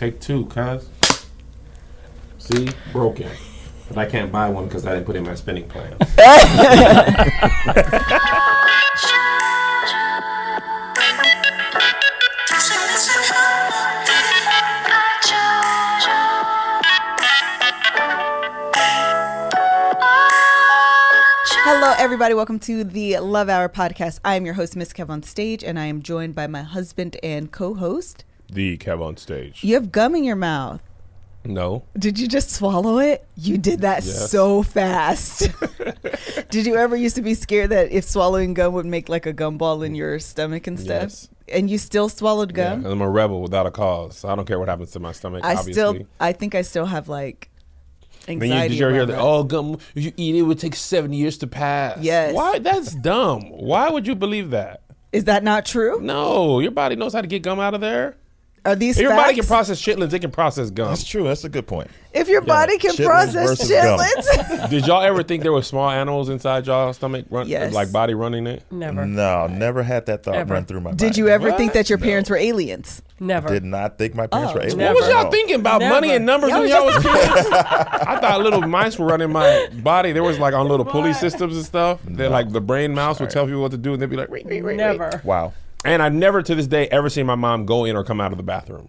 Take 0.00 0.18
two, 0.18 0.46
cuz. 0.46 0.88
See? 2.38 2.70
Broken. 2.90 3.30
But 3.86 3.98
I 3.98 4.06
can't 4.06 4.32
buy 4.32 4.48
one 4.48 4.64
because 4.64 4.86
I 4.86 4.94
didn't 4.94 5.04
put 5.04 5.14
in 5.14 5.24
my 5.24 5.34
spending 5.34 5.68
plan. 5.68 5.94
Hello, 21.62 21.94
everybody. 21.98 22.32
Welcome 22.32 22.58
to 22.60 22.84
the 22.84 23.18
Love 23.18 23.50
Hour 23.50 23.68
podcast. 23.68 24.20
I 24.24 24.36
am 24.36 24.46
your 24.46 24.54
host, 24.54 24.76
Miss 24.76 24.94
Kev 24.94 25.10
on 25.10 25.22
stage, 25.22 25.62
and 25.62 25.78
I 25.78 25.84
am 25.84 26.00
joined 26.00 26.34
by 26.34 26.46
my 26.46 26.62
husband 26.62 27.18
and 27.22 27.52
co-host. 27.52 28.24
The 28.50 28.76
Kev 28.78 29.02
on 29.02 29.16
stage. 29.16 29.62
You 29.64 29.74
have 29.74 29.90
gum 29.92 30.14
in 30.14 30.24
your 30.24 30.36
mouth. 30.36 30.80
No. 31.44 31.84
Did 31.98 32.18
you 32.18 32.28
just 32.28 32.50
swallow 32.50 32.98
it? 32.98 33.24
You 33.36 33.56
did 33.56 33.80
that 33.80 34.04
Yes. 34.04 34.30
so 34.30 34.62
fast. 34.62 35.48
did 36.50 36.66
you 36.66 36.76
ever 36.76 36.94
used 36.96 37.16
to 37.16 37.22
be 37.22 37.32
scared 37.34 37.70
that 37.70 37.90
if 37.92 38.04
swallowing 38.04 38.52
gum 38.52 38.74
would 38.74 38.84
make 38.86 39.08
like 39.08 39.24
a 39.24 39.32
gumball 39.32 39.84
in 39.84 39.94
your 39.94 40.18
stomach 40.18 40.66
and 40.66 40.78
stuff? 40.78 41.02
Yes. 41.02 41.28
And 41.50 41.70
you 41.70 41.78
still 41.78 42.08
swallowed 42.10 42.54
Yeah, 42.56 42.76
gum? 42.76 42.84
I'm 42.86 43.00
a 43.00 43.08
rebel 43.08 43.40
without 43.40 43.66
a 43.66 43.70
cause. 43.70 44.24
I 44.24 44.34
don't 44.34 44.44
care 44.46 44.58
what 44.58 44.68
happens 44.68 44.90
to 44.92 45.00
my 45.00 45.12
stomach. 45.12 45.42
I 45.44 45.52
obviously. 45.56 45.72
still, 45.72 45.96
I 46.20 46.32
think 46.32 46.54
I 46.54 46.60
still 46.62 46.84
have 46.86 47.08
like 47.08 47.48
Then 48.26 48.42
anxiety. 48.42 48.54
you, 48.64 48.68
did 48.68 48.78
you 48.78 48.86
ever 48.86 48.94
hear 48.94 49.06
that? 49.06 49.12
that. 49.14 49.22
Oh, 49.22 49.42
gum. 49.42 49.78
If 49.94 50.04
you 50.04 50.12
eat 50.18 50.34
it, 50.34 50.40
it 50.40 50.42
would 50.42 50.58
take 50.58 50.74
seven 50.74 51.12
years 51.14 51.38
to 51.38 51.46
pass. 51.46 51.98
Yes. 52.02 52.34
Why? 52.34 52.58
That's 52.58 52.94
dumb. 52.94 53.42
Why 53.50 53.88
would 53.88 54.06
you 54.06 54.14
believe 54.14 54.50
that? 54.50 54.82
Is 55.12 55.24
that 55.24 55.42
not 55.42 55.64
true? 55.64 56.00
No, 56.02 56.60
your 56.60 56.70
body 56.70 56.94
knows 56.96 57.14
how 57.14 57.22
to 57.22 57.26
get 57.26 57.42
gum 57.42 57.58
out 57.58 57.72
of 57.74 57.80
there. 57.80 58.16
Are 58.66 58.76
these 58.76 58.98
If 58.98 59.02
your 59.04 59.14
body 59.16 59.34
can 59.36 59.46
process 59.46 59.80
chitlins, 59.80 60.12
it 60.12 60.18
can 60.18 60.30
process 60.30 60.70
gum. 60.70 60.88
That's 60.88 61.02
true. 61.04 61.24
That's 61.24 61.44
a 61.44 61.48
good 61.48 61.66
point. 61.66 61.88
If 62.12 62.28
your 62.28 62.42
body 62.42 62.76
can 62.76 62.90
Chitlins 62.94 63.06
process 63.06 63.48
versus 63.48 63.70
chitlins. 63.70 64.68
Did 64.70 64.86
y'all 64.86 65.00
ever 65.00 65.22
think 65.22 65.42
there 65.42 65.52
were 65.52 65.62
small 65.62 65.88
animals 65.88 66.28
inside 66.28 66.66
y'all 66.66 66.92
stomach, 66.92 67.24
run, 67.30 67.48
Yes. 67.48 67.72
like 67.72 67.90
body 67.90 68.12
running 68.12 68.46
it? 68.46 68.62
Never. 68.70 69.06
No, 69.06 69.46
never 69.46 69.82
had 69.82 70.04
that 70.06 70.24
thought 70.24 70.34
Ever. 70.34 70.52
run 70.54 70.66
through 70.66 70.80
my 70.80 70.90
mind. 70.90 70.98
Did 70.98 71.16
you 71.16 71.28
ever 71.28 71.48
What? 71.50 71.56
think 71.58 71.72
that 71.72 71.88
your 71.88 71.98
No. 71.98 72.04
parents 72.04 72.28
were 72.28 72.36
aliens? 72.36 73.00
Never. 73.18 73.48
Did 73.48 73.64
not 73.64 73.96
think 73.96 74.14
my 74.14 74.26
parents 74.26 74.50
Oh. 74.52 74.54
were 74.56 74.60
aliens. 74.60 74.76
Never. 74.76 74.94
What 74.94 75.04
was 75.04 75.10
y'all 75.10 75.24
No. 75.24 75.30
thinking 75.30 75.54
about 75.56 75.80
Never. 75.80 75.94
money 75.94 76.10
and 76.12 76.26
numbers 76.26 76.50
Y'all 76.50 76.60
when 76.60 76.68
y'all 76.68 76.84
was 76.84 76.94
kids? 76.96 77.06
I 77.52 78.18
thought 78.20 78.40
little 78.42 78.62
mice 78.62 78.98
were 78.98 79.06
running 79.06 79.32
my 79.32 79.68
body. 79.82 80.12
There 80.12 80.22
was 80.22 80.38
like 80.38 80.52
on 80.52 80.68
little 80.68 80.84
pulley 80.84 81.14
systems 81.14 81.56
and 81.56 81.64
stuff. 81.64 82.00
They're 82.04 82.28
like 82.28 82.52
the 82.52 82.60
brain 82.60 82.92
mouse 82.94 83.20
would 83.20 83.30
tell 83.30 83.46
people 83.46 83.62
what 83.62 83.70
to 83.70 83.78
do, 83.78 83.94
and 83.94 84.02
they'd 84.02 84.10
be 84.10 84.16
like, 84.16 84.28
ring, 84.30 84.46
ring, 84.46 84.64
ring, 84.64 84.76
ring. 84.76 84.98
Never. 84.98 85.22
Wow. 85.24 85.54
And 85.84 86.02
I've 86.02 86.12
never 86.12 86.42
to 86.42 86.54
this 86.54 86.66
day 86.66 86.88
ever 86.88 87.08
seen 87.08 87.26
my 87.26 87.34
mom 87.34 87.64
go 87.66 87.84
in 87.84 87.96
or 87.96 88.04
come 88.04 88.20
out 88.20 88.32
of 88.32 88.36
the 88.36 88.42
bathroom 88.44 88.88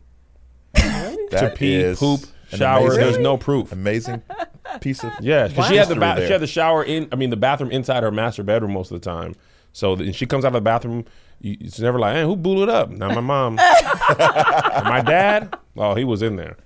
to 0.75 1.53
pee, 1.55 1.93
poop, 1.97 2.21
shower. 2.53 2.79
amazing- 2.87 2.99
There's 3.01 3.17
no 3.17 3.37
proof. 3.37 3.71
Amazing 3.71 4.21
piece 4.81 5.03
of 5.03 5.11
Yeah, 5.21 5.47
because 5.47 5.67
she 5.67 5.75
had 5.77 5.87
the 5.87 5.95
ba- 5.95 6.25
she 6.25 6.31
had 6.31 6.41
the 6.41 6.47
shower 6.47 6.83
in. 6.83 7.07
I 7.11 7.15
mean, 7.15 7.29
the 7.29 7.37
bathroom 7.37 7.71
inside 7.71 8.03
her 8.03 8.11
master 8.11 8.43
bedroom 8.43 8.73
most 8.73 8.91
of 8.91 8.99
the 9.01 9.09
time. 9.09 9.35
So 9.73 9.95
then 9.95 10.11
she 10.11 10.25
comes 10.25 10.43
out 10.43 10.49
of 10.49 10.53
the 10.55 10.61
bathroom. 10.61 11.05
you- 11.39 11.57
It's 11.61 11.79
never 11.79 11.97
like, 11.97 12.15
hey, 12.15 12.23
who 12.23 12.35
booted 12.35 12.67
up? 12.69 12.89
Not 12.89 13.15
my 13.15 13.21
mom. 13.21 13.55
my 14.19 15.01
dad. 15.05 15.55
Oh, 15.77 15.95
he 15.95 16.03
was 16.03 16.21
in 16.21 16.35
there. 16.35 16.57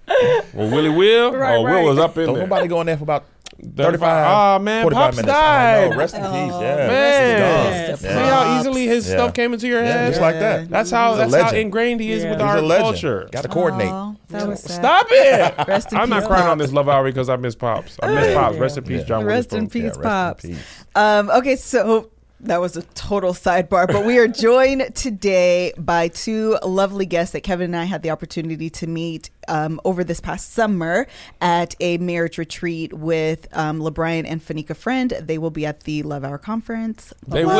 Well, 0.53 0.71
Willie 0.71 0.89
Will. 0.89 1.33
Right, 1.33 1.55
oh, 1.57 1.63
Will 1.63 1.85
was 1.85 1.99
up 1.99 2.17
in 2.17 2.25
Don't 2.25 2.35
there. 2.35 2.43
nobody 2.47 2.67
going 2.67 2.87
there 2.87 2.97
for 2.97 3.03
about 3.03 3.25
35, 3.63 4.27
Oh, 4.27 4.63
man, 4.63 4.83
45 4.83 5.01
Pops 5.03 5.17
minutes. 5.17 5.33
I 5.33 5.41
died. 5.81 5.91
know. 5.91 5.97
Rest 5.97 6.15
in 6.15 6.21
peace. 6.21 6.31
Yeah. 6.31 6.87
Man, 6.87 7.89
He's 7.91 7.99
see 7.99 8.07
how 8.07 8.59
easily 8.59 8.85
his 8.87 9.07
Yeah. 9.07 9.15
stuff 9.15 9.33
came 9.33 9.53
into 9.53 9.67
your 9.67 9.83
Yeah, 9.83 9.91
head. 9.91 10.09
just 10.09 10.21
like 10.21 10.39
that. 10.39 10.69
That's 10.69 10.91
how. 10.91 11.11
He's 11.11 11.15
a 11.15 11.21
That's 11.21 11.33
how 11.35 11.41
legend. 11.49 11.57
ingrained 11.61 12.01
he 12.01 12.11
is 12.11 12.23
Yeah. 12.23 12.31
with 12.31 12.39
He's 12.41 12.47
our 12.49 12.57
a 12.57 12.61
legend. 12.61 12.83
culture. 12.85 13.29
Got 13.31 13.41
to 13.43 13.47
coordinate. 13.47 13.91
Oh, 13.91 14.15
that 14.29 14.47
was 14.47 14.59
sad. 14.61 14.71
Stop 14.81 15.07
it! 15.09 15.53
Rest 15.67 15.91
in 15.93 15.97
I'm 15.97 16.09
not 16.09 16.19
peace, 16.21 16.27
crying 16.27 16.43
on 16.47 16.57
Pops. 16.57 16.67
this 16.69 16.73
love 16.73 16.89
hour 16.89 17.03
because 17.05 17.29
I 17.29 17.35
miss 17.37 17.55
pops. 17.55 17.97
I 18.03 18.07
miss 18.13 18.33
pops. 18.33 18.57
Rest 18.57 18.77
in 18.77 18.83
peace, 18.83 18.99
Yeah. 19.01 19.05
John 19.05 19.25
Rest 19.25 19.53
in 19.53 19.63
Witherspoon. 19.65 19.81
peace, 19.81 19.81
Yeah, 19.83 19.87
rest 19.87 19.97
in 19.97 20.03
pops. 20.03 20.45
peace. 20.45 20.85
Um, 20.95 21.29
okay, 21.31 21.55
so 21.55 22.09
that 22.41 22.59
was 22.61 22.75
a 22.77 22.81
total 22.93 23.33
sidebar, 23.33 23.87
but 23.87 24.05
we 24.05 24.17
are 24.17 24.27
joined 24.47 24.93
today 24.93 25.71
by 25.77 26.09
two 26.09 26.57
lovely 26.63 27.05
guests 27.05 27.31
that 27.33 27.41
Kevin 27.41 27.65
and 27.73 27.77
I 27.77 27.85
had 27.85 28.03
the 28.03 28.09
opportunity 28.11 28.69
to 28.71 28.85
meet 28.87 29.29
um, 29.47 29.79
over 29.85 30.03
this 30.03 30.19
past 30.19 30.53
summer 30.53 31.07
at 31.41 31.75
a 31.79 31.97
marriage 31.97 32.37
retreat 32.37 32.93
with 32.93 33.47
um, 33.53 33.79
LeBrian 33.79 34.25
and 34.27 34.41
Fanika 34.41 34.75
Friend. 34.75 35.09
They 35.21 35.37
will 35.37 35.49
be 35.51 35.65
at 35.65 35.81
the 35.81 36.03
Love 36.03 36.23
Hour 36.23 36.37
conference. 36.37 37.13
They 37.27 37.43
Plug. 37.43 37.55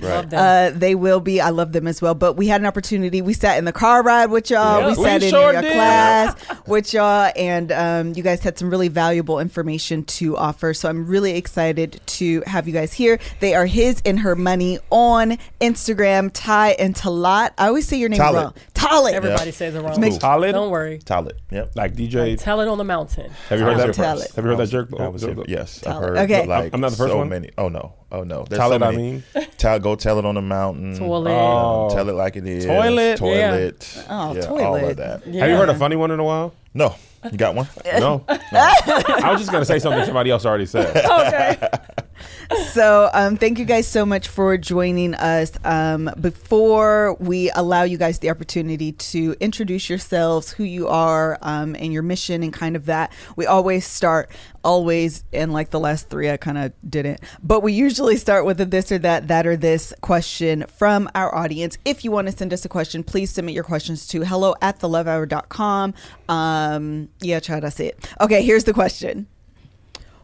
will. 0.00 0.08
Love 0.08 0.30
them. 0.30 0.74
Uh, 0.74 0.78
they 0.78 0.94
will 0.94 1.20
be. 1.20 1.40
I 1.40 1.50
love 1.50 1.72
them 1.72 1.86
as 1.86 2.00
well. 2.02 2.14
But 2.14 2.34
we 2.34 2.48
had 2.48 2.60
an 2.60 2.66
opportunity. 2.66 3.22
We 3.22 3.34
sat 3.34 3.58
in 3.58 3.64
the 3.64 3.72
car 3.72 4.02
ride 4.02 4.26
with 4.26 4.50
y'all. 4.50 4.80
Yeah. 4.80 4.86
We 4.88 4.96
We 4.96 5.04
sat 5.04 5.22
in 5.22 5.30
sure 5.30 5.52
your 5.52 5.62
did. 5.62 5.72
class 5.72 6.34
with 6.66 6.92
y'all, 6.92 7.30
and 7.36 7.72
um, 7.72 8.12
you 8.14 8.22
guys 8.22 8.42
had 8.42 8.58
some 8.58 8.70
really 8.70 8.88
valuable 8.88 9.38
information 9.40 10.04
to 10.04 10.36
offer. 10.36 10.74
So 10.74 10.88
I'm 10.88 11.06
really 11.06 11.36
excited 11.36 12.00
to 12.06 12.42
have 12.46 12.66
you 12.66 12.72
guys 12.72 12.92
here. 12.92 13.18
They 13.40 13.54
are 13.54 13.66
his 13.66 14.00
and 14.04 14.20
her 14.20 14.34
money 14.36 14.78
on 14.90 15.38
Instagram. 15.60 16.30
Tai 16.32 16.70
and 16.78 16.94
Talaat. 16.94 17.50
I 17.58 17.68
always 17.68 17.86
say 17.86 17.98
your 17.98 18.08
name 18.08 18.20
Talit. 18.20 18.34
wrong. 18.34 18.54
Talit. 18.86 19.12
Everybody 19.12 19.50
says 19.50 19.74
it 19.74 19.80
wrong. 19.82 19.98
Mixed- 20.00 20.20
Solid. 20.20 20.52
Don't 20.52 20.70
worry. 20.70 20.98
Talent. 20.98 21.34
Yep. 21.50 21.72
Like 21.74 21.94
DJ. 21.94 22.38
Tell 22.40 22.60
it 22.60 22.68
on 22.68 22.78
the 22.78 22.84
mountain. 22.84 23.30
Have 23.48 23.58
you 23.58 23.64
heard 23.64 23.78
that? 23.78 23.88
was 23.88 23.96
here 23.96 24.04
first. 24.04 24.34
Have 24.36 24.44
you 24.44 24.48
heard 24.50 24.56
that 24.56 24.60
I 24.60 24.62
was- 24.62 24.70
jerk? 24.70 25.00
I 25.00 25.08
was 25.08 25.22
here. 25.22 25.36
Yes, 25.48 25.84
I've 25.86 25.96
heard. 26.00 26.16
Okay. 26.18 26.46
Like 26.46 26.72
I'm 26.74 26.80
not 26.80 26.90
the 26.90 26.96
first 26.96 27.10
so 27.12 27.18
one? 27.18 27.28
many. 27.28 27.50
Oh 27.58 27.68
no. 27.68 27.94
Oh 28.12 28.22
no. 28.22 28.44
There's 28.48 28.58
Tell 28.58 28.70
so 28.70 28.76
it, 28.76 28.82
I 28.82 28.90
mean. 28.92 29.22
Tell 29.58 29.78
go 29.78 29.96
tell 29.96 30.18
it 30.18 30.24
on 30.24 30.34
the 30.36 30.42
mountain. 30.42 30.96
Toilet. 30.96 31.30
Oh. 31.32 31.90
Tell 31.94 32.08
it 32.08 32.12
like 32.14 32.36
it 32.36 32.46
is. 32.46 32.64
Toilet. 32.66 33.16
Toilet. 33.18 34.04
Oh, 34.08 34.34
yeah, 34.34 34.46
All 34.46 34.76
of 34.76 34.96
that. 34.96 35.26
Yeah. 35.26 35.40
Have 35.42 35.50
you 35.50 35.56
heard 35.56 35.68
a 35.68 35.74
funny 35.74 35.96
one 35.96 36.10
in 36.10 36.20
a 36.20 36.24
while? 36.24 36.54
No. 36.74 36.94
You 37.30 37.38
got 37.38 37.54
one? 37.54 37.68
No. 37.94 38.24
I 38.28 39.30
was 39.30 39.40
just 39.40 39.52
gonna 39.52 39.64
say 39.64 39.78
something 39.78 40.04
somebody 40.04 40.30
else 40.30 40.44
already 40.44 40.66
said. 40.66 40.96
okay. 41.10 41.68
So, 42.72 43.10
um, 43.12 43.36
thank 43.36 43.58
you 43.58 43.64
guys 43.64 43.86
so 43.86 44.04
much 44.04 44.28
for 44.28 44.56
joining 44.56 45.14
us. 45.14 45.52
Um, 45.64 46.10
before 46.20 47.16
we 47.18 47.50
allow 47.50 47.82
you 47.82 47.96
guys 47.96 48.18
the 48.18 48.30
opportunity 48.30 48.92
to 48.92 49.34
introduce 49.40 49.88
yourselves, 49.88 50.52
who 50.52 50.64
you 50.64 50.88
are, 50.88 51.38
um, 51.42 51.74
and 51.74 51.92
your 51.92 52.02
mission, 52.02 52.42
and 52.42 52.52
kind 52.52 52.76
of 52.76 52.86
that, 52.86 53.12
we 53.36 53.46
always 53.46 53.86
start, 53.86 54.30
always, 54.62 55.24
and 55.32 55.52
like 55.52 55.70
the 55.70 55.80
last 55.80 56.10
three, 56.10 56.30
I 56.30 56.36
kind 56.36 56.58
of 56.58 56.72
didn't, 56.88 57.20
but 57.42 57.62
we 57.62 57.72
usually 57.72 58.16
start 58.16 58.44
with 58.44 58.60
a 58.60 58.64
this 58.64 58.92
or 58.92 58.98
that, 58.98 59.28
that 59.28 59.46
or 59.46 59.56
this 59.56 59.92
question 60.00 60.64
from 60.68 61.08
our 61.14 61.34
audience. 61.34 61.78
If 61.84 62.04
you 62.04 62.10
want 62.10 62.28
to 62.28 62.36
send 62.36 62.52
us 62.52 62.64
a 62.64 62.68
question, 62.68 63.02
please 63.04 63.30
submit 63.30 63.54
your 63.54 63.64
questions 63.64 64.06
to 64.08 64.22
hello 64.24 64.54
at 64.60 64.80
thelovehour.com. 64.80 65.94
Um, 66.28 67.08
yeah, 67.24 67.40
try 67.40 67.60
that's 67.60 67.80
it. 67.80 67.98
Okay, 68.20 68.42
here's 68.42 68.64
the 68.64 68.72
question. 68.72 69.26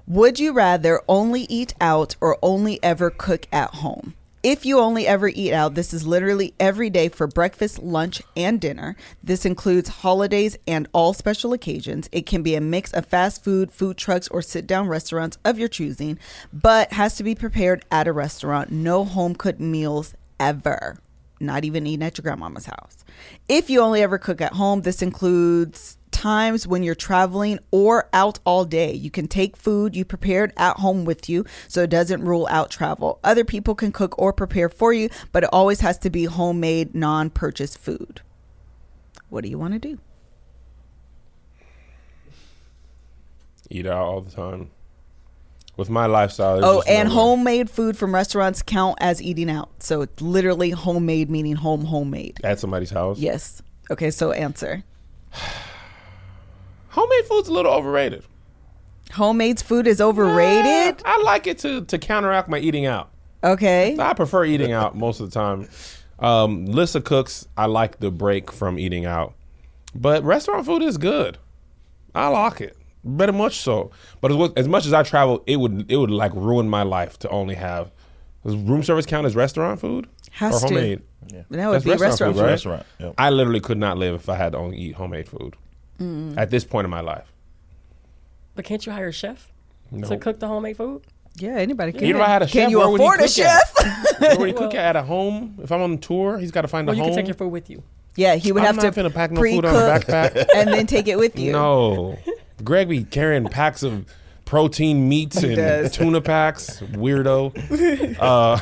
Would 0.06 0.40
you 0.40 0.52
rather 0.52 1.00
only 1.08 1.42
eat 1.42 1.74
out 1.80 2.16
or 2.20 2.38
only 2.42 2.82
ever 2.82 3.10
cook 3.10 3.46
at 3.52 3.74
home? 3.74 4.14
If 4.42 4.64
you 4.64 4.78
only 4.78 5.06
ever 5.06 5.28
eat 5.28 5.52
out, 5.52 5.74
this 5.74 5.92
is 5.92 6.06
literally 6.06 6.54
every 6.58 6.88
day 6.88 7.10
for 7.10 7.26
breakfast, 7.26 7.78
lunch, 7.82 8.22
and 8.34 8.58
dinner. 8.58 8.96
This 9.22 9.44
includes 9.44 9.90
holidays 9.90 10.56
and 10.66 10.88
all 10.92 11.12
special 11.12 11.52
occasions. 11.52 12.08
It 12.10 12.24
can 12.24 12.42
be 12.42 12.54
a 12.54 12.60
mix 12.60 12.90
of 12.92 13.04
fast 13.04 13.44
food, 13.44 13.70
food 13.70 13.98
trucks, 13.98 14.28
or 14.28 14.40
sit 14.40 14.66
down 14.66 14.88
restaurants 14.88 15.36
of 15.44 15.58
your 15.58 15.68
choosing, 15.68 16.18
but 16.54 16.94
has 16.94 17.16
to 17.16 17.22
be 17.22 17.34
prepared 17.34 17.84
at 17.90 18.08
a 18.08 18.12
restaurant. 18.12 18.72
No 18.72 19.04
home 19.04 19.34
cooked 19.34 19.60
meals 19.60 20.14
ever. 20.38 20.98
Not 21.38 21.66
even 21.66 21.86
eating 21.86 22.06
at 22.06 22.16
your 22.16 22.22
grandmama's 22.22 22.66
house. 22.66 23.04
If 23.46 23.68
you 23.68 23.80
only 23.80 24.02
ever 24.02 24.16
cook 24.16 24.40
at 24.40 24.54
home, 24.54 24.80
this 24.82 25.02
includes 25.02 25.98
times 26.20 26.66
when 26.66 26.82
you're 26.82 26.94
traveling 26.94 27.58
or 27.70 28.08
out 28.12 28.38
all 28.44 28.66
day. 28.66 28.92
You 28.92 29.10
can 29.10 29.26
take 29.26 29.56
food 29.56 29.96
you 29.96 30.04
prepared 30.04 30.52
at 30.56 30.76
home 30.76 31.06
with 31.06 31.28
you, 31.30 31.46
so 31.66 31.82
it 31.82 31.90
doesn't 31.90 32.22
rule 32.22 32.46
out 32.50 32.70
travel. 32.70 33.18
Other 33.24 33.44
people 33.44 33.74
can 33.74 33.90
cook 33.90 34.14
or 34.18 34.32
prepare 34.32 34.68
for 34.68 34.92
you, 34.92 35.08
but 35.32 35.44
it 35.44 35.50
always 35.52 35.80
has 35.80 35.96
to 35.98 36.10
be 36.10 36.24
homemade, 36.24 36.94
non 36.94 37.30
purchased 37.30 37.78
food. 37.78 38.20
What 39.30 39.44
do 39.44 39.50
you 39.50 39.58
want 39.58 39.72
to 39.74 39.78
do? 39.78 39.98
Eat 43.70 43.86
out 43.86 44.04
all 44.04 44.20
the 44.20 44.30
time. 44.30 44.70
With 45.76 45.88
my 45.88 46.04
lifestyle. 46.04 46.62
Oh, 46.62 46.78
no 46.78 46.82
and 46.82 47.08
way. 47.08 47.14
homemade 47.14 47.70
food 47.70 47.96
from 47.96 48.14
restaurants 48.14 48.60
count 48.60 48.98
as 49.00 49.22
eating 49.22 49.48
out. 49.48 49.82
So 49.82 50.02
it's 50.02 50.20
literally 50.20 50.70
homemade, 50.70 51.30
meaning 51.30 51.56
home, 51.56 51.86
homemade. 51.86 52.40
at 52.44 52.60
somebody's 52.60 52.90
house. 52.90 53.18
Yes. 53.18 53.62
Okay, 53.90 54.10
so 54.10 54.32
answer. 54.32 54.84
Homemade 56.90 57.24
food's 57.26 57.48
a 57.48 57.52
little 57.52 57.72
overrated. 57.72 58.24
Homemade 59.12 59.60
food 59.60 59.86
is 59.86 60.00
overrated. 60.00 61.02
I 61.04 61.20
like 61.24 61.46
it 61.46 61.58
to 61.58 61.84
to 61.86 61.98
counteract 61.98 62.48
my 62.48 62.58
eating 62.58 62.86
out. 62.86 63.10
Okay. 63.42 63.96
I 63.98 64.12
prefer 64.14 64.44
eating 64.44 64.72
out 64.72 64.96
most 64.96 65.20
of 65.20 65.30
the 65.30 65.34
time. 65.34 65.68
Um, 66.18 66.66
Lissa 66.66 67.00
cooks. 67.00 67.48
I 67.56 67.66
like 67.66 67.98
the 68.00 68.10
break 68.10 68.52
from 68.52 68.78
eating 68.78 69.06
out, 69.06 69.34
but 69.94 70.22
restaurant 70.22 70.66
food 70.66 70.82
is 70.82 70.98
good. 70.98 71.38
I 72.14 72.28
like 72.28 72.60
it 72.60 72.76
very 73.04 73.32
much 73.32 73.60
so. 73.60 73.90
But 74.20 74.30
as, 74.32 74.50
as 74.56 74.68
much 74.68 74.84
as 74.86 74.92
I 74.92 75.02
travel, 75.02 75.42
it 75.46 75.56
would 75.56 75.90
it 75.90 75.96
would 75.96 76.10
like 76.10 76.34
ruin 76.34 76.68
my 76.68 76.82
life 76.82 77.18
to 77.20 77.28
only 77.30 77.54
have. 77.54 77.90
Does 78.44 78.56
room 78.56 78.82
service 78.82 79.06
count 79.06 79.26
as 79.26 79.36
restaurant 79.36 79.80
food 79.80 80.08
Has 80.32 80.56
or 80.56 80.68
to. 80.68 80.74
homemade? 80.74 81.02
Yeah. 81.32 81.42
That 81.50 81.66
would 81.68 81.74
That's 81.76 81.84
be 81.84 81.90
restaurant 81.90 82.10
restaurant 82.10 82.32
food, 82.34 82.38
food. 82.38 82.42
right? 82.44 82.50
Restaurant. 82.50 82.86
Yep. 82.98 83.14
I 83.18 83.30
literally 83.30 83.60
could 83.60 83.76
not 83.78 83.98
live 83.98 84.14
if 84.14 84.28
I 84.30 84.36
had 84.36 84.52
to 84.52 84.58
only 84.58 84.78
eat 84.78 84.94
homemade 84.94 85.28
food. 85.28 85.56
At 86.36 86.50
this 86.50 86.64
point 86.64 86.84
in 86.84 86.90
my 86.90 87.00
life. 87.00 87.30
But 88.54 88.64
can't 88.64 88.84
you 88.84 88.92
hire 88.92 89.08
a 89.08 89.12
chef 89.12 89.50
to 90.08 90.16
cook 90.18 90.40
the 90.40 90.48
homemade 90.48 90.76
food? 90.76 91.02
Yeah, 91.36 91.50
anybody 91.56 91.92
can. 91.92 92.04
Even 92.04 92.20
if 92.20 92.26
I 92.26 92.30
had 92.30 92.42
a 92.42 92.46
can 92.46 92.62
chef, 92.64 92.70
you 92.70 92.78
where 92.78 92.88
would 92.88 93.00
he 93.00 93.06
afford 93.06 93.20
a 93.20 93.22
cook 93.22 93.38
at? 93.38 93.68
chef? 93.78 94.20
Where 94.20 94.38
would 94.38 94.48
he 94.48 94.52
cook 94.52 94.72
Well- 94.72 94.80
at? 94.82 94.96
At 94.96 94.96
a 94.96 95.02
home? 95.02 95.58
If 95.62 95.70
I'm 95.72 95.80
on 95.80 95.98
tour, 95.98 96.38
he's 96.38 96.50
got 96.50 96.62
to 96.62 96.68
find 96.68 96.86
Well, 96.86 96.94
a 96.94 96.96
you 96.96 97.02
home. 97.04 97.10
can 97.12 97.18
take 97.18 97.26
your 97.28 97.34
food 97.36 97.50
with 97.50 97.70
you. 97.70 97.82
yeah, 98.16 98.34
he 98.34 98.50
would 98.52 98.60
I'm 98.62 98.66
have 98.74 98.76
not 98.82 98.92
to 98.94 99.00
finna 99.02 99.14
pack 99.14 99.30
no 99.30 99.40
food 99.40 99.64
on 99.64 99.74
a 99.74 99.78
backpack. 99.78 100.46
and 100.54 100.68
then 100.72 100.86
take 100.86 101.06
it 101.08 101.18
with 101.18 101.38
you. 101.38 101.52
No. 101.52 102.18
Greg 102.64 102.88
be 102.88 103.04
carrying 103.04 103.48
packs 103.48 103.82
of 103.82 104.04
protein 104.44 105.08
meats 105.08 105.42
and 105.42 105.90
tuna 105.92 106.20
packs. 106.20 106.80
Weirdo. 106.80 108.16
Uh, 108.20 108.58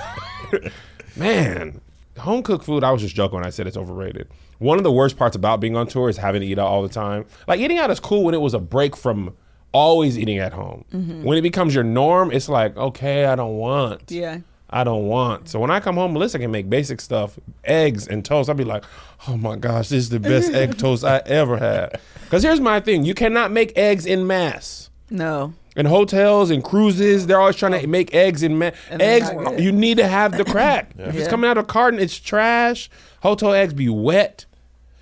man, 1.17 1.81
home 2.19 2.43
cooked 2.43 2.65
food, 2.65 2.85
I 2.85 2.91
was 2.91 3.03
just 3.03 3.15
joking 3.15 3.37
when 3.37 3.47
I 3.47 3.51
said 3.51 3.67
it's 3.67 3.77
overrated. 3.77 4.29
One 4.59 4.79
of 4.79 4.85
the 4.85 4.93
worst 4.93 5.17
parts 5.17 5.37
about 5.37 5.61
being 5.61 5.77
on 5.77 5.87
tour 5.87 6.09
is 6.09 6.17
having 6.17 6.41
to 6.41 6.47
eat 6.47 6.59
out 6.59 6.67
all 6.67 6.83
the 6.83 6.89
time. 6.89 7.27
Like 7.47 7.61
eating 7.61 7.79
out 7.79 7.91
is 7.91 8.01
cool 8.01 8.25
when 8.25 8.35
it 8.35 8.41
was 8.41 8.55
a 8.55 8.59
break 8.59 8.97
from 8.97 9.37
always 9.73 10.19
eating 10.19 10.39
at 10.39 10.53
home. 10.53 10.85
Mm-hmm. 10.93 11.23
When 11.23 11.39
it 11.39 11.43
becomes 11.43 11.75
your 11.75 11.85
norm, 11.85 12.33
it's 12.33 12.49
like, 12.49 12.77
okay, 12.77 13.27
I 13.27 13.37
don't 13.37 13.57
want. 13.57 14.11
Yeah. 14.11 14.41
I 14.71 14.85
don't 14.85 15.07
want. 15.07 15.49
So 15.49 15.59
when 15.59 15.71
I 15.71 15.81
come 15.81 15.95
home, 15.95 16.13
Melissa 16.13 16.39
can 16.39 16.51
make 16.51 16.69
basic 16.69 17.01
stuff, 17.01 17.39
eggs 17.65 18.07
and 18.07 18.25
toast. 18.25 18.51
I'll 18.51 18.55
be 18.55 18.65
like, 18.65 18.85
oh 19.27 19.37
my 19.37 19.57
gosh, 19.57 19.89
this 19.89 19.99
is 19.99 20.11
the 20.11 20.21
best 20.21 20.53
egg 20.53 20.77
toast 20.79 21.05
I 21.05 21.23
ever 21.25 21.57
had. 21.57 22.01
Because 22.25 22.43
here's 22.43 22.61
my 22.61 22.81
thing 22.81 23.05
you 23.05 23.15
cannot 23.15 23.51
make 23.51 23.77
eggs 23.79 24.05
in 24.05 24.27
mass. 24.27 24.91
No. 25.11 25.55
In 25.79 25.87
hotels 25.87 26.51
and 26.51 26.63
cruises, 26.63 27.27
they're 27.27 27.41
always 27.41 27.57
trying 27.57 27.73
to 27.73 27.83
oh. 27.83 27.87
make 27.87 28.13
eggs 28.13 28.43
in 28.43 28.59
mass. 28.59 28.75
And 28.91 29.01
they're 29.01 29.23
Eggs, 29.23 29.63
you 29.63 29.73
need 29.73 29.97
to 29.99 30.07
have 30.09 30.37
the 30.37 30.45
crack. 30.53 30.91
If 30.99 31.15
it's 31.15 31.25
Yeah. 31.25 31.31
coming 31.31 31.49
out 31.49 31.57
of 31.57 31.65
a 31.65 31.67
carton, 31.67 32.01
it's 32.01 32.17
trash. 32.19 32.91
Hotel 33.23 33.55
eggs 33.55 33.73
be 33.75 33.89
wet. 33.89 34.45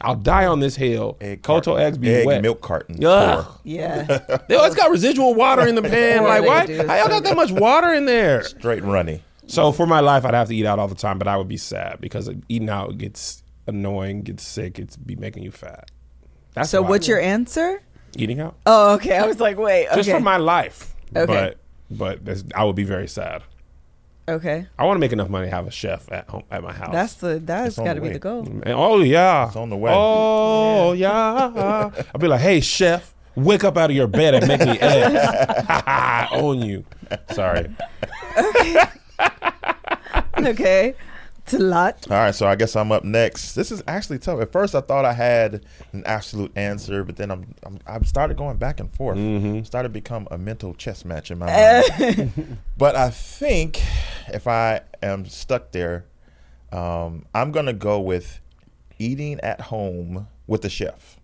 I'll 0.02 0.14
die 0.14 0.46
on 0.46 0.61
this 0.61 0.76
hill. 0.76 1.17
Egg 1.23 1.44
Hotel 1.46 1.75
carton- 1.75 1.87
eggs 1.87 1.99
be 1.99 2.14
egg 2.14 2.26
wet. 2.26 2.43
milk 2.43 2.61
carton. 2.61 3.02
Ugh. 3.02 3.46
Yeah. 3.64 4.05
They 4.49 4.55
always 4.55 4.75
got 4.75 4.90
residual 4.90 5.34
water 5.34 5.67
in 5.67 5.75
the 5.75 5.82
pan. 5.96 6.23
Like, 6.23 6.43
they 6.43 6.46
why? 6.49 6.67
do. 6.67 6.87
How 6.87 6.96
y'all 6.99 7.08
got 7.08 7.25
that 7.25 7.37
much 7.37 7.50
water 7.50 7.94
in 7.94 8.05
there? 8.05 8.43
Straight 8.44 8.84
runny. 8.84 9.22
So 9.46 9.72
for 9.72 9.87
my 9.87 10.00
life, 10.00 10.25
I'd 10.26 10.34
have 10.34 10.49
to 10.49 10.55
eat 10.55 10.67
out 10.67 10.79
all 10.79 10.88
the 10.88 10.94
time, 10.94 11.19
but 11.19 11.26
I 11.26 11.37
would 11.38 11.49
be 11.49 11.56
sad 11.56 12.00
because 12.00 12.29
eating 12.50 12.69
out 12.69 12.99
gets 12.99 13.43
annoying, 13.67 14.22
gets 14.22 14.46
sick, 14.46 14.79
it's 14.79 14.96
be 14.96 15.17
making 15.17 15.43
you 15.43 15.50
fat. 15.52 15.90
That's 16.55 16.69
so 16.70 16.82
what's 16.82 17.08
your 17.08 17.20
answer? 17.20 17.81
Eating 18.17 18.41
out? 18.41 18.57
Oh, 18.67 18.95
okay. 18.95 19.17
I 19.17 19.27
was 19.27 19.41
like, 19.41 19.59
wait. 19.59 19.87
Okay. 19.89 19.97
Just 19.97 20.11
for 20.11 20.21
my 20.21 20.37
life. 20.37 20.95
Okay. 21.15 21.27
But 21.27 21.59
but 21.99 22.25
there's- 22.25 22.45
I 22.55 22.65
would 22.65 22.77
be 22.77 22.85
very 22.85 23.07
sad. 23.09 23.43
okay. 24.29 24.67
I 24.79 24.85
want 24.85 24.97
to 24.97 25.01
make 25.01 25.13
enough 25.13 25.29
money 25.29 25.47
to 25.47 25.55
have 25.55 25.67
a 25.67 25.71
chef 25.71 26.11
at 26.11 26.29
home 26.29 26.43
at 26.51 26.63
my 26.63 26.73
house. 26.73 26.93
That's 26.93 27.15
the 27.15 27.39
that's 27.39 27.77
got 27.77 27.95
to 27.95 28.01
be 28.01 28.09
way. 28.09 28.13
the 28.15 28.19
goal. 28.19 28.41
And- 28.45 28.65
oh 28.69 29.01
yeah, 29.03 29.47
It's 29.47 29.57
on 29.57 29.71
the 29.71 29.77
way. 29.77 29.93
Oh 29.95 30.93
yeah. 30.93 31.91
I'll 32.15 32.19
be 32.21 32.27
like, 32.27 32.41
hey 32.41 32.61
chef, 32.61 33.15
wake 33.37 33.63
up 33.65 33.77
out 33.77 33.91
of 33.91 33.97
your 33.97 34.09
bed 34.09 34.35
and 34.35 34.49
make 34.49 34.61
me 34.61 34.79
eggs. 34.81 35.15
I 35.69 36.29
own 36.33 36.61
you. 36.63 36.85
Sorry. 37.33 37.69
Okay. 38.37 38.85
It's 40.39 41.16
a 41.54 41.58
lot. 41.58 42.06
All 42.10 42.16
right, 42.16 42.34
so 42.34 42.46
I 42.46 42.54
guess 42.56 42.75
I'm 42.76 42.90
up 42.93 43.04
next. 43.04 43.54
This 43.54 43.70
is 43.70 43.82
actually 43.87 44.19
tough. 44.19 44.40
At 44.40 44.52
first, 44.52 44.75
I 44.75 44.81
thought 44.81 45.04
I 45.04 45.12
had 45.12 45.64
an 45.93 46.02
absolute 46.06 46.52
answer, 46.56 47.04
but 47.04 47.16
then 47.16 47.31
I'm, 47.31 47.54
I'm 47.64 47.78
I 47.87 47.98
started 48.02 48.37
going 48.37 48.56
back 48.56 48.81
and 48.81 48.93
forth. 48.93 49.19
Started 49.66 49.93
become 49.93 50.26
a 50.31 50.38
mental 50.38 50.75
chess 50.75 51.04
match 51.04 51.31
in 51.31 51.38
my 51.38 51.46
mind. 51.46 52.58
but 52.78 52.96
I 52.96 53.10
think 53.10 53.82
if 54.28 54.46
I 54.46 54.81
am 55.02 55.26
stuck 55.26 55.72
there, 55.72 56.06
um, 56.72 57.26
I'm 57.34 57.52
gonna 57.52 57.72
go 57.72 58.00
with 58.00 58.40
eating 58.98 59.38
at 59.40 59.60
home 59.60 60.26
with 60.46 60.62
the 60.62 60.70
chef 60.70 61.19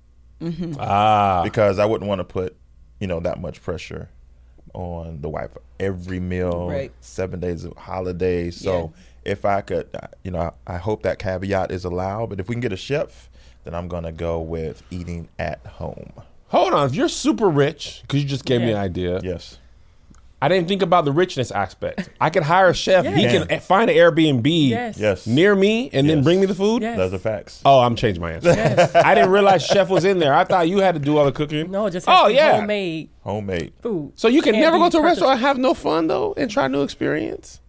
Ah. 0.78 1.42
because 1.44 1.78
I 1.78 1.84
wouldn't 1.86 2.08
want 2.08 2.18
to 2.20 2.24
put 2.24 2.56
you 3.00 3.06
know 3.06 3.20
that 3.20 3.40
much 3.40 3.62
pressure 3.62 4.08
on 4.74 5.20
the 5.20 5.28
wife 5.28 5.50
every 5.78 6.18
meal, 6.20 6.68
Right. 6.68 6.92
seven 7.00 7.40
days 7.40 7.64
of 7.64 7.76
holidays. 7.76 8.56
So 8.56 8.92
if 9.24 9.44
I 9.44 9.60
could, 9.60 9.88
uh, 9.94 10.06
you 10.24 10.30
know, 10.30 10.52
I 10.66 10.78
hope 10.78 11.02
that 11.02 11.18
caveat 11.18 11.70
is 11.70 11.84
allowed. 11.84 12.30
But 12.30 12.40
if 12.40 12.48
we 12.48 12.54
can 12.54 12.60
get 12.60 12.72
a 12.72 12.76
chef, 12.76 13.28
then 13.64 13.74
I'm 13.74 13.88
gonna 13.88 14.12
go 14.12 14.40
with 14.40 14.82
eating 14.90 15.28
at 15.38 15.64
home. 15.66 16.12
Hold 16.48 16.74
on. 16.74 16.86
If 16.86 16.94
you're 16.94 17.08
super 17.08 17.48
rich, 17.48 18.00
because 18.02 18.22
you 18.22 18.28
just 18.28 18.44
gave 18.44 18.60
me 18.60 18.70
an 18.72 18.76
idea, 18.76 19.20
Yes. 19.22 19.58
I 20.42 20.48
didn't 20.48 20.66
think 20.66 20.82
about 20.82 21.04
the 21.04 21.12
richness 21.12 21.52
aspect. 21.52 22.10
I 22.20 22.28
could 22.28 22.42
hire 22.42 22.70
a 22.70 22.74
chef. 22.74 23.06
He 23.06 23.22
Yeah. 23.22 23.44
can 23.44 23.60
find 23.60 23.88
an 23.88 23.96
Airbnb 23.96 24.70
Yes. 24.70 24.98
Yes. 24.98 25.24
near 25.24 25.54
me 25.54 25.88
and 25.92 26.10
then 26.10 26.24
bring 26.24 26.40
me 26.40 26.46
the 26.46 26.54
food. 26.56 26.82
Yes. 26.82 26.96
Those 26.96 27.14
are 27.14 27.18
facts. 27.20 27.60
Oh, 27.64 27.78
I'm 27.78 27.94
changing 27.94 28.20
my 28.20 28.32
answer. 28.32 28.50
I 28.96 29.14
didn't 29.14 29.30
realize 29.30 29.64
chef 29.64 29.88
was 29.88 30.04
in 30.04 30.18
there. 30.18 30.34
I 30.34 30.42
thought 30.42 30.68
you 30.68 30.78
had 30.78 30.94
to 30.96 31.00
do 31.00 31.16
all 31.16 31.24
the 31.26 31.30
cooking. 31.30 31.70
No, 31.70 31.88
just 31.88 32.06
oh 32.08 32.26
yeah. 32.26 32.56
homemade 32.56 33.10
Homemade. 33.22 33.72
food. 33.82 34.14
So 34.16 34.26
you 34.26 34.42
can 34.42 34.54
Can't 34.54 34.64
never 34.64 34.78
go 34.78 34.90
to 34.90 34.96
a 34.98 35.00
purpose- 35.00 35.18
restaurant 35.20 35.34
and 35.34 35.40
have 35.42 35.58
no 35.58 35.74
fun 35.74 36.08
though 36.08 36.34
and 36.36 36.50
try 36.50 36.66
new 36.66 36.82
experience. 36.82 37.60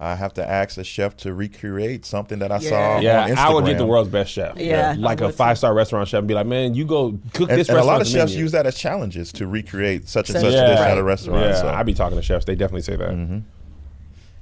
I 0.00 0.14
have 0.14 0.32
to 0.34 0.48
ask 0.48 0.78
a 0.78 0.84
chef 0.84 1.16
to 1.18 1.34
recreate 1.34 2.06
something 2.06 2.38
that 2.38 2.52
I 2.52 2.58
Yeah. 2.60 2.68
saw 2.70 3.00
Yeah, 3.00 3.22
on 3.24 3.30
Instagram. 3.30 3.36
I 3.38 3.52
would 3.54 3.64
get 3.66 3.78
the 3.78 3.86
world's 3.86 4.10
best 4.10 4.30
chef. 4.30 4.56
Yeah. 4.56 4.94
like 4.96 5.20
a 5.20 5.32
five 5.32 5.58
star 5.58 5.74
restaurant 5.74 6.06
chef 6.08 6.18
and 6.20 6.28
be 6.28 6.34
like, 6.34 6.46
man, 6.46 6.74
you 6.74 6.84
go 6.84 7.18
cook 7.34 7.50
And, 7.50 7.58
this 7.58 7.68
and 7.68 7.78
a 7.78 7.82
lot 7.84 8.00
of 8.00 8.06
chefs 8.06 8.30
menu." 8.32 8.44
use 8.44 8.52
that 8.52 8.64
as 8.66 8.76
challenges 8.76 9.32
to 9.32 9.46
recreate 9.48 10.08
such 10.08 10.30
and 10.30 10.36
Such 10.38 10.44
such 10.52 10.54
a 10.54 10.64
a 10.64 10.68
dish 10.68 10.78
dish. 10.78 10.86
at 10.86 10.98
a 10.98 11.02
restaurant. 11.02 11.46
Yeah, 11.46 11.54
so. 11.60 11.68
I 11.68 11.82
be 11.82 11.94
talking 11.94 12.16
to 12.16 12.22
chefs. 12.22 12.44
They 12.44 12.54
definitely 12.54 12.82
say 12.82 12.94
that. 12.96 13.10
Mm-hmm. 13.10 13.38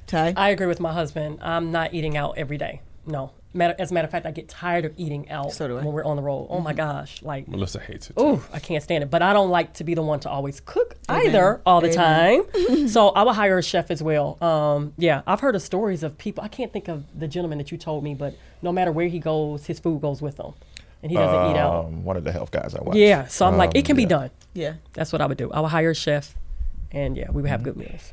Tai. 0.08 0.34
I 0.36 0.50
agree 0.50 0.66
with 0.66 0.78
my 0.80 0.92
husband. 0.92 1.38
I'm 1.42 1.72
not 1.72 1.94
eating 1.94 2.16
out 2.16 2.34
every 2.36 2.58
day. 2.58 2.80
No. 3.06 3.32
Matter, 3.54 3.74
as 3.78 3.90
a 3.90 3.94
matter 3.94 4.04
of 4.04 4.10
fact, 4.10 4.26
I 4.26 4.32
get 4.32 4.48
tired 4.50 4.84
of 4.84 4.92
eating 4.98 5.30
out 5.30 5.52
So 5.52 5.66
do 5.66 5.78
I. 5.78 5.82
when 5.82 5.94
we're 5.94 6.04
on 6.04 6.16
the 6.16 6.22
road. 6.22 6.48
Oh 6.50 6.60
my 6.60 6.74
gosh. 6.74 7.22
Like, 7.22 7.48
Melissa 7.48 7.80
hates 7.80 8.10
it. 8.10 8.16
too. 8.16 8.22
oh, 8.22 8.44
I 8.52 8.58
can't 8.58 8.82
stand 8.82 9.02
it. 9.02 9.10
But 9.10 9.22
I 9.22 9.32
don't 9.32 9.48
like 9.48 9.72
to 9.74 9.84
be 9.84 9.94
the 9.94 10.02
one 10.02 10.20
to 10.20 10.28
always 10.30 10.60
cook 10.60 10.96
Amen. 11.08 11.28
either 11.28 11.60
all 11.64 11.80
the 11.80 11.90
Amen. 11.98 12.44
time. 12.52 12.88
so 12.88 13.08
I 13.10 13.22
will 13.22 13.32
hire 13.32 13.56
a 13.56 13.62
chef 13.62 13.90
as 13.90 14.02
well. 14.02 14.36
Um, 14.42 14.92
yeah, 14.98 15.22
I've 15.26 15.40
heard 15.40 15.54
of 15.54 15.62
stories 15.62 16.02
of 16.02 16.18
people. 16.18 16.44
I 16.44 16.48
can't 16.48 16.70
think 16.72 16.88
of 16.88 17.04
the 17.18 17.28
gentleman 17.28 17.56
that 17.58 17.72
you 17.72 17.78
told 17.78 18.04
me, 18.04 18.14
but 18.14 18.34
no 18.60 18.72
matter 18.72 18.92
where 18.92 19.08
he 19.08 19.18
goes, 19.20 19.64
his 19.66 19.78
food 19.78 20.02
goes 20.02 20.20
with 20.20 20.38
him. 20.38 20.52
And 21.02 21.10
he 21.10 21.16
doesn't 21.16 21.56
eat 21.56 21.58
out. 21.58 21.84
Um, 21.86 22.04
one 22.04 22.16
of 22.18 22.24
the 22.24 22.32
health 22.32 22.50
guys 22.50 22.74
I 22.74 22.82
watch. 22.82 22.96
Yeah. 22.96 23.26
So 23.26 23.46
I'm 23.46 23.56
like, 23.56 23.74
it 23.74 23.84
can 23.86 23.96
be 23.96 24.06
done. 24.06 24.30
Yeah. 24.54 24.74
That's 24.92 25.12
what 25.12 25.22
I 25.22 25.26
would 25.26 25.38
do. 25.38 25.50
I 25.52 25.60
would 25.60 25.68
hire 25.68 25.90
a 25.90 25.94
chef. 25.94 26.34
And 26.90 27.16
yeah, 27.16 27.30
we 27.30 27.40
would 27.42 27.50
have 27.50 27.62
good 27.62 27.76
meals. 27.76 28.12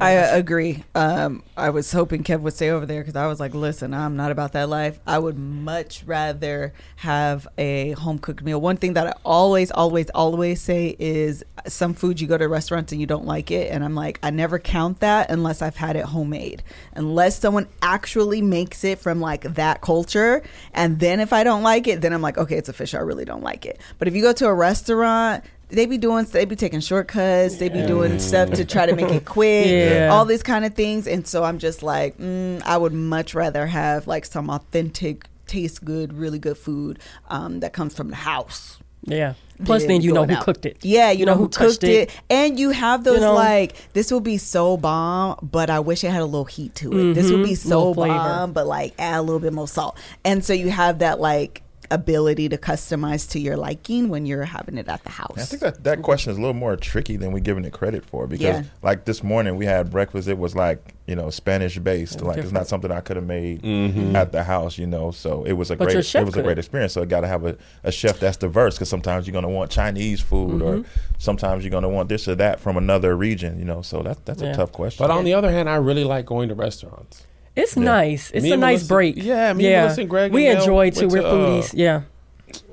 I 0.00 0.12
agree. 0.12 0.84
Um, 0.94 1.42
I 1.56 1.70
was 1.70 1.92
hoping 1.92 2.24
Kev 2.24 2.40
would 2.40 2.54
stay 2.54 2.70
over 2.70 2.86
there 2.86 3.00
because 3.00 3.16
I 3.16 3.26
was 3.26 3.38
like, 3.38 3.54
listen, 3.54 3.92
I'm 3.92 4.16
not 4.16 4.30
about 4.30 4.52
that 4.52 4.68
life. 4.68 4.98
I 5.06 5.18
would 5.18 5.38
much 5.38 6.04
rather 6.06 6.72
have 6.96 7.46
a 7.58 7.92
home 7.92 8.18
cooked 8.18 8.42
meal. 8.42 8.60
One 8.60 8.76
thing 8.76 8.94
that 8.94 9.06
I 9.06 9.12
always, 9.24 9.70
always, 9.70 10.08
always 10.10 10.60
say 10.60 10.96
is 10.98 11.44
some 11.66 11.94
food 11.94 12.20
you 12.20 12.26
go 12.26 12.38
to 12.38 12.48
restaurants 12.48 12.92
and 12.92 13.00
you 13.00 13.06
don't 13.06 13.26
like 13.26 13.50
it. 13.50 13.70
And 13.70 13.84
I'm 13.84 13.94
like, 13.94 14.18
I 14.22 14.30
never 14.30 14.58
count 14.58 15.00
that 15.00 15.30
unless 15.30 15.60
I've 15.60 15.76
had 15.76 15.96
it 15.96 16.06
homemade. 16.06 16.62
Unless 16.94 17.38
someone 17.38 17.68
actually 17.82 18.40
makes 18.40 18.84
it 18.84 18.98
from 18.98 19.20
like 19.20 19.42
that 19.42 19.82
culture. 19.82 20.42
And 20.72 20.98
then 20.98 21.20
if 21.20 21.32
I 21.32 21.44
don't 21.44 21.62
like 21.62 21.86
it, 21.86 22.00
then 22.00 22.12
I'm 22.12 22.22
like, 22.22 22.38
okay, 22.38 22.56
it's 22.56 22.68
official. 22.68 23.00
I 23.00 23.02
really 23.02 23.24
don't 23.24 23.42
like 23.42 23.66
it. 23.66 23.80
But 23.98 24.08
if 24.08 24.14
you 24.14 24.22
go 24.22 24.32
to 24.32 24.46
a 24.46 24.54
restaurant, 24.54 25.44
they 25.70 25.86
be 25.86 25.98
doing 25.98 26.24
they 26.26 26.44
be 26.44 26.56
taking 26.56 26.80
shortcuts 26.80 27.56
they 27.56 27.68
be 27.68 27.86
doing 27.86 28.18
stuff 28.18 28.50
to 28.50 28.64
try 28.64 28.86
to 28.86 28.94
make 28.94 29.10
it 29.10 29.24
quick 29.24 29.66
Yeah. 29.70 30.08
all 30.10 30.24
these 30.24 30.42
kind 30.42 30.64
of 30.64 30.74
things 30.74 31.06
and 31.06 31.26
so 31.26 31.44
i'm 31.44 31.58
just 31.58 31.82
like 31.82 32.16
mm, 32.18 32.62
i 32.62 32.76
would 32.76 32.92
much 32.92 33.34
rather 33.34 33.66
have 33.66 34.06
like 34.06 34.24
some 34.24 34.50
authentic 34.50 35.26
taste 35.46 35.84
good 35.84 36.12
really 36.12 36.38
good 36.38 36.56
food 36.58 36.98
um, 37.28 37.60
that 37.60 37.72
comes 37.72 37.94
from 37.94 38.08
the 38.10 38.16
house 38.16 38.78
Yeah. 39.04 39.34
Plus, 39.64 39.84
then 39.84 40.00
you 40.00 40.12
know 40.14 40.24
who 40.24 40.34
out. 40.36 40.44
cooked 40.44 40.64
it. 40.64 40.78
yeah 40.82 41.10
you, 41.10 41.26
know, 41.26 41.34
who, 41.34 41.46
touched 41.48 41.80
cooked 41.80 41.84
it. 41.84 42.10
and 42.30 42.58
you 42.58 42.70
have 42.70 43.04
those 43.04 43.20
know? 43.20 43.34
like 43.34 43.74
this 43.92 44.10
will 44.10 44.20
be 44.20 44.38
so 44.38 44.76
bomb 44.78 45.38
but 45.42 45.68
i 45.70 45.78
wish 45.80 46.02
it 46.04 46.10
had 46.10 46.22
a 46.22 46.24
little 46.24 46.44
heat 46.46 46.74
to 46.76 46.90
it 47.10 47.14
this 47.14 47.30
would 47.30 47.44
be 47.44 47.54
so 47.54 47.92
bomb 47.92 48.52
but 48.52 48.66
like 48.66 48.94
add 48.98 49.18
a 49.18 49.22
little 49.22 49.40
bit 49.40 49.52
more 49.52 49.68
salt 49.68 49.98
and 50.24 50.42
so 50.44 50.52
you 50.54 50.70
have 50.70 51.00
that 51.00 51.20
like 51.20 51.62
ability 51.90 52.48
to 52.48 52.56
customize 52.56 53.28
to 53.30 53.40
your 53.40 53.56
liking 53.56 54.08
when 54.08 54.26
you're 54.26 54.44
having 54.44 54.78
it 54.78 54.88
at 54.88 55.02
the 55.04 55.10
house 55.10 55.38
I 55.38 55.42
think 55.44 55.62
that 55.62 55.84
that 55.84 56.02
question 56.02 56.30
is 56.30 56.38
a 56.38 56.40
little 56.40 56.54
more 56.54 56.76
tricky 56.76 57.16
than 57.16 57.32
we're 57.32 57.40
giving 57.40 57.64
it 57.64 57.72
credit 57.72 58.04
for 58.04 58.26
because, 58.26 58.44
Yeah. 58.44 58.62
like 58.82 59.04
this 59.04 59.22
morning, 59.22 59.56
we 59.56 59.66
had 59.66 59.90
breakfast. 59.90 60.28
It 60.28 60.38
was 60.38 60.54
like 60.54 60.94
you 61.06 61.16
know 61.16 61.28
Spanish 61.30 61.76
based. 61.78 62.20
Like 62.20 62.38
it's 62.38 62.52
not 62.52 62.68
something 62.68 62.90
I 62.92 63.00
could 63.00 63.16
have 63.16 63.26
made 63.26 63.62
mm-hmm. 63.62 64.14
at 64.14 64.32
the 64.32 64.44
house. 64.44 64.78
You 64.78 64.86
know, 64.86 65.10
so 65.10 65.44
it 65.44 65.52
was 65.52 65.70
a 65.70 65.76
But 65.76 65.86
great 65.86 65.94
your 65.94 66.02
chef 66.02 66.22
it 66.22 66.26
was 66.26 66.36
a 66.36 66.42
great 66.42 66.58
experience. 66.58 66.92
So 66.92 67.02
I 67.02 67.04
got 67.04 67.22
to 67.22 67.28
have 67.28 67.44
a, 67.44 67.56
a 67.82 67.90
chef 67.90 68.20
that's 68.20 68.36
diverse 68.36 68.76
because 68.76 68.88
sometimes 68.88 69.26
you're 69.26 69.34
gonna 69.34 69.48
want 69.48 69.70
Chinese 69.70 70.20
food 70.20 70.62
or 70.62 70.76
mm-hmm. 70.76 70.88
sometimes 71.18 71.64
you're 71.64 71.70
gonna 71.70 71.88
want 71.88 72.08
this 72.08 72.28
or 72.28 72.34
that 72.36 72.60
from 72.60 72.76
another 72.76 73.16
region. 73.16 73.58
You 73.58 73.64
know, 73.64 73.82
so 73.82 74.02
that 74.02 74.24
that's 74.24 74.42
Yeah. 74.42 74.52
a 74.52 74.54
tough 74.54 74.72
question. 74.72 75.02
But 75.04 75.10
on 75.10 75.24
the 75.24 75.34
other 75.34 75.50
hand, 75.50 75.68
I 75.68 75.76
really 75.76 76.04
like 76.04 76.26
going 76.26 76.48
to 76.48 76.54
restaurants. 76.54 77.26
It's 77.62 77.76
nice. 77.76 78.30
It's 78.32 78.42
Me 78.44 78.52
a 78.52 78.56
nice 78.56 78.78
Melissa- 78.80 78.88
break. 78.88 79.16
yeah, 79.16 79.52
me 79.52 79.64
and 79.66 79.72
yeah. 79.72 79.82
Melissa 79.82 80.00
and 80.02 80.10
Greg 80.10 80.32
we 80.32 80.46
and 80.46 80.58
enjoy 80.58 80.90
too. 80.90 81.08
We're 81.08 81.22
to, 81.22 81.28
uh, 81.28 81.32
foodies. 81.32 81.72
yeah. 81.74 82.02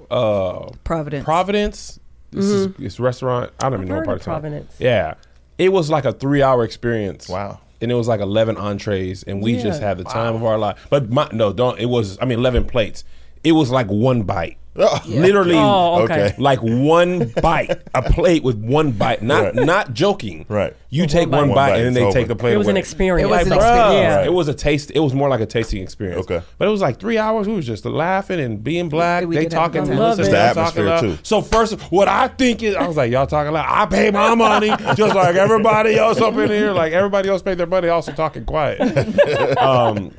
Uh, 0.09 0.69
providence 0.83 1.25
Providence. 1.25 1.99
This 2.31 2.45
is 2.45 2.73
this 2.75 2.99
restaurant. 2.99 3.51
I 3.61 3.69
don't 3.69 3.79
even 3.79 3.87
know 3.89 3.95
heard 3.95 3.99
what 4.01 4.05
part 4.07 4.19
of 4.19 4.25
town. 4.25 4.41
Providence. 4.41 4.75
Yeah, 4.79 5.15
it 5.57 5.71
was 5.73 5.89
like 5.89 6.05
a 6.05 6.13
three-hour 6.13 6.63
experience. 6.63 7.27
wow. 7.29 7.59
and 7.81 7.91
it 7.91 7.95
was 7.95 8.07
like 8.07 8.21
11 8.21 8.57
entrees 8.57 9.21
and 9.23 9.41
we 9.43 9.53
Yeah. 9.55 9.61
just 9.63 9.81
had 9.81 9.97
the 9.99 10.03
time 10.03 10.33
of 10.35 10.43
our 10.43 10.57
life 10.57 10.87
but 10.89 11.11
my, 11.11 11.29
no 11.31 11.53
don't 11.53 11.77
it 11.79 11.85
was 11.85 12.17
i 12.19 12.25
mean 12.25 12.39
11 12.39 12.65
plates 12.65 13.03
it 13.43 13.51
was 13.53 13.69
like 13.71 13.87
one 13.87 14.23
bite. 14.23 14.57
Oh. 14.79 15.01
Literally, 15.07 15.55
Oh, 15.57 16.03
okay. 16.03 16.25
Okay. 16.27 16.35
like 16.37 16.59
one 16.61 17.29
bite, 17.41 17.81
a 17.95 18.03
plate 18.03 18.43
with 18.43 18.57
one 18.57 18.91
bite. 18.91 19.23
Not 19.23 19.45
Right. 19.45 19.55
not 19.65 19.95
joking. 19.95 20.45
Right. 20.47 20.75
You 20.91 21.07
take 21.07 21.31
bite. 21.31 21.37
one 21.39 21.47
One 21.49 21.55
bite, 21.55 21.69
bite, 21.71 21.77
and 21.77 21.85
then 21.87 21.93
they 21.95 22.03
over. 22.03 22.11
take 22.11 22.27
the 22.27 22.35
plate. 22.35 22.53
It 22.53 22.57
was 22.57 22.67
an 22.67 22.77
experience. 22.77 23.27
It 23.27 23.31
was 23.31 23.47
an 23.47 23.53
Bruh, 23.53 23.55
experience. 23.55 23.93
Yeah. 23.95 24.23
It 24.25 24.33
was 24.33 24.47
a 24.47 24.53
taste. 24.53 24.91
It 24.93 24.99
was 24.99 25.15
more 25.15 25.29
like 25.29 25.39
a 25.39 25.47
tasting 25.47 25.81
experience. 25.81 26.25
Okay. 26.29 26.45
but 26.59 26.67
it 26.67 26.69
was 26.71 26.81
like 26.81 26.99
three 26.99 27.17
hours. 27.17 27.47
We 27.47 27.55
was 27.55 27.65
just 27.65 27.85
laughing 27.85 28.39
and 28.39 28.63
being 28.63 28.87
black. 28.87 29.25
We 29.25 29.33
they 29.37 29.43
did 29.45 29.53
have 29.53 29.61
a 29.63 29.65
talking. 29.65 29.81
good 29.85 29.87
time. 29.89 29.97
Melissa 29.97 30.21
Love 30.21 30.27
it. 30.27 30.29
started 30.29 30.55
The 30.55 30.59
atmosphere, 30.61 30.85
loud. 30.85 30.99
too. 31.01 31.17
So 31.23 31.41
first, 31.41 31.73
what 31.91 32.07
I 32.07 32.27
think 32.27 32.61
is, 32.61 32.75
I 32.75 32.87
was 32.87 32.97
like, 32.97 33.11
y'all 33.11 33.25
talking 33.25 33.53
loud. 33.53 33.65
I 33.67 33.87
pay 33.87 34.11
my 34.11 34.35
money 34.35 34.67
just 34.95 35.15
like 35.15 35.35
everybody 35.37 35.95
else 35.97 36.21
up 36.21 36.35
in 36.35 36.51
here. 36.51 36.71
Like 36.71 36.93
everybody 36.93 37.29
else 37.29 37.41
paid 37.41 37.57
their 37.57 37.65
money, 37.65 37.87
also 37.87 38.11
talking 38.11 38.45
quiet. 38.45 38.79
um, 39.57 40.11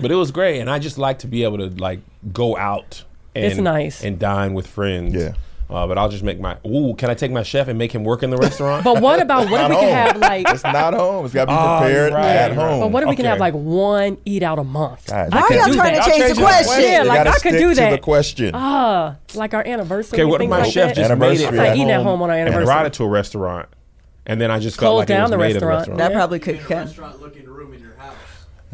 but 0.00 0.10
it 0.10 0.14
was 0.16 0.30
great, 0.30 0.60
and 0.60 0.70
I 0.70 0.78
just 0.78 0.96
like 0.96 1.18
to 1.20 1.26
be 1.26 1.44
able 1.44 1.58
to 1.58 1.68
like 1.68 2.00
go 2.32 2.56
out. 2.56 3.04
And, 3.34 3.44
It's 3.44 3.56
nice. 3.56 4.02
and 4.02 4.18
dine 4.18 4.54
with 4.54 4.66
friends. 4.66 5.14
Yeah. 5.14 5.32
Uh, 5.70 5.86
but 5.86 5.98
I'll 5.98 6.08
just 6.08 6.22
make 6.24 6.40
my. 6.40 6.56
Ooh, 6.66 6.94
can 6.94 7.10
I 7.10 7.14
take 7.14 7.30
my 7.30 7.42
chef 7.42 7.68
and 7.68 7.78
make 7.78 7.92
him 7.92 8.02
work 8.02 8.22
in 8.22 8.30
the 8.30 8.38
restaurant? 8.38 8.84
But 8.84 9.02
what 9.02 9.20
about 9.20 9.50
what 9.50 9.60
if 9.60 9.68
we 9.68 9.74
Not 9.74 9.80
can 9.82 9.92
have 10.12 10.16
like? 10.16 10.48
It's 10.48 10.64
not 10.64 10.94
home. 10.94 11.26
It's 11.26 11.34
got 11.34 11.44
to 11.44 11.50
be 11.52 11.56
Oh, 11.58 11.78
prepared 11.80 12.14
right, 12.14 12.24
at 12.24 12.48
right. 12.48 12.56
home. 12.56 12.80
But 12.80 12.88
what 12.90 13.02
if 13.02 13.08
we 13.10 13.16
can 13.16 13.26
Okay. 13.26 13.30
have 13.32 13.38
like 13.38 13.52
one 13.52 14.16
eat 14.24 14.42
out 14.42 14.58
a 14.58 14.64
month? 14.64 15.06
God, 15.08 15.30
Why 15.34 15.40
you 15.40 15.44
are 15.44 15.52
y'all 15.52 15.66
do 15.66 15.74
trying 15.74 15.92
that. 15.94 16.04
to 16.04 16.10
Y'all 16.10 16.18
change 16.18 16.28
the 16.30 16.34
the 16.36 16.40
question? 16.42 16.64
question. 16.64 16.82
Yeah, 16.90 17.02
You 17.02 17.08
like 17.08 17.16
gotta 17.18 17.28
I 17.28 17.32
could 17.32 17.38
stick 17.40 17.52
do 17.60 17.68
to 17.68 17.74
that. 17.76 17.90
the 17.90 17.98
question. 17.98 18.50
Ah, 18.54 19.16
like 19.34 19.52
our 19.52 19.66
anniversary. 19.66 20.18
Okay, 20.18 20.24
what 20.24 20.36
if 20.36 20.38
things 20.40 20.50
my 20.50 20.58
like 20.62 20.72
chef 20.72 20.88
that. 20.88 20.96
just 20.96 21.10
Anniversary 21.10 21.36
made 21.36 21.42
it 21.42 21.46
at 21.48 21.54
at 21.54 21.68
Like 21.68 21.76
eating 21.76 21.90
at 21.90 21.96
home 21.98 22.06
home 22.06 22.22
on 22.22 22.30
our 22.30 22.36
and 22.36 22.48
anniversary. 22.48 22.64
brought 22.64 22.86
it 22.86 22.92
to 22.94 23.04
a 23.04 23.08
restaurant, 23.08 23.68
and 24.24 24.40
then 24.40 24.50
I 24.50 24.58
just 24.60 24.80
felt 24.80 24.92
Close 24.92 24.98
like 25.00 25.10
it 25.10 25.12
down 25.12 25.22
was 25.24 25.30
the 25.32 25.36
made 25.38 25.56
at 25.56 25.62
a 25.62 25.66
restaurant. 25.66 25.78
restaurant. 25.78 25.98
That 25.98 26.10
Yeah. 26.12 26.16
probably 26.16 26.38
could 26.38 26.54
in 26.56 26.60
a 26.62 26.64
count. 26.64 26.86
restaurant 26.86 27.20
looking 27.20 27.44
room 27.44 27.74
in 27.74 27.80
your 27.80 27.94
house. 27.98 28.14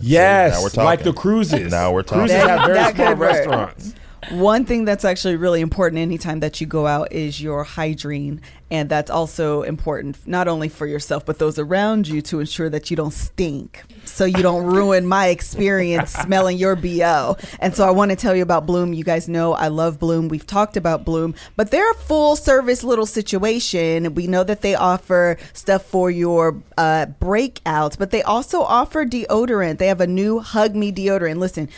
Yes, 0.01 0.55
Now 0.55 0.63
we're 0.63 0.69
talking. 0.71 0.85
like 0.85 1.03
the 1.05 1.13
cruises. 1.13 1.71
Now 1.71 1.93
we're 1.93 2.03
talking. 2.03 2.21
Cruises 2.29 2.37
have 2.43 2.61
very 2.67 2.75
that 2.75 2.95
small 2.97 3.15
restaurants. 3.15 3.95
One 4.31 4.65
thing 4.65 4.85
that's 4.87 5.05
actually 5.05 5.37
really 5.37 5.61
important 5.61 6.01
anytime 6.01 6.41
that 6.41 6.61
you 6.61 6.67
go 6.67 6.87
out 6.87 7.13
is 7.13 7.43
your 7.43 7.63
hygiene. 7.65 8.41
And 8.75 8.89
that's 8.89 9.09
also 9.09 9.63
important, 9.63 10.27
not 10.27 10.49
only 10.49 10.69
for 10.69 10.85
yourself, 10.85 11.25
but 11.25 11.39
those 11.39 11.61
around 11.61 12.09
you 12.09 12.21
to 12.23 12.41
ensure 12.41 12.69
that 12.71 12.91
you 12.91 12.97
don't 12.97 13.13
stink. 13.13 13.85
So 14.05 14.25
you 14.25 14.43
don't 14.43 14.65
ruin 14.65 15.07
my 15.07 15.29
experience 15.29 16.13
smelling 16.13 16.59
your 16.59 16.75
BO. 16.75 17.37
And 17.61 17.77
so 17.77 17.87
I 17.87 17.93
want 17.93 18.11
to 18.11 18.17
tell 18.17 18.35
you 18.35 18.43
about 18.43 18.67
Blume. 18.67 18.93
You 18.93 19.05
guys 19.05 19.29
know 19.29 19.53
I 19.53 19.69
love 19.69 20.01
Blume. 20.01 20.27
We've 20.27 20.45
talked 20.45 20.77
about 20.77 21.05
Blume, 21.05 21.37
but 21.55 21.71
they're 21.71 21.89
a 21.89 21.95
full 21.95 22.35
service 22.35 22.83
little 22.83 23.07
situation. 23.07 24.13
We 24.17 24.27
know 24.27 24.43
that 24.43 24.63
they 24.63 24.75
offer 24.75 25.37
stuff 25.53 25.85
for 25.85 26.11
your 26.11 26.61
uh, 26.77 27.07
breakouts, 27.21 27.97
but 27.97 28.11
they 28.11 28.23
also 28.23 28.63
offer 28.63 29.07
deodorant. 29.07 29.79
They 29.79 29.87
have 29.87 30.01
a 30.01 30.09
new 30.09 30.41
Hug 30.41 30.75
Me 30.75 30.91
deodorant. 30.91 31.37
Listen, 31.37 31.69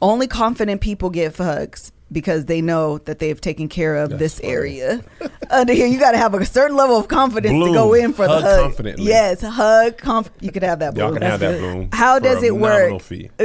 only 0.00 0.26
confident 0.26 0.80
people 0.80 1.10
give 1.10 1.36
hugs 1.36 1.92
because 2.12 2.44
they 2.44 2.60
know 2.62 2.98
that 2.98 3.18
they've 3.18 3.40
taken 3.40 3.68
care 3.68 3.96
of 3.96 4.18
this 4.18 4.40
area. 4.40 5.02
Under 5.50 5.72
here, 5.72 5.86
you 5.88 5.98
got 5.98 6.12
to 6.12 6.18
have 6.18 6.34
a 6.34 6.44
certain 6.46 6.76
level 6.76 6.96
of 6.96 7.08
confidence 7.08 7.52
to 7.52 7.72
go 7.72 7.94
in 7.94 8.12
for 8.12 8.26
Hug 8.26 8.42
the 8.42 8.48
hug. 8.48 8.60
confidently. 8.62 9.06
Yes, 9.06 9.42
hug. 9.42 9.98
Conf- 9.98 10.30
you 10.40 10.52
could 10.52 10.62
have 10.62 10.78
that. 10.78 10.96
Y'all 10.96 11.08
Blume. 11.08 11.20
can 11.20 11.30
have 11.30 11.40
that 11.40 11.58
bloom. 11.58 11.88
How 11.92 12.18
does 12.18 12.42
it 12.42 12.54
work? 12.56 13.02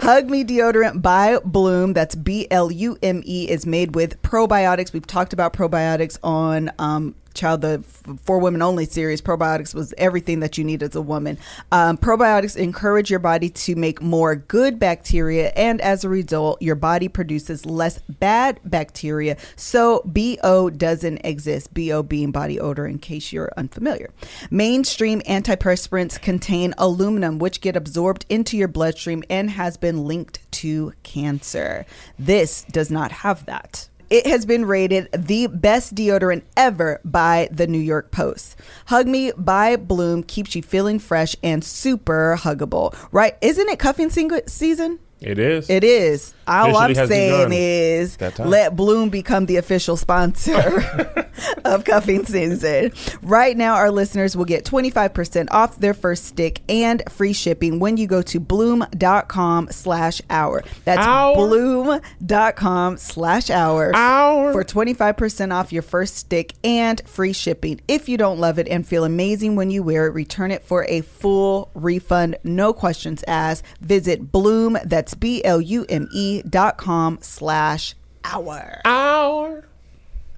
Hug 0.00 0.28
Me 0.30 0.44
deodorant 0.44 1.02
by 1.02 1.38
Blume. 1.44 1.92
That's 1.92 2.14
B 2.14 2.46
L 2.50 2.70
U 2.70 2.98
M 3.02 3.22
E. 3.24 3.48
Is 3.48 3.66
made 3.66 3.94
with 3.94 4.20
probiotics. 4.22 4.92
We've 4.92 5.06
talked 5.06 5.32
about 5.32 5.52
probiotics 5.52 6.18
on 6.22 6.70
um, 6.78 7.14
Child 7.36 7.60
the 7.60 7.84
F- 7.86 8.18
For 8.24 8.38
Women 8.38 8.62
Only 8.62 8.86
series. 8.86 9.20
Probiotics 9.20 9.74
was 9.74 9.94
everything 9.98 10.40
that 10.40 10.58
you 10.58 10.64
need 10.64 10.82
as 10.82 10.96
a 10.96 11.00
woman. 11.00 11.38
Um, 11.70 11.96
probiotics 11.96 12.56
encourage 12.56 13.10
your 13.10 13.20
body 13.20 13.50
to 13.50 13.76
make 13.76 14.02
more 14.02 14.34
good 14.34 14.78
bacteria, 14.78 15.52
and 15.54 15.80
as 15.80 16.02
a 16.02 16.08
result, 16.08 16.60
your 16.60 16.74
body 16.74 17.08
produces 17.08 17.66
less 17.66 17.98
bad 18.08 18.58
bacteria. 18.64 19.36
So 19.54 20.02
BO 20.04 20.70
doesn't 20.70 21.18
exist. 21.18 21.72
BO 21.74 22.02
being 22.02 22.32
body 22.32 22.58
odor, 22.58 22.86
in 22.86 22.98
case 22.98 23.32
you're 23.32 23.52
unfamiliar. 23.56 24.10
Mainstream 24.50 25.20
antiperspirants 25.22 26.20
contain 26.20 26.74
aluminum, 26.78 27.38
which 27.38 27.60
get 27.60 27.76
absorbed 27.76 28.24
into 28.28 28.56
your 28.56 28.68
bloodstream 28.68 29.22
and 29.28 29.50
has 29.50 29.76
been 29.76 30.04
linked 30.04 30.40
to 30.52 30.92
cancer. 31.02 31.84
This 32.18 32.64
does 32.70 32.90
not 32.90 33.12
have 33.12 33.44
that. 33.46 33.88
It 34.08 34.26
has 34.26 34.46
been 34.46 34.64
rated 34.64 35.08
the 35.12 35.48
best 35.48 35.94
deodorant 35.94 36.42
ever 36.56 37.00
by 37.04 37.48
the 37.50 37.66
New 37.66 37.80
York 37.80 38.12
Post. 38.12 38.56
Hug 38.86 39.08
Me 39.08 39.32
by 39.36 39.74
Blume 39.74 40.22
keeps 40.22 40.54
you 40.54 40.62
feeling 40.62 41.00
fresh 41.00 41.34
and 41.42 41.64
super 41.64 42.36
huggable. 42.38 42.96
Right? 43.10 43.36
Isn't 43.40 43.68
it 43.68 43.80
cuffing 43.80 44.10
season? 44.10 45.00
It 45.20 45.38
is. 45.38 45.68
It 45.68 45.82
is. 45.82 46.34
All 46.46 46.76
I'm 46.76 46.94
saying 46.94 47.50
is 47.52 48.16
let 48.38 48.76
Blume 48.76 49.08
become 49.10 49.46
the 49.46 49.56
official 49.56 49.96
sponsor 49.96 51.26
of 51.64 51.84
cuffing 51.84 52.24
season. 52.24 52.92
Right 53.22 53.56
now, 53.56 53.74
our 53.74 53.90
listeners 53.90 54.36
will 54.36 54.44
get 54.44 54.64
25% 54.64 55.48
off 55.50 55.76
their 55.76 55.94
first 55.94 56.24
stick 56.26 56.60
and 56.68 57.02
free 57.10 57.32
shipping 57.32 57.78
when 57.80 57.96
you 57.96 58.06
go 58.06 58.22
to 58.22 58.38
blume.com 58.40 59.68
slash 59.70 60.20
hour. 60.30 60.62
That's 60.84 61.00
Hour? 61.00 61.34
blume.com 61.34 62.96
slash 62.98 63.50
hour 63.50 63.92
Hour? 63.94 64.52
for 64.52 64.64
25% 64.64 65.52
off 65.52 65.72
your 65.72 65.82
first 65.82 66.16
stick 66.16 66.52
and 66.64 67.00
free 67.08 67.32
shipping. 67.32 67.80
If 67.88 68.08
you 68.08 68.16
don't 68.16 68.38
love 68.38 68.58
it 68.58 68.68
and 68.68 68.86
feel 68.86 69.04
amazing 69.04 69.56
when 69.56 69.70
you 69.70 69.82
wear 69.82 70.06
it, 70.06 70.10
return 70.10 70.50
it 70.50 70.62
for 70.62 70.84
a 70.88 71.00
full 71.00 71.70
refund. 71.74 72.36
No 72.44 72.72
questions 72.72 73.24
asked. 73.26 73.64
Visit 73.80 74.30
Blume, 74.32 74.78
that's 74.84 75.14
B 75.14 75.44
L 75.44 75.60
U 75.60 75.84
M 75.88 76.08
E 76.12 76.35
dot 76.42 76.76
com 76.76 77.18
slash 77.20 77.94
hour. 78.24 78.80
Hour. 78.84 79.64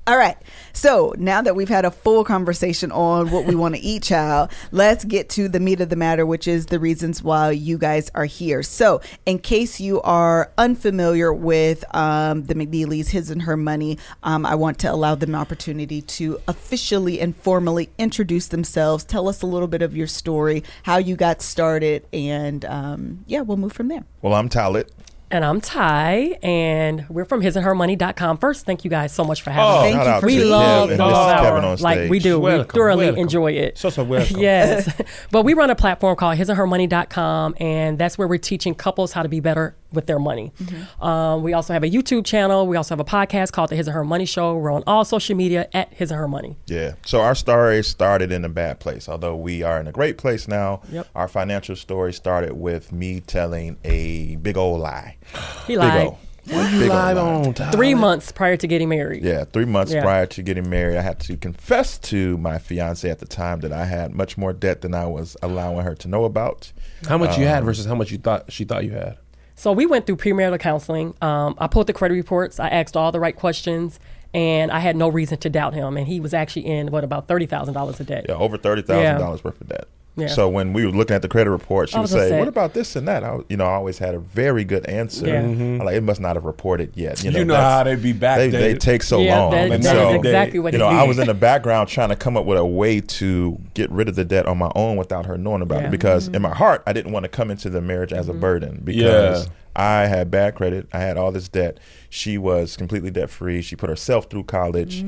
All 0.08 0.16
right. 0.16 0.38
So 0.72 1.12
now 1.18 1.42
that 1.42 1.54
we've 1.54 1.68
had 1.68 1.84
a 1.84 1.90
full 1.90 2.24
conversation 2.24 2.90
on 2.90 3.30
what 3.30 3.44
we 3.44 3.54
want 3.54 3.74
to 3.74 3.80
eat, 3.82 4.02
child, 4.04 4.50
let's 4.72 5.04
get 5.04 5.28
to 5.30 5.50
the 5.50 5.60
meat 5.60 5.82
of 5.82 5.90
the 5.90 5.96
matter, 5.96 6.24
which 6.24 6.48
is 6.48 6.64
the 6.66 6.78
reasons 6.78 7.22
why 7.22 7.50
you 7.50 7.76
guys 7.76 8.10
are 8.14 8.24
here. 8.24 8.62
So, 8.62 9.02
in 9.26 9.38
case 9.38 9.80
you 9.80 10.00
are 10.00 10.50
unfamiliar 10.56 11.30
with 11.30 11.84
um, 11.94 12.44
the 12.44 12.54
McNeelys, 12.54 13.08
his 13.08 13.28
and 13.28 13.42
her 13.42 13.54
money, 13.54 13.98
um, 14.22 14.46
I 14.46 14.54
want 14.54 14.78
to 14.78 14.90
allow 14.90 15.14
them 15.14 15.34
an 15.34 15.34
opportunity 15.34 16.00
to 16.00 16.40
officially 16.48 17.20
and 17.20 17.36
formally 17.36 17.90
introduce 17.98 18.48
themselves. 18.48 19.04
Tell 19.04 19.28
us 19.28 19.42
a 19.42 19.46
little 19.46 19.68
bit 19.68 19.82
of 19.82 19.94
your 19.94 20.06
story, 20.06 20.64
how 20.84 20.96
you 20.96 21.16
got 21.16 21.42
started, 21.42 22.06
and 22.14 22.64
um, 22.64 23.24
yeah, 23.26 23.42
we'll 23.42 23.58
move 23.58 23.74
from 23.74 23.88
there. 23.88 24.04
Well, 24.22 24.32
I'm 24.32 24.48
Talaat. 24.48 24.88
And 25.30 25.44
I'm 25.44 25.60
Tai, 25.60 26.38
and 26.42 27.06
we're 27.10 27.26
from 27.26 27.42
hisandhermoney.com. 27.42 28.38
First, 28.38 28.64
thank 28.64 28.82
you 28.82 28.88
guys 28.90 29.12
so 29.12 29.24
much 29.24 29.42
for 29.42 29.50
having 29.50 29.70
Oh, 29.70 29.82
me. 29.84 29.92
Thank 29.92 30.04
you 30.04 30.08
out 30.10 30.20
for 30.22 30.26
to 30.28 30.34
We 30.34 30.36
being 30.38 30.46
Kev 30.46 30.50
love 30.50 30.90
and 30.90 30.98
those 31.00 31.08
this 31.10 31.18
is 31.18 31.24
hours. 31.26 31.40
Kevin 31.42 31.64
on 31.64 31.76
Like 31.80 32.10
we 32.10 32.18
do. 32.18 32.40
Welcome, 32.40 32.66
we 32.66 32.72
thoroughly 32.72 33.06
welcome. 33.08 33.20
enjoy 33.20 33.52
it. 33.52 33.76
So 33.76 33.90
so 33.90 34.04
welcome. 34.04 34.38
Yes. 34.38 34.90
but 35.30 35.42
we 35.42 35.52
run 35.52 35.68
a 35.68 35.74
platform 35.74 36.16
called 36.16 36.38
hisandhermoney.com, 36.38 37.56
and 37.60 37.98
that's 37.98 38.16
where 38.16 38.26
we're 38.26 38.38
teaching 38.38 38.74
couples 38.74 39.12
how 39.12 39.22
to 39.22 39.28
be 39.28 39.40
better 39.40 39.76
with 39.92 40.06
their 40.06 40.18
money. 40.18 40.52
Um, 41.00 41.42
we 41.42 41.52
also 41.54 41.72
have 41.72 41.82
a 41.82 41.88
YouTube 41.90 42.24
channel. 42.24 42.66
We 42.66 42.76
also 42.76 42.94
have 42.94 43.00
a 43.00 43.04
podcast 43.04 43.52
called 43.52 43.70
The 43.70 43.76
His 43.76 43.86
and 43.86 43.94
Her 43.94 44.04
Money 44.04 44.26
Show. 44.26 44.56
We're 44.56 44.70
on 44.72 44.82
all 44.86 45.04
social 45.04 45.34
media 45.36 45.68
at 45.72 45.92
His 45.94 46.10
and 46.10 46.18
Her 46.20 46.28
Money. 46.28 46.56
Yeah. 46.66 46.94
So 47.06 47.20
our 47.20 47.34
story 47.34 47.82
started 47.82 48.30
in 48.32 48.44
a 48.44 48.48
bad 48.48 48.80
place, 48.80 49.08
although 49.08 49.36
we 49.36 49.62
are 49.62 49.80
in 49.80 49.86
a 49.86 49.92
great 49.92 50.18
place 50.18 50.46
now. 50.48 50.82
Yep. 50.90 51.06
Our 51.14 51.28
financial 51.28 51.76
story 51.76 52.12
started 52.12 52.52
with 52.52 52.92
me 52.92 53.20
telling 53.20 53.78
a 53.84 54.36
big 54.36 54.56
old 54.56 54.80
lie. 54.80 55.16
He 55.66 55.74
Big 55.74 55.78
lied. 55.78 56.06
old. 56.06 56.16
Big 56.46 56.90
old 56.90 57.58
lie. 57.60 57.70
Three 57.72 57.94
months 57.94 58.32
prior 58.32 58.56
to 58.56 58.66
getting 58.66 58.88
married. 58.88 59.22
Yeah, 59.22 59.44
three 59.44 59.66
months 59.66 59.92
Yeah. 59.92 60.02
prior 60.02 60.24
to 60.26 60.42
getting 60.42 60.68
married, 60.70 60.96
I 60.96 61.02
had 61.02 61.20
to 61.20 61.36
confess 61.36 61.98
to 61.98 62.38
my 62.38 62.56
fiance 62.58 63.08
at 63.08 63.18
the 63.18 63.26
time 63.26 63.60
that 63.60 63.72
I 63.72 63.84
had 63.84 64.14
much 64.14 64.38
more 64.38 64.54
debt 64.54 64.80
than 64.80 64.94
I 64.94 65.04
was 65.06 65.36
allowing 65.42 65.84
her 65.84 65.94
to 65.96 66.08
know 66.08 66.24
about. 66.24 66.72
How 67.06 67.18
much 67.18 67.36
you 67.36 67.44
Um, 67.44 67.50
had 67.50 67.64
versus 67.64 67.84
how 67.84 67.94
much 67.94 68.10
you 68.10 68.16
thought 68.18 68.50
she 68.50 68.64
thought 68.64 68.84
you 68.84 68.92
had? 68.92 69.18
So 69.58 69.72
we 69.72 69.86
went 69.86 70.06
through 70.06 70.16
premarital 70.16 70.60
counseling. 70.60 71.14
Um, 71.20 71.56
I 71.58 71.66
pulled 71.66 71.88
the 71.88 71.92
credit 71.92 72.14
reports. 72.14 72.60
I 72.60 72.68
asked 72.68 72.96
all 72.96 73.10
the 73.10 73.18
right 73.18 73.34
questions, 73.34 73.98
and 74.32 74.70
I 74.70 74.78
had 74.78 74.94
no 74.94 75.08
reason 75.08 75.36
to 75.38 75.50
doubt 75.50 75.74
him. 75.74 75.96
And 75.96 76.06
he 76.06 76.20
was 76.20 76.32
actually 76.32 76.66
in 76.66 76.92
what 76.92 77.02
about 77.02 77.26
thirty 77.26 77.46
thousand 77.46 77.74
dollars 77.74 77.98
a 77.98 78.04
day. 78.04 78.24
Yeah, 78.28 78.36
over 78.36 78.56
thirty 78.56 78.82
thousand 78.82 79.18
dollars 79.18 79.42
worth 79.42 79.60
of 79.60 79.68
debt. 79.68 79.88
Yeah. 80.18 80.26
So 80.28 80.48
when 80.48 80.72
we 80.72 80.84
were 80.84 80.92
looking 80.92 81.14
at 81.16 81.22
the 81.22 81.28
credit 81.28 81.50
report, 81.50 81.88
she 81.90 81.96
would 81.96 82.02
was 82.02 82.10
say, 82.10 82.24
upset. 82.26 82.38
"What 82.38 82.48
about 82.48 82.74
this 82.74 82.96
and 82.96 83.06
that?" 83.08 83.22
I, 83.24 83.38
you 83.48 83.56
know, 83.56 83.64
I 83.64 83.72
always 83.74 83.98
had 83.98 84.14
a 84.14 84.18
very 84.18 84.64
good 84.64 84.84
answer. 84.86 85.26
Yeah. 85.26 85.40
I'm 85.40 85.78
like, 85.78 85.94
it 85.96 86.02
must 86.02 86.20
not 86.20 86.36
have 86.36 86.44
reported 86.44 86.92
yet. 86.94 87.22
You 87.22 87.30
know, 87.30 87.38
You 87.38 87.44
know 87.44 87.56
how 87.56 87.84
they 87.84 87.94
be 87.96 88.12
They, 88.12 88.48
they 88.50 88.74
take 88.74 89.02
so 89.02 89.20
yeah, 89.20 89.38
long. 89.40 89.50
that, 89.52 89.70
and 89.70 89.82
that 89.82 89.94
so, 89.94 90.08
is 90.10 90.14
exactly 90.16 90.58
what 90.58 90.72
you 90.72 90.78
know, 90.78 90.90
did. 90.90 90.98
I 90.98 91.04
was 91.06 91.18
in 91.18 91.26
the 91.26 91.34
background 91.34 91.88
trying 91.88 92.08
to 92.10 92.16
come 92.16 92.36
up 92.36 92.44
with 92.46 92.58
a 92.58 92.64
way 92.66 93.00
to 93.00 93.58
get 93.74 93.90
rid 93.90 94.08
of 94.08 94.16
the 94.16 94.24
debt 94.24 94.46
on 94.46 94.58
my 94.58 94.70
own 94.74 94.96
without 94.96 95.26
her 95.26 95.38
knowing 95.38 95.62
about 95.62 95.80
Yeah. 95.82 95.88
it. 95.88 95.90
Because 95.90 96.28
in 96.28 96.42
my 96.42 96.54
heart, 96.54 96.82
I 96.86 96.92
didn't 96.92 97.12
want 97.12 97.24
to 97.24 97.28
come 97.28 97.50
into 97.50 97.70
the 97.70 97.80
marriage 97.80 98.12
as 98.12 98.28
a 98.28 98.32
Mm-hmm. 98.32 98.40
burden 98.40 98.80
because 98.84 99.44
Yeah. 99.46 99.50
I 99.76 100.06
had 100.06 100.30
bad 100.30 100.54
credit. 100.56 100.88
I 100.92 100.98
had 100.98 101.16
all 101.16 101.30
this 101.32 101.48
debt. 101.48 101.78
She 102.10 102.38
was 102.38 102.76
completely 102.76 103.10
debt 103.10 103.28
free. 103.30 103.60
She 103.60 103.76
put 103.76 103.90
herself 103.90 104.30
through 104.30 104.44
college. 104.44 105.04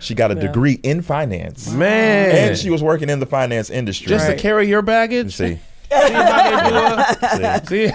She 0.00 0.14
got 0.14 0.30
a 0.30 0.34
Yeah. 0.34 0.40
degree 0.42 0.78
in 0.82 1.00
finance, 1.02 1.70
Man. 1.72 2.30
and 2.50 2.58
she 2.58 2.68
was 2.70 2.82
working 2.82 3.08
in 3.08 3.20
the 3.20 3.26
finance 3.26 3.70
industry. 3.70 4.08
just 4.08 4.28
Right. 4.28 4.36
to 4.36 4.42
carry 4.42 4.68
your 4.68 4.82
baggage. 4.82 5.34
see, 5.34 5.58
See 5.92 6.12
how 6.12 6.42
they 6.42 6.70
do 6.70 7.36
it? 7.46 7.68
See? 7.68 7.88
See? 7.88 7.92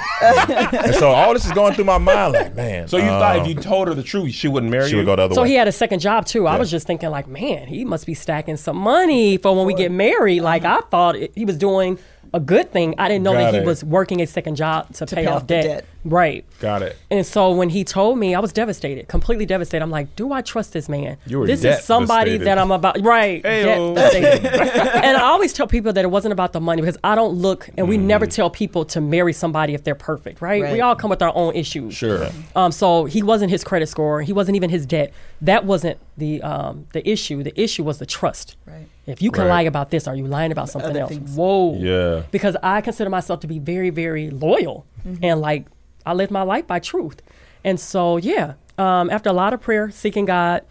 and 0.78 0.96
so 0.96 1.10
all 1.10 1.34
this 1.34 1.46
is 1.46 1.52
going 1.52 1.74
through 1.74 1.86
my 1.86 1.98
mind, 1.98 2.34
like, 2.34 2.56
man. 2.56 2.88
So 2.88 2.98
you 2.98 3.04
uh, 3.04 3.20
thought 3.20 3.38
if 3.40 3.48
you 3.48 3.56
told 3.56 3.88
her 3.88 3.94
the 3.96 4.04
truth, 4.04 4.34
she 4.34 4.48
wouldn't 4.48 4.72
marry 4.72 4.86
she 4.86 4.92
you? 4.92 4.98
would 4.98 5.06
go 5.08 5.16
the 5.16 5.24
other 5.24 5.36
So 5.36 5.42
way? 5.44 5.50
he 5.50 5.54
had 5.56 5.68
a 5.68 5.72
second 5.72 6.00
job 6.00 6.26
too. 6.26 6.46
I 6.48 6.58
was 6.58 6.70
just 6.70 6.86
thinking, 6.88 7.10
like, 7.10 7.28
man, 7.28 7.68
he 7.68 7.86
must 7.86 8.06
be 8.06 8.14
stacking 8.14 8.58
some 8.58 8.78
money 8.78 9.38
for 9.38 9.56
when 9.56 9.66
we 9.66 9.74
get 9.74 9.92
married. 9.92 10.42
Like, 10.42 10.64
I 10.64 10.80
thought 10.92 11.16
it, 11.16 11.32
he 11.36 11.46
was 11.46 11.58
doing 11.58 11.98
a 12.34 12.40
good 12.40 12.72
thing. 12.72 12.96
I 12.98 13.08
didn't 13.08 13.24
know 13.24 13.34
Got 13.34 13.40
that 13.40 13.54
he 13.54 13.60
it. 13.62 13.66
was 13.66 13.84
working 13.84 14.22
a 14.22 14.28
second 14.28 14.56
job 14.56 14.94
to, 14.96 15.06
pay, 15.06 15.16
pay 15.16 15.26
off 15.28 15.36
off 15.38 15.42
the 15.44 15.56
debt. 15.56 15.64
debt. 15.64 15.86
Right. 16.06 16.46
Got 16.60 16.84
it. 16.84 16.96
And 17.12 17.26
so 17.26 17.52
when 17.54 17.70
he 17.70 17.84
told 17.84 18.18
me, 18.18 18.34
I 18.34 18.40
was 18.40 18.54
devastated, 18.54 19.08
completely 19.10 19.46
devastated. 19.46 19.84
I'm 19.84 19.90
like, 19.92 20.16
do 20.16 20.32
I 20.32 20.42
trust 20.42 20.72
this 20.72 20.88
man? 20.88 21.18
You 21.26 21.40
were 21.40 21.48
this 21.48 21.64
is 21.66 21.84
somebody 21.84 22.32
devastated. 22.38 22.48
that 22.48 22.58
I'm 22.58 22.72
about. 22.72 23.02
Right. 23.02 23.44
Ayo. 23.44 23.96
debt 23.96 24.14
devastated. 24.14 24.96
and 25.04 25.18
I 25.18 25.22
always 25.22 25.52
tell 25.54 25.68
people 25.68 25.92
that 25.94 26.06
it 26.06 26.10
wasn't 26.10 26.32
about 26.32 26.54
the 26.54 26.62
money 26.62 26.82
because 26.82 26.98
I 27.04 27.16
don't 27.16 27.34
look, 27.34 27.70
and 27.78 27.88
we 27.90 27.98
Mm. 27.98 28.02
never 28.04 28.26
tell 28.26 28.50
people 28.50 28.86
to 28.86 29.02
marry 29.02 29.34
somebody 29.34 29.74
if 29.74 29.84
they're 29.84 29.96
perfect, 29.96 30.42
right? 30.42 30.62
Right. 30.64 30.72
We 30.74 30.82
all 30.82 30.96
come 30.96 31.10
with 31.10 31.22
our 31.22 31.32
own 31.36 31.56
issues. 31.56 31.94
Sure. 31.96 32.28
Um, 32.56 32.72
so 32.72 33.06
he 33.06 33.22
wasn't 33.22 33.52
his 33.52 33.64
credit 33.64 33.88
score. 33.90 34.22
He 34.22 34.32
wasn't 34.34 34.56
even 34.56 34.70
his 34.70 34.86
debt. 34.86 35.12
That 35.42 35.66
wasn't 35.66 36.00
the 36.18 36.42
um, 36.42 36.88
the 36.94 37.08
issue. 37.10 37.44
The 37.44 37.60
issue 37.60 37.84
was 37.84 38.00
the 38.00 38.06
trust. 38.06 38.56
Right. 38.66 38.88
If 39.08 39.22
you 39.22 39.32
can 39.32 39.44
Right. 39.46 39.50
lie 39.50 39.62
about 39.64 39.90
this, 39.90 40.08
are 40.08 40.16
you 40.16 40.28
lying 40.28 40.52
about 40.52 40.70
something 40.70 40.92
other 40.92 41.00
else? 41.02 41.12
things. 41.12 41.36
Whoa. 41.36 41.76
Yeah. 41.78 42.24
Because 42.30 42.56
I 42.62 42.82
consider 42.82 43.10
myself 43.10 43.40
to 43.42 43.48
be 43.48 43.58
very, 43.60 43.90
very 43.90 44.30
loyal, 44.30 44.86
Mm-hmm. 45.08 45.24
and 45.24 45.42
like 45.42 45.66
I 46.06 46.14
live 46.14 46.30
my 46.32 46.42
life 46.44 46.68
by 46.68 46.80
truth. 46.80 47.22
And 47.64 47.80
so, 47.80 48.18
yeah, 48.18 48.54
um, 48.78 49.10
after 49.10 49.30
a 49.30 49.34
lot 49.34 49.54
of 49.54 49.62
prayer, 49.62 49.90
seeking 49.92 50.26
God, 50.26 50.62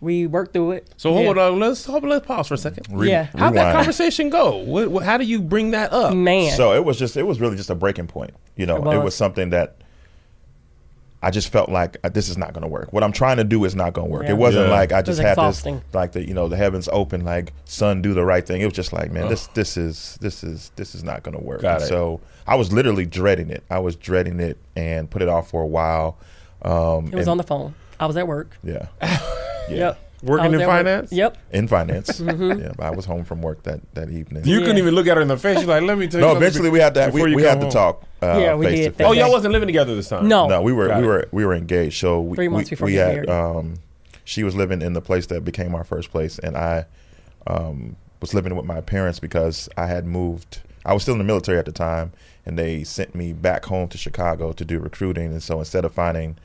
we 0.00 0.26
worked 0.26 0.52
through 0.52 0.72
it. 0.72 0.88
So 0.96 1.10
yeah. 1.16 1.24
hold 1.24 1.38
on. 1.38 1.58
Let's 1.60 1.84
hold, 1.86 2.04
let's 2.04 2.26
pause 2.26 2.48
for 2.48 2.54
a 2.54 2.58
second. 2.58 2.86
Re- 2.90 3.08
Yeah. 3.10 3.28
How'd 3.36 3.54
that 3.54 3.74
conversation 3.74 4.28
go? 4.28 4.56
What, 4.58 4.88
what, 4.90 5.04
how 5.04 5.16
do 5.16 5.24
you 5.24 5.40
bring 5.40 5.70
that 5.70 5.92
up? 5.92 6.12
Man. 6.14 6.52
So 6.56 6.74
it 6.74 6.84
was 6.84 6.98
just, 6.98 7.16
it 7.16 7.22
was 7.22 7.40
really 7.40 7.56
just 7.56 7.70
a 7.70 7.74
breaking 7.74 8.08
point. 8.08 8.32
You 8.56 8.66
know, 8.66 8.76
It 8.76 8.94
it 8.94 8.96
was. 8.98 9.04
was, 9.04 9.14
something 9.14 9.50
that 9.50 9.76
I 11.24 11.30
just 11.30 11.48
felt 11.48 11.68
like 11.70 11.96
uh, 12.04 12.10
this 12.10 12.28
is 12.28 12.36
not 12.36 12.52
going 12.52 12.62
to 12.62 12.68
work. 12.68 12.92
What 12.92 13.02
I'm 13.02 13.12
trying 13.12 13.38
to 13.38 13.44
do 13.44 13.64
is 13.64 13.74
not 13.74 13.94
going 13.94 14.08
to 14.08 14.12
work. 14.12 14.24
Yeah. 14.24 14.30
It 14.30 14.36
wasn't 14.36 14.68
Yeah. 14.68 14.74
like 14.74 14.92
I 14.92 15.00
just 15.02 15.20
had 15.20 15.30
exhausting. 15.32 15.76
this, 15.76 15.94
like 15.94 16.12
the, 16.12 16.26
you 16.26 16.34
know, 16.34 16.48
the 16.48 16.56
heavens 16.56 16.88
open, 16.92 17.24
like 17.24 17.52
son, 17.64 18.02
do 18.02 18.12
the 18.14 18.24
right 18.24 18.46
thing. 18.46 18.60
It 18.60 18.66
was 18.66 18.74
just 18.74 18.92
like, 18.92 19.10
man, 19.10 19.28
this, 19.28 19.46
this 19.48 19.76
is, 19.76 20.18
this 20.20 20.44
is, 20.44 20.70
this 20.76 20.94
is 20.94 21.02
not 21.02 21.22
going 21.22 21.36
to 21.36 21.42
work. 21.42 21.62
Got 21.62 21.82
it. 21.82 21.86
So 21.86 22.20
I 22.46 22.56
was 22.56 22.72
literally 22.72 23.06
dreading 23.06 23.50
it. 23.50 23.64
I 23.70 23.78
was 23.78 23.96
dreading 23.96 24.38
it 24.38 24.58
and 24.76 25.10
put 25.10 25.22
it 25.22 25.28
off 25.28 25.48
for 25.50 25.62
a 25.62 25.66
while. 25.66 26.18
Um, 26.62 27.06
it 27.06 27.14
was 27.14 27.20
and- 27.26 27.28
on 27.28 27.36
the 27.38 27.42
phone. 27.42 27.74
I 27.98 28.06
was 28.06 28.16
at 28.16 28.26
work. 28.28 28.56
yeah, 28.62 28.88
yeah, 29.02 29.18
Yep. 29.68 30.03
Working 30.24 30.54
in 30.54 30.60
at 30.60 30.66
work. 30.68 30.76
finance? 30.76 31.12
Yep. 31.12 31.38
in 31.52 31.68
finance. 31.68 32.20
Mm-hmm. 32.20 32.60
Yeah, 32.60 32.72
but 32.76 32.86
I 32.86 32.90
was 32.90 33.04
home 33.04 33.24
from 33.24 33.42
work 33.42 33.62
that 33.64 33.80
that 33.94 34.10
evening. 34.10 34.44
You 34.46 34.60
couldn't 34.60 34.78
even 34.78 34.94
look 34.94 35.06
at 35.06 35.16
her 35.16 35.22
in 35.22 35.28
the 35.28 35.36
face. 35.36 35.58
You're 35.58 35.66
like, 35.68 35.82
let 35.82 35.98
me 35.98 36.08
tell 36.08 36.20
you 36.20 36.26
no, 36.26 36.32
something 36.32 36.42
eventually 36.42 36.70
we 36.70 36.78
had 36.80 36.94
to 36.94 37.10
we, 37.12 37.34
we 37.34 37.42
come 37.42 37.58
had 37.58 37.60
to 37.60 37.70
talk. 37.70 38.02
Uh, 38.22 38.38
Yeah, 38.40 38.54
we 38.54 38.66
face 38.66 38.78
did. 38.78 38.84
to 38.92 38.96
face. 38.98 39.06
Oh, 39.06 39.12
y'all 39.12 39.30
wasn't 39.30 39.52
living 39.52 39.66
together 39.68 39.94
this 39.94 40.08
time? 40.08 40.26
No. 40.28 40.46
No, 40.48 40.62
we 40.62 40.72
were 40.72 40.88
Got 40.88 40.98
we 41.00 41.04
it. 41.04 41.06
were 41.08 41.28
we 41.32 41.44
were 41.44 41.54
engaged. 41.54 41.98
So 42.00 42.20
we, 42.20 42.36
Three 42.36 42.48
months 42.48 42.70
we, 42.70 42.74
before 42.74 42.86
we 42.86 42.94
had 42.94 43.14
married. 43.26 43.28
um, 43.30 43.74
she 44.24 44.42
was 44.42 44.54
living 44.56 44.80
in 44.82 44.94
the 44.94 45.02
place 45.02 45.26
that 45.26 45.44
became 45.44 45.74
our 45.74 45.84
first 45.84 46.10
place, 46.10 46.38
and 46.38 46.56
I 46.56 46.86
um, 47.46 47.96
was 48.20 48.32
living 48.34 48.56
with 48.56 48.64
my 48.66 48.80
parents 48.80 49.20
because 49.20 49.68
I 49.76 49.86
had 49.86 50.06
moved. 50.06 50.62
I 50.86 50.92
was 50.94 51.02
still 51.02 51.12
in 51.14 51.18
the 51.18 51.24
military 51.24 51.58
at 51.58 51.66
the 51.66 51.72
time, 51.72 52.12
and 52.46 52.58
they 52.58 52.84
sent 52.84 53.14
me 53.14 53.32
back 53.32 53.66
home 53.66 53.88
to 53.88 53.98
Chicago 53.98 54.52
to 54.52 54.64
do 54.64 54.78
recruiting. 54.78 55.26
And 55.32 55.42
so 55.42 55.58
instead 55.58 55.84
of 55.84 55.92
finding 55.92 56.36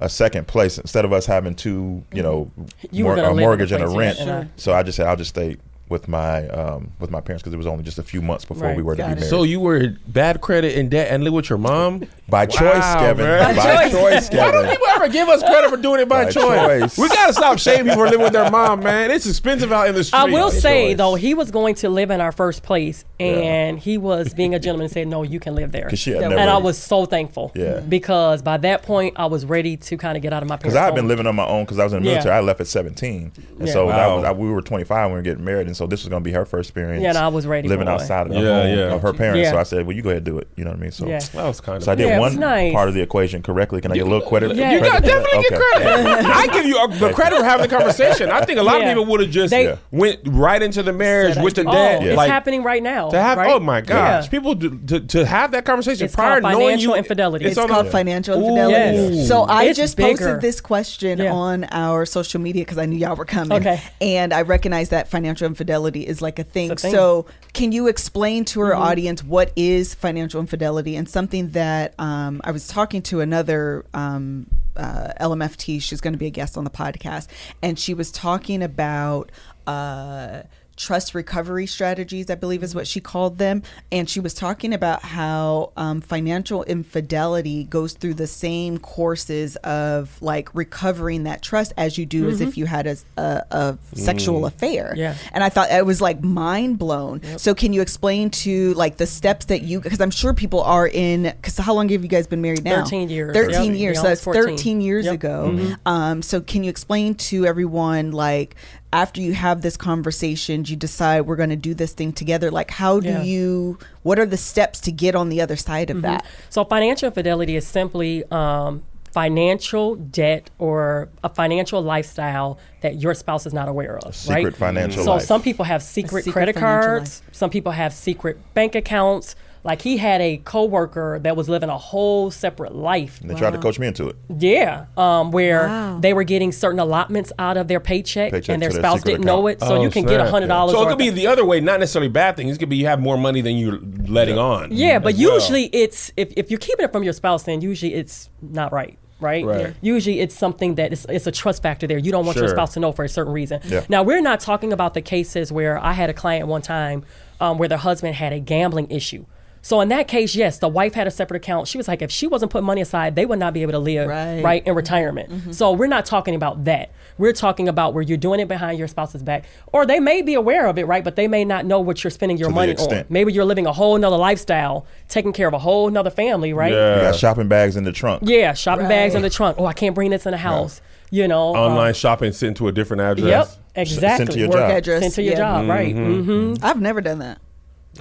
a 0.00 0.08
second 0.08 0.46
place, 0.48 0.78
instead 0.78 1.04
of 1.04 1.12
us 1.12 1.26
having 1.26 1.54
two, 1.54 2.02
you 2.12 2.22
know, 2.22 2.50
You 2.90 3.04
mor- 3.04 3.18
a 3.18 3.34
mortgage 3.34 3.72
and 3.72 3.84
a 3.84 3.88
rent, 3.88 4.16
yeah, 4.18 4.22
and 4.22 4.30
I- 4.32 4.48
so 4.56 4.72
I 4.72 4.82
just 4.82 4.96
said 4.96 5.06
I'll 5.06 5.16
just 5.16 5.30
stay 5.30 5.56
with 5.90 6.06
my 6.06 6.46
um, 6.50 6.92
with 7.00 7.10
my 7.10 7.20
parents 7.20 7.42
because 7.42 7.52
it 7.52 7.56
was 7.56 7.66
only 7.66 7.82
just 7.82 7.98
a 7.98 8.02
few 8.04 8.22
months 8.22 8.44
before 8.44 8.68
Right. 8.68 8.76
we 8.76 8.82
were 8.84 8.94
to 8.94 9.02
be 9.02 9.10
it. 9.10 9.14
married. 9.16 9.28
So 9.28 9.42
you 9.42 9.58
were 9.58 9.96
bad 10.06 10.40
credit 10.40 10.78
and 10.78 10.88
debt 10.88 11.08
and 11.10 11.24
live 11.24 11.32
with 11.32 11.50
your 11.50 11.58
mom? 11.58 12.04
by 12.28 12.46
choice, 12.46 12.94
Kevin. 12.94 13.26
man. 13.26 13.56
By, 13.56 13.90
choice, 13.90 14.28
Kevin. 14.28 14.44
Why 14.44 14.52
don't 14.52 14.70
people 14.70 14.86
ever 14.90 15.08
give 15.08 15.28
us 15.28 15.42
credit 15.42 15.68
for 15.68 15.76
doing 15.76 16.00
it 16.00 16.08
by, 16.08 16.26
By 16.26 16.30
choice? 16.30 16.94
choice. 16.94 16.98
We 16.98 17.08
gotta 17.08 17.32
stop 17.32 17.58
shaming 17.58 17.86
people 17.86 17.96
for 17.96 18.04
living 18.04 18.20
with 18.22 18.32
their 18.32 18.48
mom, 18.52 18.84
man. 18.84 19.10
It's 19.10 19.26
expensive 19.26 19.72
out 19.72 19.88
in 19.88 19.96
the 19.96 20.04
street. 20.04 20.20
I 20.20 20.26
will 20.26 20.52
say 20.52 20.90
choice. 20.90 20.96
though, 20.98 21.16
he 21.16 21.34
was 21.34 21.50
going 21.50 21.74
to 21.76 21.88
live 21.90 22.12
in 22.12 22.20
our 22.20 22.30
first 22.32 22.62
place, 22.62 23.04
and 23.20 23.78
he 23.78 23.98
was 23.98 24.34
being 24.34 24.54
a 24.54 24.58
gentleman 24.58 24.84
and 24.86 24.92
said, 24.92 25.08
"No, 25.08 25.22
you 25.22 25.38
can 25.40 25.54
live 25.54 25.72
there." 25.72 25.94
she 25.94 26.10
had 26.12 26.22
Yeah, 26.22 26.28
never, 26.28 26.40
and 26.40 26.50
I 26.50 26.56
was 26.58 26.78
so 26.78 27.04
thankful. 27.06 27.52
Yeah. 27.54 27.80
Because 27.80 28.42
by 28.42 28.56
that 28.58 28.82
point, 28.82 29.14
I 29.16 29.26
was 29.26 29.44
ready 29.44 29.76
to 29.76 29.96
kind 29.96 30.16
of 30.16 30.22
get 30.22 30.32
out 30.32 30.42
of 30.42 30.48
my 30.48 30.54
parents' 30.56 30.62
because 30.74 30.76
I 30.76 30.84
had 30.84 30.94
been 30.94 31.08
living 31.08 31.26
on 31.26 31.36
my 31.36 31.46
own 31.46 31.64
because 31.64 31.78
I 31.78 31.84
was 31.84 31.92
in 31.92 32.02
the 32.02 32.08
Yeah. 32.08 32.14
military. 32.14 32.36
I 32.36 32.40
left 32.40 32.60
at 32.60 32.66
17, 32.66 33.32
and 33.58 33.68
Yeah. 33.68 33.72
so 33.72 33.86
that 33.88 34.08
Wow. 34.08 34.16
was, 34.16 34.24
I, 34.24 34.32
we 34.32 34.48
were 34.50 34.62
25 34.62 35.04
when 35.06 35.12
we 35.12 35.16
were 35.18 35.22
getting 35.22 35.44
married, 35.44 35.66
and 35.66 35.76
so 35.76 35.86
this 35.86 36.02
was 36.02 36.08
going 36.08 36.22
to 36.22 36.24
be 36.28 36.32
her 36.32 36.44
first 36.46 36.70
experience. 36.70 37.02
Yeah, 37.02 37.10
and 37.10 37.18
I 37.18 37.28
was 37.28 37.46
ready, 37.46 37.68
living 37.68 37.86
boy. 37.86 37.92
outside 37.92 38.26
of 38.26 38.32
the 38.32 38.40
Yeah, 38.40 38.62
home 38.62 38.78
yeah. 38.78 38.94
of 38.94 39.02
her 39.02 39.12
parents. 39.12 39.44
Yeah. 39.44 39.50
So 39.52 39.58
I 39.58 39.62
said, 39.64 39.86
"Well, 39.86 39.96
you 39.96 40.02
go 40.02 40.10
ahead 40.10 40.18
and 40.18 40.26
do 40.26 40.38
it." 40.38 40.48
You 40.56 40.64
know 40.64 40.70
what 40.70 40.78
I 40.78 40.82
mean? 40.82 40.90
So, 40.92 41.06
Yeah. 41.06 41.18
That 41.34 41.44
was 41.46 41.60
kind 41.60 41.76
of. 41.76 41.84
so 41.84 41.92
I 41.92 41.94
did 41.94 42.08
Yeah, 42.08 42.18
one 42.18 42.38
nice. 42.38 42.72
part 42.72 42.88
of 42.88 42.94
the 42.94 43.02
equation 43.02 43.42
correctly. 43.42 43.80
Can 43.80 43.92
I 43.92 43.96
get 43.96 44.06
a 44.06 44.10
little 44.10 44.26
credit? 44.26 44.54
Yeah. 44.56 44.72
You 44.72 44.80
got 44.80 44.96
for 44.96 45.00
that? 45.02 45.08
definitely 45.08 45.42
get 45.48 45.52
Okay. 45.52 45.56
credit. 45.84 46.24
I 46.26 46.46
give 46.52 46.66
you 46.66 46.78
uh, 46.78 46.86
the 46.86 47.12
credit 47.12 47.38
for 47.38 47.44
having 47.44 47.68
the 47.68 47.76
conversation. 47.76 48.30
I 48.30 48.44
think 48.44 48.58
a 48.58 48.62
lot 48.62 48.80
of 48.80 48.88
people 48.88 49.04
would 49.06 49.20
have 49.20 49.30
just 49.30 49.54
went 49.90 50.20
right 50.26 50.62
into 50.62 50.82
the 50.82 50.92
marriage 50.92 51.36
with 51.36 51.54
the 51.54 51.62
I 51.62 51.70
Oh, 51.70 51.72
debt. 51.72 52.02
it's 52.04 52.22
happening 52.22 52.62
right 52.62 52.82
now. 52.82 53.09
To 53.10 53.20
have. 53.20 53.38
right? 53.38 53.50
Oh 53.52 53.60
my 53.60 53.80
gosh, 53.80 54.24
Yeah. 54.24 54.30
people 54.30 54.54
do, 54.54 54.78
to 54.86 55.00
to 55.00 55.26
have 55.26 55.50
that 55.52 55.64
conversation 55.64 56.06
It's 56.06 56.14
prior 56.14 56.40
called 56.40 56.52
knowing 56.52 56.62
you 56.62 56.66
financial 56.88 56.94
infidelity. 56.94 57.44
It's 57.46 57.58
on 57.58 57.68
called 57.68 57.86
the- 57.86 57.90
financial 57.90 58.36
Ooh. 58.42 58.46
infidelity. 58.56 59.16
Yes. 59.16 59.28
So 59.28 59.42
I 59.42 59.64
It's 59.64 59.78
just 59.78 59.96
bigger. 59.96 60.16
posted 60.16 60.40
this 60.40 60.60
question 60.60 61.18
Yeah. 61.18 61.32
on 61.32 61.64
our 61.70 62.06
social 62.06 62.40
media 62.40 62.62
because 62.64 62.78
I 62.78 62.86
knew 62.86 62.96
y'all 62.98 63.16
were 63.16 63.24
coming. 63.24 63.58
Okay. 63.58 63.80
And 64.00 64.32
I 64.32 64.42
recognize 64.42 64.88
that 64.90 65.08
financial 65.08 65.46
infidelity 65.46 66.06
is 66.06 66.20
like 66.22 66.38
a 66.38 66.44
thing. 66.44 66.70
It's 66.70 66.82
a 66.84 66.88
thing. 66.88 66.94
So 66.94 67.26
can 67.52 67.72
you 67.72 67.86
explain 67.88 68.44
to 68.46 68.60
our 68.60 68.72
Mhm. 68.72 68.78
audience 68.80 69.24
what 69.24 69.52
is 69.56 69.94
financial 69.94 70.40
infidelity 70.40 70.96
and 70.96 71.08
something 71.08 71.50
that 71.50 71.94
um, 71.98 72.40
I 72.44 72.50
was 72.50 72.66
talking 72.68 73.02
to 73.02 73.20
another 73.20 73.84
um, 73.94 74.46
uh, 74.76 75.08
LMFT. 75.20 75.80
She's 75.80 76.00
going 76.00 76.12
to 76.14 76.18
be 76.18 76.26
a 76.26 76.30
guest 76.30 76.56
on 76.56 76.64
the 76.64 76.70
podcast, 76.70 77.26
and 77.62 77.78
she 77.78 77.92
was 77.92 78.10
talking 78.10 78.62
about. 78.62 79.30
Uh, 79.66 80.42
trust 80.80 81.14
recovery 81.14 81.66
strategies, 81.66 82.30
I 82.30 82.34
believe 82.36 82.62
is 82.62 82.74
what 82.74 82.86
she 82.86 83.00
called 83.00 83.36
them. 83.36 83.62
And 83.92 84.08
she 84.08 84.18
was 84.18 84.32
talking 84.32 84.72
about 84.72 85.02
how 85.02 85.72
um, 85.76 86.00
financial 86.00 86.64
infidelity 86.64 87.64
goes 87.64 87.92
through 87.92 88.14
the 88.14 88.26
same 88.26 88.78
courses 88.78 89.56
of 89.56 90.20
like 90.22 90.48
recovering 90.54 91.24
that 91.24 91.42
trust 91.42 91.74
as 91.76 91.98
you 91.98 92.06
do 92.06 92.28
as 92.30 92.40
if 92.40 92.56
you 92.56 92.64
had 92.64 92.86
a, 92.86 92.96
a, 93.18 93.44
a 93.50 93.78
sexual 93.94 94.46
affair. 94.46 94.94
Yeah. 94.96 95.16
And 95.32 95.44
I 95.44 95.50
thought 95.50 95.70
it 95.70 95.84
was 95.84 96.00
like 96.00 96.22
mind 96.22 96.78
blown. 96.78 97.20
So 97.38 97.54
can 97.54 97.74
you 97.74 97.82
explain 97.82 98.30
to 98.30 98.72
like 98.74 98.96
the 98.96 99.06
steps 99.06 99.46
that 99.46 99.60
you, 99.62 99.80
because 99.80 100.00
I'm 100.00 100.10
sure 100.10 100.32
people 100.32 100.62
are 100.62 100.88
in, 100.88 101.24
because 101.24 101.58
how 101.58 101.74
long 101.74 101.90
have 101.90 102.02
you 102.02 102.08
guys 102.08 102.26
been 102.26 102.40
married 102.40 102.64
now? 102.64 102.82
13 102.84 103.10
years. 103.10 103.34
13 103.36 103.72
Yep. 103.72 103.78
years. 103.80 103.96
So 103.98 104.04
that's 104.04 104.24
14. 104.24 104.42
13 104.56 104.80
years 104.80 105.04
Yep. 105.04 105.14
ago. 105.14 105.74
Um, 105.84 106.22
so 106.22 106.40
can 106.40 106.64
you 106.64 106.70
explain 106.70 107.14
to 107.16 107.44
everyone 107.44 108.12
like 108.12 108.56
after 108.92 109.20
you 109.20 109.32
have 109.34 109.62
this 109.62 109.76
conversation, 109.76 110.64
you 110.66 110.76
decide 110.76 111.22
we're 111.22 111.36
going 111.36 111.50
to 111.50 111.56
do 111.56 111.74
this 111.74 111.92
thing 111.92 112.12
together. 112.12 112.50
Like, 112.50 112.70
how 112.70 113.00
do 113.00 113.08
Yeah. 113.08 113.22
you? 113.22 113.78
What 114.02 114.18
are 114.18 114.26
the 114.26 114.36
steps 114.36 114.80
to 114.80 114.92
get 114.92 115.14
on 115.14 115.28
the 115.28 115.40
other 115.40 115.56
side 115.56 115.90
of 115.90 116.02
that? 116.02 116.24
So 116.48 116.64
financial 116.64 117.06
infidelity 117.06 117.54
is 117.56 117.66
simply 117.66 118.24
um, 118.32 118.82
financial 119.12 119.96
debt 119.96 120.50
or 120.58 121.08
a 121.22 121.28
financial 121.28 121.82
lifestyle 121.82 122.58
that 122.80 123.00
your 123.00 123.14
spouse 123.14 123.46
is 123.46 123.52
not 123.52 123.68
aware 123.68 123.98
of. 123.98 124.14
Secret 124.16 124.44
right? 124.44 124.56
financial 124.56 125.04
So 125.04 125.12
life. 125.14 125.22
some 125.22 125.42
people 125.42 125.64
have 125.66 125.82
secret, 125.82 126.24
secret 126.24 126.32
credit 126.32 126.54
financial 126.56 126.88
cards. 126.88 127.22
Some 127.32 127.50
people 127.50 127.72
have 127.72 127.92
secret 127.92 128.38
bank 128.54 128.74
accounts. 128.74 129.36
Like 129.62 129.82
he 129.82 129.98
had 129.98 130.22
a 130.22 130.38
coworker 130.38 131.18
that 131.22 131.36
was 131.36 131.48
living 131.48 131.68
a 131.68 131.76
whole 131.76 132.30
separate 132.30 132.74
life. 132.74 133.20
And 133.20 133.28
they 133.28 133.34
tried 133.34 133.50
to 133.50 133.58
coach 133.58 133.78
me 133.78 133.86
into 133.86 134.08
it. 134.08 134.16
Yeah, 134.38 134.86
um, 134.96 135.32
where 135.32 135.66
Wow. 135.66 135.98
they 136.00 136.14
were 136.14 136.24
getting 136.24 136.50
certain 136.50 136.80
allotments 136.80 137.30
out 137.38 137.58
of 137.58 137.68
their 137.68 137.80
paycheck, 137.80 138.32
Paycheck 138.32 138.48
and 138.54 138.62
their 138.62 138.70
to 138.70 138.74
their 138.76 138.82
spouse 138.82 139.02
didn't 139.02 139.24
know 139.24 139.48
it. 139.48 139.60
So 139.60 139.76
Oh, 139.76 139.82
you 139.82 139.90
can 139.90 140.04
snap. 140.04 140.18
get 140.18 140.26
a 140.26 140.30
hundred 140.30 140.46
dollars. 140.48 140.74
So 140.74 140.82
it 140.86 140.88
could 140.88 140.98
be 140.98 141.10
the 141.10 141.26
other 141.26 141.44
way, 141.44 141.60
not 141.60 141.78
necessarily 141.78 142.08
bad 142.08 142.36
things. 142.36 142.56
It 142.56 142.58
could 142.58 142.70
be 142.70 142.76
you 142.76 142.86
have 142.86 143.00
more 143.00 143.18
money 143.18 143.42
than 143.42 143.56
you're 143.56 143.78
letting 144.06 144.38
on. 144.38 144.70
Yeah, 144.72 144.98
but 144.98 145.14
well. 145.18 145.34
usually 145.34 145.64
it's 145.66 146.10
if, 146.16 146.32
if 146.36 146.50
you're 146.50 146.58
keeping 146.58 146.84
it 146.86 146.92
from 146.92 147.02
your 147.02 147.12
spouse, 147.12 147.42
then 147.42 147.60
usually 147.60 147.92
it's 147.94 148.30
not 148.40 148.72
right. 148.72 148.98
Right? 149.20 149.44
Right. 149.44 149.74
Usually 149.82 150.20
it's 150.20 150.34
something 150.34 150.76
that 150.76 150.94
it's 150.94 151.26
a 151.26 151.30
trust 151.32 151.62
factor 151.62 151.86
there. 151.86 151.98
You 151.98 152.10
don't 152.10 152.24
want 152.24 152.38
your 152.38 152.48
spouse 152.48 152.72
to 152.72 152.80
know 152.80 152.92
for 152.92 153.04
a 153.04 153.08
certain 153.10 153.34
reason. 153.34 153.60
Yeah. 153.66 153.84
Now 153.90 154.02
we're 154.02 154.22
not 154.22 154.40
talking 154.40 154.72
about 154.72 154.94
the 154.94 155.02
cases 155.02 155.52
where 155.52 155.76
I 155.78 155.92
had 155.92 156.08
a 156.08 156.14
client 156.14 156.48
one 156.48 156.62
time 156.62 157.04
um, 157.38 157.58
where 157.58 157.68
their 157.68 157.76
husband 157.76 158.14
had 158.14 158.32
a 158.32 158.40
gambling 158.40 158.90
issue. 158.90 159.26
So 159.62 159.80
in 159.82 159.88
that 159.90 160.08
case, 160.08 160.34
yes, 160.34 160.58
the 160.58 160.68
wife 160.68 160.94
had 160.94 161.06
a 161.06 161.10
separate 161.10 161.36
account. 161.36 161.68
She 161.68 161.76
was 161.76 161.86
like, 161.86 162.00
if 162.00 162.10
she 162.10 162.26
wasn't 162.26 162.50
putting 162.50 162.64
money 162.66 162.80
aside, 162.80 163.14
they 163.14 163.26
would 163.26 163.38
not 163.38 163.52
be 163.52 163.60
able 163.62 163.72
to 163.72 163.78
live 163.78 164.08
Right. 164.08 164.42
right, 164.42 164.66
in 164.66 164.74
retirement. 164.74 165.54
So 165.54 165.72
we're 165.72 165.86
not 165.86 166.06
talking 166.06 166.34
about 166.34 166.64
that. 166.64 166.90
We're 167.18 167.34
talking 167.34 167.68
about 167.68 167.92
where 167.92 168.02
you're 168.02 168.16
doing 168.16 168.40
it 168.40 168.48
behind 168.48 168.78
your 168.78 168.88
spouse's 168.88 169.22
back, 169.22 169.44
or 169.72 169.84
they 169.84 170.00
may 170.00 170.22
be 170.22 170.32
aware 170.34 170.66
of 170.66 170.78
it, 170.78 170.86
right? 170.86 171.04
But 171.04 171.16
they 171.16 171.28
may 171.28 171.44
not 171.44 171.66
know 171.66 171.78
what 171.80 172.02
you're 172.02 172.10
spending 172.10 172.38
your 172.38 172.48
To 172.48 172.54
money 172.54 172.74
on. 172.74 173.04
Maybe 173.10 173.32
you're 173.34 173.44
living 173.44 173.66
a 173.66 173.72
whole 173.72 173.98
nother 173.98 174.16
lifestyle, 174.16 174.86
taking 175.08 175.34
care 175.34 175.46
of 175.46 175.52
a 175.52 175.58
whole 175.58 175.90
nother 175.90 176.08
family, 176.10 176.54
right? 176.54 176.72
Yeah. 176.72 176.96
You 176.96 177.02
got 177.02 177.16
shopping 177.16 177.48
bags 177.48 177.76
in 177.76 177.84
the 177.84 177.92
trunk. 177.92 178.22
Yeah, 178.24 178.54
shopping 178.54 178.88
bags 178.88 179.14
in 179.14 179.20
the 179.20 179.28
trunk. 179.30 179.56
Oh, 179.58 179.66
I 179.66 179.74
can't 179.74 179.94
bring 179.94 180.10
this 180.10 180.24
in 180.24 180.30
the 180.32 180.38
house. 180.38 180.80
You 181.10 181.26
know, 181.28 181.50
um, 181.56 181.72
Online 181.72 181.92
shopping 181.92 182.32
sent 182.32 182.56
to 182.58 182.68
a 182.68 182.72
different 182.72 183.00
address. 183.02 183.28
Yep, 183.28 183.46
Sent 183.48 183.58
exactly. 183.76 184.26
to 184.26 184.38
your 184.38 184.48
Work 184.48 184.58
job. 184.60 184.70
address. 184.70 185.02
Sent 185.02 185.14
to 185.16 185.22
your 185.22 185.32
yeah. 185.32 185.38
job, 185.38 185.68
right? 185.68 185.94
Mm-hmm. 185.94 186.64
I've 186.64 186.80
never 186.80 187.00
done 187.00 187.18
that. 187.18 187.38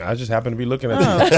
I 0.02 0.16
just 0.16 0.32
happen 0.32 0.52
to 0.52 0.58
be 0.58 0.66
looking 0.66 0.92
at 0.92 0.98
Oh, 1.02 1.24
you. 1.26 1.30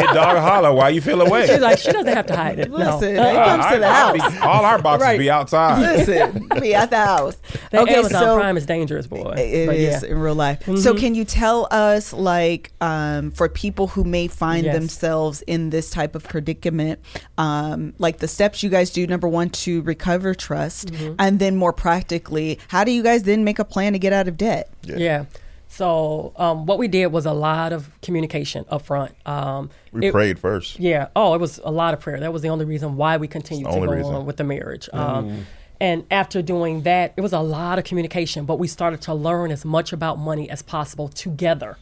Hit 0.00 0.14
dog 0.14 0.36
holler 0.38 0.72
while 0.72 0.90
you 0.90 1.00
feel 1.00 1.20
away. 1.20 1.46
She's 1.46 1.58
like, 1.60 1.78
she 1.78 1.92
doesn't 1.92 2.12
have 2.12 2.26
to 2.26 2.36
hide 2.36 2.58
it. 2.58 2.70
No. 2.70 2.76
Listen, 2.76 3.18
Uh-uh. 3.18 3.30
it 3.30 3.34
comes 3.34 3.66
to 3.72 3.78
the 3.80 3.86
I- 3.86 3.90
I 3.90 4.18
house. 4.18 4.32
be- 4.34 4.38
all 4.40 4.64
our 4.64 4.78
boxes 4.80 5.02
Right. 5.06 5.18
be 5.18 5.30
outside. 5.30 5.80
Listen, 5.80 6.48
be 6.60 6.74
at 6.74 6.90
the 6.90 6.96
house. 7.04 7.36
That 7.70 7.82
okay, 7.82 7.96
Amazon 7.96 8.20
so 8.22 8.36
Prime 8.36 8.56
is 8.56 8.66
dangerous, 8.66 9.06
boy. 9.06 9.34
It 9.36 9.66
But 9.66 9.76
is 9.76 9.82
yeah. 9.82 9.96
Mm-hmm. 10.00 10.12
in 10.12 10.18
real 10.18 10.34
life. 10.34 10.64
So, 10.78 10.94
can 10.94 11.14
you 11.14 11.24
tell 11.24 11.68
us, 11.70 12.12
like, 12.12 12.72
um, 12.80 13.30
for 13.30 13.48
people 13.48 13.88
who 13.88 14.04
may 14.04 14.28
find 14.28 14.64
Yes. 14.64 14.74
themselves 14.74 15.42
in 15.42 15.70
this 15.70 15.90
type 15.90 16.14
of 16.14 16.24
predicament, 16.24 17.00
um, 17.36 17.94
like 17.98 18.18
the 18.18 18.28
steps 18.28 18.62
you 18.62 18.70
guys 18.70 18.90
do? 18.90 19.06
Number 19.06 19.28
one, 19.28 19.50
to 19.50 19.82
recover 19.82 20.34
trust, 20.34 20.92
Mm-hmm. 20.92 21.14
and 21.18 21.38
then 21.38 21.56
more 21.56 21.72
practically, 21.72 22.58
how 22.68 22.84
do 22.84 22.90
you 22.92 23.02
guys 23.02 23.24
then 23.24 23.44
make 23.44 23.58
a 23.58 23.64
plan 23.64 23.92
to 23.92 23.98
get 23.98 24.12
out 24.12 24.28
of 24.28 24.36
debt? 24.36 24.70
Yeah. 24.82 25.24
So 25.68 26.32
um, 26.36 26.66
what 26.66 26.78
we 26.78 26.88
did 26.88 27.08
was 27.08 27.26
a 27.26 27.32
lot 27.32 27.72
of 27.72 27.90
communication 28.00 28.64
up 28.68 28.82
front. 28.82 29.14
Um, 29.26 29.70
We 29.92 30.08
it- 30.08 30.12
prayed 30.12 30.38
first. 30.38 30.80
Yeah. 30.80 31.08
Oh, 31.14 31.34
it 31.34 31.40
was 31.40 31.60
a 31.62 31.70
lot 31.70 31.94
of 31.94 32.00
prayer. 32.00 32.18
That 32.20 32.32
was 32.32 32.42
the 32.42 32.48
only 32.48 32.64
reason 32.64 32.96
why 32.96 33.18
we 33.18 33.28
continued 33.28 33.70
to 33.70 33.78
go 33.78 33.86
reason. 33.86 34.14
on 34.14 34.26
with 34.26 34.38
the 34.38 34.44
marriage. 34.44 34.88
Um, 34.92 35.46
and 35.80 36.04
after 36.10 36.42
doing 36.42 36.82
that, 36.82 37.12
it 37.16 37.20
was 37.20 37.32
a 37.32 37.40
lot 37.40 37.78
of 37.78 37.84
communication, 37.84 38.44
but 38.46 38.58
we 38.58 38.66
started 38.66 39.00
to 39.02 39.14
learn 39.14 39.50
as 39.52 39.64
much 39.64 39.92
about 39.92 40.18
money 40.18 40.50
as 40.50 40.62
possible 40.62 41.08
together. 41.08 41.76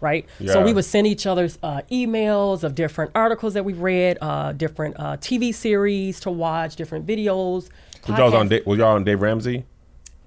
Right. 0.00 0.26
Yeah. 0.38 0.52
So 0.52 0.64
we 0.64 0.72
would 0.72 0.84
send 0.84 1.06
each 1.06 1.26
other's 1.26 1.58
uh, 1.62 1.80
emails 1.90 2.62
of 2.62 2.74
different 2.74 3.12
articles 3.14 3.54
that 3.54 3.64
we 3.64 3.72
read, 3.72 4.18
uh, 4.20 4.52
different 4.52 4.94
uh, 4.98 5.16
TV 5.16 5.52
series 5.52 6.20
to 6.20 6.30
watch, 6.30 6.76
different 6.76 7.04
videos. 7.06 7.68
Was 8.06 8.18
y'all 8.18 8.34
on 8.36 8.46
podcasts. 8.46 8.50
Dave, 8.50 8.66
was 8.66 8.78
y'all 8.78 8.94
on 8.94 9.04
Dave 9.04 9.20
Ramsey? 9.20 9.64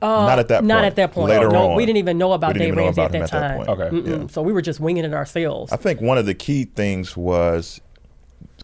Uh, 0.01 0.25
not 0.25 0.39
at 0.39 0.47
that 0.47 0.61
point. 0.61 0.71
At 0.71 0.95
that 0.95 1.11
point. 1.11 1.29
Later 1.29 1.49
no, 1.49 1.71
on. 1.71 1.75
we 1.77 1.85
didn't 1.85 1.97
even 1.97 2.17
know 2.17 2.33
about 2.33 2.53
We 2.53 2.59
Dave 2.59 2.75
know 2.75 2.83
Ramsey 2.83 3.01
about 3.01 3.15
at 3.15 3.29
that 3.29 3.33
at 3.35 3.39
that 3.39 3.47
time. 3.47 3.65
point. 3.65 3.69
Okay. 3.69 4.11
Mm-mm. 4.17 4.31
So 4.31 4.41
we 4.41 4.51
were 4.51 4.61
just 4.61 4.79
winging 4.79 5.05
it 5.05 5.13
ourselves. 5.13 5.71
I 5.71 5.77
think 5.77 6.01
one 6.01 6.17
of 6.17 6.25
the 6.25 6.33
key 6.33 6.65
things 6.65 7.15
was 7.15 7.81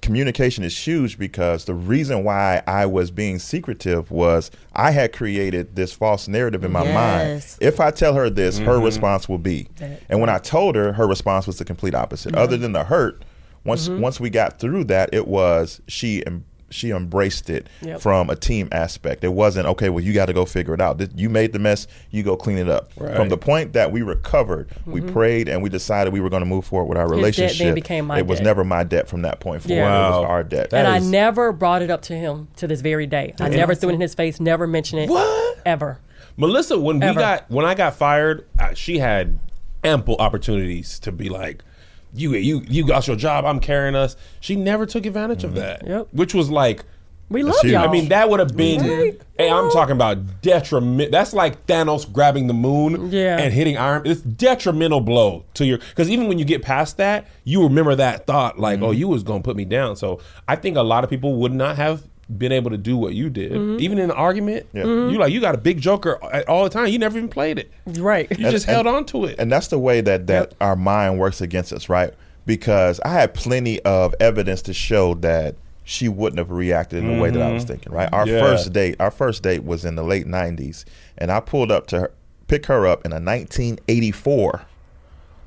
communication 0.02 0.63
is 0.63 0.78
huge 0.78 1.17
because 1.17 1.65
the 1.65 1.73
reason 1.73 2.23
why 2.23 2.62
I 2.67 2.86
was 2.86 3.12
being 3.12 3.39
secretive 3.39 4.12
was 4.12 4.52
I 4.73 4.91
had 4.91 5.13
created 5.13 5.76
this 5.76 5.93
false 5.93 6.28
narrative 6.28 6.63
in 6.63 6.71
my 6.71 6.84
Yes. 6.84 7.58
mind. 7.60 7.69
If 7.69 7.80
I 7.80 7.91
tell 7.91 8.13
her 8.13 8.30
this, 8.30 8.60
her 8.60 8.73
mm-hmm. 8.73 8.86
response 8.86 9.28
will 9.28 9.38
be. 9.38 9.67
That- 9.78 10.02
And 10.10 10.19
when 10.19 10.30
I 10.30 10.38
told 10.38 10.76
her, 10.76 10.93
her 10.93 11.08
response 11.08 11.47
was 11.47 11.58
the 11.58 11.65
complete 11.65 11.95
opposite. 11.95 12.36
Other 12.36 12.56
mm-hmm. 12.56 12.63
than 12.63 12.71
the 12.73 12.84
hurt, 12.86 13.23
once 13.63 13.88
mm-hmm. 13.89 14.02
once 14.02 14.19
we 14.19 14.30
got 14.30 14.60
through 14.60 14.86
that, 14.86 15.10
it 15.13 15.28
was 15.28 15.82
she 15.88 16.26
em- 16.26 16.45
she 16.69 16.91
embraced 16.91 17.49
it 17.49 17.67
Yep. 17.82 18.01
from 18.01 18.30
a 18.30 18.36
team 18.36 18.67
aspect. 18.71 19.23
It 19.23 19.34
wasn't 19.34 19.67
okay. 19.67 19.89
Well, 19.89 20.03
you 20.03 20.13
got 20.13 20.25
to 20.25 20.34
go 20.34 20.45
figure 20.45 20.73
it 20.73 20.82
out. 20.82 21.01
You 21.17 21.30
made 21.30 21.53
the 21.53 21.60
mess. 21.60 21.88
You 22.12 22.23
go 22.23 22.36
clean 22.36 22.58
it 22.58 22.67
up. 22.69 22.91
Right. 22.97 23.15
From 23.15 23.30
the 23.30 23.38
point 23.38 23.73
that 23.73 23.91
we 23.91 24.01
recovered, 24.01 24.69
we 24.86 24.99
prayed 25.01 25.47
and 25.47 25.62
we 25.63 25.69
decided 25.69 26.12
we 26.13 26.19
were 26.21 26.30
going 26.30 26.41
to 26.43 26.45
move 26.49 26.65
forward 26.65 26.89
with 26.89 26.97
our 26.97 27.08
Mm-hmm. 27.08 27.23
His 27.23 27.36
debt 27.36 27.49
then 27.58 27.67
relationship. 27.67 27.75
became 27.75 28.06
my 28.08 28.19
it 28.19 28.27
was 28.27 28.39
debt. 28.39 28.45
never 28.45 28.63
my 28.63 28.84
debt 28.84 29.08
from 29.08 29.21
that 29.23 29.39
point 29.39 29.62
forward. 29.62 29.75
Yeah. 29.77 30.08
It 30.08 30.10
was 30.12 30.25
our 30.25 30.43
debt. 30.43 30.69
That 30.71 30.86
and 30.86 30.88
I 30.88 30.99
never 30.99 31.51
brought 31.53 31.82
it 31.82 31.89
up 31.89 32.01
to 32.03 32.13
him 32.15 32.49
to 32.58 32.67
this 32.67 32.82
very 32.82 33.08
day. 33.08 33.34
I 33.39 33.49
never 33.49 33.73
threw 33.73 33.89
it 33.89 33.93
in 33.93 34.01
his 34.01 34.13
face, 34.13 34.39
never 34.39 34.67
mentioned 34.67 35.03
it. 35.03 35.10
What? 35.10 35.60
Ever. 35.65 35.99
Melissa, 36.36 36.77
when 36.77 36.99
we 36.99 37.13
got 37.13 37.49
when 37.49 37.65
I 37.65 37.73
got 37.75 37.95
fired, 37.95 38.45
she 38.75 38.99
had 38.99 39.39
ample 39.84 40.15
opportunities 40.17 40.99
to 40.99 41.12
be 41.12 41.30
like, 41.30 41.63
"You, 42.13 42.33
you, 42.33 42.63
you 42.67 42.85
got 42.85 43.07
your 43.07 43.15
job. 43.15 43.45
I'm 43.45 43.59
carrying 43.59 43.95
us." 43.95 44.15
She 44.39 44.55
never 44.55 44.85
took 44.85 45.05
advantage 45.05 45.43
of 45.43 45.51
mm-hmm. 45.51 45.59
that. 45.59 45.87
Yep. 45.87 46.07
Which 46.11 46.33
was 46.33 46.49
like, 46.49 46.83
We 47.29 47.43
love 47.43 47.63
y'all. 47.63 47.87
I 47.87 47.91
mean, 47.91 48.09
that 48.09 48.29
would 48.29 48.39
have 48.39 48.55
been. 48.55 48.81
Right. 48.81 49.21
Hey, 49.37 49.51
I'm 49.51 49.69
talking 49.71 49.91
about 49.91 50.41
detriment. 50.41 51.11
That's 51.11 51.33
like 51.33 51.67
Thanos 51.67 52.11
grabbing 52.11 52.47
the 52.47 52.53
moon 52.53 53.11
Yeah. 53.11 53.37
and 53.37 53.53
hitting 53.53 53.77
Iron. 53.77 54.03
It's 54.05 54.21
detrimental 54.21 55.01
blow 55.01 55.43
to 55.55 55.65
your 55.65 55.77
because 55.77 56.09
even 56.09 56.27
when 56.27 56.39
you 56.39 56.45
get 56.45 56.61
past 56.61 56.97
that, 56.97 57.27
you 57.43 57.63
remember 57.63 57.95
that 57.95 58.25
thought 58.25 58.59
like, 58.59 58.77
mm-hmm. 58.77 58.85
"Oh, 58.85 58.91
you 58.91 59.07
was 59.07 59.23
gonna 59.23 59.43
put 59.43 59.55
me 59.55 59.65
down." 59.65 59.95
So 59.95 60.19
I 60.47 60.55
think 60.55 60.77
a 60.77 60.83
lot 60.83 61.03
of 61.03 61.09
people 61.09 61.35
would 61.35 61.53
not 61.53 61.75
have 61.75 62.03
been 62.35 62.51
able 62.51 62.69
to 62.71 62.77
do 62.77 62.97
what 62.97 63.13
you 63.13 63.29
did, 63.29 63.51
Mm-hmm. 63.53 63.79
even 63.81 63.97
in 63.99 64.05
an 64.05 64.11
argument. 64.11 64.65
You 64.73 65.17
like 65.17 65.31
you 65.31 65.39
got 65.39 65.55
a 65.55 65.57
big 65.57 65.79
joker 65.79 66.19
all 66.49 66.63
the 66.65 66.69
time. 66.69 66.87
You 66.87 66.99
never 66.99 67.17
even 67.17 67.29
played 67.29 67.57
it. 67.59 67.71
right. 67.85 68.29
You 68.31 68.51
just 68.51 68.67
and- 68.67 68.73
held 68.75 68.87
on 68.87 69.05
to 69.07 69.25
it. 69.25 69.37
And 69.39 69.51
that's 69.51 69.67
the 69.67 69.79
way 69.79 70.01
that, 70.01 70.27
that 70.27 70.53
our 70.59 70.75
mind 70.75 71.19
works 71.19 71.39
against 71.41 71.71
us, 71.71 71.87
right? 71.89 72.13
Because 72.45 72.99
I 73.05 73.09
had 73.09 73.33
plenty 73.33 73.79
of 73.81 74.13
evidence 74.19 74.61
to 74.63 74.73
show 74.73 75.13
that 75.15 75.55
she 75.85 76.09
wouldn't 76.09 76.37
have 76.37 76.51
reacted 76.51 77.01
in 77.03 77.15
the 77.15 77.21
way 77.21 77.29
that 77.29 77.41
I 77.41 77.51
was 77.53 77.63
thinking, 77.63 77.93
right? 77.93 78.09
Our 78.11 78.27
Yeah. 78.27 78.41
first 78.41 78.73
date, 78.73 78.95
our 78.99 79.11
first 79.11 79.41
date 79.41 79.63
was 79.63 79.85
in 79.85 79.95
the 79.95 80.03
late 80.03 80.25
'90s, 80.27 80.83
and 81.17 81.31
I 81.31 81.39
pulled 81.39 81.71
up 81.71 81.87
to 81.87 81.99
her, 82.01 82.11
pick 82.47 82.65
her 82.65 82.85
up 82.85 83.05
in 83.05 83.13
a 83.13 83.19
1984 83.21 84.63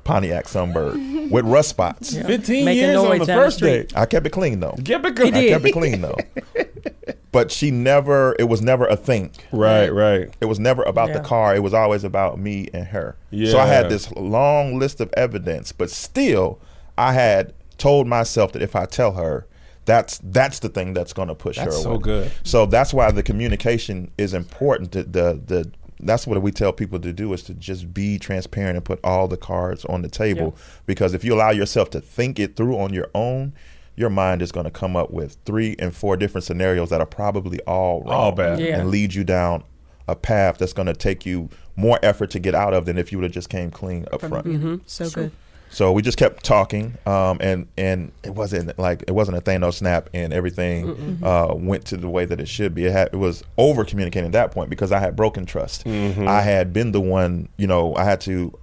Pontiac 0.03 0.45
Sunbird 0.45 1.29
with 1.29 1.45
rust 1.45 1.69
spots. 1.69 2.15
Fifteen 2.15 2.65
Making 2.65 2.83
years 2.83 2.97
on 2.97 3.19
the 3.19 3.25
down 3.25 3.37
the 3.37 3.43
first 3.43 3.57
street. 3.57 3.89
date. 3.89 3.97
I 3.97 4.05
kept 4.05 4.25
it 4.25 4.31
clean 4.31 4.59
though. 4.59 4.75
Get 4.83 5.05
it 5.05 5.19
I 5.19 5.47
kept 5.49 5.65
it 5.65 5.73
clean 5.73 6.01
though. 6.01 6.17
but 7.31 7.51
she 7.51 7.71
never. 7.71 8.35
It 8.39 8.45
was 8.45 8.61
never 8.61 8.85
a 8.85 8.95
thing. 8.95 9.31
Right, 9.51 9.89
right. 9.89 10.33
It 10.41 10.45
was 10.45 10.59
never 10.59 10.83
about 10.83 11.13
the 11.13 11.19
car. 11.21 11.55
It 11.55 11.63
was 11.63 11.73
always 11.73 12.03
about 12.03 12.39
me 12.39 12.69
and 12.73 12.87
her. 12.87 13.15
Yeah. 13.29 13.51
So 13.51 13.59
I 13.59 13.67
had 13.67 13.89
this 13.89 14.11
long 14.13 14.79
list 14.79 14.99
of 15.01 15.13
evidence, 15.13 15.71
but 15.71 15.89
still, 15.89 16.59
I 16.97 17.13
had 17.13 17.53
told 17.77 18.07
myself 18.07 18.51
that 18.53 18.61
if 18.61 18.75
I 18.75 18.85
tell 18.85 19.13
her, 19.13 19.47
that's 19.85 20.19
that's 20.23 20.59
the 20.59 20.69
thing 20.69 20.93
that's 20.93 21.13
going 21.13 21.27
to 21.27 21.35
push 21.35 21.57
That's 21.57 21.75
her 21.75 21.81
so 21.81 21.91
away. 21.91 22.01
good. 22.01 22.31
So 22.43 22.65
that's 22.65 22.93
why 22.93 23.09
the 23.11 23.23
communication 23.23 24.11
is 24.17 24.33
important. 24.33 24.91
The, 24.91 25.03
the 25.03 25.41
the 25.45 25.71
that's 26.03 26.27
what 26.27 26.41
we 26.41 26.51
tell 26.51 26.73
people 26.73 26.99
to 26.99 27.13
do 27.13 27.31
is 27.33 27.43
to 27.43 27.53
just 27.53 27.93
be 27.93 28.17
transparent 28.19 28.75
and 28.75 28.85
put 28.85 28.99
all 29.03 29.27
the 29.27 29.37
cards 29.37 29.85
on 29.85 30.01
the 30.01 30.09
table. 30.09 30.55
Because 30.85 31.13
if 31.13 31.23
you 31.23 31.33
allow 31.33 31.51
yourself 31.51 31.89
to 31.91 32.01
think 32.01 32.39
it 32.39 32.55
through 32.55 32.77
on 32.77 32.93
your 32.93 33.09
own, 33.13 33.53
your 33.95 34.09
mind 34.09 34.41
is 34.41 34.51
going 34.51 34.63
to 34.63 34.71
come 34.71 34.95
up 34.95 35.11
with 35.11 35.37
three 35.45 35.75
and 35.79 35.95
four 35.95 36.17
different 36.17 36.43
scenarios 36.43 36.89
that 36.89 37.01
are 37.01 37.05
probably 37.05 37.59
all 37.61 38.01
wrong 38.01 38.13
All 38.13 38.31
bad. 38.31 38.59
Yeah. 38.59 38.79
and 38.79 38.89
lead 38.89 39.13
you 39.13 39.23
down 39.23 39.63
a 40.07 40.15
path 40.15 40.57
that's 40.57 40.73
going 40.73 40.87
to 40.87 40.93
take 40.93 41.25
you 41.25 41.49
more 41.75 41.99
effort 42.03 42.31
to 42.31 42.39
get 42.39 42.55
out 42.55 42.73
of 42.73 42.85
than 42.85 42.97
if 42.97 43.11
you 43.11 43.17
would 43.17 43.23
have 43.23 43.31
just 43.31 43.49
came 43.49 43.71
clean 43.71 44.05
up 44.11 44.21
front. 44.21 44.45
Mm-hmm. 44.47 44.75
So 44.85 45.09
good. 45.09 45.31
So 45.71 45.93
we 45.93 46.01
just 46.01 46.17
kept 46.17 46.43
talking, 46.43 46.97
um, 47.05 47.37
and 47.39 47.67
and 47.77 48.11
it 48.23 48.35
wasn't 48.35 48.77
like 48.77 49.03
it 49.07 49.11
wasn't 49.13 49.37
a 49.37 49.41
Thanos 49.41 49.75
snap, 49.75 50.09
and 50.13 50.33
everything 50.33 51.19
uh, 51.23 51.53
went 51.55 51.85
to 51.85 51.97
the 51.97 52.09
way 52.09 52.25
that 52.25 52.39
it 52.41 52.47
should 52.49 52.75
be. 52.75 52.85
It 52.85 52.91
had 52.91 53.09
it 53.13 53.17
was 53.17 53.41
over 53.57 53.85
communicating 53.85 54.27
at 54.27 54.33
that 54.33 54.51
point 54.51 54.69
because 54.69 54.91
I 54.91 54.99
had 54.99 55.15
broken 55.15 55.45
trust. 55.45 55.87
I 55.87 56.41
had 56.41 56.73
been 56.73 56.91
the 56.91 56.99
one, 57.01 57.47
you 57.57 57.67
know, 57.67 57.95
I 57.95 58.03
had 58.03 58.19
to, 58.21 58.53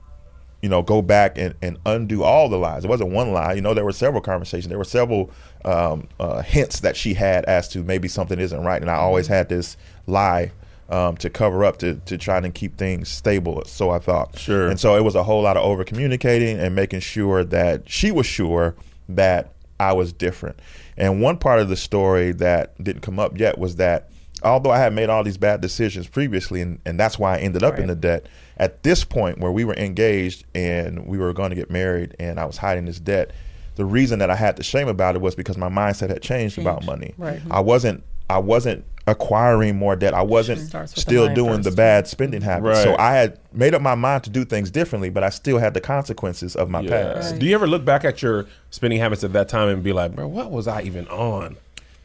you 0.61 0.69
know, 0.69 0.83
go 0.83 1.01
back 1.01 1.39
and, 1.39 1.55
and 1.63 1.79
undo 1.87 2.23
all 2.23 2.51
the 2.51 2.59
lies. 2.59 2.85
It 2.85 2.89
wasn't 2.89 3.11
one 3.13 3.33
lie, 3.33 3.55
you 3.55 3.63
know. 3.63 3.73
There 3.73 3.87
were 3.87 3.93
several 3.93 4.21
conversations. 4.21 4.69
There 4.69 4.77
were 4.79 4.85
several 4.85 5.31
um, 5.65 6.09
uh, 6.21 6.43
hints 6.43 6.81
that 6.81 6.95
she 6.95 7.15
had 7.15 7.47
as 7.47 7.69
to 7.71 7.83
maybe 7.83 8.09
something 8.09 8.39
isn't 8.39 8.63
right, 8.63 8.83
and 8.83 8.91
I 8.91 8.97
always 8.97 9.27
had 9.29 9.49
this 9.49 9.77
lie. 10.07 10.53
Um, 10.91 11.19
to 11.19 11.29
cover 11.29 11.67
up 11.67 11.77
to, 11.81 11.97
to 12.07 12.17
try 12.17 12.39
and 12.39 12.55
keep 12.55 12.79
things 12.79 13.11
stable, 13.11 13.63
so 13.67 13.91
I 13.91 13.99
thought. 13.99 14.39
Sure. 14.39 14.69
And 14.69 14.81
so 14.81 14.97
it 14.97 15.05
was 15.05 15.15
a 15.15 15.23
whole 15.23 15.43
lot 15.43 15.59
of 15.59 15.63
over 15.63 15.85
communicating 15.85 16.59
and 16.59 16.75
making 16.75 17.01
sure 17.01 17.45
that 17.45 17.91
she 17.91 18.11
was 18.11 18.25
sure 18.25 18.75
that 19.11 19.53
I 19.79 19.93
was 19.93 20.15
different. 20.15 20.59
And 20.97 21.21
one 21.21 21.37
part 21.37 21.61
of 21.61 21.69
the 21.69 21.77
story 21.77 22.33
that 22.33 22.83
didn't 22.83 23.03
come 23.03 23.19
up 23.19 23.39
yet 23.39 23.59
was 23.59 23.77
that 23.77 24.09
although 24.43 24.71
I 24.71 24.79
had 24.79 24.93
made 24.93 25.09
all 25.09 25.23
these 25.23 25.37
bad 25.37 25.61
decisions 25.61 26.07
previously, 26.07 26.61
and, 26.61 26.81
and 26.85 26.99
that's 26.99 27.19
why 27.19 27.37
I 27.37 27.39
ended 27.39 27.63
up 27.63 27.79
in 27.79 27.89
the 27.89 27.95
debt, 27.95 28.27
at 28.57 28.83
this 28.83 29.05
point 29.05 29.39
where 29.39 29.53
we 29.53 29.65
were 29.65 29.75
engaged 29.75 30.45
and 30.55 31.07
we 31.07 31.19
were 31.19 31.33
going 31.33 31.51
to 31.51 31.57
get 31.57 31.71
married 31.71 32.17
and 32.19 32.41
I 32.41 32.45
was 32.45 32.57
hiding 32.57 32.87
this 32.87 33.01
debt, 33.01 33.33
the 33.77 33.85
reason 33.85 34.19
that 34.19 34.31
I 34.31 34.35
had 34.35 34.57
the 34.57 34.65
shame 34.65 34.89
about 34.89 35.15
it 35.15 35.21
was 35.21 35.35
because 35.35 35.57
my 35.57 35.69
mindset 35.69 36.09
had 36.09 36.23
changed 36.23 36.59
about 36.59 36.85
money. 36.85 37.15
Right. 37.17 37.41
I 37.51 37.61
wasn't 37.61 38.03
I 38.31 38.39
wasn't 38.39 38.85
acquiring 39.11 39.77
more 39.77 39.97
debt. 39.97 40.15
I 40.15 40.23
wasn't 40.23 40.61
Starts 40.61 40.93
with 40.95 41.05
the 41.05 41.11
still 41.11 41.25
mind 41.27 41.37
doing 41.37 41.63
the 41.63 41.71
bad 41.71 42.07
spending 42.07 42.43
habits. 42.43 42.79
Right. 42.79 42.85
So 42.85 42.97
I 42.99 43.13
had 43.15 43.39
made 43.53 43.75
up 43.75 43.83
my 43.83 43.95
mind 43.95 44.25
to 44.25 44.31
do 44.31 44.45
things 44.45 44.71
differently, 44.71 45.11
but 45.11 45.25
I 45.25 45.31
still 45.31 45.59
had 45.59 45.75
the 45.75 45.81
consequences 45.81 46.55
of 46.55 46.69
my 46.71 46.81
Yeah. 46.81 47.15
past. 47.15 47.39
Do 47.39 47.47
you 47.47 47.55
ever 47.55 47.67
look 47.67 47.85
back 47.85 48.05
at 48.05 48.23
your 48.23 48.47
spending 48.71 49.01
habits 49.01 49.25
at 49.25 49.33
that 49.33 49.49
time 49.49 49.69
and 49.69 49.83
be 49.83 49.93
like, 49.93 50.15
bro, 50.15 50.29
what 50.29 50.51
was 50.51 50.69
I 50.69 50.83
even 50.83 51.09
on? 51.09 51.57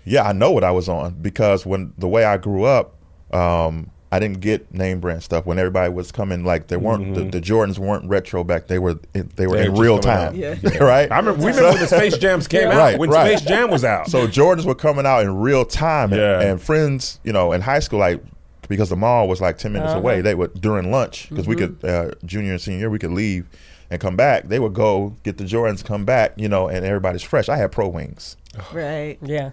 Yeah, 0.05 0.23
I 0.23 0.33
know 0.33 0.51
what 0.51 0.63
I 0.63 0.71
was 0.71 0.89
on 0.89 1.15
because 1.21 1.65
when 1.65 1.93
the 1.97 2.07
way 2.07 2.23
I 2.25 2.37
grew 2.37 2.63
up, 2.65 2.95
um, 3.31 3.89
I 4.15 4.19
didn't 4.19 4.41
get 4.41 4.71
name 4.71 4.99
brand 4.99 5.23
stuff 5.23 5.45
when 5.47 5.57
everybody 5.57 5.91
was 5.91 6.11
coming. 6.11 6.43
Like 6.45 6.67
they 6.67 6.77
weren't 6.77 7.15
the, 7.15 7.23
the 7.23 7.41
Jordans 7.41 7.79
weren't 7.79 8.07
retro 8.07 8.43
back. 8.43 8.67
They 8.67 8.77
were 8.77 8.99
in, 9.15 9.31
they 9.37 9.47
were 9.47 9.57
They're 9.57 9.65
in 9.71 9.75
real 9.75 9.97
time. 9.99 10.27
out. 10.27 10.35
Yeah. 10.35 10.55
right. 10.83 11.11
I 11.11 11.17
remember 11.17 11.43
we 11.43 11.47
remember 11.51 11.69
when 11.71 11.79
the 11.79 11.87
Space 11.87 12.17
Jams 12.19 12.47
came 12.47 12.67
out. 12.67 12.77
Right, 12.77 12.99
when 12.99 13.09
right. 13.09 13.37
Space 13.39 13.47
Jam 13.49 13.71
was 13.71 13.83
out. 13.83 14.09
So 14.09 14.27
Jordans 14.27 14.65
were 14.65 14.75
coming 14.75 15.05
out 15.07 15.23
in 15.23 15.35
real 15.37 15.65
time, 15.65 16.11
and, 16.13 16.21
Yeah. 16.21 16.41
and 16.41 16.61
friends, 16.61 17.19
you 17.23 17.33
know, 17.33 17.53
in 17.53 17.61
high 17.61 17.79
school, 17.79 17.99
like 17.99 18.21
because 18.69 18.89
the 18.89 18.95
mall 18.95 19.27
was 19.27 19.41
like 19.41 19.57
ten 19.57 19.73
minutes 19.73 19.89
Uh-huh. 19.91 19.99
away, 19.99 20.21
they 20.21 20.35
would 20.35 20.61
during 20.61 20.91
lunch 20.91 21.29
because 21.29 21.47
we 21.47 21.55
could 21.55 21.83
uh, 21.83 22.11
junior 22.23 22.51
and 22.51 22.61
senior 22.61 22.79
year 22.81 22.89
we 22.91 22.99
could 22.99 23.11
leave 23.11 23.47
and 23.89 23.99
come 23.99 24.15
back. 24.15 24.47
They 24.47 24.59
would 24.59 24.73
go 24.73 25.15
get 25.23 25.37
the 25.39 25.43
Jordans, 25.43 25.83
come 25.83 26.05
back, 26.05 26.33
you 26.37 26.47
know, 26.49 26.67
and 26.67 26.85
everybody's 26.85 27.23
fresh. 27.23 27.49
I 27.49 27.57
had 27.57 27.71
pro 27.71 27.87
wings. 27.87 28.37
Right. 28.71 29.17
Yeah. 29.23 29.51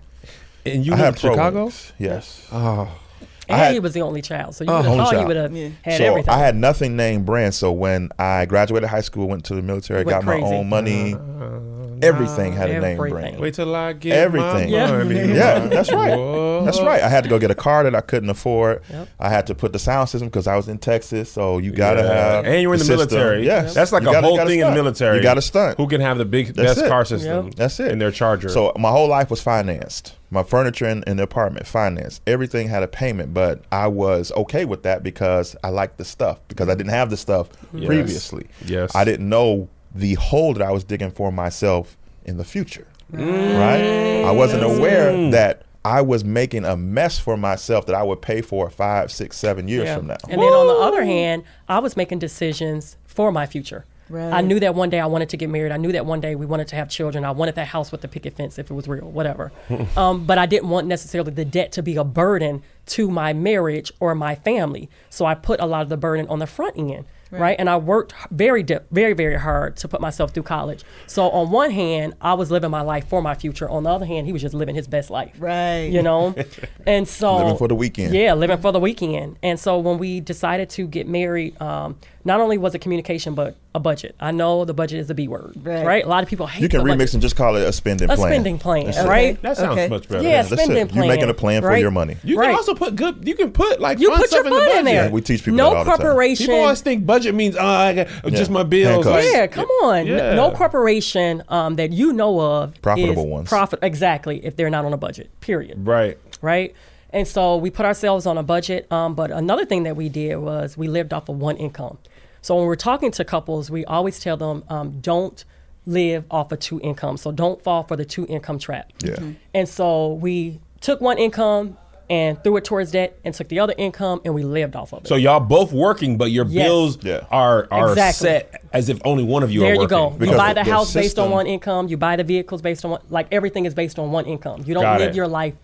and 0.66 0.84
you 0.84 0.92
I 0.92 0.96
live 0.96 1.04
had 1.06 1.14
in 1.14 1.20
pro 1.20 1.30
Chicago? 1.32 1.62
wings. 1.64 1.92
Yes. 1.98 2.46
Oh, 2.52 2.88
I 2.92 3.09
And 3.50 3.60
had- 3.60 3.72
he 3.72 3.80
was 3.80 3.92
the 3.92 4.02
only 4.02 4.22
child, 4.22 4.54
so 4.54 4.64
you 4.64 4.70
oh, 4.70 4.76
would 4.76 4.84
have 4.84 4.96
thought 4.96 5.10
you 5.12 5.16
child. 5.18 5.28
would 5.28 5.36
have 5.36 5.56
Yeah. 5.56 5.68
had 5.82 5.98
so 5.98 6.04
everything. 6.04 6.32
I 6.34 6.38
had 6.38 6.56
nothing 6.56 6.96
named 6.96 7.26
brand. 7.26 7.54
So 7.54 7.72
when 7.72 8.10
I 8.18 8.46
graduated 8.46 8.88
high 8.88 9.00
school, 9.00 9.28
went 9.28 9.44
to 9.46 9.54
the 9.54 9.62
military, 9.62 10.04
Went 10.04 10.24
got 10.24 10.24
my 10.24 10.40
own 10.40 10.68
money. 10.68 11.14
Uh-huh. 11.14 11.79
Everything 12.02 12.52
had 12.52 12.70
a 12.70 12.80
name 12.80 12.96
brand. 12.96 13.38
Wait 13.40 13.54
till 13.54 13.74
I 13.74 13.92
get 13.92 14.16
Everything. 14.16 14.70
my 14.70 14.76
Yeah. 14.76 14.90
money. 14.90 15.14
Yeah, 15.34 15.66
that's 15.66 15.92
right. 15.92 16.16
Whoa. 16.16 16.64
That's 16.64 16.80
right. 16.80 17.02
I 17.02 17.08
had 17.08 17.24
to 17.24 17.30
go 17.30 17.38
get 17.38 17.50
a 17.50 17.54
car 17.54 17.84
that 17.84 17.94
I 17.94 18.00
couldn't 18.00 18.30
afford. 18.30 18.82
Yep. 18.90 19.08
I 19.18 19.28
had 19.28 19.46
to 19.48 19.54
put 19.54 19.72
the 19.72 19.78
sound 19.78 20.08
system 20.08 20.28
because 20.28 20.46
I 20.46 20.56
was 20.56 20.68
in 20.68 20.78
Texas, 20.78 21.30
so 21.32 21.58
you 21.58 21.72
gotta 21.72 22.02
Yeah. 22.02 22.14
have. 22.14 22.44
and 22.46 22.62
you're 22.62 22.72
in 22.74 22.78
the, 22.78 22.84
system. 22.84 22.96
military. 23.18 23.46
Yes, 23.46 23.74
that's 23.74 23.92
like 23.92 24.02
You 24.02 24.10
a 24.10 24.12
gotta- 24.12 24.26
whole 24.26 24.36
gotta 24.36 24.50
thing 24.50 24.60
in 24.60 24.66
the 24.66 24.74
military. 24.74 25.16
You 25.16 25.22
got 25.22 25.34
to 25.34 25.42
stunt. 25.42 25.76
Who 25.78 25.86
can 25.88 26.00
have 26.00 26.18
the 26.18 26.24
big 26.24 26.54
That's 26.54 26.74
best 26.74 26.86
it. 26.86 26.88
car 26.88 27.04
system? 27.04 27.46
Yep. 27.46 27.54
That's 27.56 27.80
it. 27.80 27.90
In 27.90 27.98
their 27.98 28.10
charger. 28.10 28.48
So 28.48 28.72
my 28.78 28.90
whole 28.90 29.08
life 29.08 29.30
was 29.30 29.40
financed. 29.40 30.16
My 30.32 30.42
furniture 30.44 30.86
in, 30.86 31.02
in 31.08 31.16
the 31.16 31.24
apartment 31.24 31.66
financed. 31.66 32.22
Everything 32.26 32.68
had 32.68 32.82
a 32.84 32.88
payment, 32.88 33.34
but 33.34 33.62
I 33.72 33.88
was 33.88 34.30
okay 34.36 34.64
with 34.64 34.84
that 34.84 35.02
because 35.02 35.56
I 35.64 35.70
liked 35.70 35.98
the 35.98 36.04
stuff 36.04 36.38
because 36.46 36.68
I 36.68 36.74
didn't 36.76 36.92
have 36.92 37.10
the 37.10 37.16
stuff 37.16 37.48
Yes. 37.74 37.86
previously. 37.86 38.46
Yes. 38.64 38.94
I 38.94 39.02
didn't 39.04 39.28
know 39.28 39.68
the 39.94 40.14
hole 40.14 40.54
that 40.54 40.62
I 40.62 40.70
was 40.70 40.84
digging 40.84 41.10
for 41.10 41.32
myself 41.32 41.96
in 42.24 42.36
the 42.36 42.44
future. 42.44 42.86
Right? 43.12 44.22
I 44.24 44.30
wasn't 44.30 44.62
aware 44.62 45.30
that 45.30 45.62
I 45.84 46.02
was 46.02 46.24
making 46.24 46.64
a 46.64 46.76
mess 46.76 47.18
for 47.18 47.36
myself 47.36 47.86
that 47.86 47.94
I 47.94 48.02
would 48.02 48.20
pay 48.22 48.42
for 48.42 48.68
five, 48.70 49.10
six, 49.10 49.36
seven 49.36 49.66
years 49.66 49.86
Yeah. 49.86 49.96
from 49.96 50.06
now. 50.08 50.16
And 50.28 50.40
then 50.40 50.52
on 50.52 50.66
the 50.66 50.74
other 50.74 51.04
hand, 51.04 51.44
I 51.68 51.78
was 51.78 51.96
making 51.96 52.18
decisions 52.18 52.96
for 53.06 53.32
my 53.32 53.46
future. 53.46 53.84
Right. 54.10 54.32
I 54.32 54.40
knew 54.40 54.58
that 54.58 54.74
one 54.74 54.90
day 54.90 54.98
I 54.98 55.06
wanted 55.06 55.28
to 55.30 55.36
get 55.36 55.48
married. 55.48 55.70
I 55.70 55.76
knew 55.76 55.92
that 55.92 56.04
one 56.04 56.20
day 56.20 56.34
we 56.34 56.44
wanted 56.44 56.66
to 56.68 56.76
have 56.76 56.88
children. 56.88 57.24
I 57.24 57.30
wanted 57.30 57.54
that 57.54 57.68
house 57.68 57.92
with 57.92 58.00
the 58.00 58.08
picket 58.08 58.34
fence 58.34 58.58
if 58.58 58.68
it 58.68 58.74
was 58.74 58.88
real, 58.88 59.08
whatever. 59.08 59.52
um, 59.96 60.26
but 60.26 60.36
I 60.36 60.46
didn't 60.46 60.68
want 60.68 60.88
necessarily 60.88 61.30
the 61.30 61.44
debt 61.44 61.70
to 61.72 61.82
be 61.82 61.94
a 61.96 62.02
burden 62.02 62.62
to 62.86 63.08
my 63.08 63.32
marriage 63.32 63.92
or 64.00 64.14
my 64.16 64.34
family. 64.34 64.90
So 65.10 65.26
I 65.26 65.34
put 65.36 65.60
a 65.60 65.66
lot 65.66 65.82
of 65.82 65.88
the 65.90 65.96
burden 65.96 66.26
on 66.28 66.40
the 66.40 66.48
front 66.48 66.76
end. 66.76 67.04
Right. 67.38 67.56
And 67.58 67.68
I 67.68 67.76
worked 67.76 68.14
very, 68.30 68.64
very, 68.90 69.12
very 69.12 69.38
hard 69.38 69.76
to 69.78 69.88
put 69.88 70.00
myself 70.00 70.32
through 70.32 70.42
college. 70.44 70.82
So 71.06 71.30
on 71.30 71.50
one 71.50 71.70
hand, 71.70 72.14
I 72.20 72.34
was 72.34 72.50
living 72.50 72.70
my 72.70 72.82
life 72.82 73.08
for 73.08 73.22
my 73.22 73.34
future. 73.34 73.68
On 73.68 73.84
the 73.84 73.90
other 73.90 74.06
hand, 74.06 74.26
he 74.26 74.32
was 74.32 74.42
just 74.42 74.54
living 74.54 74.74
his 74.74 74.88
best 74.88 75.10
life. 75.10 75.34
Right. 75.38 75.84
You 75.84 76.02
know? 76.02 76.34
and 76.86 77.06
so 77.06 77.36
Living 77.36 77.56
for 77.56 77.68
the 77.68 77.74
weekend. 77.74 78.14
Yeah, 78.14 78.34
living 78.34 78.58
for 78.58 78.72
the 78.72 78.80
weekend. 78.80 79.38
And 79.42 79.58
so 79.58 79.78
when 79.78 79.98
we 79.98 80.20
decided 80.20 80.70
to 80.70 80.86
get 80.86 81.06
married, 81.06 81.60
um, 81.60 81.98
not 82.24 82.40
only 82.40 82.58
was 82.58 82.74
it 82.74 82.80
communication, 82.80 83.34
but 83.34 83.56
a 83.74 83.80
budget. 83.80 84.14
I 84.20 84.30
know 84.30 84.64
the 84.64 84.74
budget 84.74 85.00
is 85.00 85.06
the 85.06 85.14
B 85.14 85.26
word, 85.28 85.54
Right. 85.62 85.86
right? 85.86 86.04
A 86.04 86.08
lot 86.08 86.22
of 86.22 86.28
people 86.28 86.46
hate 86.46 86.60
You 86.62 86.68
can 86.68 86.80
the 86.80 86.84
remix 86.92 86.98
budget. 86.98 87.12
and 87.14 87.22
just 87.22 87.36
call 87.36 87.56
it 87.56 87.62
a 87.66 87.72
spending 87.72 88.10
a 88.10 88.16
plan. 88.16 88.30
spending 88.32 88.58
plan, 88.58 88.84
That's 88.86 88.98
it. 88.98 89.06
right? 89.06 89.40
that 89.42 89.56
sounds 89.56 89.72
Okay. 89.78 89.88
much 89.88 90.08
better. 90.08 90.22
Yeah, 90.22 90.42
That's 90.42 90.52
spending 90.62 90.76
it. 90.88 90.94
You're 90.94 91.06
making 91.06 91.30
a 91.30 91.34
plan 91.34 91.62
for 91.62 91.76
your 91.76 91.90
money. 91.90 92.16
You 92.22 92.36
Right. 92.38 92.48
can 92.48 92.56
also 92.56 92.74
put 92.74 92.96
good. 92.96 93.26
You 93.26 93.34
can 93.34 93.52
put 93.52 93.80
like 93.80 93.98
You 94.00 94.10
fun 94.10 94.18
put 94.18 94.28
stuff 94.28 94.44
your 94.44 94.46
in 94.48 94.52
the 94.52 94.58
budget. 94.66 94.78
in 94.80 94.84
there. 94.84 95.04
Yeah, 95.04 95.10
we 95.10 95.20
teach 95.22 95.40
people 95.44 95.56
no 95.56 95.70
that 95.70 95.76
all 95.76 95.84
the 95.84 95.90
time. 95.90 95.98
corporation. 95.98 96.46
People 96.46 96.60
always 96.60 96.80
think 96.82 97.06
budget 97.06 97.34
means 97.34 97.56
uh, 97.56 97.64
I 97.64 97.94
got, 97.94 98.08
just 98.32 98.50
my 98.50 98.64
bills. 98.64 99.04
Handcuffs. 99.06 99.24
Like, 99.26 99.34
yeah, 99.34 99.46
come 99.46 99.68
on. 99.84 99.96
N- 99.98 100.06
Yeah. 100.08 100.34
No 100.34 100.50
corporation 100.50 101.42
um, 101.48 101.76
that 101.76 101.92
you 101.92 102.12
know 102.12 102.40
of 102.40 102.80
Profitable 102.82 103.22
is 103.24 103.28
ones. 103.30 103.48
Profit 103.48 103.78
exactly 103.82 104.44
if 104.44 104.56
they're 104.56 104.70
not 104.70 104.84
on 104.84 104.92
a 104.92 104.96
budget. 104.98 105.30
Period. 105.40 105.86
Right. 105.86 106.18
right? 106.42 106.74
And 107.12 107.26
so 107.26 107.56
we 107.56 107.70
put 107.70 107.84
ourselves 107.86 108.24
on 108.24 108.38
a 108.38 108.42
budget. 108.42 108.90
Um, 108.92 109.14
but 109.14 109.30
another 109.32 109.64
thing 109.64 109.82
that 109.82 109.96
we 109.96 110.08
did 110.08 110.36
was 110.36 110.76
we 110.78 110.86
lived 110.86 111.12
off 111.12 111.28
of 111.28 111.38
one 111.40 111.56
income. 111.56 111.98
So 112.42 112.56
when 112.56 112.66
we're 112.66 112.76
talking 112.76 113.10
to 113.12 113.24
couples, 113.24 113.70
we 113.70 113.84
always 113.84 114.18
tell 114.18 114.36
them 114.36 114.64
um, 114.68 115.00
don't 115.00 115.44
live 115.86 116.24
off 116.30 116.52
of 116.52 116.58
two 116.60 116.80
incomes. 116.82 117.20
So 117.22 117.32
don't 117.32 117.60
fall 117.62 117.82
for 117.82 117.96
the 117.96 118.04
two 118.04 118.26
income 118.28 118.58
trap. 118.58 118.92
Yeah. 119.04 119.16
And 119.54 119.68
so 119.68 120.14
we 120.14 120.60
took 120.80 121.00
one 121.00 121.18
income 121.18 121.76
and 122.08 122.42
threw 122.42 122.56
it 122.56 122.64
towards 122.64 122.90
debt 122.90 123.16
and 123.24 123.32
took 123.34 123.48
the 123.48 123.60
other 123.60 123.74
income 123.78 124.20
and 124.24 124.34
we 124.34 124.42
lived 124.42 124.74
off 124.74 124.92
of 124.92 125.04
it. 125.04 125.08
So 125.08 125.14
y'all 125.14 125.38
both 125.40 125.72
working, 125.72 126.16
but 126.18 126.30
your 126.32 126.44
Yes. 126.46 126.66
bills 126.66 126.98
Yeah. 127.04 127.20
are 127.30 127.68
are 127.70 127.90
Exactly. 127.90 128.26
set 128.28 128.62
as 128.72 128.88
if 128.88 129.00
only 129.04 129.22
one 129.22 129.42
of 129.42 129.50
you 129.52 129.60
there 129.60 129.70
are 129.70 129.74
you 129.74 129.80
working. 129.82 129.96
go. 129.96 130.10
You 130.12 130.18
Because 130.18 130.36
buy 130.36 130.52
the, 130.52 130.64
the 130.64 130.70
house 130.70 130.92
based 130.92 131.18
on 131.18 131.30
one 131.30 131.46
income. 131.46 131.86
You 131.88 131.96
buy 131.96 132.16
the 132.16 132.24
vehicles 132.24 132.62
based 132.62 132.84
on 132.84 132.92
one. 132.92 133.00
Like 133.10 133.28
everything 133.30 133.64
is 133.64 133.74
based 133.74 133.98
on 133.98 134.10
one 134.10 134.26
income. 134.26 134.64
You 134.66 134.74
don't 134.74 134.82
Got 134.82 134.98
live 135.00 135.10
it. 135.10 135.14
your 135.16 135.28
life 135.28 135.54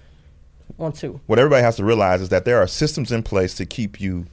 on 0.79 0.93
two. 0.93 1.21
What 1.27 1.39
everybody 1.41 1.63
has 1.63 1.77
to 1.77 1.85
realize 1.85 2.21
is 2.21 2.29
that 2.29 2.45
there 2.45 2.59
are 2.59 2.67
systems 2.69 3.11
in 3.11 3.23
place 3.25 3.55
to 3.55 3.67
keep 3.67 4.01
you 4.01 4.27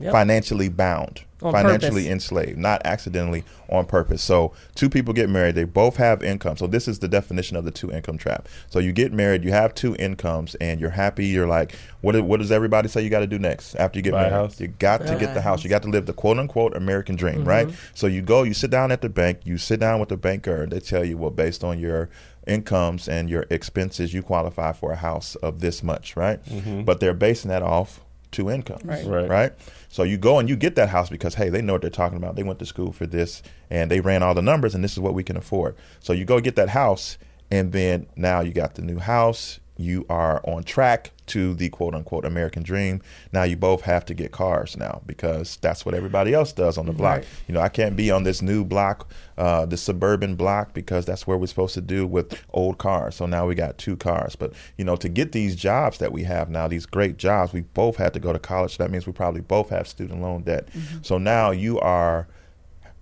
Yep. 0.00 0.10
financially 0.10 0.68
bound, 0.68 1.22
On 1.40 1.52
financially 1.52 2.02
purpose. 2.02 2.06
enslaved, 2.12 2.58
not 2.58 2.82
accidentally 2.84 3.44
on 3.70 3.86
purpose. 3.86 4.22
So, 4.22 4.52
two 4.74 4.90
people 4.90 5.14
get 5.14 5.30
married, 5.30 5.54
they 5.54 5.62
both 5.62 5.96
have 5.98 6.20
income. 6.20 6.56
So, 6.56 6.66
this 6.66 6.88
is 6.88 6.98
the 6.98 7.06
definition 7.06 7.56
of 7.56 7.64
the 7.64 7.70
two 7.70 7.92
income 7.92 8.18
trap. 8.18 8.48
So, 8.68 8.80
you 8.80 8.92
get 8.92 9.12
married, 9.12 9.44
you 9.44 9.52
have 9.52 9.72
two 9.72 9.94
incomes, 9.94 10.56
and 10.56 10.80
you're 10.80 10.90
happy. 10.90 11.26
You're 11.26 11.46
like, 11.46 11.76
what, 12.00 12.20
what 12.24 12.40
does 12.40 12.50
everybody 12.50 12.88
say 12.88 13.02
you 13.02 13.08
got 13.08 13.20
to 13.20 13.28
do 13.28 13.38
next 13.38 13.76
after 13.76 13.96
you 13.98 14.02
get 14.02 14.10
Buy 14.12 14.22
married? 14.22 14.32
house. 14.32 14.60
You 14.60 14.66
got 14.66 15.06
to 15.06 15.16
get 15.16 15.32
the 15.32 15.42
house. 15.42 15.62
You 15.62 15.70
got 15.70 15.82
to 15.84 15.88
live 15.88 16.06
the 16.06 16.12
quote 16.12 16.38
unquote 16.40 16.76
American 16.76 17.14
dream, 17.14 17.40
mm-hmm. 17.40 17.48
right? 17.48 17.68
So, 17.94 18.08
you 18.08 18.20
go, 18.20 18.42
you 18.42 18.52
sit 18.52 18.72
down 18.72 18.90
at 18.90 19.00
the 19.00 19.08
bank, 19.08 19.42
you 19.44 19.58
sit 19.58 19.78
down 19.78 20.00
with 20.00 20.08
the 20.08 20.16
banker, 20.16 20.62
and 20.64 20.72
they 20.72 20.80
tell 20.80 21.04
you, 21.04 21.16
well, 21.16 21.30
based 21.30 21.62
on 21.62 21.78
your 21.78 22.10
incomes 22.48 23.08
and 23.08 23.30
your 23.30 23.46
expenses, 23.48 24.12
you 24.12 24.22
qualify 24.22 24.72
for 24.72 24.90
a 24.92 24.96
house 24.96 25.36
of 25.36 25.60
this 25.60 25.82
much, 25.84 26.16
right? 26.16 26.44
Mm-hmm. 26.46 26.82
But 26.82 26.98
they're 27.00 27.14
basing 27.14 27.50
that 27.50 27.62
off 27.62 28.00
two 28.30 28.50
incomes, 28.50 28.82
Right. 28.84 29.06
Right. 29.06 29.28
right? 29.28 29.52
So 29.94 30.02
you 30.02 30.18
go 30.18 30.40
and 30.40 30.48
you 30.48 30.56
get 30.56 30.74
that 30.74 30.88
house 30.88 31.08
because 31.08 31.36
hey, 31.36 31.50
they 31.50 31.62
know 31.62 31.74
what 31.74 31.82
they're 31.82 31.88
talking 31.88 32.18
about. 32.18 32.34
They 32.34 32.42
went 32.42 32.58
to 32.58 32.66
school 32.66 32.90
for 32.90 33.06
this 33.06 33.44
and 33.70 33.88
they 33.88 34.00
ran 34.00 34.24
all 34.24 34.34
the 34.34 34.42
numbers 34.42 34.74
and 34.74 34.82
this 34.82 34.90
is 34.90 34.98
what 34.98 35.14
we 35.14 35.22
can 35.22 35.36
afford. 35.36 35.76
So 36.00 36.12
you 36.12 36.24
go 36.24 36.40
get 36.40 36.56
that 36.56 36.70
house 36.70 37.16
and 37.48 37.70
then 37.70 38.08
now 38.16 38.40
you 38.40 38.50
got 38.50 38.74
the 38.74 38.82
new 38.82 38.98
house. 38.98 39.60
You 39.76 40.06
are 40.08 40.40
on 40.44 40.62
track 40.62 41.10
to 41.26 41.54
the 41.54 41.68
quote 41.68 41.94
unquote 41.94 42.24
American 42.24 42.62
dream. 42.62 43.02
Now 43.32 43.42
you 43.42 43.56
both 43.56 43.82
have 43.82 44.04
to 44.06 44.14
get 44.14 44.30
cars 44.30 44.76
now 44.76 45.02
because 45.06 45.56
that's 45.56 45.84
what 45.84 45.94
everybody 45.94 46.32
else 46.32 46.52
does 46.52 46.78
on 46.78 46.86
the 46.86 46.92
block. 46.92 47.18
Right. 47.18 47.26
You 47.48 47.54
know, 47.54 47.60
I 47.60 47.68
can't 47.68 47.96
be 47.96 48.10
on 48.10 48.22
this 48.22 48.40
new 48.40 48.64
block, 48.64 49.10
uh, 49.36 49.66
the 49.66 49.76
suburban 49.76 50.36
block, 50.36 50.74
because 50.74 51.06
that's 51.06 51.26
where 51.26 51.36
we're 51.36 51.46
supposed 51.46 51.74
to 51.74 51.80
do 51.80 52.06
with 52.06 52.40
old 52.52 52.78
cars. 52.78 53.16
So 53.16 53.26
now 53.26 53.46
we 53.46 53.54
got 53.54 53.78
two 53.78 53.96
cars. 53.96 54.36
But, 54.36 54.52
you 54.78 54.84
know, 54.84 54.96
to 54.96 55.08
get 55.08 55.32
these 55.32 55.56
jobs 55.56 55.98
that 55.98 56.12
we 56.12 56.22
have 56.24 56.50
now, 56.50 56.68
these 56.68 56.86
great 56.86 57.16
jobs, 57.16 57.52
we 57.52 57.62
both 57.62 57.96
had 57.96 58.12
to 58.14 58.20
go 58.20 58.32
to 58.32 58.38
college. 58.38 58.78
That 58.78 58.90
means 58.90 59.06
we 59.06 59.12
probably 59.12 59.40
both 59.40 59.70
have 59.70 59.88
student 59.88 60.22
loan 60.22 60.42
debt. 60.42 60.68
So 61.02 61.18
now 61.18 61.50
you 61.50 61.80
are 61.80 62.28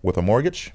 with 0.03 0.17
a 0.17 0.23
mortgage, 0.23 0.73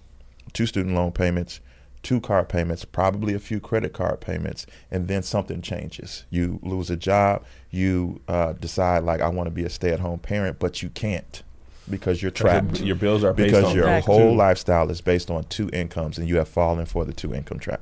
two 0.54 0.66
student 0.66 0.96
loan 0.96 1.12
payments, 1.12 1.60
two 2.08 2.22
car 2.22 2.46
payments, 2.46 2.86
probably 2.86 3.34
a 3.34 3.40
few 3.40 3.60
credit 3.60 3.92
card 3.92 4.22
payments, 4.22 4.66
and 4.90 5.10
then 5.10 5.22
something 5.22 5.62
changes. 5.62 6.24
You 6.30 6.58
lose 6.64 6.90
a 6.90 6.96
job, 6.96 7.44
you 7.70 8.22
uh, 8.30 8.54
decide, 8.54 9.04
like, 9.04 9.20
I 9.20 9.28
want 9.28 9.48
to 9.48 9.52
be 9.52 9.66
a 9.66 9.70
stay 9.70 9.92
at 9.92 10.00
home 10.00 10.20
parent, 10.20 10.58
but 10.58 10.82
you 10.82 10.90
can't 10.90 11.44
because 11.90 12.22
you're 12.22 12.32
trapped. 12.32 12.80
Your 12.80 12.96
bills 12.96 13.26
are 13.26 13.34
based 13.34 13.54
because 13.54 13.76
your 13.76 14.00
whole 14.00 14.34
lifestyle 14.34 14.90
is 14.90 15.02
based 15.02 15.30
on 15.30 15.44
two 15.50 15.70
incomes 15.74 16.18
and 16.18 16.30
you 16.30 16.38
have 16.38 16.48
fallen 16.48 16.86
for 16.86 17.04
the 17.04 17.12
two 17.12 17.34
income 17.34 17.60
trap. 17.60 17.82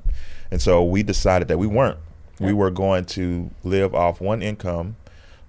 And 0.50 0.60
so 0.60 0.84
we 0.84 1.04
decided 1.04 1.48
that 1.50 1.60
we 1.60 1.68
weren't. 1.68 2.00
We 2.40 2.52
were 2.52 2.72
going 2.72 3.06
to 3.06 3.52
live 3.64 3.94
off 3.94 4.20
one 4.22 4.42
income. 4.42 4.96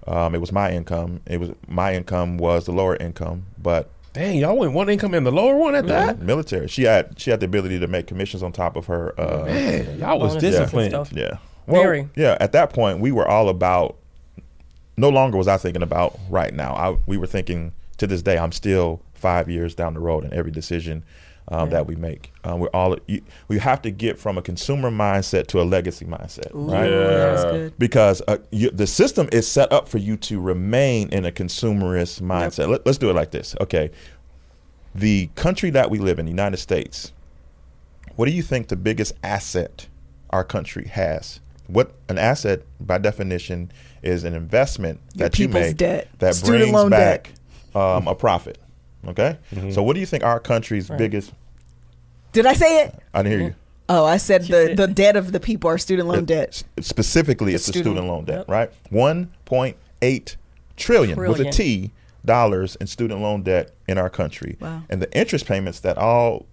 Um, 0.05 0.35
it 0.35 0.39
was 0.39 0.51
my 0.51 0.69
income. 0.71 1.21
It 1.25 1.39
was 1.39 1.49
my 1.67 1.95
income 1.95 2.37
was 2.37 2.67
the 2.67 2.73
lower 2.73 2.95
income, 2.95 3.47
but 3.57 3.89
Dang, 4.17 4.37
y'all 4.39 4.57
went 4.57 4.73
one 4.73 4.89
income 4.89 5.13
and 5.13 5.25
the 5.25 5.31
lower 5.31 5.55
one 5.55 5.75
at 5.75 5.85
that. 5.87 6.19
military. 6.19 6.67
She 6.67 6.83
had 6.83 7.19
she 7.19 7.29
had 7.29 7.39
the 7.39 7.45
ability 7.45 7.79
to 7.79 7.87
make 7.87 8.07
commissions 8.07 8.41
on 8.41 8.51
top 8.51 8.75
of 8.75 8.87
her. 8.87 9.13
Uh, 9.19 9.45
Man, 9.45 9.99
y'all 9.99 10.19
was 10.19 10.35
disciplined. 10.37 10.91
stuff. 10.91 11.13
yeah. 11.13 11.37
Well, 11.67 11.81
Very. 11.81 12.09
Yeah. 12.15 12.35
At 12.39 12.51
that 12.53 12.71
point, 12.73 12.99
we 12.99 13.11
were 13.11 13.27
all 13.27 13.49
about. 13.49 13.95
No 14.99 15.09
longer 15.09 15.37
was 15.37 15.47
I 15.47 15.57
thinking 15.57 15.83
about 15.83 16.17
right 16.29 16.51
now. 16.53 16.73
I 16.73 16.97
we 17.05 17.17
were 17.17 17.27
thinking 17.27 17.73
to 17.97 18.07
this 18.07 18.23
day. 18.23 18.37
I'm 18.39 18.51
still 18.51 19.01
five 19.13 19.49
years 19.49 19.75
down 19.75 19.93
the 19.93 19.99
road 19.99 20.23
in 20.25 20.33
every 20.33 20.51
decision 20.51 21.03
um, 21.49 21.69
that 21.69 21.87
we 21.87 21.95
make. 21.95 22.31
Um, 22.43 22.59
we're 22.59 22.69
all 22.73 22.97
you, 23.07 23.21
we 23.47 23.57
have 23.59 23.81
to 23.83 23.91
get 23.91 24.19
from 24.19 24.37
a 24.37 24.41
consumer 24.41 24.91
mindset 24.91 25.47
to 25.47 25.61
a 25.61 25.63
legacy 25.63 26.05
mindset, 26.05 26.49
right? 26.53 26.89
That's 26.89 27.43
Yeah. 27.43 27.51
good. 27.51 27.79
because 27.79 28.21
uh, 28.27 28.37
you, 28.51 28.69
the 28.69 28.87
system 28.87 29.29
is 29.31 29.47
set 29.47 29.71
up 29.71 29.87
for 29.87 29.97
you 29.97 30.17
to 30.17 30.39
remain 30.41 31.09
in 31.09 31.25
a 31.25 31.31
consumerist 31.31 32.21
mindset. 32.21 32.69
Let, 32.69 32.85
us 32.87 32.97
do 32.97 33.09
it 33.09 33.13
like 33.13 33.31
this. 33.31 33.55
Okay. 33.61 33.91
The 34.95 35.27
country 35.35 35.69
that 35.71 35.89
we 35.91 35.99
live 35.99 36.19
in, 36.19 36.25
the 36.25 36.31
United 36.31 36.57
States, 36.57 37.13
what 38.15 38.25
do 38.25 38.31
you 38.31 38.41
think 38.41 38.67
the 38.67 38.75
biggest 38.75 39.13
asset 39.23 39.87
our 40.31 40.43
country 40.43 40.87
has? 40.87 41.39
What 41.67 41.91
an 42.09 42.17
asset, 42.17 42.63
by 42.79 42.97
definition, 42.97 43.71
is 44.01 44.23
an 44.23 44.33
investment 44.33 44.99
Your 45.13 45.29
that 45.29 45.37
you 45.39 45.47
people's 45.47 45.65
make 45.67 45.77
debt. 45.77 46.07
that 46.19 46.35
Student 46.35 46.59
brings 46.63 46.73
loan 46.73 46.89
back 46.89 47.31
um, 47.75 48.07
a 48.07 48.15
profit. 48.15 48.57
Okay, 49.07 49.37
Mm-hmm. 49.53 49.71
so 49.71 49.81
what 49.83 49.93
do 49.93 49.99
you 49.99 50.05
think 50.05 50.23
our 50.23 50.39
country's 50.39 50.89
biggest? 50.89 51.31
Did 52.33 52.45
I 52.45 52.53
say 52.53 52.83
it? 52.85 52.95
I 53.13 53.23
didn't 53.23 53.39
hear 53.39 53.47
you. 53.49 53.55
Oh, 53.89 54.03
I 54.05 54.17
said 54.17 54.45
She 54.45 54.51
the, 54.51 54.65
said- 54.67 54.77
the 54.77 54.87
debt 54.87 55.15
of 55.15 55.31
the 55.31 55.39
people 55.39 55.69
are 55.69 55.77
student 55.77 56.09
loan 56.09 56.19
It- 56.19 56.25
debt. 56.25 56.63
s- 56.77 56.85
Specifically, 56.87 57.53
it's 57.53 57.65
the 57.65 57.71
student- 57.71 57.93
student 57.95 58.07
loan 58.07 58.25
debt, 58.25 58.39
Yep. 58.39 58.49
right? 58.49 58.71
One 58.89 59.31
point 59.45 59.77
eight 60.01 60.35
trillion, 60.75 61.17
with 61.17 61.39
a 61.39 61.49
T 61.49 61.91
dollars 62.25 62.75
in 62.81 62.87
student 62.87 63.21
loan 63.21 63.43
debt 63.43 63.71
in 63.87 63.97
our 63.97 64.09
country, 64.09 64.57
Wow. 64.59 64.83
and 64.89 65.01
the 65.01 65.11
interest 65.17 65.45
payments 65.45 65.79
that 65.79 65.97
all 65.97 66.45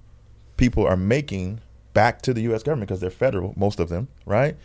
people 0.56 0.86
are 0.86 0.96
making 0.96 1.58
back 1.92 2.22
to 2.22 2.32
the 2.32 2.42
U.S. 2.42 2.62
government 2.62 2.88
because 2.88 3.00
they're 3.00 3.10
federal, 3.10 3.52
most 3.56 3.80
of 3.80 3.88
them, 3.88 4.06
right, 4.26 4.56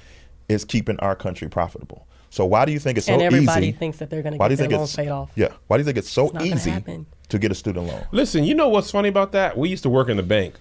is 0.48 0.64
keeping 0.64 1.00
our 1.00 1.16
country 1.16 1.50
profitable. 1.50 2.06
So 2.30 2.46
why 2.46 2.66
do 2.66 2.72
you 2.72 2.80
think 2.80 2.98
it's 2.98 3.08
so 3.08 3.14
easy? 3.14 3.26
and 3.26 3.34
everybody 3.34 3.68
easy? 3.68 3.78
thinks 3.78 3.98
that 3.98 4.10
they're 4.10 4.22
going 4.22 4.34
to 4.34 4.38
why 4.38 4.48
do 4.48 4.56
get 4.56 4.64
you 4.64 4.68
their 4.70 4.70
think 4.70 4.80
loans 4.80 4.96
paid 4.96 5.10
off. 5.10 5.32
Yeah. 5.36 5.50
Why 5.68 5.78
do 5.78 5.82
you 5.82 5.86
think 5.86 5.98
it's 5.98 6.10
so 6.10 6.26
not 6.26 6.34
gonna 6.36 6.46
easy 6.46 7.06
to 7.30 7.40
get 7.40 7.52
a 7.52 7.56
student 7.56 7.88
loan? 7.88 8.06
Listen, 8.12 8.44
you 8.44 8.54
know 8.54 8.70
what's 8.70 8.92
funny 8.92 9.10
about 9.10 9.32
that? 9.32 9.58
We 9.58 9.70
used 9.70 9.84
to 9.84 9.90
work 9.90 10.10
in 10.10 10.18
the 10.18 10.24
bank. 10.24 10.56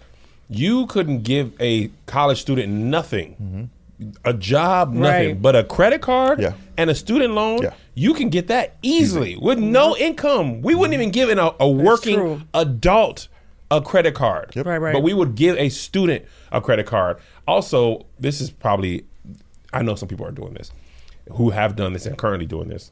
You 0.49 0.87
couldn't 0.87 1.23
give 1.25 1.53
a 1.61 1.91
college 2.07 2.41
student 2.41 2.73
nothing, 2.73 3.37
mm-hmm. 4.01 4.11
a 4.25 4.33
job, 4.33 4.95
nothing, 4.95 5.29
Right. 5.29 5.43
but 5.43 5.55
a 5.57 5.65
credit 5.65 6.01
card 6.01 6.41
Yeah. 6.41 6.55
and 6.79 6.89
a 6.89 6.95
student 6.95 7.35
loan. 7.35 7.61
Yeah. 7.63 7.75
You 7.95 8.15
can 8.15 8.31
get 8.31 8.47
that 8.47 8.77
easily 8.81 9.37
with 9.37 9.59
no 9.59 9.93
mm-hmm. 9.93 10.03
income. 10.03 10.63
We 10.63 10.75
wouldn't 10.75 10.95
mm-hmm. 10.95 11.03
even 11.03 11.13
give 11.13 11.29
in 11.29 11.39
a, 11.39 11.53
a 11.61 11.69
working 11.69 12.49
adult 12.55 13.29
a 13.71 13.83
credit 13.83 14.15
card. 14.15 14.53
Yep. 14.57 14.65
Right, 14.65 14.79
right. 14.79 14.95
But 14.95 15.03
we 15.03 15.13
would 15.13 15.35
give 15.35 15.59
a 15.59 15.69
student 15.69 16.25
a 16.51 16.63
credit 16.63 16.87
card. 16.87 17.19
Also, 17.47 18.07
this 18.19 18.41
is 18.41 18.51
probably, 18.51 19.05
I 19.75 19.83
know 19.83 19.95
some 19.95 20.09
people 20.09 20.25
are 20.25 20.31
doing 20.33 20.55
this 20.55 20.73
who 21.33 21.51
have 21.51 21.77
done 21.77 21.93
this 21.93 22.07
and 22.07 22.17
currently 22.17 22.47
doing 22.47 22.69
this. 22.69 22.91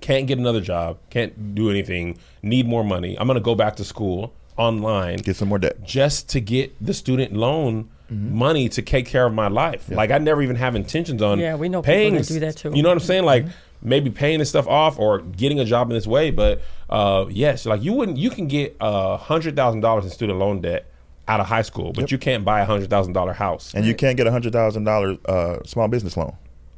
Can't 0.00 0.26
get 0.26 0.38
another 0.38 0.60
job, 0.60 0.98
can't 1.10 1.54
do 1.54 1.68
anything, 1.70 2.18
need 2.42 2.66
more 2.66 2.82
money. 2.82 3.18
I'm 3.18 3.26
going 3.26 3.38
to 3.38 3.44
go 3.44 3.54
back 3.54 3.76
to 3.76 3.84
school 3.84 4.32
online 4.56 5.16
Get 5.16 5.36
some 5.36 5.48
more 5.48 5.58
debt. 5.58 5.82
just 5.84 6.28
to 6.30 6.40
get 6.40 6.74
the 6.84 6.94
student 6.94 7.32
loan 7.34 7.90
money 8.10 8.68
to 8.68 8.82
take 8.82 9.06
care 9.06 9.26
of 9.26 9.32
my 9.32 9.48
life. 9.48 9.88
Like 9.88 10.10
I 10.10 10.18
never 10.18 10.42
even 10.42 10.56
have 10.56 10.74
intentions 10.74 11.22
on 11.22 11.38
Yeah, 11.38 11.54
we 11.56 11.68
know 11.68 11.80
people 11.80 11.94
paying 11.94 12.14
that 12.14 12.26
do 12.26 12.40
that 12.40 12.56
too. 12.56 12.72
You 12.74 12.82
know 12.82 12.88
what 12.88 12.96
I'm 12.96 13.00
saying? 13.00 13.24
Like 13.24 13.46
maybe 13.82 14.10
paying 14.10 14.38
this 14.38 14.48
stuff 14.48 14.66
off 14.66 14.98
or 14.98 15.20
getting 15.20 15.60
a 15.60 15.64
job 15.64 15.90
in 15.90 15.94
this 15.94 16.06
way. 16.06 16.30
But 16.30 16.60
uh, 16.88 17.26
yes, 17.30 17.66
like 17.66 17.82
you 17.82 17.92
wouldn't. 17.92 18.18
You 18.18 18.30
can 18.30 18.48
get 18.48 18.76
a 18.80 19.16
hundred 19.16 19.54
thousand 19.56 19.80
dollars 19.80 20.04
in 20.04 20.10
student 20.10 20.38
loan 20.38 20.60
debt 20.60 20.86
out 21.28 21.40
of 21.40 21.46
high 21.46 21.62
school, 21.62 21.92
but 21.92 22.10
you 22.10 22.18
can't 22.18 22.44
buy 22.44 22.60
a 22.60 22.64
hundred 22.64 22.90
thousand 22.90 23.12
dollar 23.12 23.32
house. 23.32 23.72
And 23.74 23.84
you 23.84 23.94
can't 23.94 24.16
get 24.16 24.26
a 24.26 24.32
hundred 24.32 24.52
thousand 24.52 24.84
dollar 24.84 25.16
uh, 25.26 25.58
small 25.64 25.86
business 25.88 26.16
loan 26.16 26.36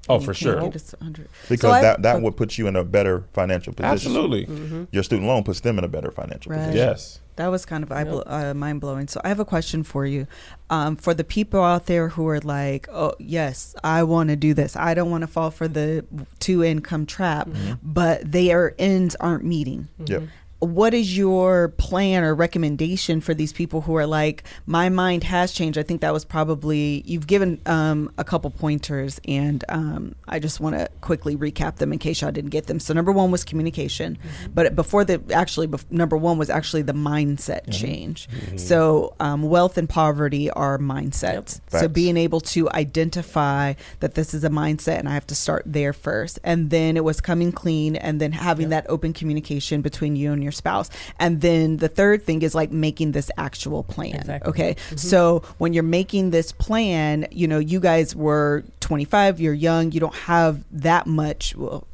oh, 0.09 0.19
for 0.21 0.35
sure. 0.35 0.61
Can't 0.61 0.73
get 0.73 0.83
us 0.83 0.95
100. 0.99 1.29
because 1.49 1.61
So 1.61 1.71
I- 1.71 1.81
that 1.83 2.03
that 2.03 2.23
would 2.23 2.37
put 2.37 2.59
you 2.59 2.67
in 2.67 2.77
a 2.77 2.85
better 2.85 3.25
financial 3.33 3.73
position. 3.73 3.93
Absolutely. 3.93 4.47
Mm-hmm. 4.47 4.85
Your 4.91 5.03
student 5.03 5.29
loan 5.29 5.45
puts 5.45 5.61
them 5.61 5.79
in 5.79 5.85
a 5.85 5.89
better 5.89 6.11
financial 6.11 6.51
Right. 6.51 6.59
position. 6.59 6.77
Yes. 6.77 7.21
That 7.37 7.47
was 7.49 7.65
kind 7.65 7.83
of 7.83 7.91
eye 7.91 8.05
blo- 8.05 8.25
uh, 8.27 8.53
mind 8.53 8.83
blowing. 8.83 9.09
So 9.09 9.19
I 9.25 9.29
have 9.29 9.41
a 9.41 9.45
question 9.47 9.83
for 9.85 10.05
you. 10.05 10.27
Um, 10.69 10.97
for 10.97 11.15
the 11.15 11.25
people 11.25 11.63
out 11.63 11.87
there 11.87 12.09
who 12.11 12.29
are 12.29 12.41
like, 12.41 12.87
"Oh, 12.93 13.15
yes, 13.19 13.75
I 13.83 14.03
want 14.03 14.29
to 14.29 14.37
do 14.37 14.53
this. 14.53 14.77
I 14.77 14.93
don't 14.93 15.11
want 15.11 15.23
to 15.23 15.27
fall 15.27 15.51
for 15.51 15.67
the 15.67 16.05
two 16.41 16.63
income 16.63 17.07
trap," 17.07 17.49
but 17.83 18.31
their 18.31 18.75
ends 18.79 19.17
aren't 19.19 19.45
meeting. 19.45 19.89
Yep. 20.05 20.25
What 20.63 20.95
is 20.95 21.17
your 21.17 21.71
plan 21.71 22.23
or 22.23 22.37
recommendation 22.37 23.21
for 23.21 23.35
these 23.35 23.53
people 23.53 23.81
who 23.81 23.97
are 23.97 24.07
like, 24.07 24.45
"My 24.65 24.89
mind 24.89 25.25
has 25.25 25.51
changed." 25.51 25.77
I 25.77 25.83
think 25.83 26.03
that 26.03 26.13
was 26.13 26.25
probably 26.25 27.03
you've 27.05 27.27
given 27.27 27.61
um, 27.67 28.13
a 28.17 28.23
couple 28.23 28.49
pointers, 28.51 29.21
and 29.27 29.65
um, 29.69 30.15
I 30.29 30.39
just 30.39 30.61
want 30.61 30.77
to 30.77 30.89
quickly 31.01 31.35
recap 31.37 31.77
them 31.77 31.93
in 31.93 31.99
case 31.99 32.21
y'all 32.21 32.31
didn't 32.31 32.51
get 32.51 32.69
them. 32.69 32.79
So 32.79 32.95
number 32.95 33.11
one 33.11 33.33
was 33.33 33.43
communication, 33.43 34.19
but 34.55 34.77
before 34.77 35.05
the 35.05 35.21
actually 35.33 35.67
bef- 35.67 35.91
number 35.91 36.17
one 36.17 36.39
was 36.39 36.49
actually 36.49 36.83
the 36.83 36.93
mindset 36.95 37.73
change. 37.73 38.29
So 38.57 39.17
um, 39.19 39.43
wealth 39.43 39.77
and 39.79 39.89
poverty 39.89 40.49
are 40.53 40.79
mindsets. 40.79 41.61
So 41.81 41.89
being 41.89 42.17
able 42.17 42.41
to 42.41 42.71
identify 42.71 43.75
that 43.99 44.15
this 44.15 44.33
is 44.33 44.45
a 44.45 44.49
mindset 44.49 45.01
and 45.01 45.09
I 45.09 45.15
have 45.15 45.27
to 45.27 45.35
start 45.35 45.65
there 45.67 45.93
first, 45.93 46.39
and 46.45 46.71
then 46.71 46.97
it 46.97 47.03
was 47.03 47.21
coming 47.21 47.51
clean, 47.51 47.97
and 47.97 48.21
then 48.21 48.31
having 48.31 48.69
that 48.69 48.87
open 48.89 49.13
communication 49.13 49.81
between 49.83 50.15
you 50.15 50.33
and 50.33 50.41
your 50.41 50.52
spouse, 50.53 50.91
and 51.19 51.41
then 51.41 51.79
the 51.79 51.89
third 51.89 52.23
thing 52.23 52.43
is 52.43 52.55
like 52.55 52.71
making 52.71 53.13
this 53.13 53.31
actual 53.37 53.83
plan. 53.83 54.17
Exactly. 54.17 54.51
Okay, 54.51 54.75
mm-hmm. 54.75 54.97
so 54.97 55.43
when 55.59 55.73
you're 55.73 55.83
making 55.83 56.31
this 56.31 56.53
plan, 56.53 57.27
you 57.31 57.49
know 57.49 57.59
you 57.59 57.81
guys 57.81 58.15
were 58.15 58.65
25, 58.81 59.41
you're 59.41 59.55
young, 59.55 59.93
you 59.93 60.01
don't 60.01 60.15
have 60.15 60.65
that 60.71 61.07
much. 61.07 61.57
Well, 61.57 61.87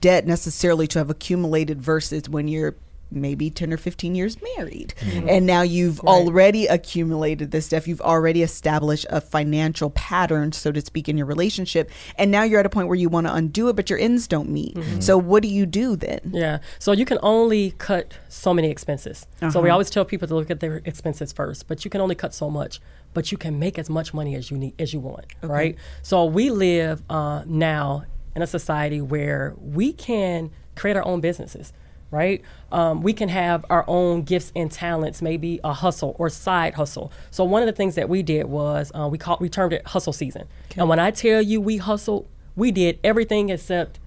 debt 0.00 0.26
necessarily 0.26 0.86
to 0.88 0.98
have 0.98 1.10
accumulated 1.10 1.80
versus 1.80 2.28
when 2.28 2.48
you're 2.48 2.76
maybe 3.14 3.50
10 3.50 3.72
or 3.72 3.76
15 3.76 4.14
years 4.14 4.36
married 4.56 4.94
mm-hmm. 5.00 5.28
and 5.28 5.46
now 5.46 5.62
you've 5.62 6.00
already 6.00 6.66
accumulated 6.66 7.50
this 7.50 7.66
stuff 7.66 7.86
you've 7.86 8.00
already 8.00 8.42
established 8.42 9.06
a 9.10 9.20
financial 9.20 9.90
pattern 9.90 10.52
so 10.52 10.72
to 10.72 10.80
speak 10.80 11.08
in 11.08 11.16
your 11.16 11.26
relationship 11.26 11.90
and 12.16 12.30
now 12.30 12.42
you're 12.42 12.60
at 12.60 12.66
a 12.66 12.70
point 12.70 12.88
where 12.88 12.96
you 12.96 13.08
want 13.08 13.26
to 13.26 13.34
undo 13.34 13.68
it 13.68 13.76
but 13.76 13.88
your 13.88 13.98
ends 13.98 14.26
don't 14.26 14.48
meet 14.48 14.74
mm-hmm. 14.74 15.00
so 15.00 15.16
what 15.16 15.42
do 15.42 15.48
you 15.48 15.66
do 15.66 15.96
then 15.96 16.20
Yeah. 16.24 16.58
So 16.78 16.92
you 16.92 17.04
can 17.04 17.18
only 17.22 17.72
cut 17.72 18.18
so 18.28 18.52
many 18.54 18.70
expenses. 18.70 19.26
So 19.40 19.60
we 19.60 19.68
uh-huh. 19.68 19.74
always 19.74 19.90
tell 19.90 20.04
people 20.04 20.28
to 20.28 20.34
look 20.34 20.50
at 20.50 20.60
their 20.60 20.76
expenses 20.84 21.32
first, 21.32 21.68
but 21.68 21.84
you 21.84 21.90
can 21.90 22.00
only 22.00 22.14
cut 22.14 22.34
so 22.34 22.50
much. 22.50 22.80
But 23.12 23.30
you 23.30 23.38
can 23.38 23.58
make 23.58 23.78
as 23.78 23.88
much 23.88 24.12
money 24.12 24.34
as 24.34 24.50
you 24.50 24.58
need 24.58 24.74
as 24.78 24.92
you 24.92 25.00
want, 25.00 25.26
right? 25.42 25.76
So 26.02 26.24
we 26.24 26.50
live 26.50 27.02
uh, 27.08 27.44
now 27.46 28.04
in 28.34 28.42
a 28.42 28.46
society 28.46 29.00
where 29.00 29.54
we 29.58 29.92
can 29.92 30.50
create 30.74 30.96
our 30.96 31.06
own 31.06 31.20
businesses. 31.20 31.72
Right, 32.14 32.42
um, 32.70 33.02
we 33.02 33.12
can 33.12 33.28
have 33.28 33.64
our 33.70 33.84
own 33.88 34.22
gifts 34.22 34.52
and 34.54 34.70
talents, 34.70 35.20
maybe 35.20 35.58
a 35.64 35.72
hustle 35.72 36.14
or 36.16 36.30
side 36.30 36.74
hustle. 36.74 37.10
So 37.32 37.42
one 37.42 37.60
of 37.60 37.66
the 37.66 37.72
things 37.72 37.96
that 37.96 38.08
we 38.08 38.22
did 38.22 38.46
was 38.46 38.92
uh, 38.94 39.08
we 39.08 39.18
called 39.18 39.40
we 39.40 39.48
termed 39.48 39.72
it 39.72 39.84
hustle 39.88 40.12
season. 40.12 40.46
And 40.76 40.88
when 40.88 41.00
I 41.00 41.10
tell 41.10 41.42
you 41.42 41.60
we 41.60 41.78
hustled, 41.78 42.28
we 42.54 42.70
did 42.70 43.00
everything 43.02 43.48
except 43.48 43.98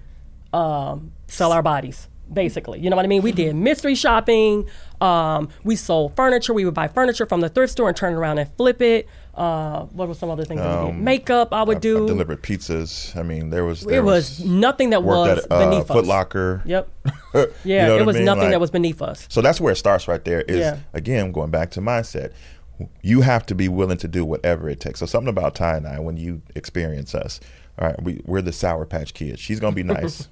um, 0.54 1.12
sell 1.28 1.52
our 1.52 1.62
bodies, 1.62 2.08
basically. 2.32 2.80
You 2.80 2.90
know 2.90 2.96
what 2.96 3.04
I 3.04 3.10
mean? 3.10 3.22
We 3.22 3.34
did 3.34 3.56
mystery 3.56 3.96
shopping. 3.96 4.70
Um, 5.02 5.50
we 5.66 5.76
sold 5.76 6.16
furniture. 6.16 6.54
We 6.54 6.64
would 6.64 6.74
buy 6.74 6.88
furniture 6.88 7.26
from 7.26 7.42
the 7.42 7.50
thrift 7.50 7.74
store 7.74 7.90
and 7.90 7.98
turn 7.98 8.14
it 8.14 8.16
around 8.16 8.38
and 8.38 8.50
flip 8.56 8.82
it. 8.82 9.08
Uh, 9.38 9.86
what 9.94 10.08
were 10.08 10.16
some 10.16 10.32
other 10.32 10.44
things 10.46 10.60
did? 10.62 10.96
Makeup, 10.96 11.54
I 11.54 11.62
would 11.62 11.78
I've, 11.78 11.82
do. 11.82 12.02
I've 12.02 12.08
delivered 12.08 12.42
pizzas. 12.42 13.16
I 13.16 13.22
mean, 13.22 13.52
there 13.52 13.64
was 13.66 13.82
there 13.82 14.00
it 14.00 14.04
was, 14.04 14.44
nothing 14.44 14.90
that 14.90 15.04
was 15.04 15.38
at 15.38 15.52
uh, 15.52 15.70
beneath 15.70 15.88
Foot 15.88 15.98
us. 16.04 16.08
Locker. 16.08 16.62
Yep. 16.66 16.90
You 17.36 17.48
Yeah, 17.64 17.86
know 17.88 17.92
what 17.94 18.00
it 18.00 18.02
I 18.02 18.06
was 18.06 18.16
mean? 18.16 18.26
nothing 18.26 18.42
Like- 18.44 18.52
that 18.52 18.60
was 18.62 18.72
beneath 18.72 19.02
us. 19.02 19.28
So 19.30 19.42
that's 19.42 19.62
where 19.62 19.72
it 19.74 19.76
starts 19.76 20.08
right 20.08 20.24
there. 20.26 20.42
Is 20.42 20.58
Yeah. 20.60 20.80
again 20.94 21.32
going 21.32 21.52
back 21.52 21.70
to 21.72 21.82
mindset. 21.82 22.32
You 23.04 23.22
have 23.22 23.46
to 23.48 23.56
be 23.56 23.68
willing 23.70 23.98
to 23.98 24.08
do 24.08 24.26
whatever 24.26 24.70
it 24.70 24.80
takes. 24.80 25.00
So 25.00 25.06
something 25.06 25.30
about 25.30 25.54
Tai 25.56 25.78
and 25.78 25.88
I, 25.88 26.00
when 26.00 26.18
you 26.18 26.42
experience 26.56 27.14
us, 27.16 27.40
all 27.80 27.88
right, 27.90 28.02
we, 28.02 28.22
we're 28.26 28.42
the 28.42 28.52
Sour 28.54 28.86
Patch 28.86 29.14
Kids. 29.14 29.40
She's 29.40 29.60
gonna 29.60 29.76
be 29.76 29.84
nice, 29.98 30.30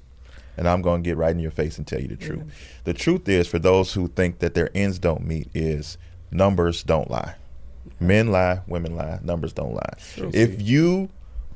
and 0.57 0.67
I'm 0.67 0.81
gonna 0.81 1.01
get 1.03 1.15
right 1.17 1.31
in 1.31 1.39
your 1.39 1.51
face 1.51 1.77
and 1.77 1.85
tell 1.85 1.99
you 2.01 2.07
the 2.07 2.15
truth. 2.15 2.43
The 2.85 2.93
truth 2.93 3.27
is, 3.29 3.47
for 3.47 3.59
those 3.59 3.93
who 3.93 4.07
think 4.07 4.39
that 4.39 4.53
their 4.55 4.69
ends 4.75 4.97
don't 4.99 5.25
meet, 5.27 5.47
is 5.53 5.97
numbers 6.31 6.81
don't 6.83 7.09
lie. 7.11 7.35
Men 7.99 8.31
lie, 8.31 8.61
women 8.67 8.95
lie, 8.95 9.19
numbers 9.23 9.53
don't 9.53 9.73
lie. 9.73 9.93
If 10.33 10.61
you 10.61 11.09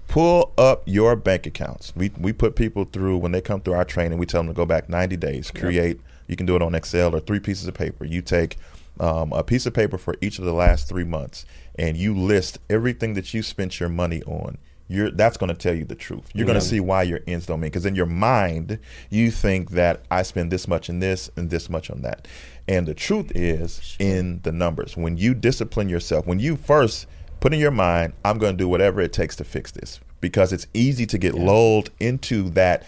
pull 0.08 0.52
up 0.58 0.84
your 0.86 1.16
bank 1.16 1.46
accounts, 1.46 1.94
we, 1.96 2.12
we 2.18 2.34
put 2.34 2.56
people 2.56 2.86
through 2.86 3.18
when 3.18 3.32
they 3.32 3.42
come 3.42 3.62
through 3.62 3.76
our 3.76 3.86
training, 3.86 4.18
we 4.18 4.26
tell 4.26 4.42
them 4.42 4.48
to 4.48 4.54
go 4.54 4.66
back 4.66 4.90
90 4.90 5.18
days, 5.18 5.52
create, 5.52 6.00
you 6.28 6.36
can 6.36 6.46
do 6.46 6.56
it 6.56 6.62
on 6.62 6.76
Excel 6.76 7.16
or 7.16 7.20
three 7.20 7.40
pieces 7.40 7.68
of 7.68 7.74
paper. 7.74 8.06
You 8.06 8.22
take 8.22 8.58
um, 9.00 9.32
a 9.34 9.44
piece 9.44 9.66
of 9.66 9.74
paper 9.74 9.98
for 9.98 10.16
each 10.22 10.40
of 10.40 10.46
the 10.46 10.54
last 10.54 10.90
three 10.90 11.04
months 11.04 11.46
and 11.78 11.96
you 11.96 12.16
list 12.16 12.58
everything 12.70 13.14
that 13.14 13.34
you 13.34 13.44
spent 13.44 13.80
your 13.80 13.90
money 13.90 14.24
on. 14.24 14.58
You're, 14.92 15.12
that's 15.12 15.38
going 15.38 15.50
to 15.50 15.56
tell 15.56 15.76
you 15.76 15.86
the 15.86 15.94
truth. 15.94 16.32
You're 16.34 16.48
going 16.48 16.60
to 16.60 16.66
see 16.66 16.80
why 16.80 17.04
your 17.04 17.20
ends 17.28 17.46
don't 17.46 17.60
meet. 17.60 17.68
Because 17.68 17.86
in 17.86 17.94
your 17.94 18.08
mind, 18.08 18.80
you 19.12 19.30
think 19.30 19.70
that 19.72 20.02
I 20.10 20.24
spend 20.24 20.52
this 20.52 20.68
much 20.68 20.90
in 20.90 21.00
this 21.00 21.30
and 21.36 21.52
this 21.52 21.70
much 21.70 21.92
on 21.92 22.02
that. 22.02 22.28
And 22.70 22.88
the 22.88 22.94
truth 22.94 23.32
is 23.36 23.98
in 24.00 24.40
the 24.44 24.52
numbers. 24.52 24.96
When 24.96 25.18
you 25.18 25.34
discipline 25.34 25.90
yourself, 25.90 26.28
when 26.28 26.40
you 26.40 26.56
first 26.56 27.08
put 27.40 27.52
in 27.52 27.60
your 27.60 27.72
mind, 27.72 28.14
I'm 28.24 28.38
going 28.38 28.54
to 28.54 28.58
do 28.58 28.70
whatever 28.70 29.02
it 29.02 29.12
takes 29.12 29.36
to 29.38 29.44
fix 29.44 29.72
this, 29.72 30.00
because 30.22 30.54
it's 30.54 30.68
easy 30.74 31.06
to 31.08 31.18
get 31.18 31.34
lulled 31.34 31.90
into 32.00 32.50
that. 32.52 32.86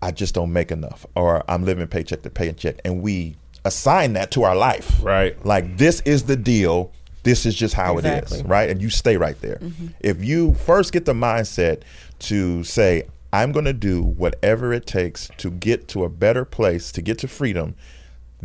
I 0.00 0.12
just 0.12 0.34
don't 0.34 0.52
make 0.52 0.70
enough, 0.70 1.04
or 1.16 1.42
I'm 1.50 1.64
living 1.64 1.86
paycheck 1.88 2.22
to 2.22 2.30
paycheck, 2.30 2.76
and 2.84 3.02
we 3.02 3.36
assign 3.64 4.12
that 4.12 4.30
to 4.32 4.44
our 4.44 4.54
life. 4.54 5.02
Right. 5.02 5.44
Like 5.44 5.78
this 5.78 6.00
is 6.02 6.24
the 6.24 6.36
deal. 6.36 6.92
This 7.24 7.44
is 7.44 7.54
just 7.54 7.74
how 7.74 7.94
it 7.94 8.04
Exactly. 8.04 8.38
is, 8.38 8.44
right? 8.44 8.68
And 8.68 8.80
you 8.80 8.90
stay 8.90 9.16
right 9.16 9.40
there. 9.40 9.56
Mm-hmm. 9.56 9.86
If 9.98 10.22
you 10.22 10.54
first 10.54 10.92
get 10.92 11.06
the 11.06 11.14
mindset 11.14 11.80
to 12.20 12.62
say, 12.62 13.08
I'm 13.32 13.50
going 13.50 13.64
to 13.64 13.72
do 13.72 14.00
whatever 14.02 14.72
it 14.72 14.86
takes 14.86 15.28
to 15.38 15.50
get 15.50 15.88
to 15.88 16.04
a 16.04 16.08
better 16.08 16.44
place, 16.44 16.92
to 16.92 17.02
get 17.02 17.18
to 17.18 17.26
freedom, 17.26 17.74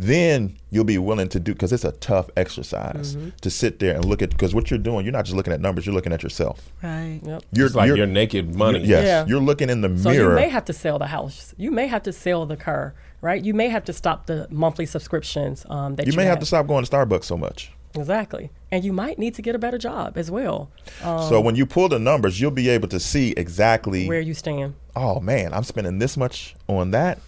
then 0.00 0.56
you'll 0.70 0.84
be 0.84 0.98
willing 0.98 1.28
to 1.28 1.40
do 1.40 1.52
because 1.52 1.72
it's 1.72 1.84
a 1.84 1.92
tough 1.92 2.30
exercise 2.36 3.16
to 3.40 3.50
sit 3.50 3.78
there 3.80 3.94
and 3.94 4.04
look 4.04 4.22
at 4.22 4.30
because 4.30 4.54
what 4.54 4.70
you're 4.70 4.78
doing, 4.78 5.04
you're 5.04 5.12
not 5.12 5.24
just 5.24 5.36
looking 5.36 5.52
at 5.52 5.60
numbers, 5.60 5.84
you're 5.86 5.94
looking 5.94 6.12
at 6.12 6.22
yourself. 6.22 6.70
right 6.82 7.20
Yep. 7.24 7.42
You're 7.52 7.66
It's 7.66 7.74
like 7.74 7.86
you're- 7.88 7.98
your 7.98 8.06
naked 8.06 8.54
money. 8.54 8.80
Yes, 8.80 9.04
Yeah. 9.04 9.26
you're 9.26 9.40
looking 9.40 9.68
in 9.70 9.80
the 9.80 9.96
So 9.98 10.10
mirror. 10.10 10.30
you 10.30 10.34
may 10.36 10.48
have 10.48 10.64
to 10.66 10.72
sell 10.72 10.98
the 10.98 11.06
house. 11.08 11.54
You 11.56 11.70
may 11.70 11.86
have 11.86 12.02
to 12.04 12.12
sell 12.12 12.46
the 12.46 12.56
car, 12.56 12.94
right? 13.20 13.42
You 13.44 13.52
may 13.54 13.68
have 13.68 13.84
to 13.84 13.92
stop 13.92 14.26
the 14.26 14.46
monthly 14.50 14.86
subscriptions 14.86 15.66
um, 15.68 15.96
that 15.96 16.06
you, 16.06 16.12
you 16.12 16.16
may 16.16 16.24
have 16.24 16.38
to 16.40 16.46
stop 16.46 16.66
going 16.66 16.84
to 16.84 16.90
Starbucks 16.90 17.24
so 17.24 17.36
much. 17.36 17.72
Exactly. 17.96 18.50
And 18.70 18.84
you 18.84 18.92
might 18.92 19.18
need 19.18 19.34
to 19.34 19.42
get 19.42 19.54
a 19.56 19.58
better 19.58 19.76
job 19.78 20.16
as 20.16 20.30
well, 20.30 20.70
um, 21.02 21.28
so 21.28 21.40
when 21.40 21.56
you 21.56 21.66
pull 21.66 21.88
the 21.88 21.98
numbers, 21.98 22.40
you'll 22.40 22.52
be 22.52 22.68
able 22.68 22.86
to 22.86 23.00
see 23.00 23.32
exactly 23.36 24.06
where 24.06 24.20
you 24.20 24.32
stand. 24.32 24.74
oh 24.94 25.18
man, 25.18 25.52
I'm 25.52 25.64
spending 25.64 25.98
this 25.98 26.16
much 26.16 26.54
on 26.68 26.92
that. 26.92 27.18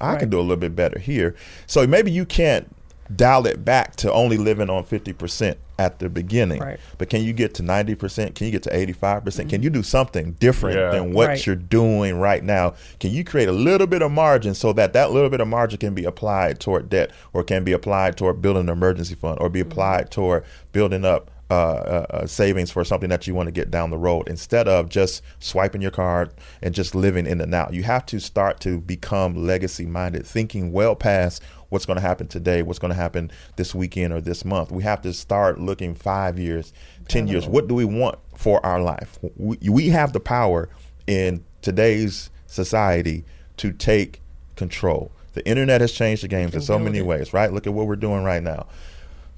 I 0.00 0.16
can 0.16 0.30
do 0.30 0.38
a 0.38 0.42
little 0.42 0.56
bit 0.56 0.74
better 0.74 0.98
here. 0.98 1.34
So 1.66 1.86
maybe 1.86 2.10
you 2.10 2.24
can't 2.24 2.74
dial 3.14 3.46
it 3.46 3.64
back 3.64 3.96
to 3.96 4.12
only 4.12 4.36
living 4.36 4.70
on 4.70 4.84
50% 4.84 5.56
at 5.78 5.98
the 5.98 6.08
beginning. 6.08 6.60
Right. 6.60 6.78
But 6.98 7.10
can 7.10 7.22
you 7.22 7.32
get 7.32 7.54
to 7.54 7.62
90%? 7.62 8.34
Can 8.34 8.46
you 8.46 8.52
get 8.52 8.62
to 8.64 8.70
85%? 8.70 9.24
percent 9.24 9.48
Can 9.48 9.58
mm-hmm. 9.58 9.64
you 9.64 9.70
do 9.70 9.82
something 9.82 10.32
different 10.32 10.76
Yeah. 10.76 10.90
than 10.90 11.12
what 11.12 11.28
Right. 11.28 11.46
you're 11.46 11.56
doing 11.56 12.18
right 12.18 12.44
now? 12.44 12.74
Can 13.00 13.10
you 13.10 13.24
create 13.24 13.48
a 13.48 13.52
little 13.52 13.86
bit 13.86 14.02
of 14.02 14.12
margin 14.12 14.54
so 14.54 14.72
that 14.74 14.92
that 14.92 15.10
little 15.10 15.30
bit 15.30 15.40
of 15.40 15.48
margin 15.48 15.78
can 15.78 15.94
be 15.94 16.04
applied 16.04 16.60
toward 16.60 16.88
debt 16.90 17.10
or 17.32 17.42
can 17.42 17.64
be 17.64 17.72
applied 17.72 18.16
toward 18.16 18.42
building 18.42 18.64
an 18.64 18.68
emergency 18.68 19.14
fund 19.14 19.38
or 19.40 19.48
be 19.48 19.60
mm-hmm. 19.60 19.72
applied 19.72 20.10
toward 20.10 20.44
building 20.72 21.04
up 21.04 21.30
uh, 21.50 21.54
uh, 21.54 22.06
uh, 22.10 22.26
savings 22.26 22.70
for 22.70 22.84
something 22.84 23.08
that 23.08 23.26
you 23.26 23.34
want 23.34 23.48
to 23.48 23.50
get 23.50 23.72
down 23.72 23.90
the 23.90 23.98
road 23.98 24.28
instead 24.28 24.68
of 24.68 24.88
just 24.88 25.20
swiping 25.40 25.82
your 25.82 25.90
card 25.90 26.32
and 26.62 26.74
just 26.74 26.94
living 26.94 27.26
in 27.26 27.38
the 27.38 27.46
now. 27.46 27.68
You 27.72 27.82
have 27.82 28.06
to 28.06 28.20
start 28.20 28.60
to 28.60 28.80
become 28.80 29.34
legacy 29.34 29.84
minded, 29.84 30.24
thinking 30.26 30.70
well 30.70 30.94
past 30.94 31.42
what's 31.68 31.86
going 31.86 31.96
to 31.96 32.02
happen 32.02 32.28
today, 32.28 32.62
what's 32.62 32.78
going 32.78 32.90
to 32.90 32.96
happen 32.96 33.32
this 33.56 33.74
weekend 33.74 34.12
or 34.12 34.20
this 34.20 34.44
month. 34.44 34.70
We 34.70 34.84
have 34.84 35.02
to 35.02 35.12
start 35.12 35.58
looking 35.60 35.94
five 35.96 36.38
years, 36.38 36.72
10 37.08 37.26
years. 37.26 37.48
What 37.48 37.66
do 37.66 37.74
we 37.74 37.84
want 37.84 38.18
for 38.36 38.64
our 38.64 38.80
life? 38.80 39.18
We, 39.36 39.56
we 39.68 39.88
have 39.88 40.12
the 40.12 40.20
power 40.20 40.68
in 41.08 41.44
today's 41.62 42.30
society 42.46 43.24
to 43.56 43.72
take 43.72 44.20
control. 44.56 45.10
The 45.32 45.46
internet 45.46 45.80
has 45.80 45.92
changed 45.92 46.22
the 46.22 46.28
games 46.28 46.54
in 46.54 46.60
so 46.60 46.78
many 46.78 47.02
ways, 47.02 47.32
right? 47.32 47.52
Look 47.52 47.66
at 47.66 47.72
what 47.72 47.86
we're 47.86 47.96
doing 47.96 48.24
right 48.24 48.42
now. 48.42 48.66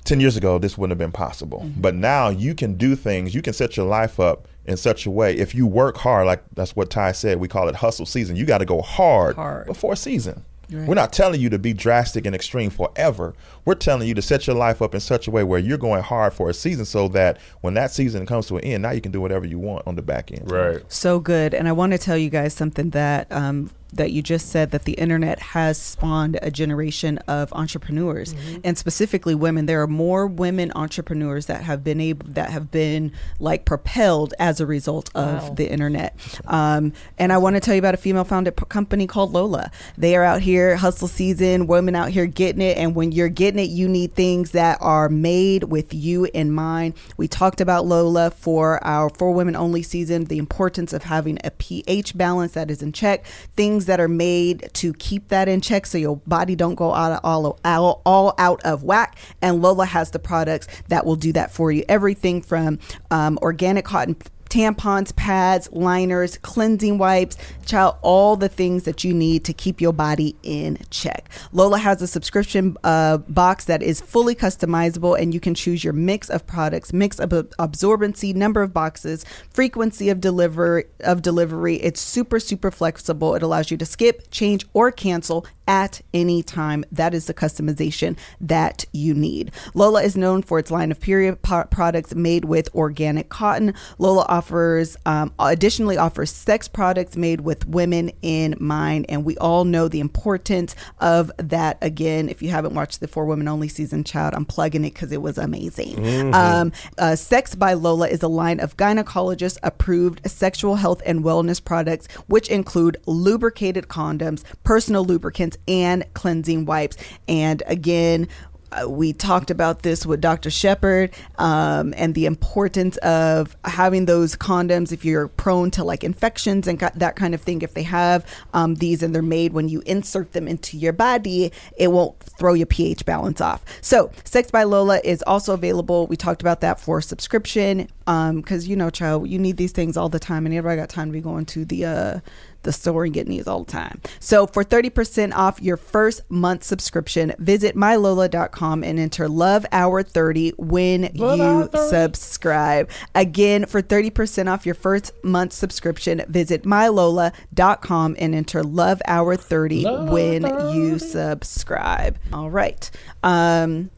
10 0.05 0.21
years 0.21 0.37
ago, 0.37 0.59
this 0.59 0.77
wouldn't 0.77 0.91
have 0.91 0.99
been 0.99 1.13
possible. 1.13 1.61
Mm-hmm. 1.61 1.81
But 1.81 1.95
now 1.95 2.29
you 2.29 2.55
can 2.55 2.75
do 2.75 2.97
things, 2.97 3.35
you 3.35 3.43
can 3.43 3.53
set 3.53 3.77
your 3.77 3.87
life 3.87 4.19
up 4.19 4.49
in 4.65 4.77
such 4.77 5.07
a 5.07 5.11
way. 5.11 5.37
If 5.37 5.55
you 5.55 5.67
work 5.67 5.97
hard, 5.97 6.27
like 6.27 6.43
that's 6.55 6.75
what 6.77 6.91
Tai 6.91 7.13
said, 7.13 7.41
we 7.41 7.49
call 7.49 7.69
it 7.69 7.77
hustle 7.77 8.07
season. 8.07 8.37
You 8.37 8.45
got 8.47 8.59
to 8.59 8.65
go 8.65 8.81
hard, 8.83 9.37
Hard. 9.37 9.67
before 9.67 9.97
season. 9.97 10.45
We're 10.73 10.95
not 10.95 11.13
telling 11.13 11.41
you 11.41 11.51
to 11.51 11.59
be 11.59 11.73
drastic 11.75 12.25
and 12.25 12.35
extreme 12.35 12.71
forever. 12.71 13.35
We're 13.65 13.75
telling 13.75 14.09
you 14.09 14.15
to 14.15 14.23
set 14.23 14.47
your 14.47 14.57
life 14.57 14.81
up 14.81 14.95
in 14.95 15.01
such 15.01 15.29
a 15.29 15.31
way 15.31 15.45
where 15.45 15.59
you're 15.59 15.79
going 15.79 16.03
hard 16.03 16.33
for 16.33 16.49
a 16.49 16.55
season 16.55 16.85
so 16.85 17.09
that 17.09 17.39
when 17.61 17.75
that 17.75 17.91
season 17.91 18.27
comes 18.27 18.47
to 18.47 18.57
an 18.57 18.65
end, 18.65 18.83
now 18.83 18.91
you 18.91 19.01
can 19.01 19.13
do 19.13 19.21
whatever 19.21 19.45
you 19.45 19.59
want 19.59 19.87
on 19.87 19.97
the 19.97 20.03
back 20.03 20.33
end. 20.33 20.51
Right. 20.51 20.81
So 20.89 21.21
good. 21.21 21.55
And 21.55 21.69
I 21.69 21.73
want 21.73 21.93
to 21.93 21.99
tell 21.99 22.17
you 22.17 22.31
guys 22.31 22.55
something 22.55 22.91
that 22.91 23.31
um, 23.31 23.71
that 23.93 24.11
you 24.13 24.23
just 24.23 24.49
said 24.49 24.71
that 24.71 24.85
the 24.85 24.93
internet 24.95 25.39
has 25.39 25.77
spawned 25.79 26.39
a 26.43 26.51
generation 26.51 27.19
of 27.29 27.53
entrepreneurs 27.53 28.35
and 28.65 28.79
specifically 28.79 29.35
women. 29.35 29.67
There 29.67 29.83
are 29.83 29.87
more 29.87 30.27
women 30.27 30.73
entrepreneurs 30.75 31.47
that 31.47 31.63
have 31.63 31.85
been 31.85 32.01
able 32.01 32.27
that 32.31 32.51
have 32.51 32.71
been 32.71 33.13
like 33.39 33.65
propelled 33.65 34.35
as 34.39 34.61
a 34.61 34.67
result 34.67 35.11
of 35.15 35.43
Wow. 35.43 35.55
the 35.55 35.71
internet. 35.71 36.17
Um, 36.47 36.93
and 37.19 37.33
I 37.33 37.39
want 37.39 37.57
to 37.57 37.61
tell 37.61 37.75
you 37.75 37.79
about 37.79 37.95
a 37.95 37.99
female 37.99 38.25
founded 38.25 38.57
p- 38.57 38.65
company 38.69 39.07
called 39.07 39.33
Lola. 39.33 39.71
They 39.99 40.17
are 40.17 40.25
out 40.25 40.41
here 40.41 40.77
hustle 40.77 41.09
season, 41.09 41.67
women 41.67 41.95
out 41.95 42.11
here 42.11 42.27
getting 42.27 42.63
it. 42.63 42.77
And 42.79 42.95
when 42.95 43.13
you're 43.13 43.29
getting 43.29 43.59
it, 43.61 43.71
you 43.71 43.89
need 43.89 44.15
things 44.15 44.53
that 44.53 44.79
are 44.81 45.09
made 45.09 45.65
with 45.65 45.93
you 45.95 46.25
in 46.33 46.51
mind. 46.53 46.95
We 47.17 47.29
talked 47.29 47.61
about 47.61 47.87
Lola 47.87 48.31
for 48.31 48.83
our 48.85 49.11
for 49.11 49.33
women 49.33 49.57
only 49.57 49.83
season, 49.83 50.25
the 50.25 50.39
importance 50.39 50.93
of 50.93 51.05
having 51.05 51.39
a 51.45 51.51
pH 51.51 52.17
balance 52.17 52.53
that 52.53 52.71
is 52.71 52.83
in 52.83 52.93
check, 52.93 53.25
things 53.57 53.82
that 53.87 54.01
are 54.01 54.09
made 54.09 54.71
to 54.75 54.93
keep 54.95 55.29
that 55.29 55.49
in 55.49 55.61
check 55.61 55.87
so 55.87 55.99
your 55.99 56.17
body 56.27 56.55
don't 56.57 56.75
go 56.75 56.93
out 56.93 57.21
all, 57.25 57.59
all, 57.65 58.03
all 58.05 58.35
out 58.39 58.63
of 58.65 58.83
whack. 58.83 59.17
And 59.41 59.63
Lola 59.63 59.87
has 59.87 60.11
the 60.11 60.19
products 60.19 60.69
that 60.89 61.07
will 61.07 61.17
do 61.17 61.33
that 61.33 61.53
for 61.53 61.73
you. 61.73 61.85
Everything 61.89 62.43
from 62.43 62.79
um, 63.11 63.39
organic 63.43 63.85
cotton 63.85 64.17
tampons, 64.53 65.17
pads, 65.17 65.67
liners, 65.73 66.37
cleansing 66.43 66.99
wipes, 66.99 67.39
child, 67.65 67.97
all 68.03 68.37
the 68.37 68.51
things 68.51 68.83
that 68.83 69.03
you 69.03 69.15
need 69.15 69.47
to 69.47 69.53
keep 69.55 69.81
your 69.81 69.95
body 69.95 70.37
in 70.43 70.77
check. 70.91 71.31
Lola 71.53 71.79
has 71.79 72.03
a 72.03 72.07
subscription 72.07 72.77
uh, 72.85 73.17
box 73.17 73.65
that 73.65 73.83
is 73.83 74.03
fully 74.03 74.35
customizable, 74.35 75.19
and 75.19 75.33
you 75.33 75.41
can 75.41 75.55
choose 75.55 75.83
your 75.83 75.95
mix 75.95 76.29
of 76.29 76.47
products, 76.47 76.93
mix 76.93 77.19
of 77.19 77.31
absorbency, 77.31 78.35
number 78.35 78.61
of 78.61 78.75
boxes, 78.75 79.25
frequency 79.49 80.11
of 80.11 80.21
delivery 80.21 80.85
of 81.01 81.23
delivery. 81.23 81.77
It's 81.77 82.01
super 82.01 82.39
super 82.39 82.71
flexible. 82.71 83.35
It 83.35 83.43
allows 83.43 83.71
you 83.71 83.79
to 83.79 83.87
skip, 83.87 84.31
change, 84.31 84.67
or 84.75 84.93
cancel 84.93 85.47
at 85.67 86.01
any 86.13 86.43
time. 86.43 86.85
That 86.93 87.15
is 87.15 87.27
the 87.27 87.35
customization 87.35 88.17
that 88.41 88.85
you 88.93 89.15
need. 89.15 89.53
Lola 89.75 90.03
is 90.03 90.17
known 90.17 90.43
for 90.43 90.59
its 90.59 90.71
line 90.71 90.91
of 90.91 91.01
period 91.01 91.43
po- 91.43 91.65
products 91.65 92.15
made 92.15 92.45
with 92.45 92.75
organic 92.75 93.29
cotton. 93.29 93.75
Lola 93.99 94.25
offers, 94.29 94.97
um, 95.07 95.33
additionally, 95.39 95.97
offers 95.97 96.31
sex 96.31 96.69
products 96.69 97.17
made 97.17 97.43
with 97.43 97.67
women 97.67 98.11
in 98.23 98.57
mind, 98.59 99.07
and 99.09 99.25
we 99.25 99.37
all 99.39 99.65
know 99.65 99.89
the 99.89 100.01
importance 100.01 100.75
of 101.01 101.31
that. 101.39 101.79
Again, 101.81 102.29
if 102.29 102.43
you 102.43 102.51
haven't 102.51 102.75
watched 102.75 103.01
the 103.01 103.09
For 103.09 103.25
Women 103.25 103.49
Only 103.49 103.69
season, 103.69 104.05
child, 104.05 104.35
I'm 104.35 104.45
plugging 104.45 104.85
it 104.85 104.95
because 104.95 105.13
it 105.13 105.23
was 105.23 105.39
amazing. 105.39 106.35
Um, 106.35 106.73
uh, 106.99 107.17
sex 107.17 107.55
by 107.55 107.75
Lola 107.75 108.09
is 108.09 108.23
a 108.23 108.29
line 108.29 108.61
of 108.61 108.77
gynecologist 108.77 109.59
approved 109.63 110.21
sexual 110.31 110.77
health 110.77 111.03
and 111.07 111.23
wellness 111.25 111.63
products, 111.63 112.07
which 112.27 112.49
include 112.49 112.97
lubricated 113.07 113.89
condoms, 113.89 114.43
personal 114.65 115.05
lubricants, 115.05 115.52
and 115.67 116.05
cleansing 116.15 116.67
wipes. 116.67 116.97
And 117.29 117.63
again, 117.67 118.29
uh, 118.73 118.89
we 118.89 119.13
talked 119.13 119.51
about 119.51 119.83
this 119.83 120.07
with 120.07 120.21
Dr. 120.21 120.51
Shepard 120.51 121.15
um, 121.39 121.93
and 121.97 122.15
the 122.15 122.27
importance 122.27 122.97
of 122.99 123.57
having 123.65 124.07
those 124.07 124.35
condoms 124.37 124.93
if 124.93 125.05
you're 125.05 125.29
prone 125.29 125.71
to 125.73 125.85
like 125.85 126.05
infections 126.05 126.67
and 126.67 126.79
that 126.79 127.17
kind 127.17 127.35
of 127.35 127.41
thing. 127.41 127.63
If 127.63 127.75
they 127.75 127.83
have 127.83 128.27
um, 128.55 128.77
these 128.77 129.03
and 129.03 129.15
they're 129.15 129.23
made 129.23 129.53
when 129.53 129.69
you 129.69 129.83
insert 129.87 130.33
them 130.33 130.49
into 130.49 130.77
your 130.77 130.93
body, 130.93 131.53
it 131.77 131.93
won't 131.93 132.19
throw 132.21 132.55
your 132.55 132.67
pH 132.67 133.05
balance 133.05 133.41
off. 133.41 133.63
So, 133.81 134.11
Sex 134.25 134.51
by 134.51 134.65
Lola 134.65 135.01
is 135.05 135.23
also 135.27 135.55
available. 135.55 136.07
We 136.07 136.17
talked 136.17 136.41
about 136.41 136.61
that 136.63 136.81
for 136.81 137.01
subscription 137.01 137.89
because 138.05 138.67
you 138.67 138.77
know, 138.77 138.91
child, 138.91 139.29
you 139.29 139.39
need 139.39 139.57
these 139.57 139.73
things 139.73 139.97
all 139.97 140.09
the 140.09 140.19
time, 140.19 140.47
and 140.47 140.55
everybody 140.55 140.81
got 140.81 140.89
time 140.89 141.09
to 141.09 141.13
be 141.13 141.21
going 141.21 141.47
to 141.47 141.65
the 141.65 141.85
uh, 141.85 142.21
the 142.63 142.73
store 142.73 143.05
and 143.05 143.13
getting 143.15 143.31
these 143.33 143.47
all 143.47 143.65
the 143.65 143.73
time. 143.73 144.01
So 144.21 144.47
for 144.47 144.65
30% 144.65 145.35
off 145.35 145.61
your 145.61 145.77
first 145.77 146.23
month 146.31 146.65
subscription, 146.65 147.35
visit 147.39 147.77
mylola.com 147.77 148.85
and 148.85 148.99
enter 148.99 149.29
love 149.29 149.67
hour 149.73 150.03
30 150.03 150.51
when 150.59 151.11
Love 151.15 151.39
you 151.39 151.67
30. 151.69 151.89
subscribe. 151.89 152.91
Again, 153.15 153.67
for 153.67 153.83
30% 153.83 154.51
off 154.53 154.65
your 154.67 154.75
first 154.75 155.13
month 155.25 155.53
subscription, 155.53 156.25
visit 156.29 156.65
mylola.com 156.65 158.17
and 158.19 158.35
enter 158.35 158.63
love 158.63 159.03
hour 159.07 159.37
30 159.37 159.83
Love 159.83 160.09
when 160.11 160.43
30. 160.43 160.77
you 160.77 160.99
subscribe. 160.99 162.19
All 162.33 162.51
right. 162.51 162.91
Um 163.23 163.91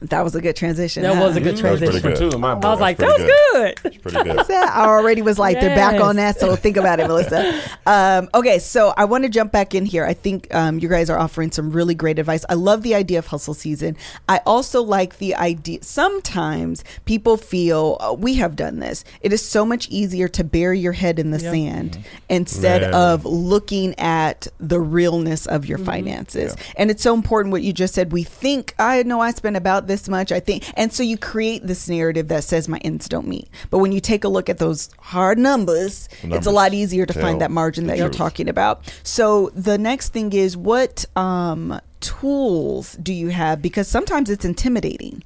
that 0.00 0.22
was 0.22 0.34
a 0.34 0.40
good 0.40 0.54
transition. 0.56 1.02
That 1.02 1.14
huh? 1.14 1.22
was 1.22 1.36
a 1.36 1.40
good 1.40 1.56
That 1.56 1.70
was 1.70 1.80
pretty 1.80 2.00
transition. 2.00 2.28
good. 2.28 2.32
Too, 2.32 2.38
my 2.38 2.52
I 2.52 2.54
was 2.56 2.80
like, 2.80 2.98
that 2.98 3.06
was 3.06 3.18
good. 3.18 3.80
It's 3.84 3.96
pretty 3.96 4.22
good. 4.22 4.50
I 4.50 4.86
already 4.86 5.22
was 5.22 5.38
like, 5.38 5.60
they're 5.60 5.74
back 5.74 6.00
on 6.00 6.16
that. 6.16 6.38
So 6.38 6.54
think 6.56 6.76
about 6.76 7.00
it, 7.00 7.06
Melissa. 7.06 7.60
Um, 7.86 8.28
okay, 8.34 8.58
so 8.58 8.92
I 8.96 9.04
want 9.06 9.24
to 9.24 9.30
jump 9.30 9.52
back 9.52 9.74
in 9.74 9.86
here. 9.86 10.04
I 10.04 10.12
think 10.12 10.52
um, 10.54 10.78
you 10.78 10.88
guys 10.88 11.08
are 11.08 11.18
offering 11.18 11.50
some 11.52 11.70
really 11.70 11.94
great 11.94 12.18
advice. 12.18 12.44
I 12.48 12.54
love 12.54 12.82
the 12.82 12.94
idea 12.94 13.18
of 13.18 13.28
hustle 13.28 13.54
season. 13.54 13.96
I 14.28 14.40
also 14.44 14.82
like 14.82 15.18
the 15.18 15.34
idea. 15.36 15.82
Sometimes 15.82 16.84
people 17.04 17.36
feel 17.36 17.96
uh, 18.00 18.12
we 18.12 18.34
have 18.34 18.56
done 18.56 18.80
this. 18.80 19.04
It 19.20 19.32
is 19.32 19.46
so 19.46 19.64
much 19.64 19.88
easier 19.88 20.28
to 20.28 20.44
bury 20.44 20.78
your 20.80 20.92
head 20.92 21.18
in 21.18 21.30
the 21.30 21.38
Yep. 21.38 21.52
sand 21.52 21.98
instead 22.28 22.82
Man. 22.82 22.94
of 22.94 23.24
looking 23.24 23.94
at 23.98 24.46
the 24.58 24.80
realness 24.80 25.46
of 25.46 25.66
your 25.66 25.78
finances. 25.78 26.56
And 26.76 26.90
it's 26.90 27.02
so 27.02 27.14
important 27.14 27.52
what 27.52 27.62
you 27.62 27.72
just 27.72 27.94
said. 27.94 28.12
We 28.12 28.22
think 28.22 28.74
I 28.78 29.02
know 29.02 29.20
I 29.20 29.30
spend 29.32 29.56
about 29.56 29.86
this 29.86 29.93
much. 30.08 30.32
I 30.32 30.40
think, 30.40 30.64
and 30.76 30.92
so 30.92 31.02
you 31.02 31.16
create 31.16 31.66
this 31.66 31.88
narrative 31.88 32.28
that 32.28 32.44
says 32.44 32.68
my 32.68 32.78
ends 32.78 33.08
don't 33.08 33.26
meet. 33.26 33.48
But 33.70 33.78
when 33.78 33.92
you 33.92 34.00
take 34.00 34.24
a 34.24 34.28
look 34.28 34.48
at 34.48 34.58
those 34.58 34.90
hard 34.98 35.38
numbers, 35.38 36.08
it's 36.22 36.46
a 36.46 36.50
lot 36.50 36.74
easier 36.74 37.06
to 37.06 37.12
find 37.12 37.40
that 37.40 37.50
margin 37.50 37.84
the 37.84 37.92
that 37.92 37.98
you're 37.98 38.08
truth. 38.08 38.18
talking 38.18 38.48
about. 38.48 38.92
So 39.02 39.50
the 39.54 39.78
next 39.78 40.12
thing 40.12 40.32
is 40.32 40.56
what 40.56 41.04
um 41.16 41.80
tools 42.00 42.98
do 43.02 43.14
you 43.14 43.28
have 43.28 43.62
because 43.62 43.88
sometimes 43.88 44.28
it's 44.28 44.44
intimidating. 44.44 45.22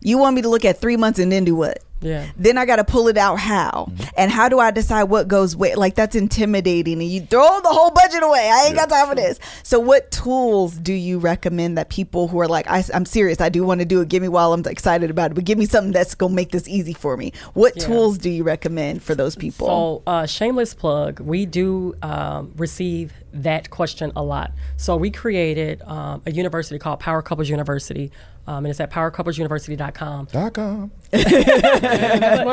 You 0.00 0.18
want 0.18 0.34
me 0.34 0.42
to 0.42 0.48
look 0.48 0.64
at 0.64 0.80
3 0.80 0.96
months 0.96 1.18
and 1.18 1.30
then 1.30 1.44
do 1.44 1.54
what? 1.54 1.78
Yeah. 2.00 2.26
Then 2.36 2.58
I 2.58 2.66
got 2.66 2.76
to 2.76 2.84
pull 2.84 3.08
it 3.08 3.16
out 3.16 3.38
how? 3.38 3.90
And 4.16 4.30
how 4.30 4.48
do 4.48 4.58
I 4.58 4.70
decide 4.70 5.04
what 5.04 5.28
goes 5.28 5.56
where? 5.56 5.76
Like 5.76 5.94
that's 5.94 6.14
intimidating 6.14 7.00
and 7.00 7.08
you 7.10 7.22
throw 7.22 7.60
the 7.62 7.68
whole 7.70 7.90
budget 7.90 8.22
away. 8.22 8.50
I 8.52 8.66
ain't 8.66 8.76
got 8.76 8.88
time 8.90 9.08
for 9.08 9.14
this. 9.14 9.38
So 9.62 9.80
what 9.80 10.10
tools 10.10 10.74
do 10.74 10.92
you 10.92 11.18
recommend 11.18 11.78
that 11.78 11.88
people 11.88 12.28
who 12.28 12.38
are 12.40 12.48
like 12.48 12.68
I, 12.68 12.84
am 12.92 13.06
serious, 13.06 13.40
I 13.40 13.48
do 13.48 13.64
want 13.64 13.80
to 13.80 13.86
do 13.86 14.00
it, 14.00 14.08
give 14.08 14.22
me 14.22 14.28
while 14.28 14.52
I'm 14.52 14.64
excited 14.66 15.10
about 15.10 15.30
it, 15.30 15.34
but 15.34 15.44
give 15.44 15.58
me 15.58 15.66
something 15.66 15.92
that's 15.92 16.14
going 16.14 16.32
to 16.32 16.36
make 16.36 16.50
this 16.50 16.68
easy 16.68 16.92
for 16.92 17.16
me. 17.16 17.32
What 17.54 17.74
Yeah. 17.76 17.86
tools 17.86 18.18
do 18.18 18.30
you 18.30 18.44
recommend 18.44 19.02
for 19.02 19.14
those 19.14 19.34
people? 19.34 19.66
So, 19.66 20.02
uh, 20.06 20.26
shameless 20.26 20.74
plug, 20.74 21.20
we 21.20 21.46
do 21.46 21.94
um, 22.02 22.52
receive 22.56 23.12
that 23.32 23.70
question 23.70 24.12
a 24.16 24.22
lot. 24.22 24.52
So 24.76 24.96
we 24.96 25.10
created 25.10 25.82
um, 25.82 26.22
a 26.26 26.30
university 26.30 26.78
called 26.78 27.00
Power 27.00 27.22
Couples 27.22 27.48
University, 27.48 28.10
um, 28.46 28.58
and 28.64 28.68
it's 28.68 28.80
at 28.80 28.90
powercouplesuniversity.com. 28.90 30.28
Dot 30.32 30.52
com. 30.54 30.90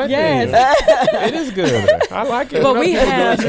Yes. 0.08 1.28
it 1.28 1.34
is 1.34 1.50
good. 1.50 1.88
I 2.12 2.22
like 2.24 2.52
it. 2.52 2.62
But 2.62 2.78
we 2.78 2.92
have- 2.92 3.44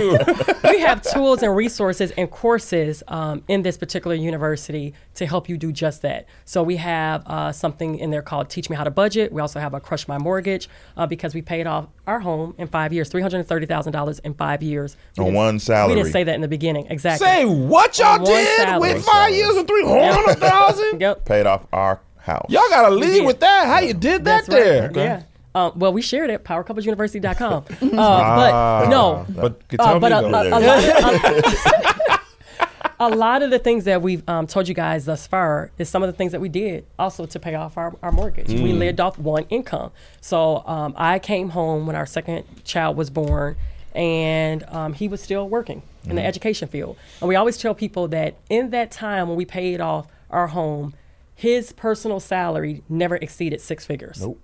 we 0.64 0.80
have 0.80 1.02
tools 1.02 1.44
and 1.44 1.56
resources 1.56 2.12
and 2.12 2.30
courses 2.30 3.04
um, 3.08 3.44
in 3.48 3.62
this 3.62 3.78
particular 3.78 4.16
university 4.16 4.94
to 5.16 5.26
help 5.26 5.48
you 5.50 5.58
do 5.58 5.72
just 5.72 6.02
that. 6.02 6.26
So 6.46 6.64
we 6.64 6.78
have 6.78 7.24
uh, 7.28 7.52
something 7.52 7.98
in 8.00 8.12
there 8.12 8.22
called 8.22 8.50
Teach 8.50 8.70
Me 8.70 8.76
How 8.76 8.84
to 8.84 8.92
Budget. 8.92 9.32
We 9.32 9.42
also 9.42 9.60
have 9.60 9.74
a 9.74 9.80
Crush 9.80 10.08
My 10.08 10.18
Mortgage 10.18 10.70
uh, 10.98 11.06
because 11.08 11.34
we 11.34 11.42
paid 11.42 11.68
off 11.68 11.88
our 12.08 12.20
home 12.20 12.56
in 12.58 12.68
five 12.68 12.94
years, 12.94 13.10
three 13.10 13.22
hundred 13.22 13.46
thirty 13.48 13.66
thousand 13.66 13.94
dollars 13.94 14.20
in 14.20 14.34
five 14.34 14.62
years 14.64 14.96
We 15.18 15.22
On 15.22 15.26
didn't- 15.34 15.36
one 15.70 15.90
We 15.90 15.96
didn't 15.96 16.12
say 16.12 16.24
that 16.24 16.36
in 16.36 16.42
the 16.42 16.48
beginning. 16.48 16.88
Exactly. 16.90 17.28
Say 17.28 17.46
what 17.46 17.98
y'all 18.00 18.20
On 18.20 18.24
did 18.26 18.80
with 18.82 19.04
five 19.06 19.32
years 19.34 19.56
and 19.56 19.68
three 19.68 19.86
hundred 19.86 20.38
thousand. 20.40 21.00
Yep. 21.06 21.26
Paid 21.26 21.46
off 21.46 21.66
our 21.74 22.00
house. 22.26 22.48
Y'all 22.50 22.70
gotta 22.70 22.94
lead 22.94 23.26
with 23.26 23.40
that. 23.40 23.68
How 23.68 23.80
you 23.80 23.94
did 23.94 24.26
that 24.26 24.46
That's 24.46 24.50
right. 24.50 24.94
there? 24.94 25.06
Yeah. 25.06 25.24
Um, 25.54 25.72
well, 25.78 25.94
we 25.94 26.02
shared 26.02 26.30
it, 26.30 26.44
powercouplesuniversity.com. 26.44 27.66
Uh, 27.82 28.02
Ah, 28.02 28.82
but 28.84 28.90
no, 28.90 29.26
But 29.30 29.70
tell 29.70 29.88
Uh, 29.88 29.94
me 29.96 30.00
but 30.02 30.12
a, 30.12 30.18
a, 30.18 30.20
a, 30.20 30.60
lot, 30.60 32.20
a, 33.00 33.06
a 33.08 33.10
lot 33.10 33.42
of 33.44 33.52
the 33.52 33.60
things 33.60 33.86
that 33.86 34.02
we've 34.02 34.28
um, 34.28 34.48
told 34.48 34.68
you 34.68 34.74
guys 34.74 35.06
thus 35.06 35.28
far 35.28 35.72
is 35.78 35.88
some 35.90 36.04
of 36.04 36.08
the 36.08 36.14
things 36.14 36.32
that 36.34 36.42
we 36.42 36.50
did 36.50 36.86
also 37.00 37.26
to 37.26 37.40
pay 37.40 37.56
off 37.56 37.78
our, 37.78 37.94
our 38.02 38.12
mortgage. 38.12 38.48
We 38.50 38.74
Mm. 38.74 38.80
lived 38.80 39.00
off 39.00 39.18
one 39.18 39.46
income. 39.50 39.92
So 40.22 40.64
um, 40.66 40.94
I 40.98 41.20
came 41.20 41.50
home 41.50 41.88
when 41.88 41.96
our 41.96 42.06
second 42.06 42.44
child 42.66 42.98
was 42.98 43.10
born, 43.10 43.56
and 43.94 44.64
um, 44.66 44.94
he 44.94 45.08
was 45.08 45.22
still 45.22 45.48
working 45.48 45.84
in 46.06 46.16
the 46.16 46.22
Mm. 46.22 46.26
education 46.28 46.68
field. 46.68 46.98
And 47.22 47.30
we 47.30 47.36
always 47.36 47.58
tell 47.58 47.74
people 47.74 48.08
that 48.10 48.36
in 48.50 48.72
that 48.72 48.92
time 48.92 49.28
when 49.30 49.38
we 49.38 49.46
paid 49.46 49.80
off 49.80 50.08
our 50.30 50.48
home, 50.48 50.94
his 51.36 51.72
personal 51.74 52.20
salary 52.20 52.82
never 52.90 53.16
exceeded 53.18 53.62
six 53.62 53.86
figures. 53.86 54.22
Nope. 54.22 54.42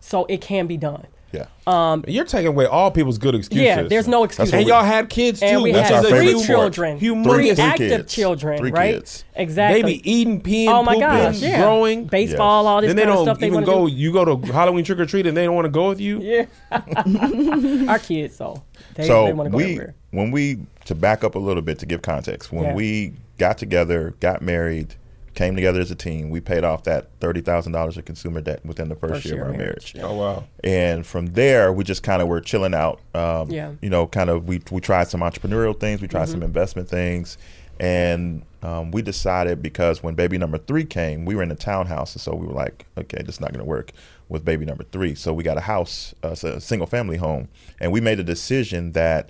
So 0.00 0.24
it 0.26 0.40
can 0.40 0.66
be 0.66 0.76
done. 0.76 1.06
Yeah. 1.32 1.46
Um, 1.66 2.04
you're 2.06 2.24
taking 2.26 2.46
away 2.46 2.66
all 2.66 2.92
people's 2.92 3.18
good 3.18 3.34
excuses. 3.34 3.64
Yeah, 3.64 3.82
there's 3.82 4.06
no 4.06 4.22
excuse. 4.22 4.52
what 4.52 4.54
And 4.58 4.66
we- 4.66 4.70
y'all 4.70 4.84
had 4.84 5.08
kids 5.08 5.40
too. 5.40 5.46
and 5.46 5.62
we 5.64 5.72
That's 5.72 5.88
had 5.88 5.96
our 5.96 6.02
This 6.02 6.12
is 6.12 6.12
a 6.12 6.20
favorite 6.20 6.38
three 6.38 6.46
children, 6.46 7.00
Humongous. 7.00 7.24
three 7.24 7.54
Three 7.54 7.64
active 7.64 7.88
kids. 8.02 8.14
children, 8.14 8.58
Three 8.58 8.70
right? 8.70 8.94
kids. 8.94 9.24
Exactly. 9.34 9.82
They 9.82 9.88
be 9.94 10.10
eating, 10.12 10.40
peeing, 10.42 10.68
oh 10.68 10.84
my 10.84 10.92
pooping, 10.94 11.08
gosh, 11.08 11.40
yeah. 11.40 11.60
growing. 11.60 12.04
baseball, 12.04 12.68
all 12.68 12.80
this 12.80 12.88
Then 12.88 12.94
they 12.96 13.02
kind 13.02 13.10
of 13.10 13.16
don't 13.16 13.24
stuff. 13.24 13.38
They 13.40 13.46
even 13.48 13.54
wanna 13.54 13.66
go. 13.66 13.88
do. 13.88 13.92
You 13.94 14.12
go 14.12 14.24
to 14.36 14.52
Halloween 14.52 14.84
trick 14.84 15.00
or 15.00 15.06
treat, 15.06 15.26
and 15.26 15.36
they 15.36 15.44
don't 15.44 15.56
want 15.56 15.64
to 15.64 15.70
go 15.70 15.88
with 15.88 16.00
you. 16.00 16.20
Yeah, 16.20 16.44
our 17.88 17.98
kids. 17.98 18.36
So 18.36 18.62
they, 18.94 19.06
so 19.06 19.26
they 19.26 19.32
want 19.32 19.46
to 19.48 19.50
go 19.50 19.56
we 19.56 19.64
everywhere. 19.64 19.94
when 20.12 20.30
we 20.30 20.58
to 20.84 20.94
back 20.94 21.24
up 21.24 21.34
a 21.34 21.38
little 21.40 21.62
bit 21.62 21.78
to 21.80 21.86
give 21.86 22.02
context 22.02 22.52
when 22.52 22.64
Yeah. 22.64 22.74
we 22.74 23.12
got 23.38 23.58
together 23.58 24.14
got 24.20 24.40
married 24.42 24.94
came 25.34 25.54
together 25.56 25.80
as 25.80 25.90
a 25.90 25.94
team 25.94 26.30
we 26.30 26.40
paid 26.40 26.64
off 26.64 26.84
that 26.84 27.18
$30000 27.20 27.96
of 27.96 28.04
consumer 28.04 28.40
debt 28.40 28.64
within 28.64 28.88
the 28.88 28.94
first, 28.94 29.14
First 29.14 29.26
year, 29.26 29.42
of 29.42 29.48
our 29.48 29.52
marriage, 29.56 29.94
marriage, 29.94 30.10
Oh 30.12 30.16
wow. 30.16 30.44
and 30.62 31.06
from 31.06 31.26
there 31.26 31.72
we 31.72 31.84
just 31.84 32.02
kind 32.02 32.22
of 32.22 32.28
were 32.28 32.40
chilling 32.40 32.74
out 32.74 33.00
um, 33.14 33.50
Yeah. 33.50 33.72
you 33.82 33.90
know 33.90 34.06
kind 34.06 34.30
of 34.30 34.46
we, 34.46 34.60
we 34.70 34.80
tried 34.80 35.08
some 35.08 35.20
entrepreneurial 35.20 35.78
things 35.78 36.00
we 36.00 36.08
tried 36.08 36.26
some 36.28 36.40
Mm-hmm. 36.40 36.44
investment 36.46 36.88
things 36.88 37.36
and 37.80 38.42
um, 38.62 38.90
we 38.92 39.02
decided 39.02 39.60
because 39.62 40.02
when 40.02 40.14
baby 40.14 40.38
number 40.38 40.58
three 40.58 40.84
came 40.84 41.24
we 41.24 41.34
were 41.34 41.42
in 41.42 41.50
a 41.50 41.56
townhouse 41.56 42.14
and 42.14 42.22
so 42.22 42.34
we 42.34 42.46
were 42.46 42.52
like 42.54 42.86
okay 42.96 43.22
this 43.22 43.36
is 43.36 43.40
not 43.40 43.52
going 43.52 43.64
to 43.64 43.68
work 43.68 43.90
with 44.28 44.44
baby 44.44 44.64
number 44.64 44.84
three 44.84 45.14
so 45.14 45.34
we 45.34 45.42
got 45.42 45.56
a 45.58 45.62
house 45.62 46.14
uh, 46.22 46.28
a 46.44 46.60
single 46.60 46.86
family 46.86 47.16
home 47.16 47.48
and 47.80 47.90
we 47.92 48.00
made 48.00 48.18
a 48.20 48.24
decision 48.24 48.92
that 48.92 49.28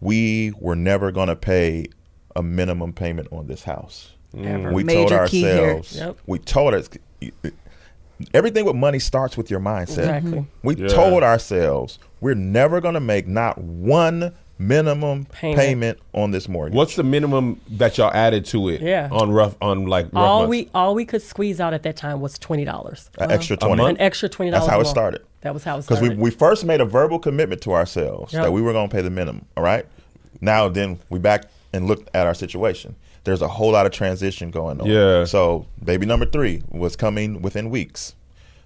we 0.00 0.52
were 0.60 0.76
never 0.76 1.10
going 1.10 1.28
to 1.28 1.34
pay 1.36 1.86
a 2.36 2.42
minimum 2.42 2.92
payment 2.92 3.26
on 3.32 3.46
this 3.48 3.64
house 3.64 4.12
Ever. 4.36 4.72
we 4.72 4.84
Major 4.84 5.08
told 5.08 5.12
ourselves 5.12 5.96
Yep. 5.96 6.18
we 6.26 6.38
told 6.38 6.74
us 6.74 6.88
everything 8.34 8.64
with 8.64 8.76
money 8.76 8.98
starts 8.98 9.36
with 9.36 9.50
your 9.50 9.60
mindset 9.60 9.98
Exactly. 9.98 10.30
Mm-hmm. 10.32 10.66
we 10.66 10.76
Yeah. 10.76 10.88
told 10.88 11.22
ourselves 11.22 11.98
we're 12.20 12.34
never 12.34 12.80
going 12.80 12.94
to 12.94 13.00
make 13.00 13.26
not 13.26 13.58
one 13.58 14.32
minimum 14.60 15.24
payment. 15.26 15.58
Payment. 15.60 15.98
on 16.12 16.32
this 16.32 16.48
mortgage. 16.48 16.74
What's 16.74 16.96
the 16.96 17.04
minimum 17.04 17.60
that 17.70 17.96
y'all 17.96 18.12
added 18.12 18.44
to 18.46 18.68
it? 18.70 18.80
Yeah. 18.80 19.08
On 19.12 19.30
rough, 19.30 19.54
on 19.62 19.86
like 19.86 20.06
rough 20.06 20.14
all 20.16 20.38
months? 20.40 20.50
we 20.50 20.68
all 20.74 20.94
we 20.96 21.04
could 21.04 21.22
squeeze 21.22 21.60
out 21.60 21.72
at 21.74 21.84
that 21.84 21.96
time 21.96 22.20
was 22.20 22.38
twenty 22.40 22.64
dollars. 22.64 23.08
An 23.18 23.24
uh-huh. 23.26 23.34
extra 23.34 23.54
A 23.54 23.58
20. 23.60 23.76
month? 23.82 23.98
An 23.98 24.02
extra 24.04 24.28
twenty 24.28 24.50
dollars. 24.50 24.66
That's 24.66 24.72
how 24.74 24.80
it 24.80 24.86
started. 24.86 25.22
That 25.42 25.54
was 25.54 25.62
how 25.62 25.74
it 25.78 25.82
Because 25.82 25.98
started. 25.98 26.18
we, 26.18 26.24
we 26.24 26.30
first 26.32 26.64
made 26.64 26.80
a 26.80 26.84
verbal 26.84 27.20
commitment 27.20 27.62
to 27.62 27.72
ourselves 27.72 28.32
Yep. 28.32 28.42
that 28.42 28.50
we 28.52 28.60
were 28.60 28.72
going 28.72 28.88
to 28.88 28.94
pay 28.94 29.00
the 29.02 29.10
minimum. 29.10 29.44
All 29.56 29.62
right. 29.62 29.86
Now, 30.40 30.68
then 30.68 30.98
we 31.08 31.20
back 31.20 31.44
and 31.72 31.86
looked 31.86 32.10
at 32.14 32.26
our 32.26 32.34
situation. 32.34 32.96
There's 33.28 33.42
a 33.42 33.48
whole 33.48 33.70
lot 33.72 33.86
of 33.86 33.92
transition 33.92 34.50
going 34.50 34.80
on. 34.80 34.86
Yeah. 34.86 35.24
So, 35.24 35.66
baby 35.84 36.06
number 36.06 36.26
three 36.26 36.62
was 36.70 36.96
coming 36.96 37.40
within 37.42 37.70
weeks. 37.70 38.14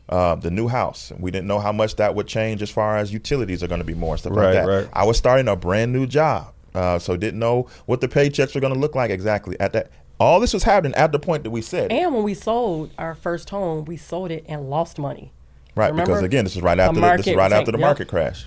Uh, 0.08 0.34
the 0.34 0.50
new 0.50 0.68
house. 0.68 1.12
We 1.18 1.30
didn't 1.30 1.46
know 1.46 1.58
how 1.58 1.72
much 1.72 1.96
that 1.96 2.14
would 2.14 2.26
change 2.26 2.60
as 2.60 2.68
far 2.70 2.98
as 2.98 3.12
utilities 3.12 3.62
are 3.62 3.68
going 3.68 3.78
to 3.80 3.84
be 3.84 3.94
more 3.94 4.16
stuff 4.18 4.34
Right, 4.34 4.46
like 4.46 4.54
that. 4.54 4.66
right. 4.66 4.88
I 4.92 5.04
was 5.06 5.16
starting 5.16 5.48
a 5.48 5.56
brand 5.56 5.92
new 5.92 6.06
job, 6.06 6.52
uh, 6.74 6.98
so 6.98 7.16
didn't 7.16 7.38
know 7.38 7.68
what 7.86 8.00
the 8.02 8.08
paychecks 8.08 8.54
were 8.54 8.60
going 8.60 8.74
to 8.74 8.78
look 8.78 8.94
like 8.94 9.10
exactly 9.10 9.58
at 9.58 9.72
that. 9.72 9.90
All 10.20 10.38
this 10.38 10.52
was 10.52 10.64
happening 10.64 10.94
at 10.96 11.12
the 11.12 11.18
point 11.18 11.44
that 11.44 11.50
we 11.50 11.62
said, 11.62 11.90
and 11.92 12.12
when 12.14 12.24
we 12.24 12.34
sold 12.34 12.90
our 12.98 13.14
first 13.14 13.50
home, 13.50 13.84
we 13.86 13.96
sold 13.96 14.30
it 14.30 14.44
and 14.48 14.68
lost 14.68 14.98
money. 14.98 15.32
right? 15.76 15.90
remember? 15.90 16.10
Because 16.12 16.22
again, 16.24 16.44
this 16.44 16.56
is 16.56 16.62
right 16.62 16.78
after 16.78 17.00
the, 17.00 17.16
this 17.16 17.26
is 17.26 17.34
market 17.34 17.36
right 17.38 17.48
tank, 17.50 17.60
after 17.60 17.72
the 17.72 17.78
yep. 17.78 17.86
market 17.86 18.08
crash. 18.08 18.46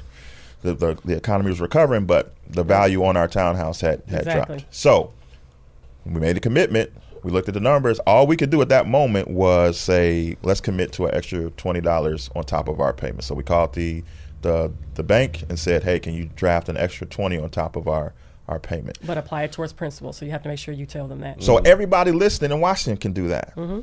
The, 0.61 0.74
the 0.74 0.97
the 1.05 1.16
economy 1.18 1.49
was 1.49 1.61
recovering, 1.61 2.05
but 2.05 2.34
the 2.47 2.63
value 2.63 3.03
on 3.05 3.18
our 3.18 3.28
townhouse 3.28 3.82
had 3.82 4.03
had 4.07 4.20
Exactly. 4.28 4.57
dropped. 4.57 4.76
So 4.76 5.13
we 6.06 6.20
made 6.20 6.38
a 6.38 6.39
commitment. 6.39 6.91
We 7.24 7.32
looked 7.32 7.47
at 7.47 7.56
the 7.56 7.60
numbers. 7.60 7.97
All 7.99 8.28
we 8.28 8.38
could 8.38 8.51
do 8.51 8.62
at 8.62 8.70
that 8.70 8.88
moment 8.88 9.28
was 9.30 9.80
say, 9.80 10.38
let's 10.43 10.62
commit 10.62 10.91
to 10.93 11.06
an 11.08 11.16
extra 11.16 11.49
twenty 11.51 11.82
dollars 11.82 12.30
on 12.36 12.43
top 12.43 12.68
of 12.68 12.80
our 12.80 12.93
payment. 12.93 13.24
So 13.24 13.34
we 13.34 13.43
called 13.43 13.74
the 13.74 14.03
the 14.41 14.72
the 14.93 15.03
bank 15.03 15.43
and 15.49 15.58
said, 15.58 15.84
hey, 15.84 15.99
can 15.99 16.14
you 16.14 16.30
draft 16.36 16.70
an 16.70 16.78
extra 16.78 17.08
twenty 17.08 17.39
on 17.39 17.49
top 17.49 17.76
of 17.76 17.88
our 17.88 18.14
our 18.47 18.60
payment? 18.60 18.99
But 19.03 19.18
apply 19.18 19.43
it 19.43 19.51
towards 19.51 19.74
principal, 19.74 20.14
so 20.14 20.24
you 20.24 20.32
have 20.32 20.43
to 20.43 20.49
make 20.49 20.60
sure 20.60 20.74
you 20.74 20.86
tell 20.86 21.08
them 21.08 21.22
that. 21.22 21.41
So 21.41 21.58
everybody 21.58 22.12
listening 22.12 22.51
in 22.51 22.60
Washington 22.60 22.97
can 22.97 23.12
do 23.14 23.30
that. 23.30 23.56
Mm-hmm. 23.56 23.80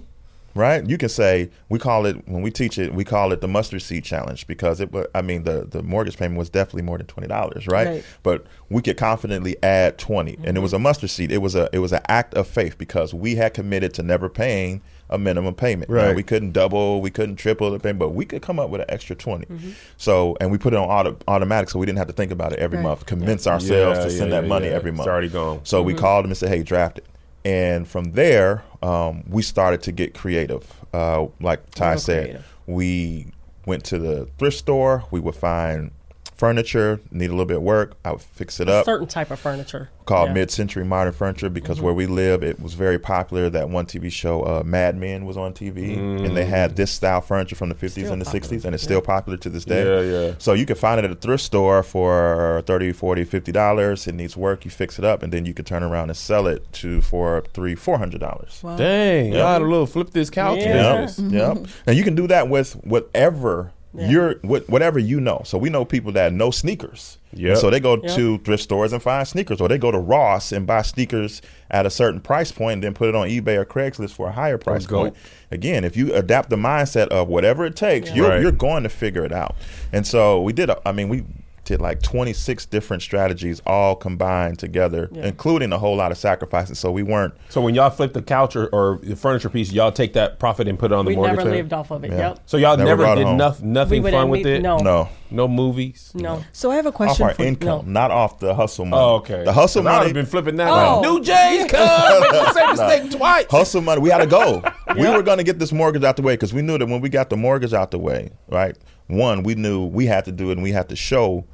Right? 0.55 0.87
You 0.89 0.99
can 0.99 1.09
say 1.09 1.51
we 1.69 1.79
call 1.79 2.07
it 2.07 2.17
when 2.29 2.43
we 2.43 2.51
teach 2.51 2.79
it, 2.79 2.95
we 2.95 3.05
call 3.05 3.33
it 3.33 3.41
the 3.41 3.49
mustard 3.49 3.83
seed 3.83 4.05
challenge 4.05 4.47
because 4.47 4.81
it 4.81 4.93
wa- 4.93 5.07
I 5.15 5.23
mean 5.23 5.45
the 5.45 5.67
the 5.69 5.83
mortgage 5.83 6.17
payment 6.17 6.39
was 6.39 6.51
definitely 6.51 6.83
more 6.83 6.99
than 6.99 7.07
twenty 7.07 7.29
dollars, 7.29 7.67
right? 7.67 7.87
Right. 7.87 8.05
But 8.23 8.47
we 8.69 8.83
could 8.83 8.97
confidently 8.97 9.57
add 9.63 9.99
20 9.99 10.35
and 10.35 10.45
it 10.45 10.53
mm-hmm. 10.53 10.63
was 10.63 10.73
a 10.73 10.79
mustard 10.79 11.11
seed. 11.11 11.31
It 11.33 11.39
was 11.39 11.55
a 11.55 11.69
it 11.73 11.79
was 11.79 11.93
an 11.93 12.03
act 12.09 12.35
of 12.35 12.47
faith 12.47 12.77
because 12.79 13.13
we 13.15 13.37
had 13.37 13.55
committed 13.55 13.95
to 13.95 14.03
never 14.03 14.29
paying 14.29 14.83
a 15.11 15.19
minimum 15.19 15.55
payment. 15.55 15.91
Now, 15.91 15.97
Right. 16.07 16.17
we 16.17 16.23
couldn't 16.23 16.53
double, 16.53 17.03
we 17.03 17.11
couldn't 17.11 17.37
triple 17.37 17.71
the 17.71 17.79
payment, 17.79 17.99
but 17.99 18.11
we 18.11 18.25
could 18.25 18.41
come 18.41 18.59
up 18.59 18.71
with 18.71 18.81
an 18.81 18.87
extra 18.89 19.15
20. 19.15 19.45
Mm-hmm. 19.45 19.71
So, 19.99 20.39
and 20.41 20.51
we 20.51 20.57
put 20.57 20.73
it 20.73 20.77
on 20.79 20.89
auto, 20.89 21.19
automatic 21.29 21.69
so 21.69 21.79
we 21.79 21.85
didn't 21.85 21.99
have 21.99 22.07
to 22.07 22.15
think 22.15 22.33
about 22.33 22.55
it 22.55 22.59
every 22.59 22.79
Right. 22.79 22.85
month, 22.85 23.05
convince 23.05 23.47
ourselves 23.47 23.99
Yeah, 23.99 24.05
to 24.05 24.11
send 24.11 24.31
yeah, 24.33 24.41
that 24.41 24.49
money 24.49 24.69
yeah. 24.69 24.73
every 24.75 24.91
It's 24.91 24.97
month. 24.97 25.09
already 25.11 25.29
gone. 25.29 25.61
So 25.65 25.83
we 25.83 25.93
mm-hmm. 25.93 26.01
called 26.01 26.25
them 26.25 26.31
and 26.31 26.39
said, 26.39 26.49
"Hey, 26.49 26.63
draft 26.63 26.97
it." 26.99 27.05
And 27.45 27.89
from 27.89 28.13
there, 28.13 28.63
um, 28.83 29.25
we 29.29 29.43
started 29.43 29.83
to 29.83 29.93
get 29.93 30.15
creative. 30.15 30.71
Uh, 30.93 31.27
like 31.41 31.71
Tai 31.75 31.97
said, 31.97 32.25
creative. 32.25 32.47
we 32.67 33.27
went 33.67 33.85
to 33.87 33.99
the 33.99 34.27
thrift 34.39 34.59
store. 34.59 35.05
We 35.11 35.21
would 35.21 35.35
find 35.35 35.91
furniture 36.37 37.01
need 37.11 37.27
a 37.27 37.33
little 37.33 37.45
bit 37.47 37.59
of 37.59 37.63
work. 37.63 37.95
I 38.05 38.13
would 38.13 38.21
fix 38.23 38.59
it 38.61 38.69
up. 38.69 38.85
certain 38.85 39.07
type 39.07 39.31
of 39.31 39.39
furniture 39.39 39.91
Called 40.05 40.27
Yeah. 40.27 40.31
Mm-hmm. 40.31 40.35
mid-century 40.41 40.85
modern 40.85 41.13
furniture 41.13 41.49
because 41.49 41.81
where 41.81 41.95
we 41.95 42.07
live, 42.07 42.43
it 42.43 42.59
was 42.61 42.75
very 42.75 42.99
popular. 42.99 43.49
That 43.49 43.69
one 43.69 43.87
TV 43.87 44.11
show, 44.11 44.43
uh, 44.43 44.63
Mad 44.65 44.97
Men, 44.97 45.25
was 45.25 45.37
on 45.37 45.53
TV, 45.53 45.97
and 45.97 46.37
they 46.37 46.45
had 46.45 46.75
this 46.75 46.91
style 46.91 47.21
furniture 47.21 47.55
from 47.55 47.69
the 47.69 47.77
50s 47.77 47.91
Still 47.91 48.13
and 48.13 48.21
the 48.21 48.25
popular. 48.25 48.59
60s, 48.59 48.65
and 48.65 48.75
it's 48.75 48.83
still 48.83 49.01
popular 49.01 49.39
to 49.39 49.49
this 49.49 49.65
day. 49.65 49.85
Yeah, 49.85 50.21
yeah. 50.29 50.35
So 50.39 50.55
you 50.55 50.67
can 50.67 50.75
find 50.75 50.99
it 50.99 51.05
at 51.05 51.13
a 51.13 51.15
thrift 51.15 51.45
store 51.45 51.85
for 51.85 52.63
30 52.67 52.93
40 52.93 53.23
50 53.25 53.53
dollars. 53.53 54.09
It 54.09 54.15
needs 54.17 54.37
work. 54.37 54.65
You 54.65 54.73
fix 54.73 54.99
it 54.99 55.05
up, 55.05 55.23
and 55.23 55.33
then 55.33 55.47
you 55.47 55.55
can 55.55 55.65
turn 55.65 55.85
around 55.85 56.11
and 56.11 56.17
sell 56.17 56.49
it 56.49 56.71
to 56.75 57.01
for 57.01 57.45
three 57.55 57.77
four 57.77 57.99
hundred 57.99 58.21
dollars. 58.21 58.61
Wow. 58.65 58.77
Dang, 58.77 59.33
y'all 59.33 59.53
had 59.53 59.63
a 59.63 59.67
little 59.67 59.87
flip 59.87 60.11
this 60.11 60.31
couch 60.31 60.59
Yeah. 60.59 61.03
business. 61.03 61.33
Yep. 61.33 61.67
And 61.87 61.97
you 61.97 62.03
can 62.03 62.17
do 62.17 62.27
that 62.27 62.49
with 62.49 62.73
whatever 62.85 63.71
Yeah. 63.95 64.09
you're 64.09 64.35
what, 64.43 64.69
whatever 64.71 64.99
you 64.99 65.21
know. 65.21 65.43
So 65.45 65.59
we 65.59 65.69
know 65.69 65.85
people 65.85 66.13
that 66.13 66.33
know 66.33 66.51
sneakers. 66.51 67.19
Yeah. 67.35 67.55
So 67.57 67.69
they 67.71 67.79
go 67.81 67.97
Yep. 68.03 68.15
to 68.17 68.39
thrift 68.39 68.63
stores 68.63 68.93
and 68.93 69.03
find 69.03 69.27
sneakers, 69.29 69.61
or 69.61 69.69
they 69.69 69.77
go 69.79 69.91
to 69.91 69.99
Ross 69.99 70.51
and 70.53 70.67
buy 70.67 70.83
sneakers 70.83 71.43
at 71.71 71.85
a 71.87 71.91
certain 71.91 72.21
price 72.21 72.53
point, 72.53 72.75
and 72.75 72.83
then 72.85 72.95
put 72.95 73.09
it 73.09 73.15
on 73.15 73.29
eBay 73.29 73.57
or 73.57 73.65
Craigslist 73.67 74.11
for 74.13 74.29
a 74.29 74.33
higher 74.33 74.57
price 74.59 74.87
go. 74.87 75.03
point. 75.03 75.17
Again, 75.51 75.85
if 75.85 75.97
you 75.97 76.13
adapt 76.15 76.49
the 76.51 76.57
mindset 76.57 77.09
of 77.09 77.29
whatever 77.29 77.65
it 77.67 77.77
takes, 77.77 78.09
Yeah. 78.11 78.17
you're 78.17 78.29
Right. 78.29 78.41
you're 78.43 78.53
going 78.53 78.83
to 78.83 78.89
figure 78.89 79.25
it 79.25 79.33
out. 79.33 79.57
And 79.93 80.07
so 80.07 80.41
we 80.41 80.53
did. 80.53 80.71
A, 80.71 80.81
I 80.87 80.93
mean, 80.93 81.09
we 81.09 81.25
did 81.65 81.81
like 81.81 82.03
26 82.03 82.67
different 82.67 83.03
strategies 83.03 83.61
all 83.67 83.95
combined 83.95 84.59
together, 84.59 85.09
including 85.15 85.73
a 85.73 85.79
whole 85.79 85.95
lot 85.97 86.11
of 86.11 86.19
sacrifices. 86.19 86.79
So 86.79 86.91
we 86.91 87.03
weren't 87.05 87.35
So 87.51 87.61
when 87.61 87.75
y'all 87.75 87.91
flip 87.91 88.13
the 88.15 88.23
couch 88.23 88.57
or, 88.57 88.67
or 88.69 88.99
the 89.03 89.15
furniture 89.15 89.49
piece, 89.49 89.71
y'all 89.71 89.93
take 89.93 90.13
that 90.15 90.39
profit 90.41 90.67
and 90.67 90.77
put 90.79 90.91
it 90.91 90.95
on 90.95 91.05
the 91.05 91.15
mortgage. 91.15 91.17
We 91.17 91.17
mortgage. 91.17 91.37
never 91.39 91.51
payment? 91.51 91.57
lived 91.65 91.73
off 91.73 91.91
of 91.93 92.05
it. 92.05 92.11
Yeah. 92.11 92.19
Yep. 92.31 92.39
So 92.47 92.57
y'all 92.57 92.77
Never 92.77 93.03
never, 93.05 93.15
did 93.17 93.27
home. 93.27 93.37
noth- 93.37 93.63
nothing 93.63 94.03
fun 94.03 94.29
with 94.29 94.39
meet- 94.45 94.57
it. 94.57 94.63
no. 94.63 94.79
no. 94.79 95.09
No 95.31 95.49
movies. 95.49 96.11
No. 96.15 96.45
So 96.53 96.71
I 96.71 96.77
have 96.77 96.85
a 96.85 96.89
Off 96.91 96.95
question 96.95 97.25
our 97.27 97.33
for 97.35 97.43
income, 97.43 97.87
No. 97.87 97.93
not 98.01 98.11
off 98.11 98.39
the 98.39 98.55
hustle 98.55 98.85
money. 98.85 99.03
Oh, 99.03 99.15
okay. 99.17 99.45
The 99.45 99.53
hustle 99.53 99.83
'Cause 99.83 99.87
I 99.87 99.93
would 99.93 99.97
money. 99.99 100.07
have 100.09 100.15
been 100.15 100.27
flipping 100.27 100.57
that. 100.57 100.69
Oh. 100.69 101.01
Like, 101.01 101.03
New 101.11 101.21
J's, 101.25 101.63
cuz. 101.71 101.81
Make 101.81 102.31
the 102.33 102.53
same 102.53 102.71
mistake 102.71 103.19
twice. 103.19 103.47
hustle 103.49 103.81
money. 103.81 104.03
We 104.03 104.11
had 104.11 104.19
to 104.19 104.27
go. 104.27 104.63
We 104.95 105.09
were 105.09 105.23
going 105.23 105.39
to 105.39 105.45
get 105.45 105.59
this 105.59 105.73
mortgage 105.73 106.05
out 106.05 106.17
the 106.17 106.23
way 106.23 106.35
because 106.35 106.53
we 106.53 106.61
knew 106.61 106.77
that 106.77 106.85
when 106.87 107.01
we 107.01 107.09
got 107.09 107.31
the 107.31 107.37
mortgage 107.39 107.73
out 107.73 107.93
the 107.93 107.99
way, 107.99 108.29
right? 108.49 108.77
One, 109.07 109.43
we 109.43 109.55
knew 109.55 109.87
we 109.87 110.05
had 110.05 110.27
to 110.27 110.33
do 110.33 110.51
it 110.51 110.55
and 110.55 110.63
we 110.63 110.73
had 110.73 110.91
to 110.91 110.97
show 110.97 111.47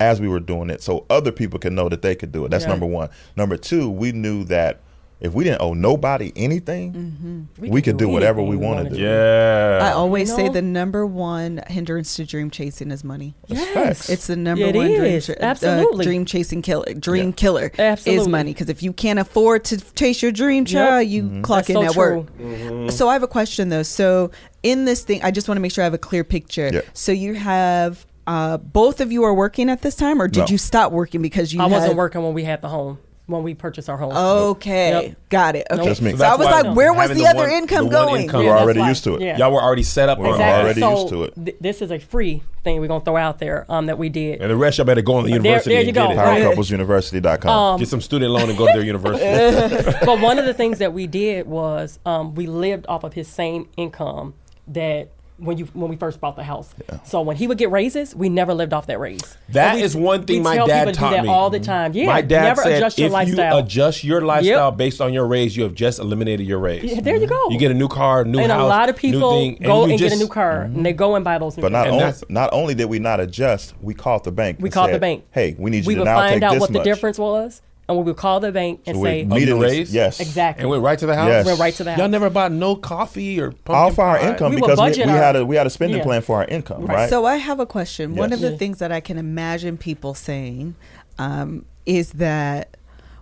as 0.00 0.20
we 0.20 0.28
were 0.28 0.40
doing 0.40 0.70
it 0.70 0.82
so 0.82 1.04
other 1.10 1.30
people 1.30 1.58
can 1.58 1.74
know 1.74 1.88
that 1.88 2.02
they 2.02 2.14
could 2.14 2.32
do 2.32 2.44
it. 2.44 2.50
That's 2.50 2.64
Yeah. 2.64 2.70
number 2.70 2.86
one. 2.86 3.10
Number 3.36 3.56
two, 3.56 3.90
we 3.90 4.12
knew 4.12 4.44
that 4.44 4.80
if 5.20 5.34
we 5.34 5.44
didn't 5.44 5.60
owe 5.60 5.74
nobody 5.74 6.32
anything, 6.34 7.46
we, 7.58 7.68
We 7.68 7.82
could 7.82 7.92
could 7.92 7.98
do 7.98 8.06
do 8.06 8.08
whatever 8.08 8.40
we 8.40 8.52
anything 8.52 8.66
wanted 8.68 8.82
wanted 8.84 8.90
to. 8.90 8.96
to. 8.96 9.02
Yeah. 9.02 9.78
I 9.82 9.92
always 9.92 10.30
You 10.30 10.36
say 10.36 10.48
the 10.48 10.62
number 10.62 11.04
one 11.04 11.60
hindrance 11.66 12.16
to 12.16 12.24
dream 12.24 12.48
chasing 12.50 12.90
is 12.90 13.04
money. 13.04 13.34
Yes. 13.46 14.08
It's 14.08 14.28
the 14.28 14.36
number 14.36 14.64
It 14.64 14.74
one 14.74 14.86
dream, 14.86 15.02
is. 15.04 15.26
ch- 15.26 15.30
uh, 15.30 15.34
Absolutely. 15.40 16.06
dream 16.06 16.24
chasing 16.24 16.62
killer. 16.62 16.94
Dream 16.94 17.26
Yeah. 17.26 17.32
killer 17.32 17.70
is 18.06 18.26
money 18.28 18.54
because 18.54 18.70
if 18.70 18.82
you 18.82 18.94
can't 18.94 19.18
afford 19.18 19.64
to 19.64 19.76
chase 19.94 20.22
your 20.22 20.32
dream, 20.32 20.64
child, 20.64 21.06
you 21.06 21.40
clock 21.42 21.66
That's 21.66 21.68
in 21.68 21.74
so 21.76 21.82
at 21.82 21.92
true. 21.92 22.02
work. 22.20 22.38
Mm-hmm. 22.40 22.88
So 22.88 23.06
I 23.10 23.12
have 23.12 23.22
a 23.22 23.28
question 23.28 23.68
though. 23.68 23.82
So 23.82 24.30
in 24.62 24.86
this 24.86 25.02
thing, 25.02 25.20
I 25.22 25.30
just 25.30 25.48
want 25.48 25.56
to 25.58 25.60
make 25.60 25.72
sure 25.72 25.82
I 25.82 25.86
have 25.86 25.92
a 25.92 25.98
clear 25.98 26.24
picture. 26.24 26.70
Yeah. 26.72 26.80
So 26.94 27.12
you 27.12 27.34
have 27.34 28.06
uh, 28.30 28.56
both 28.58 29.00
of 29.00 29.10
you 29.10 29.24
are 29.24 29.34
working 29.34 29.68
at 29.68 29.82
this 29.82 29.96
time, 29.96 30.22
or 30.22 30.28
did 30.28 30.40
No. 30.40 30.46
you 30.48 30.58
stop 30.58 30.92
working 30.92 31.20
because 31.20 31.52
you? 31.52 31.60
I 31.60 31.66
wasn't 31.66 31.88
had- 31.92 31.96
working 31.96 32.22
when 32.22 32.32
we 32.34 32.44
had 32.44 32.62
the 32.62 32.68
home, 32.68 32.98
when 33.26 33.42
we 33.42 33.54
purchased 33.54 33.88
our 33.88 33.96
home. 33.96 34.12
Okay, 34.16 35.06
Yep. 35.08 35.16
got 35.30 35.56
it. 35.56 35.66
Okay, 35.70 35.84
Just 35.84 36.00
me. 36.02 36.12
so 36.12 36.18
So 36.18 36.24
I 36.24 36.28
that's 36.28 36.38
was 36.38 36.46
why 36.46 36.60
like, 36.62 36.76
where 36.76 36.92
was 36.92 37.02
having 37.08 37.16
the, 37.18 37.22
the 37.24 37.28
other 37.30 37.38
one- 37.40 37.50
income 37.50 37.88
the 37.88 37.96
one 37.96 38.06
going? 38.06 38.22
income- 38.22 38.40
We're 38.44 38.46
Yeah, 38.54 38.58
already 38.62 38.80
why- 38.80 38.88
used 38.88 39.04
to 39.04 39.14
it. 39.16 39.20
yeah. 39.22 39.36
Y'all 39.38 39.52
were 39.52 39.60
already 39.62 39.82
set 39.82 40.08
up. 40.08 40.18
We're 40.18 40.26
on 40.28 40.34
Exactly. 40.34 40.62
already 40.64 40.80
so 40.80 40.90
used 41.00 41.08
to 41.12 41.22
it. 41.24 41.34
th- 41.44 41.56
this 41.60 41.82
is 41.82 41.90
a 41.90 41.98
free 41.98 42.42
thing 42.64 42.80
we're 42.80 42.88
gonna 42.88 43.04
throw 43.04 43.16
out 43.16 43.38
there 43.40 43.66
um, 43.68 43.86
that 43.86 43.98
we 43.98 44.08
did. 44.08 44.40
And 44.40 44.50
the 44.50 44.56
rest 44.56 44.78
y'all 44.78 44.84
better 44.84 45.02
go 45.02 45.14
on 45.16 45.24
the 45.24 45.30
There- 45.30 45.36
university 45.38 45.74
there 45.74 45.82
you 45.82 45.88
and 45.88 45.94
go. 45.96 46.08
get 46.08 46.16
it. 46.16 46.20
Right. 46.20 46.42
PowerCouplesUniversity.com. 46.56 47.78
Get 47.80 47.88
some 47.88 48.00
student 48.00 48.30
loan 48.32 48.48
and 48.48 48.58
go 48.58 48.66
to 48.66 48.72
their 48.72 48.84
university. 48.84 49.24
but 50.06 50.20
one 50.20 50.38
of 50.38 50.44
the 50.44 50.54
things 50.54 50.78
that 50.78 50.92
we 50.92 51.06
did 51.06 51.46
was 51.48 51.98
um, 52.06 52.34
we 52.34 52.46
lived 52.46 52.86
off 52.88 53.02
of 53.04 53.14
his 53.14 53.26
same 53.28 53.68
income 53.76 54.34
that 54.68 55.08
when 55.40 55.58
you 55.58 55.66
when 55.72 55.90
we 55.90 55.96
first 55.96 56.20
bought 56.20 56.36
the 56.36 56.44
house. 56.44 56.74
So 57.04 57.22
when 57.22 57.36
he 57.36 57.46
would 57.46 57.58
get 57.58 57.70
raises, 57.70 58.14
we 58.14 58.28
never 58.28 58.54
lived 58.54 58.72
off 58.72 58.86
that 58.86 59.00
raise. 59.00 59.36
That 59.50 59.74
And 59.74 59.84
is 59.84 59.96
one 59.96 60.24
thing 60.24 60.38
we 60.38 60.42
my 60.42 60.66
dad 60.66 60.94
taught 60.94 61.12
that 61.12 61.24
me. 61.24 61.28
all 61.28 61.50
the 61.50 61.60
time. 61.60 61.92
Yeah, 61.92 62.06
my 62.06 62.20
dad 62.20 62.42
never 62.42 62.62
said 62.62 62.72
adjust 62.74 62.98
your 62.98 63.06
if 63.06 63.12
lifestyle. 63.12 63.58
you 63.58 63.64
adjust 63.64 64.04
your 64.04 64.20
lifestyle 64.20 64.70
Yep. 64.70 64.76
based 64.76 65.00
on 65.00 65.12
your 65.12 65.26
raise, 65.26 65.56
you 65.56 65.62
have 65.64 65.74
just 65.74 65.98
eliminated 65.98 66.46
your 66.46 66.58
raise. 66.58 66.84
Yeah, 66.84 67.00
there 67.00 67.16
you 67.16 67.22
mm-hmm. 67.26 67.30
go. 67.30 67.50
You 67.50 67.58
get 67.58 67.70
a 67.70 67.74
new 67.74 67.88
car, 67.88 68.24
new 68.24 68.38
and 68.38 68.52
house, 68.52 68.62
a 68.62 68.66
lot 68.66 68.88
of 68.88 68.96
people 68.96 69.32
thing, 69.32 69.58
go 69.62 69.86
you 69.86 69.92
and, 69.92 69.98
get 69.98 70.12
a 70.12 70.16
new 70.16 70.28
car, 70.28 70.62
and 70.62 70.84
they 70.84 70.90
mm-hmm. 70.90 70.98
go 70.98 71.14
and 71.16 71.24
buy 71.24 71.38
those. 71.38 71.56
New 71.56 71.62
But 71.62 71.72
not 71.72 71.88
only 71.88 72.12
not 72.28 72.50
only 72.52 72.74
did 72.74 72.86
we 72.86 72.98
not 72.98 73.20
adjust, 73.20 73.74
we 73.80 73.94
called 73.94 74.24
the 74.24 74.32
bank. 74.32 74.58
we 74.60 74.66
and 74.68 74.72
called 74.74 74.92
the 74.92 74.98
bank. 74.98 75.24
Hey, 75.32 75.56
we 75.58 75.70
need 75.70 75.84
you 75.84 75.88
We 75.88 75.94
to 75.94 76.00
would 76.00 76.04
now 76.04 76.16
find 76.18 76.34
take 76.34 76.42
out 76.42 76.52
this 76.52 76.60
what 76.60 76.70
much. 76.70 76.80
the 76.80 76.84
difference 76.84 77.18
was, 77.18 77.62
and 77.90 77.98
we 77.98 78.04
would 78.04 78.16
call 78.16 78.40
the 78.40 78.52
bank 78.52 78.80
and 78.86 78.96
So 78.96 79.02
say 79.02 79.24
we 79.24 79.32
immediately, 79.32 79.66
raise? 79.66 79.92
yes, 79.92 80.20
exactly. 80.20 80.62
and 80.62 80.70
we 80.70 80.76
went 80.78 80.84
right 80.84 80.98
to 80.98 81.06
the 81.06 81.14
house. 81.16 81.28
Yes. 81.28 81.44
Went 81.46 81.58
right 81.58 81.74
to 81.74 81.84
the 81.84 81.90
house. 81.90 81.98
Y'all 81.98 82.08
never 82.08 82.30
bought 82.30 82.52
no 82.52 82.76
coffee 82.76 83.40
or 83.40 83.50
pumpkin 83.50 83.74
off 83.74 83.98
our 83.98 84.18
pie? 84.18 84.30
income 84.30 84.54
We 84.54 84.60
because 84.60 84.78
we, 84.78 85.02
we 85.04 85.10
our- 85.10 85.16
had 85.18 85.36
a 85.36 85.44
we 85.44 85.56
had 85.56 85.66
a 85.66 85.70
spending 85.70 85.98
Yeah. 85.98 86.04
plan 86.04 86.22
for 86.22 86.36
our 86.36 86.44
income, 86.44 86.86
Right. 86.86 86.94
right? 86.94 87.10
So 87.10 87.24
I 87.26 87.36
have 87.36 87.60
a 87.60 87.66
question. 87.66 88.14
One 88.14 88.32
of 88.32 88.40
the 88.40 88.52
Yeah. 88.52 88.56
things 88.56 88.78
that 88.78 88.92
I 88.92 89.00
can 89.00 89.18
imagine 89.18 89.76
people 89.76 90.14
saying 90.14 90.74
um, 91.18 91.64
is 91.84 92.12
that 92.12 92.76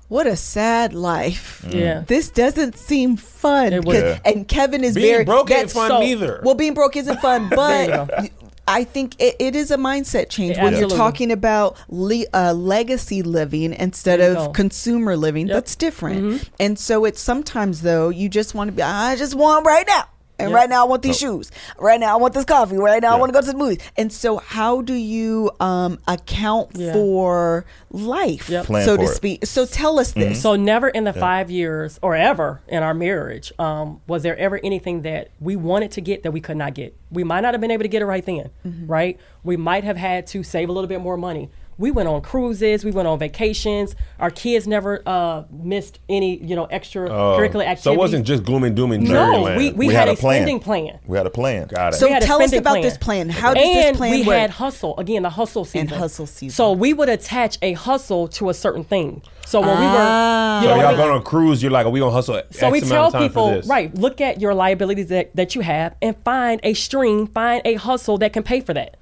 what 0.08 0.26
a 0.26 0.36
sad 0.36 0.94
life. 0.94 1.64
Yeah. 1.68 2.04
This 2.06 2.30
doesn't 2.30 2.76
seem 2.78 3.16
fun. 3.16 3.72
It 3.72 3.84
wouldn't. 3.84 4.22
'Cause- 4.22 4.32
And 4.34 4.46
Kevin 4.48 4.84
is 4.84 4.94
Being 4.94 5.12
very 5.12 5.24
broke 5.24 5.50
ain't 5.50 5.60
that's 5.60 5.72
fun 5.72 5.90
so- 5.90 6.00
neither. 6.00 6.40
Well, 6.44 6.54
being 6.54 6.74
broke 6.74 6.96
isn't 6.96 7.20
fun, 7.20 7.48
but 7.54 7.88
you 8.22 8.28
go. 8.30 8.47
I 8.68 8.84
think 8.84 9.16
it, 9.18 9.36
it 9.38 9.56
is 9.56 9.70
a 9.70 9.76
mindset 9.76 10.28
change 10.28 10.56
Yeah, 10.56 10.64
when 10.64 10.76
you're 10.76 10.88
talking 10.88 11.32
about 11.32 11.76
le- 11.88 12.26
uh, 12.34 12.52
legacy 12.52 13.22
living 13.22 13.72
instead 13.72 14.20
of 14.20 14.36
go. 14.36 14.48
consumer 14.52 15.16
living. 15.16 15.46
Yep. 15.48 15.54
That's 15.54 15.76
different. 15.76 16.22
Mm-hmm. 16.22 16.44
And 16.60 16.78
so 16.78 17.04
it's 17.04 17.20
sometimes 17.20 17.82
though 17.82 18.08
you 18.10 18.28
just 18.28 18.54
want 18.54 18.68
to 18.68 18.72
be. 18.72 18.82
I 18.82 19.16
just 19.16 19.34
want 19.34 19.66
right 19.66 19.86
now. 19.86 20.04
And 20.38 20.50
Yep. 20.50 20.56
right 20.56 20.70
now 20.70 20.84
I 20.84 20.88
want 20.88 21.02
these 21.02 21.18
shoes. 21.18 21.50
Right 21.78 21.98
now 21.98 22.14
I 22.14 22.16
want 22.16 22.32
this 22.34 22.44
coffee. 22.44 22.76
Right 22.76 23.02
now 23.02 23.14
I 23.14 23.18
want 23.18 23.30
to 23.30 23.34
go 23.34 23.40
to 23.44 23.52
the 23.52 23.58
movies. 23.58 23.78
And 23.96 24.12
so 24.12 24.36
how 24.38 24.82
do 24.82 24.94
you 24.94 25.50
um, 25.60 25.98
account 26.06 26.70
Yeah. 26.74 26.92
for 26.92 27.64
life, 27.90 28.48
Yep. 28.48 28.66
So 28.66 28.72
for 28.72 28.74
to 28.84 28.92
it. 28.92 28.98
Mm-hmm. 28.98 29.06
speak? 29.14 29.46
So 29.46 29.66
tell 29.66 29.98
us 29.98 30.12
this. 30.12 30.40
So 30.40 30.54
never 30.56 30.88
in 30.88 31.04
the 31.04 31.12
five 31.12 31.50
years 31.50 31.98
or 32.02 32.14
ever 32.14 32.60
in 32.68 32.82
our 32.82 32.94
marriage 32.94 33.52
um, 33.58 34.00
was 34.06 34.22
there 34.22 34.36
ever 34.36 34.60
anything 34.62 35.02
that 35.02 35.30
we 35.40 35.56
wanted 35.56 35.90
to 35.92 36.00
get 36.00 36.22
that 36.22 36.30
we 36.30 36.40
could 36.40 36.56
not 36.56 36.74
get. 36.74 36.96
We 37.10 37.24
might 37.24 37.40
not 37.40 37.54
have 37.54 37.60
been 37.60 37.70
able 37.70 37.84
to 37.84 37.88
get 37.88 38.02
it 38.02 38.06
right 38.06 38.24
then, 38.24 38.50
right? 38.86 39.18
We 39.42 39.56
might 39.56 39.84
have 39.84 39.96
had 39.96 40.26
to 40.28 40.42
save 40.42 40.68
a 40.68 40.72
little 40.72 40.88
bit 40.88 41.00
more 41.00 41.16
money. 41.16 41.50
We 41.78 41.92
went 41.92 42.08
on 42.08 42.20
cruises. 42.22 42.84
We 42.84 42.90
went 42.90 43.06
on 43.06 43.20
vacations. 43.20 43.94
Our 44.18 44.30
kids 44.30 44.66
never 44.66 45.00
uh, 45.06 45.44
missed 45.50 46.00
any, 46.08 46.36
you 46.42 46.56
know, 46.56 46.66
extracurricular 46.66 47.62
activities. 47.64 47.82
So 47.84 47.92
it 47.92 47.98
wasn't 47.98 48.26
just 48.26 48.42
gloom 48.42 48.64
and 48.64 48.74
doom 48.74 48.90
and 48.90 49.04
no. 49.04 49.10
Dreamland. 49.30 49.56
We, 49.56 49.70
we, 49.70 49.86
We 49.86 49.94
had, 49.94 50.00
had 50.00 50.08
a, 50.08 50.12
a 50.12 50.16
plan. 50.16 50.38
spending 50.42 50.58
plan. 50.60 50.98
we 51.06 51.16
had 51.16 51.26
a 51.26 51.30
plan. 51.30 51.68
got 51.68 51.94
it. 51.94 51.96
So 51.98 52.06
We 52.06 52.12
had 52.12 52.24
a 52.24 52.26
tell 52.26 52.42
us 52.42 52.52
about 52.52 52.72
plan. 52.72 52.82
this 52.82 52.98
plan. 52.98 53.28
How 53.28 53.54
does 53.54 53.62
and 53.64 53.94
this 53.94 53.96
plan 53.96 54.10
we 54.10 54.26
work? 54.26 54.36
had 54.38 54.50
hustle 54.50 54.98
again, 54.98 55.22
the 55.22 55.30
hustle 55.30 55.64
season 55.64 55.80
And 55.88 55.90
hustle 55.90 56.26
season. 56.26 56.50
So 56.54 56.72
we 56.72 56.92
would 56.92 57.08
attach 57.08 57.58
a 57.62 57.74
hustle 57.74 58.26
to 58.28 58.50
a 58.50 58.54
certain 58.54 58.82
thing. 58.82 59.22
So 59.46 59.60
when 59.60 59.70
Ah. 59.70 60.60
we 60.60 60.66
were, 60.66 60.72
you 60.72 60.76
know, 60.76 60.76
what 60.76 60.80
I 60.80 60.82
y'all 60.82 60.88
mean? 60.88 60.96
going 60.98 61.10
on 61.12 61.20
a 61.20 61.24
cruise, 61.24 61.62
you're 61.62 61.70
like, 61.70 61.86
are 61.86 61.90
we 61.90 62.00
gonna 62.00 62.10
hustle. 62.10 62.42
So 62.50 62.66
X 62.66 62.72
we 62.72 62.80
tell 62.80 63.06
of 63.06 63.12
time 63.12 63.22
people, 63.28 63.62
right, 63.66 63.94
look 63.94 64.20
at 64.20 64.40
your 64.40 64.52
liabilities 64.52 65.06
that, 65.08 65.34
that 65.36 65.54
you 65.54 65.60
have 65.60 65.94
and 66.02 66.16
find 66.24 66.60
a 66.64 66.74
stream, 66.74 67.28
find 67.28 67.62
a 67.64 67.74
hustle 67.74 68.18
that 68.18 68.32
can 68.32 68.42
pay 68.42 68.60
for 68.62 68.74
that. 68.74 68.96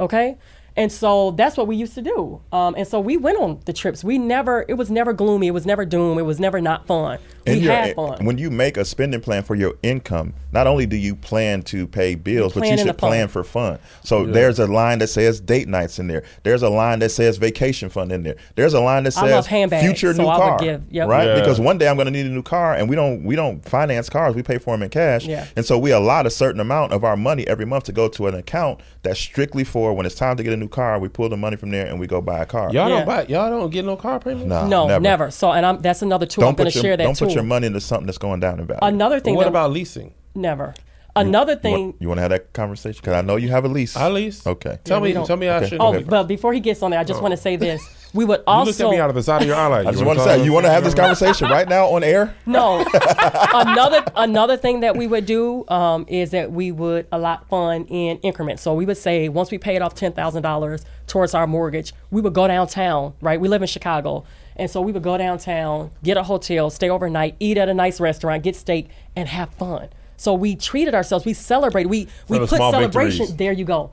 Okay? 0.00 0.36
And 0.76 0.90
so 0.90 1.30
that's 1.32 1.56
what 1.56 1.66
we 1.66 1.76
used 1.76 1.94
to 1.94 2.02
do. 2.02 2.40
Um, 2.52 2.74
and 2.76 2.86
so 2.86 2.98
we 2.98 3.16
went 3.16 3.38
on 3.38 3.60
the 3.64 3.72
trips. 3.72 4.02
We 4.02 4.18
never, 4.18 4.64
it 4.68 4.74
was 4.74 4.90
never 4.90 5.12
gloomy. 5.12 5.46
It 5.46 5.52
was 5.52 5.66
never 5.66 5.84
doom. 5.84 6.18
It 6.18 6.22
was 6.22 6.40
never 6.40 6.60
not 6.60 6.86
fun. 6.86 7.18
And 7.46 7.60
we 7.60 7.66
you're- 7.66 7.94
fun. 7.94 8.24
When 8.24 8.38
you 8.38 8.50
make 8.50 8.76
a 8.76 8.84
spending 8.84 9.20
plan 9.20 9.42
for 9.42 9.54
your 9.54 9.74
income, 9.82 10.34
not 10.52 10.66
only 10.66 10.86
do 10.86 10.96
you 10.96 11.14
plan 11.16 11.62
to 11.64 11.86
pay 11.86 12.14
bills, 12.14 12.54
but 12.54 12.64
you 12.64 12.72
in 12.72 12.78
should 12.78 12.96
plan 12.98 13.28
for 13.28 13.44
fun. 13.44 13.78
So 14.02 14.24
there's 14.24 14.58
a 14.58 14.66
line 14.66 14.98
that 15.00 15.08
says 15.08 15.40
date 15.40 15.68
nights 15.68 15.98
in 15.98 16.06
there. 16.06 16.22
There's 16.42 16.62
a 16.62 16.68
line 16.68 17.00
that 17.00 17.10
says 17.10 17.36
vacation 17.38 17.88
fund 17.88 18.12
in 18.12 18.22
there. 18.22 18.36
There's 18.54 18.74
a 18.74 18.80
line 18.80 19.04
that 19.04 19.12
says 19.12 19.46
handbags, 19.46 19.84
future 19.84 20.14
so 20.14 20.22
new 20.22 20.28
I 20.28 20.36
car. 20.36 20.58
give- 20.58 20.82
yep. 20.90 21.08
Right? 21.08 21.26
Yeah. 21.26 21.34
Because 21.40 21.60
one 21.60 21.78
day 21.78 21.88
I'm 21.88 21.96
going 21.96 22.06
to 22.06 22.12
need 22.12 22.26
a 22.26 22.30
new 22.30 22.42
car, 22.42 22.74
and 22.74 22.88
we 22.88 22.96
don't 22.96 23.24
we 23.24 23.36
don't 23.36 23.64
finance 23.68 24.08
cars. 24.08 24.34
We 24.34 24.42
pay 24.42 24.58
for 24.58 24.74
them 24.74 24.82
in 24.82 24.90
cash. 24.90 25.26
Yeah. 25.26 25.46
And 25.56 25.64
so 25.64 25.78
we 25.78 25.90
allot 25.90 26.26
a 26.26 26.30
certain 26.30 26.60
amount 26.60 26.92
of 26.92 27.04
our 27.04 27.16
money 27.16 27.46
every 27.48 27.66
month 27.66 27.84
to 27.84 27.92
go 27.92 28.08
to 28.08 28.26
an 28.28 28.34
account 28.34 28.80
that's 29.02 29.18
strictly 29.20 29.64
for 29.64 29.92
when 29.92 30.06
it's 30.06 30.14
time 30.14 30.36
to 30.36 30.42
get 30.42 30.52
a 30.52 30.56
new 30.56 30.68
car. 30.68 30.98
We 30.98 31.08
pull 31.08 31.28
the 31.28 31.36
money 31.36 31.56
from 31.56 31.70
there 31.70 31.86
and 31.86 31.98
we 32.00 32.06
go 32.06 32.20
buy 32.20 32.42
a 32.42 32.46
car. 32.46 32.70
Y'all 32.72 32.88
Yeah. 32.88 32.96
don't 32.96 33.06
buy. 33.06 33.26
Y'all 33.26 33.50
don't 33.50 33.70
get 33.70 33.84
no 33.84 33.96
car 33.96 34.18
payment. 34.20 34.46
Nah, 34.46 34.66
no, 34.66 34.86
never. 34.86 35.00
never. 35.02 35.30
So, 35.30 35.52
and 35.52 35.66
I'm, 35.66 35.80
that's 35.80 36.02
another 36.02 36.26
tool. 36.26 36.44
I'm 36.44 36.54
going 36.54 36.70
to 36.70 36.78
share 36.78 36.96
that 36.96 37.02
don't 37.04 37.16
tool. 37.16 37.28
Put 37.34 37.40
your 37.40 37.44
oh. 37.44 37.48
money 37.48 37.66
into 37.66 37.80
something 37.80 38.06
that's 38.06 38.18
going 38.18 38.40
down 38.40 38.60
in 38.60 38.66
value. 38.66 38.80
Another 38.82 39.16
But 39.16 39.24
thing 39.24 39.34
what 39.36 39.44
that 39.44 39.50
about 39.50 39.72
leasing? 39.72 40.14
never. 40.34 40.74
Another 41.16 41.52
You 41.52 41.58
thing. 41.60 41.84
want, 41.84 41.96
you 42.00 42.08
want 42.08 42.18
to 42.18 42.22
have 42.22 42.30
that 42.30 42.52
conversation? 42.52 43.00
Because 43.00 43.14
I 43.14 43.20
know 43.20 43.36
you 43.36 43.48
have 43.48 43.64
a 43.64 43.68
lease. 43.68 43.96
I 43.96 44.08
lease. 44.08 44.44
Okay. 44.44 44.78
Tell 44.82 45.06
Yeah, 45.06 45.20
me. 45.20 45.26
Tell 45.26 45.36
me 45.36 45.48
I 45.48 45.64
should. 45.64 45.80
Oh, 45.80 46.00
but 46.02 46.24
before 46.24 46.52
he 46.52 46.58
gets 46.58 46.82
on 46.82 46.90
there, 46.90 46.98
I 46.98 47.04
just 47.04 47.20
oh. 47.20 47.22
want 47.22 47.32
to 47.32 47.36
say 47.36 47.54
this. 47.56 47.88
We 48.14 48.24
would 48.24 48.42
also. 48.46 48.60
You 48.60 48.66
looked 48.66 48.80
also 48.80 48.86
at 48.86 48.90
me 48.92 49.00
out 49.00 49.10
of 49.10 49.16
the 49.16 49.22
side 49.22 49.42
of 49.42 49.48
your 49.48 49.56
eye. 49.56 49.66
Like, 49.66 49.86
I 49.86 49.90
just 49.90 50.04
want 50.04 50.18
want 50.18 50.28
to 50.30 50.36
say, 50.36 50.44
you 50.44 50.52
want 50.52 50.64
to 50.66 50.70
have 50.70 50.84
this 50.84 50.94
conversation 51.04 51.48
right 51.50 51.68
now 51.68 51.86
on 51.88 52.04
air? 52.04 52.34
No. 52.46 52.84
another 53.52 54.04
another 54.16 54.56
thing 54.56 54.80
that 54.80 54.96
we 54.96 55.06
would 55.06 55.26
do 55.26 55.66
um, 55.68 56.04
is 56.08 56.30
that 56.30 56.52
we 56.52 56.70
would 56.70 57.06
allot 57.12 57.48
fund 57.48 57.86
in 57.90 58.18
increments. 58.18 58.62
So 58.62 58.72
we 58.74 58.86
would 58.86 58.96
say 58.96 59.28
once 59.28 59.50
we 59.50 59.58
paid 59.58 59.82
off 59.82 59.94
ten 59.94 60.12
thousand 60.12 60.42
dollars 60.42 60.84
towards 61.06 61.34
our 61.34 61.46
mortgage, 61.46 61.92
we 62.10 62.20
would 62.20 62.34
go 62.34 62.46
downtown. 62.46 63.14
Right, 63.20 63.40
we 63.40 63.48
live 63.48 63.62
in 63.62 63.68
Chicago, 63.68 64.24
and 64.56 64.70
so 64.70 64.80
we 64.80 64.92
would 64.92 65.02
go 65.02 65.18
downtown, 65.18 65.90
get 66.04 66.16
a 66.16 66.22
hotel, 66.22 66.70
stay 66.70 66.88
overnight, 66.90 67.34
eat 67.40 67.58
at 67.58 67.68
a 67.68 67.74
nice 67.74 68.00
restaurant, 68.00 68.44
get 68.44 68.54
steak, 68.56 68.88
and 69.16 69.28
have 69.28 69.50
fun. 69.54 69.88
So 70.16 70.32
we 70.34 70.54
treated 70.54 70.94
ourselves. 70.94 71.24
We 71.24 71.34
celebrated. 71.34 71.88
We 71.90 72.06
we 72.28 72.38
the 72.38 72.46
put 72.46 72.58
celebration. 72.58 73.26
victories. 73.26 73.36
There 73.36 73.52
you 73.52 73.64
go, 73.64 73.90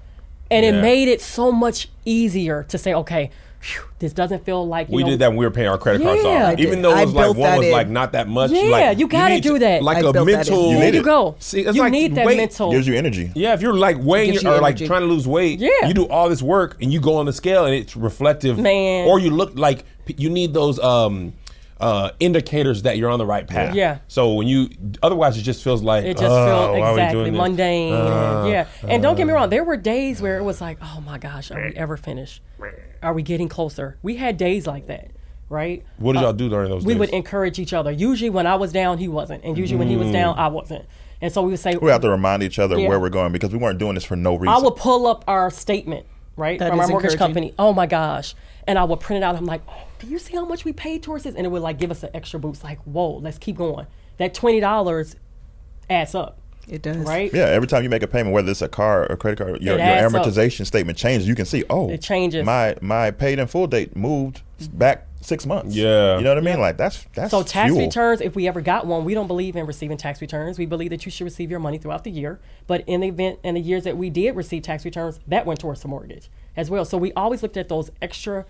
and 0.51 0.63
Yeah. 0.63 0.73
it 0.73 0.81
made 0.83 1.07
it 1.07 1.21
so 1.21 1.51
much 1.51 1.89
easier 2.05 2.63
to 2.69 2.77
say, 2.77 2.93
okay, 2.93 3.31
phew, 3.61 3.83
this 3.99 4.11
doesn't 4.13 4.43
feel 4.43 4.67
like 4.67 4.89
you 4.89 4.95
We 4.95 5.03
know, 5.03 5.09
did 5.11 5.19
that 5.19 5.29
when 5.29 5.37
we 5.37 5.45
were 5.45 5.51
paying 5.51 5.67
our 5.67 5.77
credit 5.77 6.01
cards 6.01 6.23
Yeah. 6.23 6.29
I 6.29 6.51
off. 6.51 6.57
did. 6.57 6.65
Even 6.67 6.81
though 6.81 6.97
it 6.97 7.05
was 7.05 7.13
like 7.13 7.35
one 7.35 7.57
was 7.57 7.65
in. 7.67 7.71
like 7.71 7.87
not 7.89 8.11
that 8.13 8.27
much. 8.27 8.51
Yeah, 8.51 8.61
like, 8.63 8.97
you 8.97 9.07
gotta 9.07 9.35
need 9.35 9.43
do 9.43 9.59
that. 9.59 9.83
Like 9.83 9.97
I 9.97 9.99
a 9.99 10.03
built 10.11 10.15
that 10.15 10.21
in. 10.21 10.25
mental. 10.35 10.69
You 10.71 10.77
There 10.77 10.85
need 10.91 10.97
you 10.97 11.03
go. 11.03 11.35
See, 11.39 11.61
it's 11.61 11.75
you 11.75 11.81
like 11.83 11.91
need 11.91 12.15
that 12.15 12.25
weight. 12.25 12.37
mental. 12.37 12.71
Gives 12.71 12.87
you 12.87 12.95
energy. 12.95 13.31
Yeah, 13.35 13.53
if 13.53 13.61
you're 13.61 13.73
like 13.75 13.97
weighing 13.99 14.33
your, 14.33 14.41
you 14.43 14.49
or 14.49 14.59
like 14.61 14.77
trying 14.77 15.01
to 15.01 15.07
lose 15.07 15.27
weight, 15.27 15.59
Yeah. 15.59 15.87
you 15.87 15.93
do 15.93 16.07
all 16.07 16.27
this 16.27 16.41
work 16.41 16.77
and 16.81 16.91
you 16.91 16.99
go 16.99 17.15
on 17.17 17.25
the 17.27 17.33
scale 17.33 17.65
and 17.65 17.75
it's 17.75 17.95
reflective. 17.95 18.57
Man. 18.57 19.07
Or 19.07 19.19
you 19.19 19.29
look 19.29 19.51
like 19.55 19.85
you 20.17 20.29
need 20.29 20.53
those 20.53 20.79
um 20.79 21.33
uh, 21.81 22.11
indicators 22.19 22.83
that 22.83 22.97
you're 22.97 23.09
on 23.09 23.19
the 23.19 23.25
right 23.25 23.47
path. 23.47 23.75
Yeah. 23.75 23.99
So 24.07 24.33
when 24.33 24.47
you, 24.47 24.69
otherwise, 25.01 25.37
it 25.37 25.41
just 25.41 25.63
feels 25.63 25.81
like 25.81 26.05
It 26.05 26.13
just 26.17 26.25
"Oh, 26.31 26.45
felt 26.45 26.71
why 26.71 26.79
are 26.79 26.93
we 26.93 27.01
exactly 27.01 27.19
doing 27.23 27.33
this?" 27.33 27.39
mundane. 27.39 27.93
Uh, 27.93 28.45
yeah. 28.49 28.67
And 28.87 29.01
don't 29.03 29.15
get 29.15 29.25
me 29.27 29.33
wrong, 29.33 29.49
there 29.49 29.63
were 29.63 29.77
days 29.77 30.21
where 30.21 30.37
it 30.37 30.43
was 30.43 30.61
like, 30.61 30.77
oh 30.81 31.01
my 31.05 31.17
gosh, 31.17 31.51
are 31.51 31.61
we 31.69 31.75
ever 31.75 31.97
finished? 31.97 32.41
Are 33.03 33.13
we 33.13 33.23
getting 33.23 33.49
closer? 33.49 33.97
We 34.03 34.15
had 34.17 34.37
days 34.37 34.67
like 34.67 34.87
that, 34.87 35.11
right? 35.49 35.83
What 35.97 36.13
did 36.13 36.21
y'all 36.21 36.33
do 36.33 36.49
during 36.49 36.69
those 36.69 36.85
We 36.85 36.93
days? 36.93 36.99
would 36.99 37.09
encourage 37.09 37.57
each 37.59 37.73
other. 37.73 37.91
Usually 37.91 38.29
when 38.29 38.45
I 38.47 38.55
was 38.55 38.71
down, 38.71 38.99
he 38.99 39.07
wasn't. 39.07 39.43
And 39.43 39.57
usually 39.57 39.79
when 39.79 39.87
he 39.87 39.97
was 39.97 40.11
down, 40.11 40.37
I 40.37 40.47
wasn't. 40.47 40.85
And 41.19 41.31
so 41.31 41.41
we 41.43 41.51
would 41.51 41.59
say, 41.59 41.75
We 41.75 41.91
have 41.91 42.01
to 42.01 42.09
remind 42.09 42.41
each 42.43 42.57
other 42.59 42.77
Yeah. 42.79 42.87
where 42.89 42.99
we're 42.99 43.09
going 43.09 43.31
because 43.31 43.51
we 43.51 43.57
weren't 43.59 43.77
doing 43.79 43.95
this 43.95 44.03
for 44.03 44.15
no 44.15 44.35
reason. 44.35 44.47
I 44.49 44.59
would 44.59 44.75
pull 44.75 45.05
up 45.07 45.23
our 45.27 45.49
statement, 45.51 46.05
right, 46.35 46.57
That 46.59 46.69
from 46.71 46.79
our 46.79 46.87
mortgage 46.87 47.15
company. 47.17 47.53
Oh 47.59 47.73
my 47.73 47.85
gosh. 47.85 48.33
And 48.67 48.77
I 48.77 48.83
would 48.83 48.99
print 48.99 49.23
it 49.23 49.25
out. 49.25 49.35
I'm 49.35 49.45
like, 49.45 49.61
oh, 49.67 49.87
do 49.99 50.07
you 50.07 50.19
see 50.19 50.35
how 50.35 50.45
much 50.45 50.65
we 50.65 50.73
paid 50.73 51.03
towards 51.03 51.23
this? 51.23 51.35
And 51.35 51.45
it 51.45 51.49
would 51.49 51.61
like 51.61 51.79
give 51.79 51.91
us 51.91 52.03
an 52.03 52.09
extra 52.13 52.39
boost. 52.39 52.63
Like, 52.63 52.79
whoa, 52.83 53.17
let's 53.17 53.37
keep 53.37 53.57
going. 53.57 53.87
That 54.17 54.33
$20 54.35 55.15
adds 55.89 56.13
up, 56.15 56.37
It 56.67 56.81
does. 56.83 56.97
right? 56.97 57.33
yeah, 57.33 57.45
every 57.45 57.67
time 57.67 57.81
you 57.83 57.89
make 57.89 58.03
a 58.03 58.07
payment, 58.07 58.33
whether 58.33 58.51
it's 58.51 58.61
a 58.61 58.67
car 58.69 59.07
or 59.09 59.17
credit 59.17 59.37
card, 59.37 59.61
your, 59.61 59.77
your 59.77 59.79
adds 59.79 60.13
up. 60.13 60.25
amortization 60.25 60.65
statement 60.65 60.97
changes. 60.97 61.27
You 61.27 61.35
can 61.35 61.45
see, 61.45 61.63
oh, 61.69 61.89
It 61.89 62.01
changes. 62.01 62.45
My 62.45 62.75
my 62.81 63.11
paid 63.11 63.39
in 63.39 63.47
full 63.47 63.67
date 63.67 63.95
moved 63.95 64.41
back 64.73 65.07
six 65.21 65.45
months. 65.45 65.75
Yeah. 65.75 66.17
you 66.17 66.23
know 66.23 66.31
what 66.31 66.37
I 66.37 66.41
mean. 66.41 66.59
Like 66.59 66.77
that's 66.77 67.05
that's 67.13 67.31
So 67.31 67.43
tax 67.43 67.71
fuel. 67.71 67.85
returns, 67.85 68.21
if 68.21 68.35
we 68.35 68.47
ever 68.47 68.59
got 68.61 68.85
one, 68.87 69.05
we 69.05 69.13
don't 69.13 69.27
believe 69.27 69.55
in 69.55 69.65
receiving 69.65 69.97
tax 69.97 70.19
returns. 70.21 70.57
We 70.57 70.65
believe 70.65 70.89
that 70.89 71.05
you 71.05 71.11
should 71.11 71.23
receive 71.25 71.49
your 71.51 71.59
money 71.59 71.77
throughout 71.77 72.03
the 72.03 72.11
year. 72.11 72.39
But 72.67 72.83
in 72.87 73.01
the 73.01 73.07
event, 73.07 73.39
in 73.43 73.55
the 73.55 73.61
years 73.61 73.83
that 73.85 73.97
we 73.97 74.09
did 74.09 74.35
receive 74.35 74.63
tax 74.63 74.83
returns, 74.85 75.19
that 75.27 75.45
went 75.45 75.59
towards 75.59 75.81
the 75.81 75.87
mortgage 75.87 76.29
as 76.57 76.69
well. 76.69 76.83
So 76.85 76.97
we 76.97 77.13
always 77.13 77.41
looked 77.43 77.57
at 77.57 77.69
those 77.69 77.91
extra, 78.01 78.45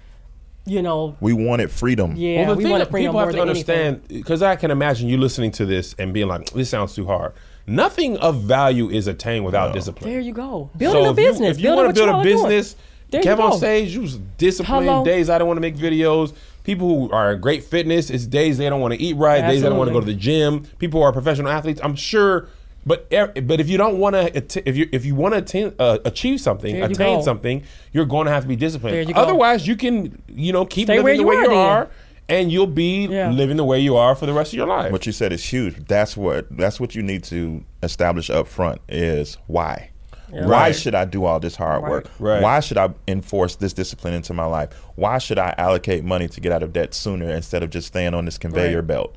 you 0.66 0.82
know, 0.82 1.16
We 1.20 1.34
wanted 1.34 1.72
freedom. 1.72 2.16
yeah, 2.16 2.46
well, 2.48 2.52
the 2.52 2.56
we 2.58 2.64
thing 2.64 2.72
want 2.72 2.84
to 2.84 2.90
freedom 2.90 3.12
people 3.12 3.20
have 3.20 3.32
to 3.36 3.42
understand 3.42 4.08
because 4.08 4.42
I 4.42 4.56
can 4.56 4.72
imagine 4.72 5.08
you 5.10 5.18
listening 5.18 5.52
to 5.54 5.66
this 5.66 5.96
and 6.00 6.14
being 6.14 6.28
like, 6.28 6.52
"This 6.52 6.70
sounds 6.70 6.96
too 6.96 7.06
hard." 7.06 7.34
Nothing 7.68 8.18
of 8.18 8.42
value 8.42 8.90
is 8.90 9.08
attained 9.08 9.46
without 9.46 9.72
discipline. 9.74 10.10
There 10.12 10.20
you 10.20 10.34
go. 10.34 10.70
Building 10.78 11.04
so 11.04 11.10
a 11.10 11.12
if 11.12 11.18
you- 11.20 11.26
business. 11.26 11.52
if 11.52 11.58
you, 11.60 11.64
building 11.70 11.86
want 11.86 11.96
to 11.96 12.00
build 12.00 12.10
a 12.10 12.12
y'all 12.12 12.20
are 12.22 12.24
doing. 12.24 12.36
business, 12.50 12.76
There 13.12 13.22
you 13.22 13.30
Kev 13.30 13.40
on 13.40 13.58
stage, 13.58 13.94
you 13.94 14.02
was 14.02 14.18
disciplined. 14.38 14.86
Hello. 14.86 15.06
Days 15.06 15.30
I 15.30 15.38
don't 15.38 15.48
want 15.48 15.58
to 15.58 15.62
make 15.62 15.76
videos. 15.78 16.34
People 16.64 16.88
who 17.08 17.12
are 17.12 17.34
in 17.34 17.42
great 17.42 17.64
fitness, 17.64 18.10
it's 18.10 18.26
days 18.26 18.58
they 18.58 18.70
don't 18.70 18.82
want 18.82 18.94
to 18.94 19.02
eat 19.02 19.16
right. 19.16 19.42
Days 19.42 19.62
they 19.62 19.70
don't 19.70 19.78
want 19.78 19.88
to 19.90 19.94
go 19.94 20.00
to 20.00 20.06
the 20.06 20.14
gym. 20.14 20.64
People 20.80 21.00
who 21.00 21.04
are 21.06 21.12
professional 21.14 21.52
athletes. 21.52 21.82
I'm 21.84 21.96
sure, 21.96 22.48
but 22.86 23.08
er- 23.14 23.34
but 23.44 23.60
if 23.60 23.70
you 23.70 23.78
don't 23.78 23.98
want 24.00 24.16
to, 24.16 24.68
if 24.68 24.76
you 24.78 24.88
if 24.92 25.06
you 25.06 25.16
want 25.16 25.34
to 25.34 25.40
attain, 25.40 25.74
uh, 25.80 25.98
achieve 26.06 26.40
something, 26.42 26.72
There 26.74 26.86
you 26.86 26.92
attain 26.92 27.20
go. 27.20 27.24
something, 27.26 27.64
you're 27.94 28.06
going 28.06 28.26
to 28.26 28.32
have 28.32 28.44
to 28.44 28.50
be 28.50 28.56
disciplined. 28.56 29.10
You. 29.10 29.16
Otherwise, 29.16 29.68
you 29.68 29.76
can 29.76 30.22
you 30.28 30.52
know 30.54 30.66
keep 30.66 30.88
Stay 30.88 31.00
living 31.00 31.04
where 31.06 31.16
the 31.16 31.22
you 31.22 31.28
way 31.28 31.36
are 31.36 31.42
you 31.44 31.50
then. 31.50 31.58
are, 31.58 31.90
and 32.28 32.52
you'll 32.52 32.66
be 32.68 33.06
Yeah. 33.08 33.30
living 33.32 33.58
the 33.58 33.66
way 33.66 33.80
you 33.80 33.98
are 33.98 34.16
for 34.16 34.26
the 34.26 34.34
rest 34.34 34.54
of 34.54 34.58
your 34.58 34.68
life. 34.68 34.92
What 34.92 35.06
you 35.06 35.12
said 35.12 35.32
is 35.34 35.44
huge. 35.46 35.86
That's 35.88 36.18
what 36.18 36.48
that's 36.58 36.80
what 36.80 36.96
you 36.96 37.04
need 37.04 37.24
to 37.26 37.64
establish 37.84 38.30
up 38.32 38.48
front 38.48 38.82
is 38.90 39.38
why. 39.48 39.91
Why 40.32 40.40
Right. 40.46 40.76
should 40.76 40.96
I 40.96 41.06
do 41.06 41.26
all 41.26 41.40
this 41.40 41.56
hard 41.56 41.84
work? 41.84 42.10
Right. 42.20 42.42
Why 42.42 42.60
should 42.62 42.78
I 42.78 42.90
enforce 43.08 43.56
this 43.58 43.74
discipline 43.74 44.14
into 44.14 44.34
my 44.34 44.46
life? 44.46 44.70
Why 44.96 45.18
should 45.18 45.38
I 45.40 45.54
allocate 45.58 46.04
money 46.04 46.28
to 46.30 46.42
get 46.42 46.52
out 46.52 46.64
of 46.64 46.74
debt 46.74 46.94
sooner 46.94 47.30
instead 47.30 47.64
of 47.64 47.70
just 47.70 47.88
staying 47.88 48.14
on 48.14 48.26
this 48.26 48.38
conveyor 48.38 48.78
Right. 48.78 48.88
belt? 48.88 49.16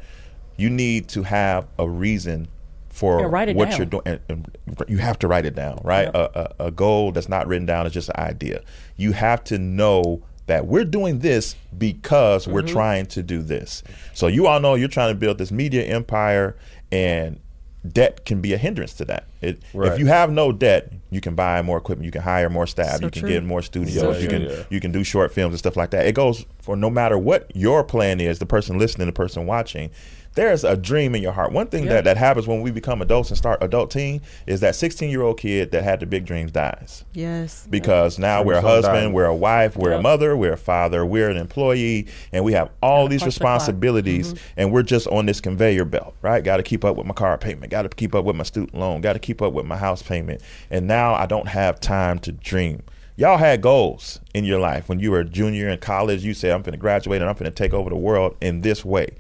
You 0.57 0.71
need 0.71 1.09
to 1.09 1.23
have 1.25 1.67
a 1.79 1.89
reason 1.89 2.49
for 2.89 3.29
write 3.29 3.49
it 3.49 3.57
what 3.57 3.71
down. 3.71 3.77
you're 3.79 3.87
doing. 3.87 4.03
And, 4.07 4.21
and 4.29 4.57
you 4.89 4.99
have 4.99 5.19
to 5.21 5.29
write 5.29 5.45
it 5.47 5.55
down, 5.57 5.81
right? 5.83 6.05
Yep. 6.05 6.15
A, 6.15 6.55
a, 6.61 6.67
a 6.67 6.71
goal 6.71 7.11
that's 7.13 7.29
not 7.29 7.47
written 7.49 7.67
down 7.67 7.87
is 7.87 7.93
just 7.93 8.09
an 8.11 8.21
idea. 8.25 8.61
You 8.97 9.13
have 9.13 9.43
to 9.45 9.59
know 9.59 10.23
that 10.47 10.67
we're 10.67 10.85
doing 10.85 11.21
this 11.21 11.57
because 11.77 12.47
we're 12.47 12.63
Mm-hmm. 12.63 12.73
trying 12.73 13.07
to 13.07 13.23
do 13.23 13.43
this. 13.43 13.83
So 14.13 14.27
you 14.29 14.47
all 14.47 14.61
know 14.61 14.75
you're 14.75 14.89
trying 14.89 15.13
to 15.13 15.19
build 15.19 15.39
this 15.39 15.51
media 15.51 15.83
empire, 15.85 16.55
and 16.93 17.41
debt 17.87 18.25
can 18.25 18.41
be 18.41 18.53
a 18.53 18.57
hindrance 18.57 18.95
to 18.95 19.05
that. 19.05 19.25
It, 19.43 19.61
Right. 19.75 19.93
If 19.93 19.99
you 19.99 20.07
have 20.07 20.31
no 20.31 20.53
debt, 20.53 20.91
you 21.11 21.21
can 21.21 21.35
buy 21.35 21.61
more 21.63 21.77
equipment, 21.77 22.07
you 22.07 22.11
can 22.13 22.23
hire 22.23 22.49
more 22.49 22.67
staff, 22.67 22.99
So 23.01 23.05
you 23.05 23.11
can 23.11 23.23
true. 23.23 23.29
get 23.31 23.45
more 23.45 23.61
studios, 23.63 24.01
So 24.01 24.13
you 24.13 24.29
true. 24.29 24.39
can 24.39 24.43
Yeah. 24.49 24.63
you 24.71 24.81
can 24.81 24.91
do 24.93 25.05
short 25.05 25.33
films 25.33 25.53
and 25.53 25.59
stuff 25.59 25.77
like 25.77 25.91
that. 25.91 26.07
It 26.07 26.15
goes 26.15 26.47
for 26.63 26.77
no 26.77 26.89
matter 26.89 27.19
what 27.19 27.51
your 27.55 27.85
plan 27.85 28.21
is, 28.21 28.39
the 28.39 28.47
person 28.47 28.79
listening, 28.79 29.07
the 29.07 29.13
person 29.13 29.47
watching. 29.47 29.91
There's 30.35 30.65
a 30.65 30.77
dream 30.77 31.15
in 31.15 31.23
your 31.23 31.31
heart. 31.33 31.53
One 31.53 31.69
thing 31.69 31.85
Yeah. 31.85 31.91
that, 31.95 32.05
that 32.05 32.17
happens 32.17 32.47
when 32.49 32.61
we 32.61 32.73
become 32.73 33.01
adults 33.01 33.29
and 33.31 33.39
start 33.39 33.63
adult 33.63 33.91
teen 33.93 34.21
is 34.47 34.61
that 34.61 34.75
16 34.75 35.09
year 35.09 35.23
old 35.23 35.39
kid 35.39 35.71
that 35.71 35.85
had 35.85 36.01
the 36.01 36.07
big 36.07 36.25
dreams 36.25 36.51
dies 36.51 37.05
Yes. 37.13 37.67
because 37.71 38.19
now 38.19 38.43
we're 38.43 38.55
a 38.55 38.61
husband, 38.61 39.11
die. 39.11 39.13
we're 39.13 39.27
a 39.27 39.35
wife, 39.35 39.77
we're 39.77 39.93
a 39.93 40.03
mother, 40.03 40.37
we're 40.37 40.55
a 40.55 40.57
father, 40.57 41.07
we're 41.07 41.31
an 41.31 41.37
employee, 41.37 42.09
and 42.33 42.45
we 42.45 42.53
have 42.53 42.71
all 42.83 43.07
these 43.07 43.21
punch 43.21 43.35
the 43.37 43.39
responsibilities, 43.45 44.33
Mm-hmm. 44.35 44.45
and 44.57 44.73
we're 44.73 44.83
just 44.83 45.07
on 45.09 45.27
this 45.27 45.41
conveyor 45.41 45.85
belt, 45.85 46.15
right? 46.21 46.43
Got 46.43 46.57
to 46.57 46.63
keep 46.65 46.85
up 46.85 46.97
with 46.97 47.07
my 47.07 47.15
car 47.15 47.39
payment, 47.39 47.71
got 47.71 47.83
to 47.83 47.89
keep 47.89 48.15
up 48.15 48.25
with 48.25 48.35
my 48.37 48.43
student 48.45 48.75
loan, 48.75 49.01
got 49.03 49.13
to 49.13 49.19
keep 49.21 49.41
up 49.41 49.53
with 49.53 49.67
my 49.67 49.77
house 49.77 50.03
payment, 50.03 50.41
and 50.71 50.87
now 50.89 51.15
I 51.15 51.27
don't 51.27 51.47
have 51.49 51.79
time 51.79 52.19
to 52.21 52.33
dream. 52.33 52.83
Y'all 53.17 53.39
had 53.39 53.61
goals 53.63 54.19
in 54.35 54.45
your 54.45 54.59
life 54.59 54.89
when 54.89 54.99
you 54.99 55.13
were 55.13 55.21
a 55.21 55.25
junior 55.25 55.69
in 55.69 55.79
college. 55.79 56.25
You 56.25 56.35
said, 56.35 56.51
"I'm 56.51 56.63
going 56.63 56.73
to 56.73 56.79
graduate 56.79 57.21
and 57.23 57.31
I'm 57.31 57.37
going 57.37 57.45
to 57.45 57.53
take 57.53 57.73
over 57.73 57.89
the 57.89 57.95
world 57.97 58.37
in 58.41 58.63
this 58.63 58.85
way." 58.85 59.11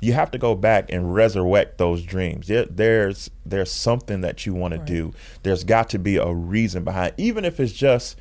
You 0.00 0.12
have 0.12 0.30
to 0.30 0.38
go 0.38 0.54
back 0.54 0.92
and 0.92 1.14
resurrect 1.14 1.78
those 1.78 2.02
dreams. 2.02 2.46
There, 2.46 2.66
there's 2.66 3.30
there's 3.44 3.70
something 3.70 4.20
that 4.20 4.46
you 4.46 4.54
want 4.54 4.72
to 4.72 4.78
do. 4.78 5.12
There's 5.42 5.64
got 5.64 5.88
to 5.90 5.98
be 5.98 6.16
a 6.16 6.32
reason 6.32 6.84
behind, 6.84 7.14
even 7.16 7.44
if 7.44 7.58
it's 7.60 7.72
just 7.72 8.16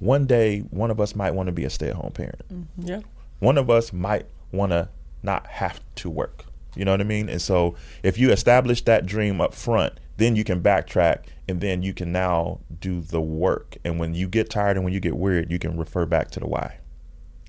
one 0.00 0.26
day 0.26 0.60
one 0.70 0.90
of 0.90 1.00
us 1.00 1.14
might 1.14 1.32
want 1.32 1.46
to 1.46 1.52
be 1.52 1.64
a 1.64 1.70
stay-at-home 1.70 2.12
parent. 2.12 2.42
Mm-hmm. 2.52 2.86
Yeah. 2.86 3.00
One 3.38 3.58
of 3.58 3.70
us 3.70 3.92
might 3.92 4.26
want 4.52 4.72
to 4.72 4.88
not 5.22 5.46
have 5.46 5.80
to 5.96 6.10
work. 6.10 6.44
You 6.76 6.84
know 6.84 6.90
what 6.90 7.00
I 7.00 7.04
mean? 7.04 7.28
And 7.28 7.40
so 7.40 7.76
if 8.02 8.18
you 8.18 8.30
establish 8.30 8.82
that 8.82 9.06
dream 9.06 9.40
up 9.40 9.54
front, 9.54 9.94
then 10.16 10.36
you 10.36 10.44
can 10.44 10.60
backtrack 10.60 11.24
and 11.48 11.60
then 11.60 11.82
you 11.82 11.94
can 11.94 12.12
now 12.12 12.60
do 12.80 13.00
the 13.00 13.20
work. 13.20 13.76
And 13.84 13.98
when 13.98 14.14
you 14.14 14.28
get 14.28 14.50
tired 14.50 14.76
and 14.76 14.84
when 14.84 14.92
you 14.92 15.00
get 15.00 15.16
weird, 15.16 15.50
you 15.50 15.58
can 15.58 15.76
refer 15.76 16.06
back 16.06 16.30
to 16.32 16.40
the 16.40 16.46
why. 16.46 16.78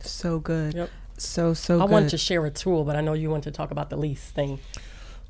So 0.01 0.39
good. 0.39 0.73
Yep. 0.75 0.89
So 1.17 1.53
so 1.53 1.77
I 1.79 1.85
good. 1.85 1.91
wanted 1.91 2.09
to 2.09 2.17
share 2.17 2.45
a 2.45 2.51
tool, 2.51 2.83
but 2.83 2.95
I 2.95 3.01
know 3.01 3.13
you 3.13 3.29
want 3.29 3.43
to 3.45 3.51
talk 3.51 3.71
about 3.71 3.89
the 3.89 3.95
lease 3.97 4.23
thing. 4.23 4.59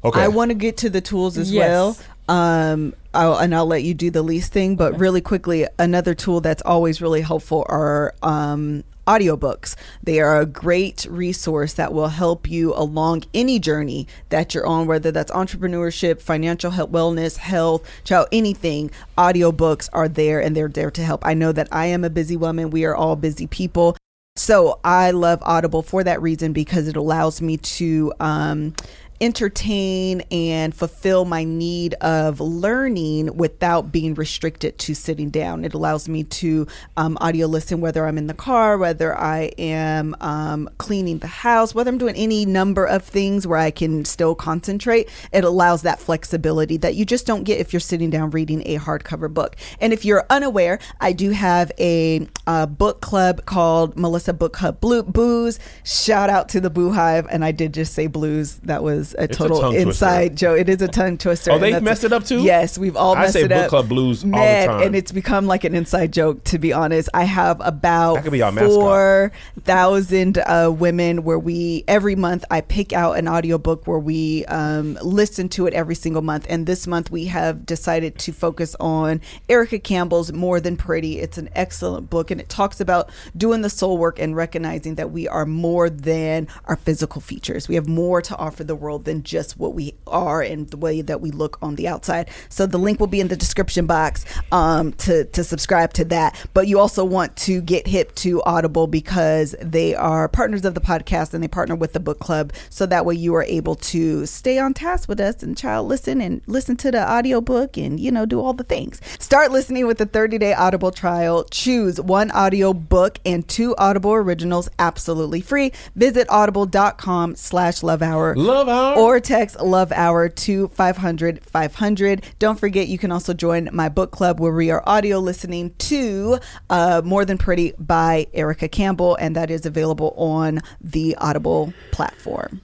Okay. 0.03 0.21
I 0.21 0.27
want 0.27 0.49
to 0.49 0.55
get 0.55 0.77
to 0.77 0.89
the 0.89 1.01
tools 1.01 1.37
as 1.37 1.51
Yes. 1.51 1.67
well. 1.67 1.97
Um, 2.27 2.93
I'll, 3.13 3.37
and 3.37 3.55
I'll 3.55 3.65
let 3.65 3.83
you 3.83 3.93
do 3.95 4.11
the 4.11 4.21
least 4.21 4.51
thing. 4.51 4.75
But 4.75 4.99
really 4.99 5.21
quickly, 5.21 5.65
another 5.79 6.13
tool 6.13 6.41
that's 6.41 6.61
always 6.63 7.01
really 7.01 7.21
helpful 7.21 7.65
are 7.69 8.13
um, 8.21 8.83
audiobooks. 9.07 9.75
They 10.03 10.19
are 10.19 10.39
a 10.39 10.45
great 10.45 11.07
resource 11.09 11.73
that 11.73 11.91
will 11.91 12.09
help 12.09 12.47
you 12.47 12.73
along 12.75 13.23
any 13.33 13.57
journey 13.57 14.07
that 14.29 14.53
you're 14.53 14.67
on, 14.67 14.85
whether 14.85 15.11
that's 15.11 15.31
entrepreneurship, 15.31 16.21
financial 16.21 16.71
health, 16.71 16.91
wellness, 16.91 17.37
health, 17.37 17.87
child, 18.03 18.27
anything. 18.31 18.91
Audiobooks 19.17 19.89
are 19.93 20.07
there 20.07 20.39
and 20.39 20.55
they're 20.55 20.67
there 20.67 20.91
to 20.91 21.03
help. 21.03 21.25
I 21.25 21.33
know 21.33 21.51
that 21.51 21.67
I 21.71 21.87
am 21.87 22.03
a 22.03 22.09
busy 22.11 22.37
woman. 22.37 22.69
We 22.69 22.85
are 22.85 22.95
all 22.95 23.15
busy 23.15 23.47
people. 23.47 23.97
So 24.37 24.81
I 24.83 25.11
love 25.11 25.39
Audible 25.43 25.81
for 25.81 26.03
that 26.03 26.21
reason 26.21 26.51
because 26.51 26.89
it 26.89 26.97
allows 26.97 27.41
me 27.41 27.55
to 27.55 28.11
um, 28.19 28.73
entertain 29.21 30.21
and 30.31 30.75
fulfill 30.75 31.25
my 31.25 31.43
need 31.43 31.93
of 31.95 32.39
learning 32.39 33.35
without 33.35 33.91
being 33.91 34.13
restricted 34.13 34.77
to 34.79 34.93
sitting 34.93 35.29
down. 35.29 35.65
It 35.65 35.73
allows 35.73 36.07
me 36.09 36.23
to 36.23 36.67
um, 36.97 37.17
audio 37.21 37.47
listen 37.47 37.81
whether 37.81 38.05
I'm 38.05 38.17
in 38.17 38.27
the 38.27 38.33
car, 38.33 38.77
whether 38.77 39.17
I 39.17 39.51
am 39.57 40.15
um, 40.21 40.69
cleaning 40.77 41.19
the 41.19 41.27
house, 41.27 41.73
whether 41.73 41.89
I'm 41.89 41.97
doing 41.97 42.15
any 42.15 42.45
number 42.45 42.85
of 42.85 43.03
things 43.03 43.47
where 43.47 43.59
I 43.59 43.71
can 43.71 44.05
still 44.05 44.35
concentrate. 44.35 45.09
It 45.31 45.43
allows 45.43 45.81
that 45.83 45.99
flexibility 45.99 46.77
that 46.77 46.95
you 46.95 47.05
just 47.05 47.25
don't 47.25 47.43
get 47.43 47.59
if 47.59 47.73
you're 47.73 47.79
sitting 47.79 48.09
down 48.09 48.31
reading 48.31 48.61
a 48.65 48.77
hardcover 48.77 49.33
book. 49.33 49.55
And 49.79 49.93
if 49.93 50.03
you're 50.03 50.25
unaware, 50.29 50.79
I 50.99 51.13
do 51.13 51.31
have 51.31 51.71
a, 51.79 52.27
uh 52.47 52.65
book 52.65 53.01
club 53.01 53.45
called 53.45 53.97
Melissa 53.97 54.33
Book 54.33 54.57
Hub 54.57 54.79
Blue 54.79 55.03
Booze. 55.03 55.59
Shout 55.83 56.29
out 56.29 56.49
to 56.49 56.59
the 56.59 56.69
Boo 56.69 56.91
Hive. 56.91 57.27
And 57.29 57.45
I 57.45 57.51
did 57.51 57.73
just 57.73 57.93
say 57.93 58.07
blues. 58.07 58.57
That 58.63 58.83
was 58.83 59.04
a 59.13 59.25
a 59.25 59.27
total 59.27 59.59
twister. 59.59 59.79
inside 59.79 60.37
joke. 60.37 60.59
It 60.59 60.69
is 60.69 60.81
a 60.81 60.87
tongue 60.87 61.17
twister. 61.17 61.51
Oh, 61.51 61.59
they 61.59 61.79
messed 61.79 62.03
it 62.03 62.13
up 62.13 62.23
too? 62.23 62.41
Yes, 62.41 62.77
we've 62.77 62.95
all 62.95 63.15
I 63.15 63.21
messed 63.21 63.35
it 63.35 63.51
up. 63.51 63.51
I 63.51 63.55
say 63.55 63.61
book 63.63 63.69
club 63.69 63.89
blues 63.89 64.23
all 64.23 64.29
the 64.29 64.37
time. 64.37 64.81
And 64.81 64.95
it's 64.95 65.11
become 65.11 65.45
like 65.45 65.63
an 65.63 65.75
inside 65.75 66.13
joke, 66.13 66.43
to 66.45 66.57
be 66.57 66.73
honest. 66.73 67.09
I 67.13 67.25
have 67.25 67.61
about 67.61 68.15
That 68.15 68.23
could 68.23 68.31
be 68.31 68.41
our 68.41 68.51
mascot. 68.51 68.71
four 68.73 69.31
thousand 69.63 70.37
uh, 70.37 70.71
women 70.75 71.23
where 71.23 71.39
we 71.39 71.83
every 71.87 72.15
month 72.15 72.45
I 72.49 72.61
pick 72.61 72.93
out 72.93 73.17
an 73.17 73.27
audiobook 73.27 73.87
where 73.87 73.99
we 73.99 74.45
um, 74.45 74.97
listen 75.01 75.49
to 75.49 75.67
it 75.67 75.73
every 75.73 75.95
single 75.95 76.21
month. 76.21 76.45
And 76.49 76.65
this 76.65 76.87
month 76.87 77.11
we 77.11 77.25
have 77.25 77.65
decided 77.65 78.17
to 78.19 78.31
focus 78.31 78.75
on 78.79 79.21
Erica 79.49 79.79
Campbell's 79.79 80.31
More 80.31 80.59
Than 80.59 80.77
Pretty. 80.77 81.19
It's 81.19 81.37
an 81.37 81.49
excellent 81.55 82.09
book 82.09 82.31
and 82.31 82.39
it 82.39 82.47
talks 82.47 82.79
about 82.79 83.09
doing 83.35 83.61
the 83.61 83.69
soul 83.69 83.97
work 83.97 84.19
and 84.19 84.35
recognizing 84.35 84.95
that 84.95 85.11
we 85.11 85.27
are 85.27 85.45
more 85.45 85.89
than 85.89 86.47
our 86.65 86.75
physical 86.75 87.21
features. 87.21 87.67
We 87.67 87.75
have 87.75 87.87
more 87.87 88.21
to 88.21 88.35
offer 88.37 88.63
the 88.63 88.75
world 88.75 88.94
world 88.95 89.05
than 89.05 89.23
just 89.23 89.57
what 89.57 89.73
we 89.73 89.93
are 90.07 90.41
and 90.41 90.69
the 90.69 90.77
way 90.77 91.01
that 91.01 91.21
we 91.21 91.31
look 91.31 91.57
on 91.61 91.75
the 91.75 91.87
outside. 91.87 92.29
So 92.49 92.65
the 92.65 92.77
link 92.77 92.99
will 92.99 93.07
be 93.07 93.19
in 93.19 93.27
the 93.27 93.35
description 93.35 93.85
box 93.85 94.25
um, 94.51 94.93
to 94.93 95.25
to 95.25 95.43
subscribe 95.43 95.93
to 95.93 96.05
that. 96.05 96.35
But 96.53 96.67
you 96.67 96.79
also 96.79 97.03
want 97.03 97.35
to 97.47 97.61
get 97.61 97.87
hip 97.87 98.15
to 98.15 98.41
Audible 98.43 98.87
because 98.87 99.55
they 99.61 99.95
are 99.95 100.27
partners 100.29 100.65
of 100.65 100.73
the 100.73 100.81
podcast 100.81 101.33
and 101.33 101.43
they 101.43 101.47
partner 101.47 101.75
with 101.75 101.93
the 101.93 101.99
book 101.99 102.19
club. 102.19 102.53
So 102.69 102.85
that 102.85 103.05
way 103.05 103.15
you 103.15 103.35
are 103.35 103.43
able 103.43 103.75
to 103.75 104.25
stay 104.25 104.57
on 104.57 104.73
task 104.73 105.09
with 105.09 105.19
us 105.19 105.43
and 105.43 105.57
child 105.57 105.87
listen 105.87 106.21
and 106.21 106.41
listen 106.47 106.77
to 106.77 106.91
the 106.91 107.11
audiobook 107.11 107.77
and 107.77 107.99
you 107.99 108.11
know 108.11 108.25
do 108.25 108.39
all 108.39 108.53
the 108.53 108.63
things. 108.63 109.01
Start 109.19 109.51
listening 109.51 109.87
with 109.87 109.97
the 109.97 110.05
30 110.05 110.37
day 110.37 110.53
Audible 110.53 110.91
trial. 110.91 111.43
Choose 111.51 111.99
one 111.99 112.31
audio 112.31 112.73
book 112.73 113.19
and 113.25 113.47
two 113.47 113.75
Audible 113.77 114.13
originals 114.13 114.69
absolutely 114.79 115.41
free. 115.41 115.71
Visit 115.95 116.27
audible.com 116.29 117.35
slash 117.35 117.83
love 117.83 118.01
hour 118.01 118.35
Love 118.35 118.69
hour. 118.69 118.84
Or 118.93 119.19
text 119.19 119.59
love 119.59 119.91
hour 119.91 120.29
to 120.29 120.67
500 120.69 121.43
500 121.43 122.23
don't 122.39 122.59
forget 122.59 122.87
you 122.87 122.97
can 122.97 123.11
also 123.11 123.33
join 123.33 123.69
my 123.73 123.89
book 123.89 124.11
club 124.11 124.39
where 124.39 124.51
we 124.51 124.69
are 124.71 124.83
audio 124.85 125.19
listening 125.19 125.73
to 125.77 126.37
uh, 126.69 127.01
more 127.03 127.25
than 127.25 127.37
pretty 127.37 127.73
by 127.79 128.27
erica 128.33 128.67
campbell 128.67 129.15
and 129.15 129.35
that 129.35 129.49
is 129.49 129.65
available 129.65 130.13
on 130.17 130.59
the 130.81 131.15
audible 131.17 131.73
platform. 131.91 132.61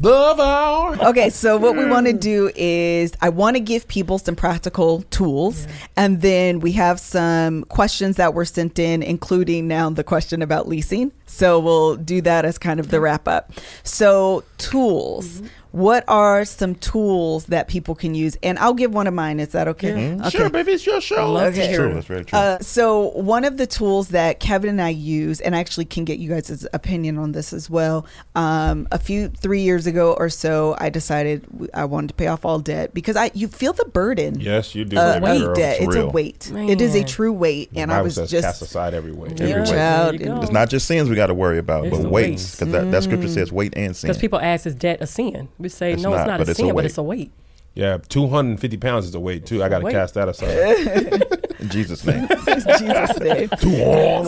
Love 0.00 0.38
hour. 0.38 1.08
okay 1.08 1.28
so 1.28 1.56
what 1.56 1.76
we 1.76 1.84
want 1.84 2.06
to 2.06 2.12
do 2.12 2.52
is 2.54 3.12
i 3.20 3.28
want 3.28 3.56
to 3.56 3.60
give 3.60 3.88
people 3.88 4.16
some 4.16 4.36
practical 4.36 5.02
tools 5.10 5.66
and 5.96 6.22
then 6.22 6.60
we 6.60 6.70
have 6.72 7.00
some 7.00 7.64
questions 7.64 8.14
that 8.14 8.32
were 8.32 8.44
sent 8.44 8.78
in 8.78 9.02
including 9.02 9.66
now 9.66 9.90
the 9.90 10.04
question 10.04 10.40
about 10.40 10.68
leasing 10.68 11.10
so 11.28 11.58
we'll 11.60 11.94
do 11.96 12.20
that 12.22 12.44
as 12.44 12.58
kind 12.58 12.80
of 12.80 12.88
the 12.88 13.00
wrap 13.00 13.28
up 13.28 13.52
so 13.84 14.42
tools 14.56 15.42
what 15.70 16.02
are 16.08 16.46
some 16.46 16.74
tools 16.74 17.46
that 17.46 17.68
people 17.68 17.94
can 17.94 18.14
use 18.14 18.36
and 18.42 18.58
i'll 18.58 18.72
give 18.74 18.92
one 18.94 19.06
of 19.06 19.12
mine 19.12 19.38
is 19.38 19.48
that 19.50 19.68
okay 19.68 20.14
okay 20.14 20.30
Sure, 20.30 20.48
baby, 20.50 20.72
it's 20.72 20.86
your 20.86 21.00
show. 21.00 21.30
love 21.30 21.54
to 21.54 21.60
Okay. 21.60 21.68
hear 21.68 21.78
True, 21.78 21.90
it. 21.90 21.94
that's 21.94 22.06
very 22.06 22.24
true. 22.24 22.38
uh, 22.38 22.58
so 22.60 23.10
one 23.10 23.44
of 23.44 23.56
the 23.58 23.66
tools 23.66 24.08
that 24.08 24.40
Kevin 24.40 24.70
and 24.70 24.80
I 24.82 24.88
use, 24.90 25.40
and 25.40 25.54
I 25.54 25.60
actually 25.60 25.84
can 25.84 26.04
get 26.04 26.18
you 26.18 26.28
guys' 26.30 26.66
opinion 26.72 27.18
on 27.18 27.32
this 27.32 27.52
as 27.52 27.68
well. 27.70 28.06
Um, 28.34 28.86
a 28.92 28.98
few 28.98 29.28
three 29.28 29.60
years 29.60 29.86
ago 29.86 30.14
or 30.18 30.28
so, 30.28 30.74
I 30.78 30.88
decided 30.90 31.44
I 31.74 31.84
wanted 31.84 32.08
to 32.08 32.14
pay 32.14 32.26
off 32.28 32.44
all 32.44 32.58
debt 32.58 32.94
because 32.94 33.16
I 33.16 33.30
you 33.34 33.48
feel 33.48 33.72
the 33.72 33.84
burden. 33.86 34.40
Yes, 34.40 34.74
you 34.74 34.84
do. 34.84 34.96
Uh, 34.98 35.20
baby 35.20 35.36
of 35.36 35.42
girl. 35.42 35.54
debt. 35.54 35.76
It's 35.80 35.86
It's 35.86 35.96
a 35.96 35.98
real. 36.00 36.10
weight. 36.10 36.50
It 36.54 36.80
is 36.80 36.94
a 36.94 37.04
true 37.04 37.32
weight, 37.32 37.70
and 37.74 37.90
I 37.92 38.02
was 38.02 38.14
says 38.16 38.30
cast 38.30 38.42
just 38.60 38.62
aside 38.62 38.94
every 38.94 39.12
way. 39.12 39.28
Yeah, 39.36 39.44
Every 39.46 39.62
way. 39.62 39.66
Child, 39.68 40.14
there 40.18 40.28
you 40.28 40.34
go. 40.34 40.40
it's 40.42 40.52
not 40.52 40.68
just 40.70 40.86
sins 40.86 41.08
we 41.10 41.16
got 41.18 41.26
to 41.26 41.34
worry 41.34 41.58
about, 41.58 41.84
It's 41.86 41.96
but 41.96 42.02
the 42.02 42.08
weights, 42.08 42.52
because 42.56 42.72
that, 42.72 42.90
that 42.90 43.00
Mm. 43.02 43.04
scripture 43.04 43.28
says 43.28 43.52
weight 43.52 43.74
and 43.76 43.94
sin. 43.94 44.08
Because 44.08 44.20
people 44.20 44.40
ask, 44.40 44.64
is 44.66 44.74
debt 44.74 44.98
a 45.02 45.06
sin? 45.06 45.48
We 45.58 45.68
say, 45.68 45.92
It's 45.92 46.02
no, 46.02 46.10
not, 46.10 46.20
it's 46.20 46.26
not 46.28 46.38
but 46.38 46.48
a 46.48 46.50
it's 46.52 46.58
a 46.58 46.62
sin, 46.62 46.68
but 46.68 46.74
weight. 46.76 46.86
it's 46.86 46.98
a 46.98 47.02
weight. 47.02 47.30
Yeah, 47.74 47.98
250 48.08 48.76
pounds 48.78 49.06
is 49.06 49.14
a 49.14 49.20
weight 49.20 49.46
too. 49.46 49.62
I 49.62 49.68
got 49.68 49.80
to 49.80 49.84
weight. 49.84 49.92
cast 49.92 50.14
that 50.14 50.28
aside. 50.28 51.26
In 51.60 51.68
Jesus' 51.68 52.04
name. 52.04 52.26
Jesus' 52.78 53.20
name. 53.20 53.50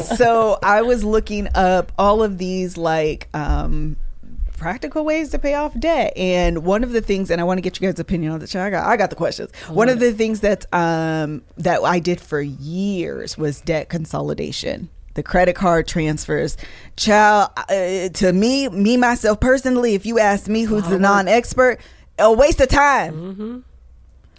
so 0.02 0.58
I 0.62 0.82
was 0.82 1.02
looking 1.04 1.48
up 1.54 1.90
all 1.98 2.22
of 2.22 2.38
these 2.38 2.76
like 2.76 3.28
um 3.34 3.96
practical 4.56 5.04
ways 5.06 5.30
to 5.30 5.38
pay 5.38 5.54
off 5.54 5.72
debt 5.80 6.12
and 6.16 6.64
one 6.64 6.84
of 6.84 6.92
the 6.92 7.00
things 7.00 7.30
and 7.30 7.40
I 7.40 7.44
want 7.44 7.56
to 7.58 7.62
get 7.62 7.80
you 7.80 7.88
guys 7.88 7.98
opinion 7.98 8.30
on 8.32 8.40
this 8.40 8.54
I 8.54 8.68
got 8.68 8.86
I 8.86 8.96
got 8.98 9.08
the 9.08 9.16
questions 9.16 9.50
one 9.68 9.88
of 9.88 10.00
the 10.00 10.12
things 10.12 10.40
that 10.40 10.66
um 10.74 11.42
that 11.56 11.82
I 11.82 11.98
did 11.98 12.20
for 12.20 12.42
years 12.42 13.38
was 13.38 13.62
debt 13.62 13.88
consolidation 13.88 14.90
the 15.20 15.28
credit 15.28 15.54
card 15.54 15.86
transfers 15.86 16.56
child 16.96 17.50
uh, 17.68 18.08
to 18.08 18.32
me 18.32 18.68
me 18.70 18.96
myself 18.96 19.38
personally 19.38 19.94
if 19.94 20.06
you 20.06 20.18
ask 20.18 20.48
me 20.48 20.62
who's 20.62 20.86
the 20.88 20.98
non-expert 20.98 21.78
a 22.18 22.32
waste 22.32 22.58
of 22.60 22.68
time 22.68 23.62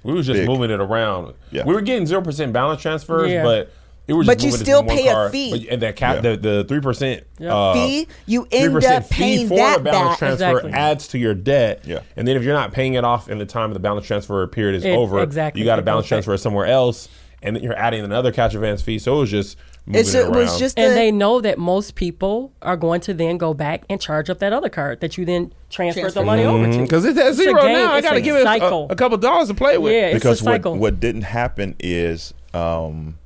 We 0.03 0.13
was 0.13 0.25
just 0.25 0.39
Big. 0.39 0.47
moving 0.47 0.71
it 0.71 0.79
around. 0.79 1.35
Yeah. 1.51 1.63
We 1.63 1.75
were 1.75 1.81
getting 1.81 2.07
zero 2.07 2.23
percent 2.23 2.51
balance 2.53 2.81
transfers, 2.81 3.29
Yeah. 3.29 3.43
but 3.43 3.71
it 4.07 4.13
was. 4.13 4.25
But 4.25 4.41
you 4.41 4.49
still 4.51 4.79
from 4.79 4.87
one 4.87 4.97
pay 4.97 5.07
a 5.09 5.13
card. 5.13 5.31
fee. 5.31 5.51
But- 5.51 5.71
and 5.73 5.81
that 5.83 5.95
cap, 5.95 6.15
Yeah. 6.15 6.21
the 6.31 6.37
the 6.37 6.65
three 6.67 6.79
percent 6.81 7.23
uh, 7.47 7.73
fee 7.75 8.07
you 8.25 8.47
end 8.51 8.73
3% 8.73 8.91
up 8.97 9.09
paying 9.11 9.39
fee 9.43 9.47
for 9.49 9.57
that 9.57 9.77
the 9.77 9.83
balance 9.83 10.09
back 10.09 10.17
transfer 10.17 10.49
Exactly. 10.57 10.71
adds 10.73 11.07
to 11.09 11.19
your 11.19 11.35
debt. 11.35 11.83
Yeah. 11.85 11.99
And 12.15 12.27
then 12.27 12.35
if 12.35 12.41
you're 12.41 12.55
not 12.55 12.73
paying 12.73 12.95
it 12.95 13.03
off 13.03 13.29
in 13.29 13.37
the 13.37 13.45
time 13.45 13.69
of 13.69 13.75
the 13.75 13.79
balance 13.79 14.07
transfer 14.07 14.47
period 14.47 14.75
is 14.75 14.85
It- 14.85 14.95
over, 14.95 15.19
exactly. 15.21 15.61
you 15.61 15.65
got 15.65 15.77
a 15.77 15.83
balance 15.83 16.05
goes 16.05 16.09
transfer 16.09 16.35
somewhere 16.35 16.65
else, 16.65 17.07
and 17.43 17.55
then 17.55 17.61
you're 17.61 17.77
adding 17.77 18.03
another 18.03 18.31
cash 18.31 18.55
advance 18.55 18.81
fee. 18.81 18.97
So 18.97 19.17
it 19.17 19.19
was 19.19 19.29
just 19.29 19.55
moving 19.55 19.70
It's 19.87 20.13
it 20.13 20.25
it 20.27 20.29
was 20.31 20.59
just 20.59 20.77
And 20.77 20.91
a- 20.93 20.95
they 20.95 21.11
know 21.11 21.41
that 21.41 21.57
most 21.57 21.95
people 21.95 22.53
are 22.61 22.77
going 22.77 23.01
to 23.01 23.13
then 23.13 23.37
go 23.37 23.53
back 23.53 23.83
and 23.89 23.99
charge 23.99 24.29
up 24.29 24.39
that 24.39 24.53
other 24.53 24.69
card 24.69 25.01
that 25.01 25.17
you 25.17 25.25
then 25.25 25.53
transfer 25.69 26.01
Transfer. 26.01 26.19
the 26.19 26.25
money 26.25 26.43
over 26.43 26.71
to. 26.71 26.81
because 26.81 27.03
it's 27.03 27.17
at 27.19 27.27
It's 27.27 27.39
a 27.39 27.43
zero 27.43 27.61
game. 27.63 27.73
now. 27.73 27.91
I 27.93 28.01
got 28.01 28.11
to 28.11 28.17
a 28.17 28.21
give 28.21 28.35
it 28.35 28.45
a, 28.45 28.87
a 28.91 28.95
couple 28.95 29.17
dollars 29.17 29.47
to 29.47 29.53
play 29.55 29.77
with. 29.77 29.91
Yeah, 29.93 30.07
it's 30.07 30.15
because 30.15 30.41
a 30.41 30.45
what, 30.45 30.51
cycle. 30.53 30.75
what 30.77 30.99
didn't 30.99 31.23
happen 31.23 31.75
is 31.79 32.33
um, 32.53 33.17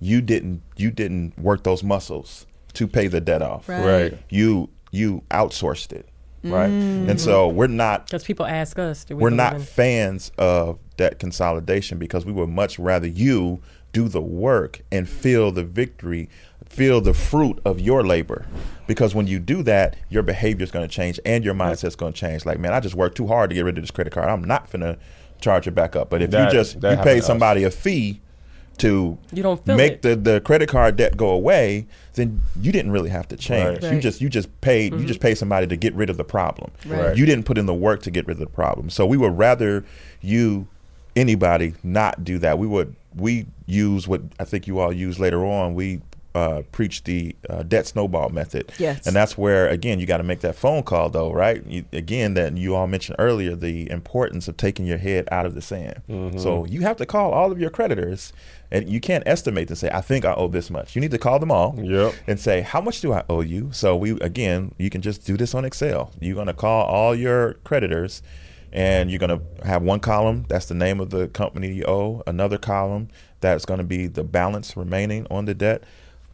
you 0.00 0.20
didn't 0.20 0.62
you 0.76 0.90
didn't 0.90 1.38
work 1.38 1.62
those 1.62 1.82
muscles 1.84 2.46
to 2.74 2.86
pay 2.88 3.06
the 3.06 3.20
debt 3.20 3.40
off. 3.40 3.68
Right. 3.68 3.84
Right. 3.86 4.18
You 4.30 4.70
you 4.90 5.22
outsourced 5.30 5.92
it, 5.92 6.08
right? 6.42 6.70
Mm. 6.70 7.08
And 7.08 7.20
so 7.20 7.48
we're 7.48 7.66
not 7.68 8.06
Because 8.06 8.24
people 8.24 8.46
ask 8.46 8.78
us, 8.78 9.04
do 9.04 9.16
we 9.16 9.22
we're 9.22 9.30
not 9.30 9.54
in- 9.54 9.60
fans 9.62 10.32
of 10.38 10.78
debt 10.96 11.18
consolidation 11.20 11.98
because 11.98 12.26
we 12.26 12.32
would 12.32 12.48
much 12.48 12.78
rather 12.78 13.06
you 13.06 13.60
do 13.94 14.08
the 14.08 14.20
work 14.20 14.82
and 14.92 15.08
feel 15.08 15.50
the 15.52 15.64
victory, 15.64 16.28
feel 16.66 17.00
the 17.00 17.14
fruit 17.14 17.60
of 17.64 17.80
your 17.80 18.04
labor. 18.04 18.44
Because 18.86 19.14
when 19.14 19.26
you 19.26 19.38
do 19.38 19.62
that, 19.62 19.96
your 20.10 20.22
behavior 20.22 20.64
is 20.64 20.70
going 20.70 20.86
to 20.86 20.94
change 20.94 21.18
and 21.24 21.42
your 21.42 21.54
mindset's 21.54 21.96
going 21.96 22.12
to 22.12 22.20
change. 22.20 22.44
Like, 22.44 22.58
man, 22.58 22.74
I 22.74 22.80
just 22.80 22.96
worked 22.96 23.16
too 23.16 23.28
hard 23.28 23.48
to 23.48 23.54
get 23.54 23.64
rid 23.64 23.78
of 23.78 23.82
this 23.82 23.90
credit 23.90 24.12
card. 24.12 24.28
I'm 24.28 24.44
not 24.44 24.70
going 24.70 24.82
to 24.82 24.98
charge 25.40 25.66
it 25.66 25.74
back 25.74 25.96
up. 25.96 26.10
But 26.10 26.20
if 26.20 26.30
That- 26.30 26.52
you 26.52 26.58
just 26.58 26.74
you 26.74 26.80
pay 26.80 27.14
to 27.14 27.18
us. 27.18 27.26
somebody 27.26 27.62
a 27.62 27.70
fee 27.70 28.20
to 28.78 29.16
You 29.32 29.42
don't 29.44 29.64
make 29.68 29.92
it. 29.92 30.02
the, 30.02 30.16
the 30.16 30.40
credit 30.40 30.68
card 30.68 30.96
debt 30.96 31.16
go 31.16 31.28
away, 31.28 31.86
then 32.14 32.40
you 32.60 32.72
didn't 32.72 32.90
really 32.90 33.10
have 33.10 33.28
to 33.28 33.36
change. 33.36 33.84
Right. 33.84 33.94
You 33.94 34.00
just 34.00 34.20
you 34.20 34.28
just 34.28 34.48
paid 34.62 34.92
you 34.92 34.98
mm-hmm. 34.98 35.06
just 35.06 35.20
paid 35.20 35.36
somebody 35.38 35.68
to 35.68 35.76
get 35.76 35.94
rid 35.94 36.10
of 36.10 36.16
the 36.16 36.24
problem. 36.24 36.72
Right. 36.84 37.16
You 37.16 37.24
didn't 37.24 37.44
put 37.44 37.56
in 37.56 37.66
the 37.66 37.74
work 37.74 38.02
to 38.02 38.10
get 38.10 38.26
rid 38.26 38.34
of 38.34 38.40
the 38.40 38.46
problem. 38.46 38.90
So 38.90 39.06
we 39.06 39.16
would 39.16 39.38
rather 39.38 39.84
you 40.20 40.66
anybody 41.14 41.74
not 41.84 42.24
do 42.24 42.38
that. 42.38 42.58
We 42.58 42.66
would 42.66 42.96
we 43.16 43.46
use 43.66 44.06
what 44.08 44.22
I 44.38 44.44
think 44.44 44.66
you 44.66 44.78
all 44.80 44.92
use 44.92 45.18
later 45.18 45.44
on. 45.44 45.74
We 45.74 46.00
uh, 46.34 46.62
preach 46.72 47.04
the 47.04 47.32
uh, 47.48 47.62
debt 47.62 47.86
snowball 47.86 48.28
method. 48.30 48.72
Yes. 48.80 49.06
And 49.06 49.14
that's 49.14 49.38
where 49.38 49.68
again 49.68 50.00
you 50.00 50.06
got 50.06 50.16
to 50.16 50.24
make 50.24 50.40
that 50.40 50.56
phone 50.56 50.82
call 50.82 51.08
though, 51.08 51.32
right? 51.32 51.64
You, 51.64 51.84
again, 51.92 52.34
that 52.34 52.56
you 52.56 52.74
all 52.74 52.88
mentioned 52.88 53.14
earlier 53.20 53.54
the 53.54 53.88
importance 53.88 54.48
of 54.48 54.56
taking 54.56 54.84
your 54.84 54.98
head 54.98 55.28
out 55.30 55.46
of 55.46 55.54
the 55.54 55.62
sand. 55.62 56.02
So 56.40 56.64
you 56.64 56.80
have 56.80 56.96
to 56.96 57.06
call 57.06 57.30
all 57.32 57.52
of 57.52 57.60
your 57.60 57.70
creditors, 57.70 58.32
and 58.72 58.88
you 58.88 58.98
can't 59.00 59.22
estimate 59.26 59.68
to 59.68 59.76
say 59.76 59.88
I 59.92 60.00
think 60.00 60.24
I 60.24 60.34
owe 60.34 60.48
this 60.48 60.70
much. 60.70 60.96
You 60.96 61.00
need 61.00 61.12
to 61.12 61.18
call 61.18 61.38
them 61.38 61.52
all 61.52 61.78
Yep. 61.80 62.14
and 62.26 62.40
say 62.40 62.62
how 62.62 62.80
much 62.80 63.00
do 63.00 63.12
I 63.12 63.22
owe 63.28 63.40
you. 63.42 63.70
So 63.70 63.94
we 63.94 64.18
again 64.20 64.74
you 64.76 64.90
can 64.90 65.02
just 65.02 65.24
do 65.24 65.36
this 65.36 65.54
on 65.54 65.64
Excel. 65.64 66.10
You're 66.20 66.34
gonna 66.34 66.52
call 66.52 66.84
all 66.86 67.14
your 67.14 67.54
creditors. 67.62 68.22
And 68.74 69.08
you're 69.08 69.20
going 69.20 69.38
to 69.38 69.66
have 69.66 69.82
one 69.82 70.00
column, 70.00 70.46
that's 70.48 70.66
the 70.66 70.74
name 70.74 70.98
of 71.00 71.10
the 71.10 71.28
company 71.28 71.72
you 71.72 71.84
owe. 71.84 72.22
Another 72.26 72.58
column, 72.58 73.08
that's 73.40 73.64
going 73.64 73.78
to 73.78 73.84
be 73.84 74.08
the 74.08 74.24
balance 74.24 74.76
remaining 74.76 75.26
on 75.30 75.44
the 75.44 75.54
debt. 75.54 75.84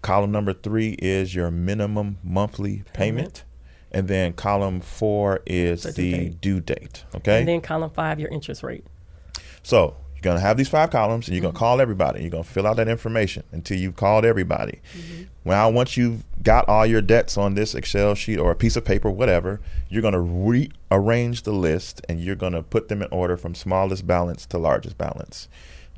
Column 0.00 0.32
number 0.32 0.54
three 0.54 0.92
is 1.00 1.34
your 1.34 1.50
minimum 1.50 2.16
monthly 2.24 2.82
payment. 2.94 3.44
And 3.92 4.08
then 4.08 4.32
column 4.32 4.80
four 4.80 5.40
is 5.46 5.82
The 5.82 5.92
the, 5.92 6.10
due 6.12 6.16
date. 6.30 6.40
due 6.40 6.60
date. 6.60 7.04
Okay. 7.16 7.40
And 7.40 7.48
then 7.48 7.60
column 7.60 7.90
five, 7.90 8.18
your 8.18 8.30
interest 8.30 8.62
rate. 8.62 8.86
So 9.62 9.96
you're 10.22 10.32
gonna 10.32 10.40
have 10.40 10.56
these 10.56 10.68
five 10.68 10.90
columns, 10.90 11.28
and 11.28 11.34
you're 11.34 11.42
gonna 11.42 11.52
call 11.52 11.80
everybody. 11.80 12.20
You're 12.20 12.30
gonna 12.30 12.44
fill 12.44 12.66
out 12.66 12.76
that 12.76 12.88
information 12.88 13.42
until 13.52 13.78
you've 13.78 13.96
called 13.96 14.24
everybody. 14.24 14.80
Mm-hmm. 14.94 15.22
Well, 15.44 15.72
once 15.72 15.96
you've 15.96 16.24
got 16.42 16.68
all 16.68 16.84
your 16.84 17.00
debts 17.00 17.38
on 17.38 17.54
this 17.54 17.74
Excel 17.74 18.14
sheet 18.14 18.38
or 18.38 18.50
a 18.50 18.56
piece 18.56 18.76
of 18.76 18.84
paper, 18.84 19.10
whatever, 19.10 19.60
you're 19.88 20.02
gonna 20.02 20.20
rearrange 20.20 21.42
the 21.42 21.52
list, 21.52 22.02
and 22.08 22.20
you're 22.20 22.36
gonna 22.36 22.62
put 22.62 22.88
them 22.88 23.00
in 23.00 23.08
order 23.10 23.36
from 23.38 23.54
smallest 23.54 24.06
balance 24.06 24.44
to 24.46 24.58
largest 24.58 24.98
balance. 24.98 25.48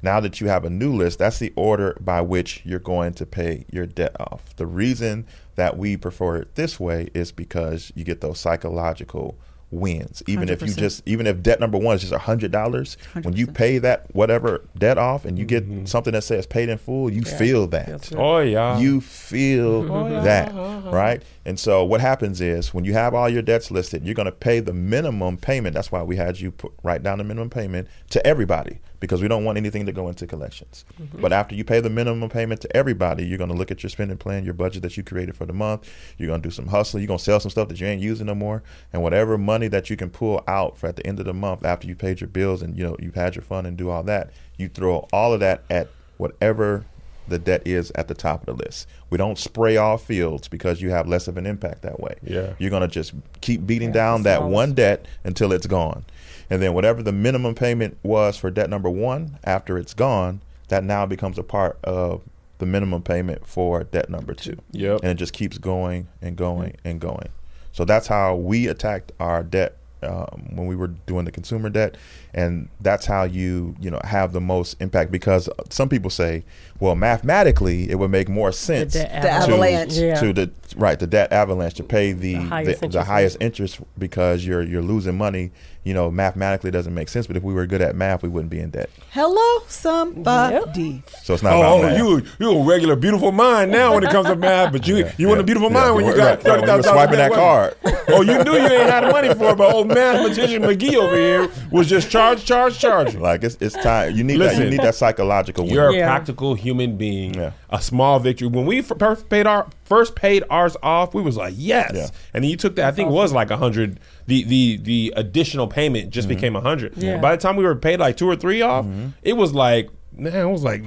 Now 0.02 0.18
that 0.20 0.40
you 0.40 0.48
have 0.48 0.64
a 0.64 0.70
new 0.70 0.92
list, 0.92 1.20
that's 1.20 1.38
the 1.38 1.52
order 1.54 1.96
by 2.00 2.20
which 2.20 2.62
you're 2.64 2.80
going 2.80 3.14
to 3.14 3.26
pay 3.26 3.64
your 3.70 3.86
debt 3.86 4.16
off. 4.20 4.54
The 4.56 4.66
reason 4.66 5.26
that 5.54 5.78
we 5.78 5.96
prefer 5.96 6.36
it 6.36 6.54
this 6.56 6.80
way 6.80 7.08
is 7.14 7.30
because 7.30 7.92
you 7.94 8.04
get 8.04 8.20
those 8.20 8.40
psychological 8.40 9.36
wins. 9.72 10.22
Even 10.26 10.48
if 10.48 10.62
you 10.62 10.72
just 10.72 11.02
even 11.06 11.26
if 11.26 11.42
debt 11.42 11.58
number 11.58 11.78
one 11.78 11.96
is 11.96 12.02
just 12.02 12.12
a 12.12 12.18
hundred 12.18 12.52
dollars, 12.52 12.96
when 13.22 13.34
you 13.34 13.46
pay 13.46 13.78
that 13.78 14.14
whatever 14.14 14.64
debt 14.78 14.98
off 14.98 15.24
and 15.24 15.38
you 15.38 15.44
get 15.44 15.68
mm-hmm. 15.68 15.86
something 15.86 16.12
that 16.12 16.22
says 16.22 16.46
paid 16.46 16.68
in 16.68 16.78
full, 16.78 17.10
you 17.10 17.22
Yeah. 17.24 17.36
feel 17.38 17.66
that. 17.68 18.12
Oh 18.14 18.38
yeah. 18.38 18.78
You 18.78 19.00
feel 19.00 20.10
yeah. 20.10 20.20
that, 20.20 20.54
right? 20.92 21.22
And 21.44 21.58
so 21.58 21.84
what 21.84 22.00
happens 22.00 22.40
is 22.40 22.72
when 22.72 22.84
you 22.84 22.92
have 22.92 23.14
all 23.14 23.28
your 23.28 23.42
debts 23.42 23.70
listed, 23.70 24.04
you're 24.04 24.14
going 24.14 24.26
to 24.26 24.32
pay 24.32 24.60
the 24.60 24.72
minimum 24.72 25.36
payment. 25.38 25.74
That's 25.74 25.90
why 25.90 26.02
we 26.02 26.16
had 26.16 26.38
you 26.38 26.52
put, 26.52 26.72
write 26.82 27.02
down 27.02 27.18
the 27.18 27.24
minimum 27.24 27.50
payment 27.50 27.88
to 28.10 28.24
everybody 28.24 28.78
because 29.02 29.20
we 29.20 29.26
don't 29.26 29.44
want 29.44 29.58
anything 29.58 29.84
to 29.84 29.90
go 29.90 30.06
into 30.06 30.28
collections. 30.28 30.84
But 31.12 31.32
after 31.32 31.56
you 31.56 31.64
pay 31.64 31.80
the 31.80 31.90
minimum 31.90 32.30
payment 32.30 32.60
to 32.60 32.76
everybody, 32.76 33.26
you're 33.26 33.36
going 33.36 33.50
to 33.50 33.56
look 33.56 33.72
at 33.72 33.82
your 33.82 33.90
spending 33.90 34.16
plan, 34.16 34.44
your 34.44 34.54
budget 34.54 34.82
that 34.82 34.96
you 34.96 35.02
created 35.02 35.36
for 35.36 35.44
the 35.44 35.52
month. 35.52 35.90
You're 36.18 36.28
going 36.28 36.40
to 36.40 36.48
do 36.48 36.52
some 36.52 36.68
hustling. 36.68 37.02
You're 37.02 37.08
going 37.08 37.18
to 37.18 37.24
sell 37.24 37.40
some 37.40 37.50
stuff 37.50 37.66
that 37.66 37.80
you 37.80 37.86
ain't 37.88 38.00
using 38.00 38.26
no 38.26 38.36
more, 38.36 38.62
and 38.92 39.02
whatever 39.02 39.36
money 39.36 39.66
that 39.66 39.90
you 39.90 39.96
can 39.96 40.08
pull 40.08 40.44
out 40.46 40.78
for 40.78 40.86
at 40.86 40.94
the 40.94 41.04
end 41.04 41.18
of 41.18 41.26
the 41.26 41.34
month 41.34 41.64
after 41.64 41.88
you 41.88 41.96
paid 41.96 42.20
your 42.20 42.28
bills 42.28 42.62
and 42.62 42.78
you 42.78 42.84
know 42.84 42.94
you've 43.00 43.16
had 43.16 43.34
your 43.34 43.42
fun 43.42 43.66
and 43.66 43.76
do 43.76 43.90
all 43.90 44.04
that, 44.04 44.30
you 44.56 44.68
throw 44.68 45.08
all 45.12 45.32
of 45.32 45.40
that 45.40 45.64
at 45.68 45.88
whatever 46.18 46.86
the 47.26 47.40
debt 47.40 47.62
is 47.66 47.90
at 47.96 48.06
the 48.06 48.14
top 48.14 48.46
of 48.46 48.56
the 48.56 48.64
list. 48.64 48.86
We 49.10 49.18
don't 49.18 49.38
spray 49.38 49.76
all 49.76 49.98
fields 49.98 50.46
because 50.46 50.80
you 50.80 50.90
have 50.90 51.08
less 51.08 51.26
of 51.26 51.36
an 51.36 51.46
impact 51.46 51.82
that 51.82 51.98
way. 51.98 52.14
Yeah. 52.22 52.54
You're 52.58 52.70
going 52.70 52.82
to 52.82 52.88
just 52.88 53.14
keep 53.40 53.66
beating 53.66 53.88
Yeah, 53.88 53.94
down 53.94 54.22
that 54.24 54.44
one 54.44 54.74
debt 54.74 55.06
until 55.24 55.52
it's 55.52 55.66
gone. 55.66 56.04
And 56.50 56.62
then 56.62 56.74
whatever 56.74 57.02
the 57.02 57.12
minimum 57.12 57.54
payment 57.54 57.98
was 58.02 58.36
for 58.36 58.50
debt 58.50 58.70
number 58.70 58.90
1 58.90 59.38
after 59.44 59.78
it's 59.78 59.94
gone, 59.94 60.40
that 60.68 60.84
now 60.84 61.06
becomes 61.06 61.38
a 61.38 61.42
part 61.42 61.78
of 61.84 62.22
the 62.58 62.66
minimum 62.66 63.02
payment 63.02 63.46
for 63.46 63.84
debt 63.84 64.08
number 64.08 64.34
2. 64.34 64.56
Yep. 64.72 65.00
And 65.02 65.12
it 65.12 65.16
just 65.16 65.32
keeps 65.32 65.58
going 65.58 66.08
and 66.20 66.36
going 66.36 66.76
and 66.84 67.00
going. 67.00 67.28
So 67.72 67.84
that's 67.84 68.06
how 68.06 68.36
we 68.36 68.68
attacked 68.68 69.12
our 69.18 69.42
debt 69.42 69.76
um, 70.02 70.48
when 70.50 70.66
we 70.66 70.76
were 70.76 70.88
doing 70.88 71.24
the 71.24 71.30
consumer 71.30 71.70
debt, 71.70 71.96
and 72.34 72.68
that's 72.80 73.06
how 73.06 73.22
you 73.22 73.76
you 73.80 73.90
know 73.90 74.00
have 74.04 74.32
the 74.32 74.40
most 74.40 74.80
impact. 74.80 75.12
Because 75.12 75.48
some 75.70 75.88
people 75.88 76.10
say, 76.10 76.44
well, 76.82 76.96
mathematically, 76.96 77.88
it 77.88 77.94
would 77.94 78.10
make 78.10 78.28
more 78.28 78.50
sense 78.50 78.94
debt 78.94 79.22
The 79.22 79.30
avalanche. 79.30 79.92
Yeah. 79.92 80.18
to 80.20 80.32
the 80.32 80.50
right 80.76 80.98
the 80.98 81.06
debt 81.06 81.32
avalanche 81.32 81.74
to 81.74 81.84
pay 81.84 82.12
the 82.12 82.34
The 82.34 82.40
the, 82.40 82.48
highest 82.48 82.80
the, 82.80 82.84
interest 82.86 83.06
highest 83.06 83.36
interest 83.40 83.80
because 83.98 84.44
you're 84.44 84.62
you're 84.62 84.82
losing 84.82 85.16
money. 85.16 85.52
You 85.84 85.94
know, 85.94 86.10
mathematically 86.12 86.68
it 86.68 86.72
doesn't 86.72 86.94
make 86.94 87.08
sense. 87.08 87.26
But 87.26 87.36
if 87.36 87.42
we 87.42 87.54
were 87.54 87.66
good 87.66 87.82
at 87.82 87.96
math, 87.96 88.22
we 88.22 88.28
wouldn't 88.28 88.50
be 88.50 88.60
in 88.60 88.70
debt. 88.70 88.88
Hello, 89.10 89.64
somebody. 89.66 91.02
So 91.22 91.34
it's 91.34 91.42
not 91.42 91.56
about 91.56 91.64
oh, 91.64 91.78
oh, 91.78 91.82
math. 91.82 91.98
you 91.98 92.22
you 92.40 92.58
a 92.58 92.64
regular 92.64 92.96
beautiful 92.96 93.30
mind 93.32 93.70
now 93.70 93.94
when 93.94 94.02
it 94.02 94.10
comes 94.10 94.26
to 94.28 94.36
math, 94.36 94.72
but 94.72 94.86
you 94.86 95.08
you 95.18 95.28
want 95.28 95.40
a 95.40 95.44
beautiful 95.44 95.70
mind 95.70 95.94
when 95.94 96.06
you 96.06 96.16
got 96.16 96.18
right, 96.18 96.30
right, 96.30 96.42
thirty 96.42 96.60
when 96.60 96.68
you 96.68 96.76
were 96.76 96.82
thousand 96.82 96.92
swiping 96.94 97.16
that 97.18 97.32
card. 97.32 97.76
Oh, 98.08 98.22
you 98.22 98.42
knew 98.42 98.52
you 98.52 98.66
ain't 98.66 98.90
had 98.90 99.10
money 99.10 99.28
for 99.34 99.50
it, 99.50 99.56
but 99.56 99.72
old 99.72 99.88
mathematician 99.88 100.62
McGee 100.62 100.96
over 100.96 101.16
here 101.16 101.48
was 101.70 101.88
just 101.88 102.10
charge, 102.10 102.44
charge, 102.44 102.78
charge. 102.78 103.14
Like 103.14 103.44
it's 103.44 103.56
it's 103.60 103.74
time. 103.76 104.16
You 104.16 104.24
need 104.24 104.38
that. 104.40 104.58
You 104.58 104.68
need 104.68 104.80
that 104.80 104.94
psychological. 104.94 105.66
You're 105.66 105.90
a 105.90 105.94
Yeah. 105.94 106.06
practical 106.06 106.54
human 106.54 106.71
being. 106.96 107.34
Yeah. 107.34 107.52
A 107.70 107.80
small 107.80 108.18
victory. 108.18 108.48
When 108.48 108.66
we 108.66 108.82
first 108.82 109.28
paid 109.28 109.46
our 109.46 109.68
first 109.84 110.14
paid 110.14 110.44
ours 110.50 110.76
off, 110.82 111.14
we 111.14 111.22
was 111.22 111.36
like, 111.36 111.54
yes. 111.56 111.92
Yeah. 111.94 112.08
And 112.34 112.44
then 112.44 112.50
you 112.50 112.56
took 112.56 112.76
that. 112.76 112.86
I 112.86 112.90
think 112.92 113.08
it 113.08 113.12
was 113.12 113.32
like 113.32 113.50
a 113.50 113.56
hundred. 113.56 114.00
The 114.26 114.44
the 114.44 114.76
the 114.78 115.12
additional 115.16 115.66
payment 115.68 116.10
just 116.10 116.28
Mm-hmm. 116.28 116.34
became 116.36 116.56
a 116.56 116.60
hundred. 116.60 116.96
Yeah. 116.96 117.18
By 117.18 117.34
the 117.36 117.40
time 117.42 117.56
we 117.56 117.64
were 117.64 117.76
paid 117.76 118.00
like 118.00 118.16
two 118.16 118.28
or 118.28 118.36
three 118.36 118.62
off, 118.62 118.86
it 119.22 119.34
was 119.34 119.52
like 119.54 119.90
man, 120.16 120.34
it 120.34 120.50
was 120.50 120.62
like. 120.64 120.84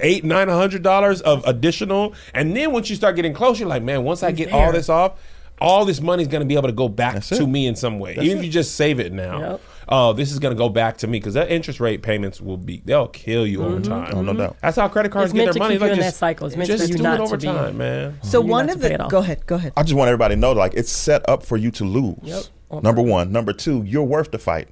Eight 0.00 0.24
nine 0.24 0.48
hundred 0.48 0.82
dollars 0.82 1.20
of 1.20 1.46
additional, 1.46 2.12
and 2.34 2.56
then 2.56 2.72
once 2.72 2.90
you 2.90 2.96
start 2.96 3.14
getting 3.14 3.32
close, 3.32 3.60
you're 3.60 3.68
like, 3.68 3.84
man. 3.84 4.02
Once 4.02 4.24
I 4.24 4.32
get 4.32 4.50
all 4.52 4.72
this 4.72 4.88
off, 4.88 5.12
all 5.60 5.84
this 5.84 6.00
money's 6.00 6.26
gonna 6.26 6.44
be 6.44 6.56
able 6.56 6.66
to 6.66 6.72
go 6.74 6.88
back 6.88 7.14
That's 7.14 7.28
to 7.28 7.42
it. 7.42 7.46
me 7.46 7.68
in 7.68 7.76
some 7.76 8.00
way, 8.00 8.16
even 8.20 8.38
if 8.38 8.44
you 8.44 8.50
just 8.50 8.74
save 8.74 8.98
it 8.98 9.12
now. 9.12 9.38
Yep. 9.38 9.60
Oh, 9.92 10.12
this 10.12 10.30
is 10.30 10.38
gonna 10.38 10.54
go 10.54 10.68
back 10.68 10.98
to 10.98 11.06
me 11.06 11.18
because 11.18 11.34
that 11.34 11.50
interest 11.50 11.80
rate 11.80 12.02
payments 12.02 12.40
will 12.40 12.56
be 12.56 12.80
they'll 12.84 13.08
kill 13.08 13.46
you 13.46 13.64
over 13.64 13.80
mm-hmm. 13.80 13.90
time. 13.90 14.14
Oh, 14.14 14.22
no 14.22 14.32
doubt. 14.32 14.56
That's 14.62 14.76
how 14.76 14.88
credit 14.88 15.10
cards 15.10 15.32
It's 15.32 15.36
get 15.36 15.44
their 15.46 15.52
to 15.54 15.58
money. 15.58 15.74
keep 15.74 15.80
like 15.80 15.88
you 15.88 15.92
in 15.94 15.98
just, 15.98 16.14
that 16.14 16.18
cycle. 16.18 16.46
It's 16.46 16.56
meant 16.56 16.68
just 16.68 16.84
for 16.84 16.90
you 16.90 16.96
do 16.96 17.02
not 17.02 17.14
it 17.14 17.16
to 17.18 17.22
over 17.24 17.36
be- 17.36 17.46
time, 17.46 17.78
man. 17.78 18.18
So 18.22 18.40
You 18.40 18.46
one 18.46 18.70
of 18.70 18.80
the 18.80 19.06
go 19.10 19.18
ahead, 19.18 19.46
go 19.46 19.56
ahead. 19.56 19.72
I 19.76 19.82
just 19.82 19.94
want 19.94 20.08
everybody 20.08 20.36
to 20.36 20.40
know, 20.40 20.52
like, 20.52 20.74
it's 20.74 20.92
set 20.92 21.28
up 21.28 21.44
for 21.44 21.56
you 21.56 21.70
to 21.72 21.84
lose. 21.84 22.18
Yep. 22.22 22.44
Number 22.82 23.02
one. 23.02 23.32
Number 23.32 23.52
two, 23.52 23.82
you're 23.82 24.04
worth 24.04 24.30
the 24.30 24.38
fight. 24.38 24.68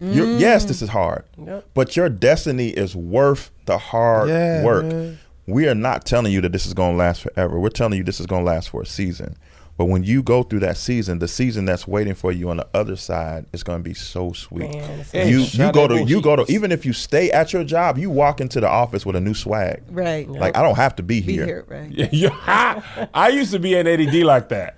You're, 0.00 0.26
mm. 0.26 0.40
yes, 0.40 0.64
this 0.64 0.82
is 0.82 0.88
hard, 0.88 1.24
Yep. 1.38 1.68
but 1.74 1.96
your 1.96 2.08
destiny 2.08 2.70
is 2.70 2.96
worth 2.96 3.52
the 3.66 3.78
hard 3.78 4.28
Yeah, 4.28 4.64
work. 4.64 4.86
man. 4.86 5.20
We 5.46 5.68
are 5.68 5.76
not 5.76 6.04
telling 6.04 6.32
you 6.32 6.40
that 6.40 6.50
this 6.50 6.66
is 6.66 6.74
going 6.74 6.94
to 6.94 6.96
last 6.98 7.22
forever. 7.22 7.58
We're 7.58 7.68
telling 7.68 7.96
you 7.98 8.02
this 8.04 8.18
is 8.18 8.26
going 8.26 8.44
to 8.44 8.50
last 8.50 8.70
for 8.70 8.82
a 8.82 8.86
season. 8.86 9.36
But 9.78 9.86
when 9.86 10.04
you 10.04 10.22
go 10.22 10.42
through 10.42 10.60
that 10.60 10.76
season, 10.76 11.18
the 11.18 11.26
season 11.26 11.64
that's 11.64 11.88
waiting 11.88 12.14
for 12.14 12.30
you 12.30 12.50
on 12.50 12.58
the 12.58 12.68
other 12.74 12.94
side 12.94 13.46
is 13.52 13.62
going 13.62 13.78
to 13.78 13.82
be 13.82 13.94
so 13.94 14.32
sweet. 14.32 14.70
Man, 14.70 15.04
Hey, 15.10 15.30
you 15.30 15.40
you 15.40 15.72
go 15.72 15.88
to 15.88 16.02
you 16.04 16.20
go 16.20 16.36
to 16.36 16.44
even 16.52 16.70
if 16.70 16.84
you 16.84 16.92
stay 16.92 17.30
at 17.30 17.52
your 17.52 17.64
job, 17.64 17.96
you 17.98 18.10
walk 18.10 18.40
into 18.40 18.60
the 18.60 18.68
office 18.68 19.06
with 19.06 19.16
a 19.16 19.20
new 19.20 19.34
swag. 19.34 19.82
Right. 19.90 20.28
Like 20.28 20.56
I 20.56 20.62
don't 20.62 20.76
have 20.76 20.96
to 20.96 21.02
be 21.02 21.20
Be 21.20 21.32
here. 21.32 21.46
here, 21.46 21.64
right. 21.68 21.90
Yeah, 21.92 22.08
yeah. 22.12 22.36
I, 22.46 23.08
I 23.14 23.28
used 23.30 23.52
to 23.52 23.58
be 23.58 23.74
an 23.74 23.86
ADD 23.86 24.14
like 24.24 24.50
that 24.50 24.76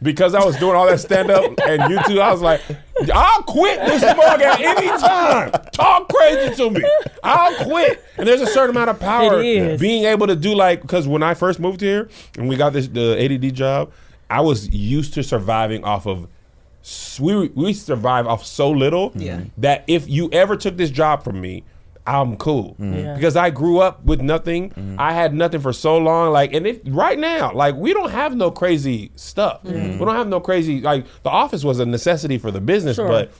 because 0.00 0.34
I 0.34 0.44
was 0.44 0.56
doing 0.58 0.76
all 0.76 0.86
that 0.86 1.00
stand 1.00 1.30
up 1.30 1.44
and 1.66 1.82
YouTube. 1.82 2.20
I 2.20 2.30
was 2.32 2.40
like, 2.40 2.60
I'll 3.12 3.42
quit 3.42 3.80
this 3.80 4.02
mug 4.02 4.40
at 4.40 4.60
any 4.60 4.86
time. 4.88 5.50
Talk 5.72 6.08
crazy 6.08 6.54
to 6.54 6.70
me. 6.70 6.82
I'll 7.24 7.64
quit. 7.64 8.02
And 8.16 8.26
there's 8.28 8.40
a 8.40 8.46
certain 8.46 8.70
amount 8.76 8.90
of 8.90 9.00
power 9.00 9.40
being 9.76 10.04
able 10.04 10.28
to 10.28 10.36
do 10.36 10.54
like 10.54 10.82
because 10.82 11.08
when 11.08 11.22
I 11.22 11.34
first 11.34 11.58
moved 11.58 11.80
here 11.80 12.08
and 12.38 12.48
we 12.48 12.56
got 12.56 12.72
this 12.72 12.86
the 12.88 13.16
ADD 13.22 13.54
job, 13.54 13.92
I 14.30 14.40
was 14.40 14.72
used 14.72 15.14
to 15.14 15.22
surviving 15.22 15.84
off 15.84 16.06
of. 16.06 16.28
We 17.20 17.48
we 17.48 17.74
survive 17.74 18.26
off 18.26 18.46
so 18.46 18.70
little 18.70 19.12
Yeah. 19.14 19.38
Mm-hmm. 19.38 19.60
that 19.60 19.84
if 19.86 20.08
you 20.08 20.30
ever 20.32 20.56
took 20.56 20.78
this 20.78 20.90
job 20.90 21.22
from 21.22 21.38
me, 21.38 21.62
I'm 22.06 22.36
cool 22.38 22.70
mm-hmm. 22.80 22.94
Yeah. 22.94 23.14
because 23.14 23.36
I 23.36 23.50
grew 23.50 23.80
up 23.80 24.02
with 24.04 24.20
nothing. 24.20 24.70
Mm-hmm. 24.70 24.96
I 24.98 25.12
had 25.12 25.34
nothing 25.34 25.60
for 25.60 25.72
so 25.72 25.98
long. 25.98 26.32
Like, 26.32 26.54
and 26.54 26.66
if 26.66 26.80
right 26.86 27.18
now, 27.18 27.52
like, 27.52 27.74
we 27.74 27.92
don't 27.92 28.10
have 28.10 28.34
no 28.34 28.50
crazy 28.50 29.10
stuff. 29.16 29.60
We 29.64 29.72
don't 29.98 30.14
have 30.14 30.28
no 30.28 30.40
crazy. 30.40 30.80
Like, 30.80 31.06
the 31.22 31.30
office 31.30 31.62
was 31.62 31.78
a 31.78 31.86
necessity 31.86 32.38
for 32.38 32.50
the 32.50 32.60
business, 32.60 32.96
Sure. 32.96 33.06
but 33.06 33.32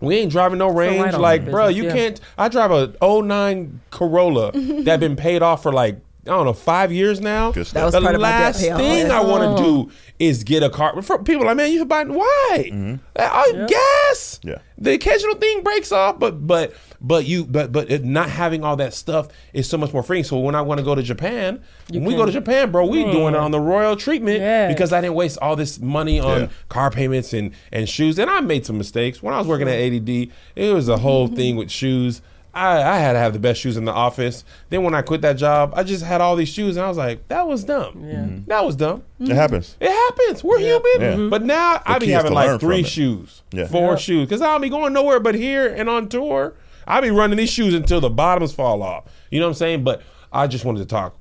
we 0.00 0.16
ain't 0.16 0.32
driving 0.32 0.58
no 0.58 0.68
range. 0.68 1.02
write-off 1.02 1.20
like, 1.20 1.44
for 1.44 1.50
bro, 1.52 1.66
business, 1.68 1.76
you 1.76 1.88
yeah. 1.88 1.94
can't. 1.94 2.20
I 2.36 2.48
drive 2.48 2.70
a 2.72 2.92
09 3.00 3.80
Corolla 3.90 4.52
that 4.82 5.00
been 5.00 5.16
paid 5.16 5.42
off 5.42 5.62
for 5.62 5.72
like. 5.72 5.98
I 6.26 6.30
don't 6.30 6.46
know, 6.46 6.52
five 6.54 6.90
years 6.90 7.20
now. 7.20 7.52
Good 7.52 7.66
stuff. 7.66 7.74
That 7.74 7.84
was 7.84 7.94
the 7.94 8.00
part 8.00 8.14
of 8.14 8.20
my 8.20 8.28
debt 8.30 8.40
last 8.40 8.60
thing 8.60 8.74
plan. 8.74 9.10
I 9.10 9.20
want 9.20 9.42
Oh. 9.44 9.56
to 9.56 9.62
do 9.62 9.92
is 10.18 10.42
get 10.44 10.62
a 10.62 10.70
car. 10.70 11.00
For 11.02 11.18
people 11.22 11.42
are 11.42 11.46
like, 11.46 11.56
man, 11.56 11.70
you 11.72 11.78
should 11.80 11.88
buy. 11.88 12.04
Why? 12.04 12.98
Uh, 13.16 13.66
guess 13.66 14.40
Yeah. 14.42 14.58
The 14.78 14.92
occasional 14.94 15.34
thing 15.36 15.62
breaks 15.62 15.92
off, 15.92 16.18
but 16.18 16.46
but 16.46 16.72
but 17.00 17.26
you 17.26 17.44
but 17.44 17.72
but 17.72 17.90
it, 17.90 18.04
not 18.04 18.28
having 18.30 18.64
all 18.64 18.76
that 18.76 18.94
stuff 18.94 19.28
is 19.52 19.68
so 19.68 19.76
much 19.76 19.92
more 19.92 20.02
freeing. 20.02 20.24
So 20.24 20.38
when 20.38 20.54
I 20.54 20.62
want 20.62 20.78
to 20.78 20.84
go 20.84 20.94
to 20.94 21.02
Japan, 21.02 21.60
when 21.90 22.04
we 22.04 22.14
go 22.16 22.24
to 22.26 22.32
Japan, 22.32 22.70
bro, 22.72 22.86
we 22.86 23.04
doing 23.04 23.34
it 23.34 23.40
on 23.40 23.50
the 23.50 23.60
royal 23.60 23.94
treatment 23.96 24.38
Yes. 24.40 24.72
because 24.72 24.92
I 24.92 25.00
didn't 25.00 25.14
waste 25.14 25.38
all 25.42 25.56
this 25.56 25.78
money 25.80 26.18
on 26.20 26.40
Yeah. 26.42 26.46
car 26.68 26.90
payments 26.90 27.32
and 27.32 27.52
and 27.70 27.88
shoes. 27.88 28.18
And 28.18 28.30
I 28.30 28.40
made 28.40 28.64
some 28.66 28.78
mistakes 28.78 29.22
when 29.22 29.34
I 29.34 29.38
was 29.38 29.46
working 29.46 29.68
at 29.68 29.74
ADD. 29.74 30.30
It 30.56 30.72
was 30.72 30.88
a 30.88 30.96
whole 30.98 31.28
thing 31.28 31.56
with 31.56 31.70
shoes. 31.70 32.22
I, 32.54 32.82
I 32.82 32.98
had 32.98 33.14
to 33.14 33.18
have 33.18 33.32
the 33.32 33.38
best 33.38 33.60
shoes 33.60 33.76
in 33.76 33.84
the 33.84 33.92
office. 33.92 34.44
Then 34.70 34.82
when 34.84 34.94
I 34.94 35.02
quit 35.02 35.22
that 35.22 35.34
job, 35.34 35.72
I 35.76 35.82
just 35.82 36.04
had 36.04 36.20
all 36.20 36.36
these 36.36 36.48
shoes, 36.48 36.76
and 36.76 36.84
I 36.84 36.88
was 36.88 36.96
like, 36.96 37.26
"That 37.28 37.46
was 37.46 37.64
dumb. 37.64 38.04
Yeah. 38.04 38.26
That 38.46 38.64
was 38.64 38.76
dumb. 38.76 39.02
It 39.18 39.24
mm-hmm. 39.24 39.34
happens. 39.34 39.76
It 39.80 39.90
happens. 39.90 40.44
We're 40.44 40.58
human. 40.58 41.22
Yeah. 41.22 41.28
But 41.28 41.42
now 41.42 41.82
I 41.84 41.98
be 41.98 42.08
having 42.08 42.32
like 42.32 42.60
three 42.60 42.82
shoes, 42.84 43.42
Yeah. 43.52 43.66
four 43.66 43.90
Yeah. 43.90 43.96
shoes, 43.96 44.28
because 44.28 44.40
I'll 44.40 44.58
be 44.58 44.68
going 44.68 44.92
nowhere 44.92 45.20
but 45.20 45.34
here 45.34 45.66
and 45.66 45.88
on 45.88 46.08
tour. 46.08 46.54
I'll 46.86 47.02
be 47.02 47.10
running 47.10 47.38
these 47.38 47.50
shoes 47.50 47.74
until 47.74 48.00
the 48.00 48.10
bottoms 48.10 48.52
fall 48.52 48.82
off. 48.82 49.04
You 49.30 49.40
know 49.40 49.46
what 49.46 49.52
I'm 49.52 49.54
saying? 49.54 49.84
But 49.84 50.02
I 50.32 50.46
just 50.46 50.64
wanted 50.64 50.80
to 50.80 50.86
talk. 50.86 51.16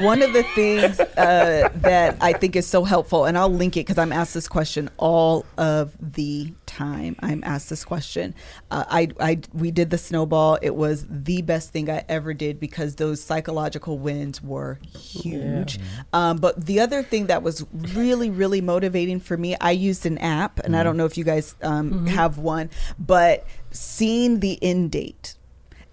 One 0.00 0.22
of 0.22 0.32
the 0.32 0.44
things 0.54 0.98
uh, 1.00 1.68
that 1.76 2.16
I 2.20 2.32
think 2.32 2.56
is 2.56 2.66
so 2.66 2.84
helpful, 2.84 3.24
and 3.24 3.38
I'll 3.38 3.52
link 3.52 3.76
it 3.76 3.80
because 3.80 3.98
I'm 3.98 4.12
asked 4.12 4.34
this 4.34 4.48
question 4.48 4.90
all 4.96 5.44
of 5.56 5.94
the 6.00 6.52
time. 6.66 7.16
I'm 7.20 7.42
asked 7.44 7.70
this 7.70 7.84
question. 7.84 8.34
Uh, 8.70 8.84
I, 8.88 9.08
I, 9.20 9.40
we 9.52 9.70
did 9.70 9.90
the 9.90 9.98
snowball. 9.98 10.58
It 10.60 10.74
was 10.74 11.06
the 11.08 11.42
best 11.42 11.70
thing 11.72 11.88
I 11.90 12.04
ever 12.08 12.34
did 12.34 12.58
because 12.58 12.96
those 12.96 13.22
psychological 13.22 13.98
wins 13.98 14.42
were 14.42 14.78
huge. 14.98 15.78
Um, 16.12 16.38
but 16.38 16.64
the 16.66 16.80
other 16.80 17.02
thing 17.02 17.26
that 17.26 17.42
was 17.42 17.64
really, 17.72 18.30
really 18.30 18.60
motivating 18.60 19.20
for 19.20 19.36
me, 19.36 19.56
I 19.60 19.70
used 19.72 20.06
an 20.06 20.18
app, 20.18 20.58
and 20.60 20.76
I 20.76 20.82
don't 20.82 20.96
know 20.96 21.06
if 21.06 21.16
you 21.16 21.24
guys 21.24 21.54
um, 21.62 22.06
have 22.06 22.38
one, 22.38 22.70
but 22.98 23.46
seeing 23.70 24.40
the 24.40 24.58
end 24.62 24.90
date. 24.90 25.36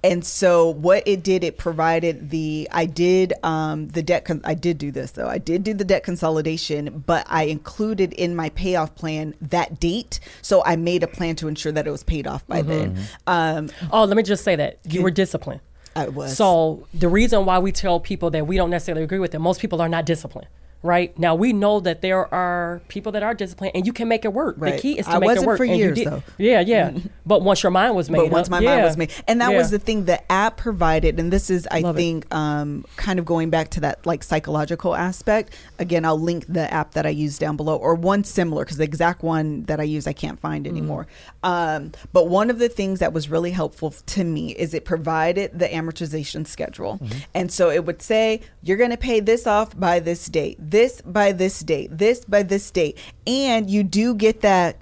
And 0.03 0.25
so 0.25 0.69
what 0.69 1.03
it 1.07 1.21
did, 1.23 1.43
it 1.43 1.57
provided 1.57 2.31
the 2.31 2.67
I 2.71 2.85
did 2.87 3.33
um, 3.43 3.87
the 3.89 4.01
debt. 4.01 4.25
Con- 4.25 4.41
I 4.43 4.55
did 4.55 4.77
do 4.79 4.91
this 4.91 5.11
though. 5.11 5.27
I 5.27 5.37
did 5.37 5.63
do 5.63 5.73
the 5.75 5.83
debt 5.85 6.03
consolidation, 6.03 7.03
but 7.05 7.25
I 7.29 7.43
included 7.43 8.13
in 8.13 8.35
my 8.35 8.49
payoff 8.49 8.95
plan 8.95 9.35
that 9.41 9.79
date. 9.79 10.19
So 10.41 10.63
I 10.65 10.75
made 10.75 11.03
a 11.03 11.07
plan 11.07 11.35
to 11.37 11.47
ensure 11.47 11.71
that 11.71 11.85
it 11.85 11.91
was 11.91 12.03
paid 12.03 12.25
off 12.25 12.45
by 12.47 12.61
then. 12.63 12.97
Um, 13.27 13.69
Oh, 13.91 14.05
let 14.05 14.17
me 14.17 14.23
just 14.23 14.43
say 14.43 14.55
that 14.55 14.79
you 14.85 15.03
were 15.03 15.11
disciplined. 15.11 15.61
I 15.95 16.07
was 16.07 16.35
So 16.37 16.87
the 16.93 17.09
reason 17.09 17.45
why 17.45 17.59
we 17.59 17.71
tell 17.71 17.99
people 17.99 18.31
that 18.31 18.47
we 18.47 18.57
don't 18.57 18.69
necessarily 18.69 19.03
agree 19.03 19.19
with 19.19 19.31
them, 19.31 19.41
most 19.41 19.61
people 19.61 19.81
are 19.81 19.89
not 19.89 20.05
disciplined. 20.05 20.47
Right? 20.83 21.17
Now 21.19 21.35
we 21.35 21.53
know 21.53 21.79
that 21.81 22.01
there 22.01 22.31
are 22.33 22.81
people 22.87 23.11
that 23.13 23.23
are 23.23 23.33
disciplined, 23.33 23.73
and 23.75 23.85
you 23.85 23.93
can 23.93 24.07
make 24.07 24.25
it 24.25 24.33
work. 24.33 24.55
Right. 24.57 24.75
The 24.75 24.81
key 24.81 24.99
is 24.99 25.05
to 25.05 25.11
I 25.13 25.19
make 25.19 25.37
it 25.37 25.43
work. 25.43 25.57
for 25.57 25.63
and 25.63 25.73
you 25.77 25.85
years, 25.85 26.03
though. 26.03 26.23
Yeah, 26.37 26.59
yeah. 26.61 26.91
but 27.25 27.41
once 27.43 27.63
your 27.63 27.71
mind 27.71 27.95
was 27.95 28.09
made, 28.09 28.17
but 28.19 28.31
once 28.31 28.47
up, 28.47 28.51
my 28.51 28.59
mind 28.61 28.83
was 28.83 28.97
made 28.97 29.11
and 29.27 29.39
that 29.41 29.51
Yeah. 29.51 29.57
was 29.57 29.69
the 29.71 29.79
thing 29.79 30.05
the 30.05 30.31
app 30.31 30.57
provided 30.57 31.19
and 31.19 31.31
this 31.31 31.49
is 31.49 31.67
i 31.71 31.79
Love 31.79 31.95
think 31.95 32.33
um, 32.33 32.83
kind 32.97 33.19
of 33.19 33.25
going 33.25 33.49
back 33.49 33.69
to 33.69 33.79
that 33.81 34.05
like 34.05 34.23
psychological 34.23 34.95
aspect 34.95 35.53
again 35.79 36.03
i'll 36.03 36.19
link 36.19 36.45
the 36.49 36.71
app 36.73 36.91
that 36.93 37.05
i 37.05 37.09
use 37.09 37.37
down 37.37 37.55
below 37.55 37.77
or 37.77 37.93
one 37.95 38.23
similar 38.23 38.63
because 38.65 38.77
the 38.77 38.83
exact 38.83 39.21
one 39.23 39.63
that 39.65 39.79
i 39.79 39.83
use 39.83 40.07
i 40.07 40.13
can't 40.13 40.39
find 40.39 40.65
Mm-hmm. 40.65 40.75
anymore 40.77 41.07
um, 41.43 41.91
but 42.13 42.27
one 42.27 42.49
of 42.49 42.59
the 42.59 42.69
things 42.69 42.99
that 42.99 43.13
was 43.13 43.29
really 43.29 43.51
helpful 43.51 43.91
to 43.91 44.23
me 44.23 44.51
is 44.55 44.73
it 44.73 44.83
provided 44.85 45.57
the 45.57 45.67
amortization 45.67 46.45
schedule 46.47 46.97
Mm-hmm. 47.01 47.19
and 47.33 47.51
so 47.51 47.69
it 47.69 47.85
would 47.85 48.01
say 48.01 48.41
you're 48.63 48.77
going 48.77 48.89
to 48.91 48.97
pay 48.97 49.19
this 49.19 49.45
off 49.47 49.77
by 49.79 49.99
this 49.99 50.25
date 50.27 50.57
this 50.71 51.01
by 51.01 51.31
this 51.31 51.59
date 51.59 51.95
this 51.95 52.25
by 52.25 52.41
this 52.41 52.71
date 52.71 52.97
and 53.27 53.69
you 53.69 53.83
do 53.83 54.15
get 54.15 54.41
that 54.41 54.77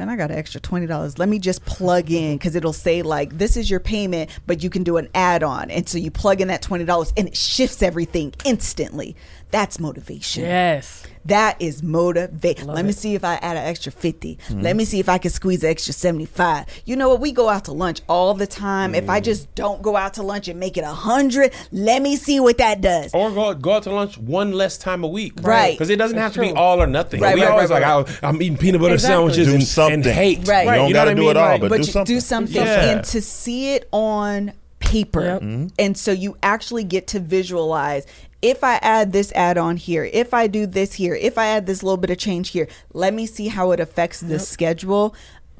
man, 0.00 0.08
I 0.08 0.16
got 0.16 0.30
an 0.30 0.38
extra 0.38 0.60
twenty 0.60 0.86
dollars. 0.86 1.18
Let 1.18 1.28
me 1.28 1.38
just 1.38 1.64
plug 1.64 2.10
in 2.10 2.38
because 2.38 2.54
it'll 2.54 2.72
say 2.72 3.02
like 3.02 3.36
this 3.36 3.56
is 3.56 3.70
your 3.70 3.80
payment, 3.80 4.30
but 4.46 4.62
you 4.62 4.70
can 4.70 4.82
do 4.82 4.96
an 4.96 5.08
add-on, 5.14 5.70
and 5.70 5.88
so 5.88 5.98
you 5.98 6.10
plug 6.10 6.40
in 6.40 6.48
that 6.48 6.62
twenty 6.62 6.84
dollars, 6.84 7.12
and 7.16 7.28
it 7.28 7.36
shifts 7.36 7.82
everything 7.82 8.32
instantly. 8.44 9.14
That's 9.50 9.80
motivation. 9.80 10.44
Yes. 10.44 11.04
That 11.26 11.60
is 11.60 11.82
motivate. 11.82 12.64
Love 12.64 12.76
Let 12.76 12.84
me 12.84 12.92
see 12.92 13.14
if 13.14 13.24
I 13.24 13.34
add 13.34 13.56
an 13.56 13.64
extra 13.66 13.92
50. 13.92 14.38
Let 14.52 14.74
me 14.76 14.84
see 14.84 15.00
if 15.00 15.08
I 15.08 15.18
can 15.18 15.30
squeeze 15.30 15.62
an 15.64 15.70
extra 15.70 15.92
75. 15.92 16.66
You 16.86 16.96
know 16.96 17.08
what? 17.10 17.20
We 17.20 17.32
go 17.32 17.48
out 17.48 17.66
to 17.66 17.72
lunch 17.72 18.00
all 18.08 18.32
the 18.34 18.46
time. 18.46 18.94
If 18.94 19.10
I 19.10 19.20
just 19.20 19.52
don't 19.54 19.82
go 19.82 19.96
out 19.96 20.14
to 20.14 20.22
lunch 20.22 20.48
and 20.48 20.58
make 20.58 20.76
it 20.76 20.82
a 20.82 20.86
100, 20.86 21.52
let 21.72 22.00
me 22.00 22.16
see 22.16 22.40
what 22.40 22.58
that 22.58 22.80
does. 22.80 23.12
Or 23.12 23.30
go 23.32 23.52
go 23.54 23.72
out 23.72 23.82
to 23.82 23.90
lunch 23.92 24.16
one 24.18 24.52
less 24.52 24.78
time 24.78 25.04
a 25.04 25.08
week, 25.08 25.32
Right. 25.42 25.72
Because 25.72 25.90
it 25.90 25.96
doesn't 25.96 26.16
have 26.16 26.32
That's 26.32 26.46
to 26.48 26.52
be 26.54 26.58
all 26.58 26.80
or 26.80 26.86
nothing. 26.86 27.20
Right, 27.20 27.34
we 27.34 27.42
right, 27.42 27.50
always 27.50 27.70
right, 27.70 27.82
like, 27.82 28.22
I, 28.22 28.28
I'm 28.28 28.40
eating 28.40 28.56
peanut 28.56 28.80
butter 28.80 28.94
Exactly. 28.94 29.14
sandwiches 29.34 29.46
Do 29.48 29.54
and, 29.54 29.62
something. 29.64 29.94
and 29.96 30.04
hate. 30.06 30.48
Right. 30.48 30.64
You 30.64 30.70
don't 30.74 30.88
You 30.88 30.94
know 30.94 31.00
got 31.00 31.04
to 31.06 31.14
do 31.16 31.20
mean? 31.22 31.30
it 31.30 31.36
all, 31.36 31.48
Like- 31.50 31.60
but, 31.60 31.68
but 31.70 31.76
do 31.76 31.86
you 31.86 31.92
something. 31.92 32.16
do 32.16 32.20
something 32.20 32.54
Yeah. 32.56 32.90
and 32.92 33.04
to 33.06 33.20
see 33.20 33.74
it 33.74 33.88
on 33.92 34.52
paper 34.78 35.20
Yep. 35.22 35.42
Mm-hmm. 35.42 35.66
and 35.78 35.96
so 35.96 36.10
you 36.10 36.36
actually 36.42 36.84
get 36.84 37.06
to 37.08 37.20
visualize 37.20 38.06
if 38.42 38.64
i 38.64 38.76
add 38.76 39.12
this 39.12 39.32
add-on 39.32 39.76
here 39.76 40.08
if 40.12 40.32
i 40.32 40.46
do 40.46 40.66
this 40.66 40.94
here 40.94 41.14
if 41.14 41.36
i 41.36 41.46
add 41.46 41.66
this 41.66 41.82
little 41.82 41.96
bit 41.96 42.10
of 42.10 42.18
change 42.18 42.50
here 42.50 42.66
let 42.92 43.12
me 43.12 43.26
see 43.26 43.48
how 43.48 43.70
it 43.72 43.80
affects 43.80 44.20
the 44.20 44.38
schedule. 44.38 45.14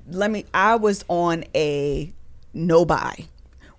Let 0.09 0.31
me 0.31 0.45
i 0.53 0.77
was 0.77 1.05
on 1.09 1.45
a 1.55 2.13
no 2.53 2.85
buy 2.85 3.27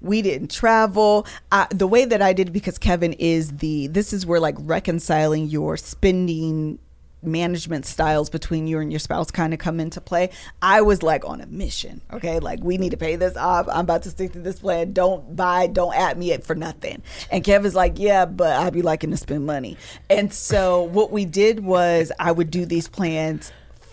we 0.04 0.24
didn't 0.24 0.50
travel. 0.50 1.28
I, 1.52 1.68
the 1.70 1.88
way 1.88 2.06
that 2.06 2.22
i 2.22 2.34
did 2.34 2.54
because 2.54 2.78
kevin 2.78 3.14
is 3.14 3.58
the 3.58 3.88
this 3.88 4.14
is 4.14 4.26
where 4.26 4.40
like 4.40 4.56
reconciling 4.60 5.48
your 5.48 5.78
spending 5.78 6.80
management 7.24 7.86
styles 7.86 8.30
between 8.30 8.68
you 8.68 8.80
and 8.80 8.92
your 8.92 9.00
spouse 9.00 9.32
kind 9.32 9.54
of 9.54 9.60
come 9.60 9.80
into 9.80 10.02
play. 10.02 10.30
I 10.62 10.82
was 10.82 11.04
like 11.04 11.26
on 11.26 11.42
a 11.42 11.46
mission. 11.46 12.02
Okay, 12.12 12.40
like 12.40 12.64
we 12.64 12.78
need 12.78 12.92
to 12.92 12.98
pay 12.98 13.16
this 13.16 13.38
off. 13.38 13.68
I'm 13.70 13.82
about 13.82 14.04
to 14.04 14.10
stick 14.10 14.34
to 14.34 14.40
this 14.40 14.60
plan. 14.60 14.94
Don't 14.94 15.36
buy, 15.36 15.68
don't 15.68 15.96
at 15.96 16.18
me 16.18 16.36
for 16.38 16.56
nothing. 16.56 17.02
And 17.32 17.44
Kevin's 17.44 17.76
like, 17.76 17.94
yeah, 17.98 18.26
but 18.26 18.56
I'd 18.56 18.74
be 18.74 18.82
liking 18.82 19.12
to 19.12 19.18
spend 19.18 19.46
money. 19.46 19.78
And 20.10 20.34
so 20.34 20.84
what 20.84 21.12
we 21.12 21.26
did 21.26 21.64
was 21.64 22.12
I 22.20 22.32
would 22.32 22.52
do 22.52 22.66
these 22.66 22.88
plans 22.88 23.52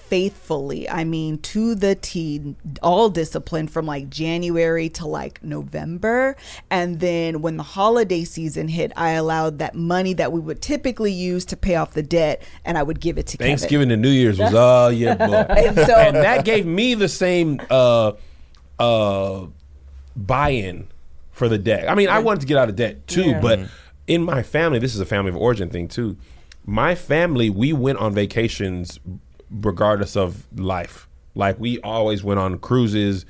faithfully. 0.08 0.88
I 0.88 1.04
mean, 1.04 1.38
to 1.38 1.74
the 1.74 1.94
T, 1.94 2.54
all 2.82 3.08
discipline 3.10 3.68
from 3.68 3.86
like 3.86 4.08
January 4.10 4.88
to 4.90 5.06
like 5.06 5.42
November. 5.44 6.36
And 6.70 7.00
then 7.00 7.42
when 7.42 7.56
the 7.56 7.62
holiday 7.62 8.24
season 8.24 8.68
hit, 8.68 8.92
I 8.96 9.10
allowed 9.10 9.58
that 9.58 9.74
money 9.74 10.14
that 10.14 10.32
we 10.32 10.40
would 10.40 10.62
typically 10.62 11.12
use 11.12 11.44
to 11.46 11.56
pay 11.56 11.76
off 11.76 11.92
the 11.94 12.02
debt 12.02 12.42
and 12.64 12.78
I 12.78 12.82
would 12.82 13.00
give 13.00 13.18
it 13.18 13.26
to 13.28 13.36
Kevin. 13.36 13.50
Thanksgiving 13.56 13.90
and 13.92 14.00
New 14.02 14.08
Year's 14.10 14.38
was 14.38 14.54
all 14.54 14.90
yeah, 14.90 15.14
boy. 15.26 15.34
And 15.34 15.76
so- 15.76 15.96
and 15.96 16.16
that 16.16 16.44
gave 16.44 16.64
me 16.66 16.94
the 16.94 17.08
same 17.08 17.60
uh, 17.70 18.12
uh, 18.78 19.46
buy-in 20.16 20.88
for 21.32 21.48
the 21.48 21.58
debt. 21.58 21.88
I 21.90 21.94
mean, 21.94 22.08
I 22.08 22.18
wanted 22.18 22.40
to 22.40 22.46
get 22.46 22.56
out 22.56 22.68
of 22.68 22.76
debt 22.76 23.06
too, 23.06 23.30
Yeah. 23.30 23.40
but 23.40 23.60
in 24.06 24.22
my 24.24 24.42
family, 24.42 24.78
this 24.78 24.94
is 24.94 25.00
a 25.00 25.06
family 25.06 25.28
of 25.30 25.36
origin 25.36 25.68
thing 25.70 25.86
too. 25.88 26.16
My 26.64 26.94
family, 26.94 27.48
we 27.50 27.72
went 27.72 27.98
on 27.98 28.12
vacations 28.14 28.98
regardless 29.50 30.16
of 30.16 30.46
life. 30.58 31.08
Like 31.34 31.58
we 31.58 31.80
always 31.80 32.22
went 32.22 32.40
on 32.40 32.58
cruises. 32.58 33.24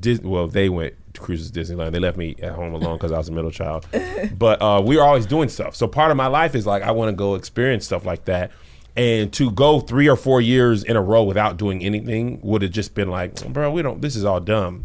Dis- 0.00 0.20
well, 0.20 0.48
they 0.48 0.68
went 0.68 0.94
to 1.14 1.20
cruises 1.20 1.50
to 1.50 1.60
Disneyland. 1.60 1.92
They 1.92 1.98
left 1.98 2.16
me 2.16 2.36
at 2.42 2.52
home 2.52 2.74
alone 2.74 2.96
because 2.96 3.12
I 3.12 3.18
was 3.18 3.28
a 3.28 3.32
middle 3.32 3.50
child. 3.50 3.86
But 4.38 4.62
uh, 4.62 4.80
we 4.84 4.96
were 4.96 5.02
always 5.02 5.26
doing 5.26 5.48
stuff. 5.48 5.74
So 5.74 5.86
part 5.86 6.10
of 6.10 6.16
my 6.16 6.28
life 6.28 6.54
is 6.54 6.66
like 6.66 6.82
I 6.82 6.92
want 6.92 7.10
to 7.10 7.12
go 7.16 7.34
experience 7.34 7.84
stuff 7.84 8.04
like 8.04 8.24
that. 8.26 8.50
And 8.96 9.32
to 9.34 9.50
go 9.50 9.80
three 9.80 10.08
or 10.08 10.16
four 10.16 10.40
years 10.40 10.84
in 10.84 10.96
a 10.96 11.02
row 11.02 11.22
without 11.22 11.56
doing 11.56 11.82
anything 11.82 12.40
would 12.42 12.62
have 12.62 12.72
just 12.72 12.94
been 12.94 13.08
like, 13.10 13.42
bro, 13.52 13.70
we 13.70 13.82
don't. 13.82 14.02
This 14.02 14.16
is 14.16 14.24
all 14.24 14.40
dumb. 14.40 14.84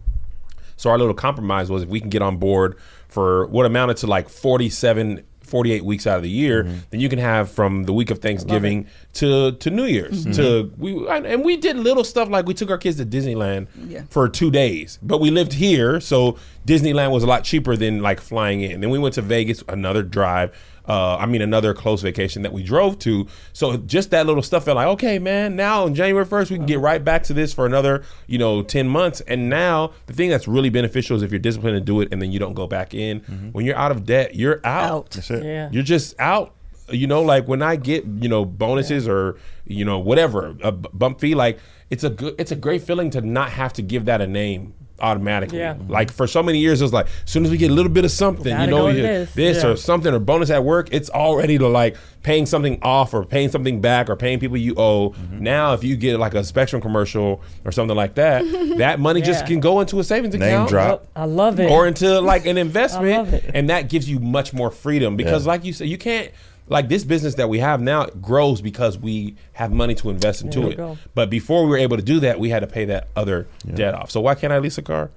So 0.78 0.90
our 0.90 0.98
little 0.98 1.14
compromise 1.14 1.70
was 1.70 1.84
if 1.84 1.90
we 1.90 2.00
can 2.00 2.10
get 2.10 2.22
on 2.22 2.38
board 2.38 2.78
for 3.10 3.48
what 3.48 3.66
amounted 3.66 3.98
to 3.98 4.08
like 4.08 4.30
47, 4.30 5.24
48 5.48 5.86
weeks 5.86 6.06
out 6.06 6.18
of 6.18 6.24
the 6.24 6.30
year, 6.30 6.64
mm-hmm. 6.64 6.78
then 6.90 7.00
you 7.00 7.10
can 7.10 7.20
have 7.20 7.50
from 7.50 7.84
the 7.84 7.94
week 7.94 8.12
of 8.12 8.20
Thanksgiving 8.20 8.88
to 9.14 9.54
to 9.54 9.70
New 9.70 9.86
Year's. 9.86 10.26
Mm-hmm. 10.26 10.32
To 10.34 10.74
we 10.78 11.08
and 11.08 11.26
and 11.26 11.44
we 11.44 11.58
did 11.58 11.78
little 11.78 12.04
stuff 12.04 12.30
like 12.30 12.46
we 12.46 12.54
took 12.54 12.70
our 12.70 12.78
kids 12.78 12.98
to 12.98 13.06
Disneyland 13.06 13.68
Yeah. 13.88 14.04
for 14.10 14.30
two 14.30 14.52
days, 14.52 15.00
but 15.02 15.20
we 15.20 15.32
lived 15.32 15.54
here, 15.54 16.00
so 16.00 16.38
Disneyland 16.68 17.12
was 17.12 17.24
a 17.24 17.28
lot 17.28 17.44
cheaper 17.44 17.76
than 17.76 18.02
like 18.02 18.20
flying 18.20 18.62
in. 18.62 18.82
Then 18.82 18.90
we 18.90 19.00
went 19.00 19.16
to 19.16 19.22
Vegas, 19.22 19.64
another 19.68 20.04
drive. 20.04 20.52
Uh, 20.88 21.18
I 21.18 21.26
mean, 21.26 21.42
another 21.42 21.74
close 21.74 22.02
vacation 22.02 22.44
that 22.44 22.54
we 22.54 22.64
drove 22.64 22.98
to. 23.00 23.28
So 23.54 23.78
just 23.78 24.12
that 24.12 24.26
little 24.26 24.42
stuff 24.42 24.66
felt 24.66 24.76
like, 24.78 24.88
okay, 24.88 25.20
man, 25.20 25.56
now 25.56 25.84
on 25.86 25.94
January 25.96 26.26
1st, 26.26 26.52
we 26.52 26.58
can 26.58 26.66
get 26.66 26.80
right 26.80 27.04
back 27.04 27.24
to 27.24 27.34
this 27.34 27.54
for 27.54 27.66
another, 27.66 28.04
you 28.28 28.38
know, 28.38 28.62
10 28.64 28.88
months. 28.88 29.20
And 29.22 29.50
now 29.50 29.92
the 30.06 30.14
thing 30.14 30.30
that's 30.30 30.48
really 30.48 30.70
beneficial 30.70 31.18
is 31.18 31.24
if 31.24 31.32
you're 31.32 31.40
disciplined 31.40 31.76
to 31.76 31.82
do 31.82 32.00
it 32.02 32.10
and 32.12 32.22
then 32.22 32.32
you 32.32 32.40
don't 32.40 32.54
go 32.54 32.68
back 32.68 32.94
in. 32.94 33.20
When 33.52 33.66
you're 33.66 33.76
out 33.78 33.92
of 33.92 34.06
debt, 34.06 34.36
you're 34.36 34.62
out. 34.64 34.92
Out. 34.92 35.10
That's 35.12 35.30
it. 35.32 35.44
Yeah. 35.44 35.70
You're 35.72 35.84
just 35.84 36.18
out. 36.20 36.54
You 36.90 37.06
know, 37.06 37.22
like 37.22 37.50
when 37.50 37.62
I 37.62 37.76
get, 37.76 38.06
you 38.06 38.30
know, 38.30 38.46
bonuses 38.46 39.10
or, 39.10 39.38
you 39.66 39.84
know, 39.84 40.00
whatever, 40.00 40.56
a 40.64 40.72
b- 40.72 40.88
bump 40.94 41.20
fee, 41.20 41.36
like 41.36 41.60
it's 41.90 42.06
a 42.06 42.10
good, 42.10 42.36
it's 42.40 42.54
a 42.54 42.56
great 42.56 42.82
feeling 42.82 43.10
to 43.10 43.20
not 43.20 43.50
have 43.50 43.74
to 43.74 43.82
give 43.82 44.06
that 44.06 44.22
a 44.22 44.28
name 44.28 44.74
automatically. 45.00 45.60
Yeah. 45.60 45.76
Like 45.88 46.12
for 46.12 46.28
so 46.28 46.42
many 46.44 46.60
years, 46.60 46.82
it 46.82 46.84
was 46.86 46.94
like, 46.94 47.08
as 47.26 47.30
soon 47.32 47.46
as 47.46 47.52
we 47.52 47.58
get 47.58 47.72
a 47.72 47.74
little 47.74 47.92
bit 47.92 48.06
of 48.06 48.12
something, 48.12 48.46
you 48.52 48.58
Gotta 48.58 48.72
know, 48.72 48.88
you- 48.88 49.02
this. 49.02 49.34
this 49.34 49.64
Yeah. 49.64 49.70
or 49.70 49.76
something 49.76 50.14
or 50.14 50.20
bonus 50.20 50.50
at 50.50 50.64
work, 50.64 50.90
it's 50.92 51.10
already 51.10 51.58
to 51.58 51.68
like 51.68 51.96
paying 52.24 52.46
something 52.46 52.78
off 52.82 53.14
or 53.14 53.24
paying 53.24 53.50
something 53.50 53.80
back 53.80 54.10
or 54.10 54.16
paying 54.16 54.40
people 54.40 54.58
you 54.58 54.74
owe. 54.76 55.12
Mm-hmm. 55.12 55.44
Now, 55.44 55.74
if 55.74 55.84
you 55.84 55.96
get 55.96 56.20
like 56.20 56.34
a 56.34 56.44
Spectrum 56.44 56.82
commercial 56.82 57.42
or 57.64 57.72
something 57.72 57.96
like 57.96 58.16
that, 58.16 58.44
that 58.78 59.00
money 59.00 59.22
just 59.22 59.46
can 59.46 59.60
go 59.60 59.80
into 59.80 60.00
a 60.00 60.04
savings 60.04 60.34
Name 60.34 60.42
account 60.44 60.70
drop. 60.70 61.08
I 61.16 61.26
love 61.26 61.60
it. 61.60 61.70
or 61.72 61.88
into 61.88 62.20
like 62.20 62.46
an 62.46 62.58
I 62.58 62.62
investment 62.62 63.18
love 63.18 63.34
it. 63.34 63.52
and 63.54 63.70
that 63.70 63.90
gives 63.90 64.10
you 64.10 64.20
much 64.20 64.52
more 64.54 64.72
freedom 64.72 65.16
because 65.16 65.46
Yeah. 65.46 65.52
like 65.52 65.64
you 65.64 65.74
said 65.74 65.88
you 65.88 65.98
can't 65.98 66.32
like 66.70 66.90
this 66.90 67.04
business 67.04 67.36
that 67.36 67.50
we 67.50 67.60
have 67.60 67.82
now 67.82 68.06
grows 68.06 68.62
because 68.62 68.98
we 68.98 69.36
have 69.54 69.72
money 69.72 69.96
to 69.96 70.10
invest 70.10 70.42
into 70.42 70.70
it. 70.70 70.78
go. 70.78 70.98
but 71.16 71.30
before 71.30 71.64
we 71.64 71.70
were 71.70 71.78
able 71.78 71.98
to 71.98 72.04
do 72.04 72.20
that 72.20 72.40
we 72.40 72.50
had 72.50 72.60
to 72.60 72.68
pay 72.68 72.86
that 72.86 73.08
other 73.16 73.48
debt 73.74 73.94
off. 73.94 74.12
So 74.12 74.22
why 74.22 74.36
can't 74.36 74.54
i 74.54 74.60
lease 74.60 74.78
a 74.78 74.82
car 74.82 75.10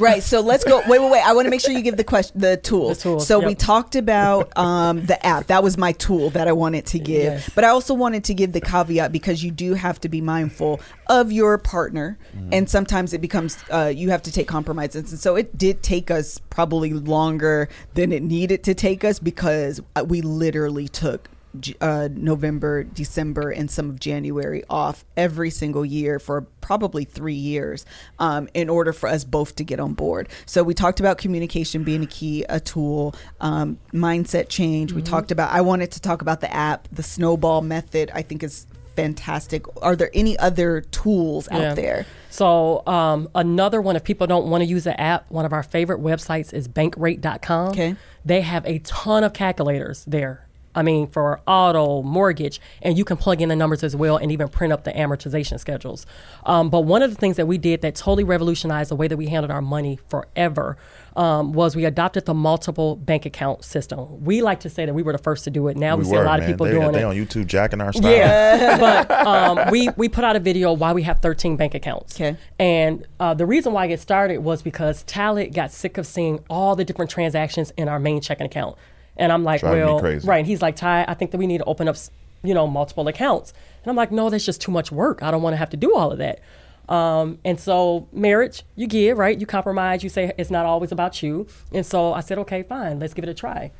Right. 0.00 0.22
So 0.22 0.40
let's 0.40 0.64
go. 0.64 0.78
Wait, 0.86 0.98
wait, 0.98 1.10
wait. 1.10 1.26
I 1.26 1.32
want 1.32 1.46
to 1.46 1.50
make 1.50 1.60
sure 1.60 1.72
you 1.72 1.82
give 1.82 1.96
the 1.96 2.04
question, 2.04 2.40
the 2.40 2.56
tools. 2.56 2.98
The 2.98 3.02
tools, 3.02 3.26
so 3.26 3.38
we 3.40 3.54
talked 3.54 3.96
about 3.96 4.56
um, 4.56 5.04
the 5.04 5.24
app. 5.24 5.48
That 5.48 5.62
was 5.62 5.76
my 5.76 5.92
tool 5.92 6.30
that 6.30 6.48
I 6.48 6.52
wanted 6.52 6.86
to 6.86 6.98
give. 6.98 7.24
Yes. 7.24 7.50
But 7.54 7.64
I 7.64 7.68
also 7.68 7.94
wanted 7.94 8.24
to 8.24 8.34
give 8.34 8.52
the 8.52 8.60
caveat 8.60 9.12
because 9.12 9.44
you 9.44 9.50
do 9.50 9.74
have 9.74 10.00
to 10.00 10.08
be 10.08 10.20
mindful 10.20 10.80
of 11.08 11.30
your 11.32 11.58
partner, 11.58 12.18
and 12.52 12.68
sometimes 12.68 13.12
it 13.12 13.20
becomes 13.20 13.58
uh, 13.70 13.92
you 13.94 14.10
have 14.10 14.22
to 14.22 14.32
take 14.32 14.48
compromises. 14.48 15.10
And 15.12 15.20
so 15.20 15.36
it 15.36 15.56
did 15.58 15.82
take 15.82 16.10
us 16.10 16.38
probably 16.50 16.92
longer 16.92 17.68
than 17.94 18.12
it 18.12 18.22
needed 18.22 18.64
to 18.64 18.74
take 18.74 19.04
us 19.04 19.18
because 19.18 19.80
uh, 19.96 20.04
we 20.06 20.22
literally 20.22 20.88
took 20.88 21.24
J- 21.24 21.39
uh, 21.80 22.08
November, 22.12 22.84
December, 22.84 23.50
and 23.50 23.70
some 23.70 23.90
of 23.90 23.98
January 24.00 24.62
off 24.70 25.04
every 25.16 25.50
single 25.50 25.84
year 25.84 26.18
for 26.18 26.42
probably 26.60 27.04
three 27.04 27.34
years 27.34 27.84
um, 28.18 28.48
in 28.54 28.68
order 28.68 28.92
for 28.92 29.08
us 29.08 29.24
both 29.24 29.56
to 29.56 29.64
get 29.64 29.80
on 29.80 29.94
board. 29.94 30.28
So 30.46 30.62
we 30.62 30.74
talked 30.74 31.00
about 31.00 31.18
communication 31.18 31.82
being 31.84 32.02
a 32.02 32.06
key, 32.06 32.44
a 32.48 32.60
tool, 32.60 33.14
um, 33.40 33.78
mindset 33.92 34.48
change. 34.48 34.92
We 34.92 35.02
talked 35.02 35.30
about, 35.32 35.50
I 35.52 35.60
wanted 35.62 35.90
to 35.92 36.00
talk 36.00 36.22
about 36.22 36.40
the 36.40 36.52
app, 36.54 36.88
the 36.92 37.02
snowball 37.02 37.62
method, 37.62 38.10
I 38.14 38.22
think 38.22 38.42
is 38.42 38.66
fantastic. 38.96 39.64
Are 39.82 39.96
there 39.96 40.10
any 40.14 40.38
other 40.38 40.82
tools 40.82 41.48
Yeah. 41.50 41.70
out 41.70 41.76
there? 41.76 42.06
So 42.28 42.86
um, 42.86 43.28
another 43.34 43.80
one, 43.80 43.96
if 43.96 44.04
people 44.04 44.26
don't 44.26 44.48
want 44.48 44.62
to 44.62 44.66
use 44.66 44.84
the 44.84 44.98
app, 45.00 45.30
one 45.30 45.44
of 45.44 45.52
our 45.52 45.62
favorite 45.62 46.00
websites 46.00 46.52
is 46.52 46.68
bankrate.com. 46.68 47.68
Okay. 47.70 47.96
They 48.24 48.42
have 48.42 48.64
a 48.66 48.78
ton 48.80 49.24
of 49.24 49.32
calculators 49.32 50.04
there. 50.06 50.46
I 50.80 50.82
mean, 50.82 51.08
for 51.08 51.42
auto, 51.46 52.02
mortgage, 52.02 52.58
and 52.80 52.96
you 52.96 53.04
can 53.04 53.18
plug 53.18 53.42
in 53.42 53.50
the 53.50 53.54
numbers 53.54 53.84
as 53.84 53.94
well 53.94 54.16
and 54.16 54.32
even 54.32 54.48
print 54.48 54.72
up 54.72 54.84
the 54.84 54.92
amortization 54.92 55.60
schedules. 55.60 56.06
Um, 56.46 56.70
but 56.70 56.86
one 56.86 57.02
of 57.02 57.10
the 57.10 57.16
things 57.16 57.36
that 57.36 57.46
we 57.46 57.58
did 57.58 57.82
that 57.82 57.94
totally 57.94 58.24
revolutionized 58.24 58.90
the 58.90 58.96
way 58.96 59.06
that 59.06 59.18
we 59.18 59.26
handled 59.26 59.50
our 59.50 59.60
money 59.60 59.98
forever 60.08 60.78
um, 61.16 61.52
was 61.52 61.76
we 61.76 61.84
adopted 61.84 62.24
the 62.24 62.32
multiple 62.32 62.96
bank 62.96 63.26
account 63.26 63.62
system. 63.62 64.24
We 64.24 64.40
like 64.40 64.60
to 64.60 64.70
say 64.70 64.86
that 64.86 64.94
we 64.94 65.02
were 65.02 65.12
the 65.12 65.18
first 65.18 65.44
to 65.44 65.50
do 65.50 65.68
it. 65.68 65.76
Now 65.76 65.96
we, 65.96 66.04
see 66.04 66.16
a 66.16 66.22
lot 66.22 66.40
of 66.40 66.46
people 66.46 66.64
they, 66.64 66.72
doing 66.72 66.92
they 66.92 67.00
it. 67.00 67.04
on 67.04 67.14
YouTube 67.14 67.46
jacking 67.46 67.82
our 67.82 67.92
style. 67.92 68.10
Yeah, 68.10 68.78
but 69.06 69.10
um, 69.26 69.70
we 69.70 69.90
we 69.98 70.08
put 70.08 70.24
out 70.24 70.36
a 70.36 70.40
video 70.40 70.72
why 70.72 70.94
we 70.94 71.02
have 71.02 71.18
13 71.18 71.56
bank 71.56 71.74
accounts. 71.74 72.16
Okay. 72.16 72.38
And 72.58 73.06
uh, 73.18 73.34
the 73.34 73.44
reason 73.44 73.74
why 73.74 73.84
I 73.84 73.88
get 73.88 74.00
started 74.00 74.38
was 74.38 74.62
because 74.62 75.04
Talaat 75.04 75.54
got 75.54 75.72
sick 75.72 75.98
of 75.98 76.06
seeing 76.06 76.42
all 76.48 76.74
the 76.74 76.84
different 76.84 77.10
transactions 77.10 77.70
in 77.76 77.86
our 77.86 77.98
main 77.98 78.22
checking 78.22 78.46
account, 78.46 78.76
and 79.20 79.32
I'm 79.32 79.44
like, 79.44 79.60
Driving 79.60 79.80
well, 79.80 80.00
right. 80.24 80.38
And 80.38 80.46
he's 80.46 80.62
like, 80.62 80.76
Tai, 80.76 81.04
I 81.06 81.14
think 81.14 81.30
that 81.30 81.38
we 81.38 81.46
need 81.46 81.58
to 81.58 81.64
open 81.64 81.86
up, 81.86 81.96
you 82.42 82.54
know, 82.54 82.66
multiple 82.66 83.06
accounts. 83.06 83.52
And 83.84 83.90
I'm 83.90 83.96
like, 83.96 84.10
no, 84.10 84.30
that's 84.30 84.44
just 84.44 84.60
too 84.60 84.72
much 84.72 84.90
work. 84.90 85.22
I 85.22 85.30
don't 85.30 85.42
want 85.42 85.52
to 85.52 85.58
have 85.58 85.70
to 85.70 85.76
do 85.76 85.94
all 85.94 86.10
of 86.10 86.18
that. 86.18 86.40
Um, 86.88 87.38
and 87.44 87.60
so 87.60 88.08
marriage, 88.12 88.64
you 88.74 88.86
give, 88.88 89.16
right? 89.16 89.38
You 89.38 89.46
compromise. 89.46 90.02
You 90.02 90.08
say 90.08 90.32
it's 90.36 90.50
not 90.50 90.66
always 90.66 90.90
about 90.90 91.22
you. 91.22 91.46
And 91.72 91.86
so 91.86 92.12
I 92.12 92.20
said, 92.20 92.38
okay, 92.38 92.64
fine, 92.64 92.98
let's 92.98 93.14
give 93.14 93.22
it 93.22 93.28
a 93.28 93.34
try. 93.34 93.70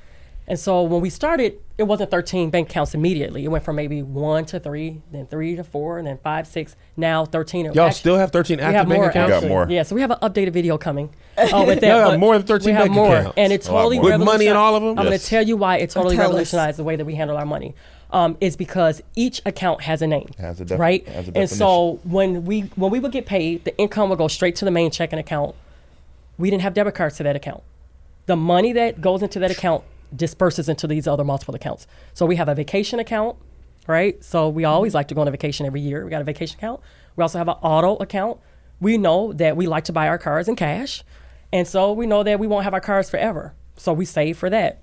And 0.50 0.58
so 0.58 0.82
when 0.82 1.00
we 1.00 1.10
started, 1.10 1.60
it 1.78 1.84
wasn't 1.84 2.10
13 2.10 2.50
bank 2.50 2.68
accounts 2.68 2.92
immediately. 2.92 3.44
It 3.44 3.48
went 3.48 3.62
from 3.64 3.76
maybe 3.76 4.02
one 4.02 4.44
to 4.46 4.58
three, 4.58 5.00
then 5.12 5.28
three 5.28 5.54
to 5.54 5.62
four, 5.62 5.98
and 5.98 6.04
then 6.08 6.18
five, 6.24 6.48
six. 6.48 6.74
Now 6.96 7.24
13. 7.24 7.66
Y'all 7.66 7.86
actually- 7.86 7.98
still 8.00 8.18
have 8.18 8.32
13 8.32 8.56
we 8.56 8.62
active 8.64 8.74
have 8.78 8.88
bank 8.88 9.00
more. 9.00 9.10
accounts? 9.10 9.30
got 9.42 9.48
more. 9.48 9.66
Yeah, 9.70 9.84
so 9.84 9.94
we 9.94 10.00
have 10.00 10.10
an 10.10 10.18
updated 10.18 10.52
video 10.52 10.76
coming. 10.76 11.10
Uh, 11.38 11.62
with 11.68 11.80
that, 11.82 11.86
Y'all 11.86 12.10
have 12.10 12.18
more 12.18 12.36
than 12.36 12.44
13 12.48 12.66
we 12.66 12.72
have 12.72 12.82
bank 12.86 12.94
more, 12.94 13.16
accounts. 13.16 13.34
and 13.38 13.52
it 13.52 13.62
totally 13.62 14.00
more. 14.00 14.10
With 14.10 14.22
money 14.22 14.48
in 14.48 14.56
all 14.56 14.74
of 14.74 14.82
them? 14.82 14.98
I'm 14.98 15.06
going 15.06 15.16
to 15.16 15.24
tell 15.24 15.46
you 15.46 15.56
why 15.56 15.76
it 15.76 15.90
totally 15.90 16.16
Tell 16.16 16.34
us. 16.36 16.76
the 16.76 16.82
way 16.82 16.96
that 16.96 17.04
we 17.04 17.14
handle 17.14 17.36
our 17.36 17.46
money. 17.46 17.76
Um, 18.12 18.36
is 18.40 18.56
because 18.56 19.00
each 19.14 19.40
account 19.46 19.82
has 19.82 20.02
a 20.02 20.06
name, 20.08 20.30
Has 20.36 20.60
a 20.60 20.64
def- 20.64 20.80
right? 20.80 21.06
has 21.06 21.28
a 21.28 21.38
and 21.38 21.48
so 21.48 22.00
when 22.02 22.44
we 22.44 22.62
when 22.74 22.90
we 22.90 22.98
would 22.98 23.12
get 23.12 23.24
paid, 23.24 23.64
the 23.64 23.78
income 23.78 24.08
would 24.10 24.18
go 24.18 24.26
straight 24.26 24.56
to 24.56 24.64
the 24.64 24.72
main 24.72 24.90
checking 24.90 25.20
account. 25.20 25.54
We 26.36 26.50
didn't 26.50 26.62
have 26.62 26.74
debit 26.74 26.96
cards 26.96 27.18
to 27.18 27.22
that 27.22 27.36
account. 27.36 27.62
The 28.26 28.34
money 28.34 28.72
that 28.72 29.00
goes 29.00 29.22
into 29.22 29.38
that 29.38 29.52
account 29.52 29.84
disperses 30.14 30.68
into 30.68 30.86
these 30.86 31.06
other 31.06 31.24
multiple 31.24 31.54
accounts. 31.54 31.86
So 32.14 32.26
we 32.26 32.36
have 32.36 32.48
a 32.48 32.54
vacation 32.54 32.98
account, 32.98 33.36
right? 33.86 34.22
So 34.24 34.48
we 34.48 34.62
mm-hmm. 34.62 34.72
always 34.72 34.94
like 34.94 35.08
to 35.08 35.14
go 35.14 35.20
on 35.20 35.28
a 35.28 35.30
vacation 35.30 35.66
every 35.66 35.80
year. 35.80 36.04
We 36.04 36.10
got 36.10 36.20
a 36.20 36.24
vacation 36.24 36.58
account. 36.58 36.80
We 37.16 37.22
also 37.22 37.38
have 37.38 37.48
an 37.48 37.56
auto 37.62 37.96
account. 37.96 38.38
We 38.80 38.98
know 38.98 39.32
that 39.34 39.56
we 39.56 39.66
like 39.66 39.84
to 39.84 39.92
buy 39.92 40.08
our 40.08 40.18
cars 40.18 40.48
in 40.48 40.56
cash. 40.56 41.02
And 41.52 41.66
so 41.66 41.92
we 41.92 42.06
know 42.06 42.22
that 42.22 42.38
we 42.38 42.46
won't 42.46 42.64
have 42.64 42.74
our 42.74 42.80
cars 42.80 43.10
forever. 43.10 43.54
So 43.76 43.92
we 43.92 44.04
save 44.04 44.38
for 44.38 44.50
that. 44.50 44.82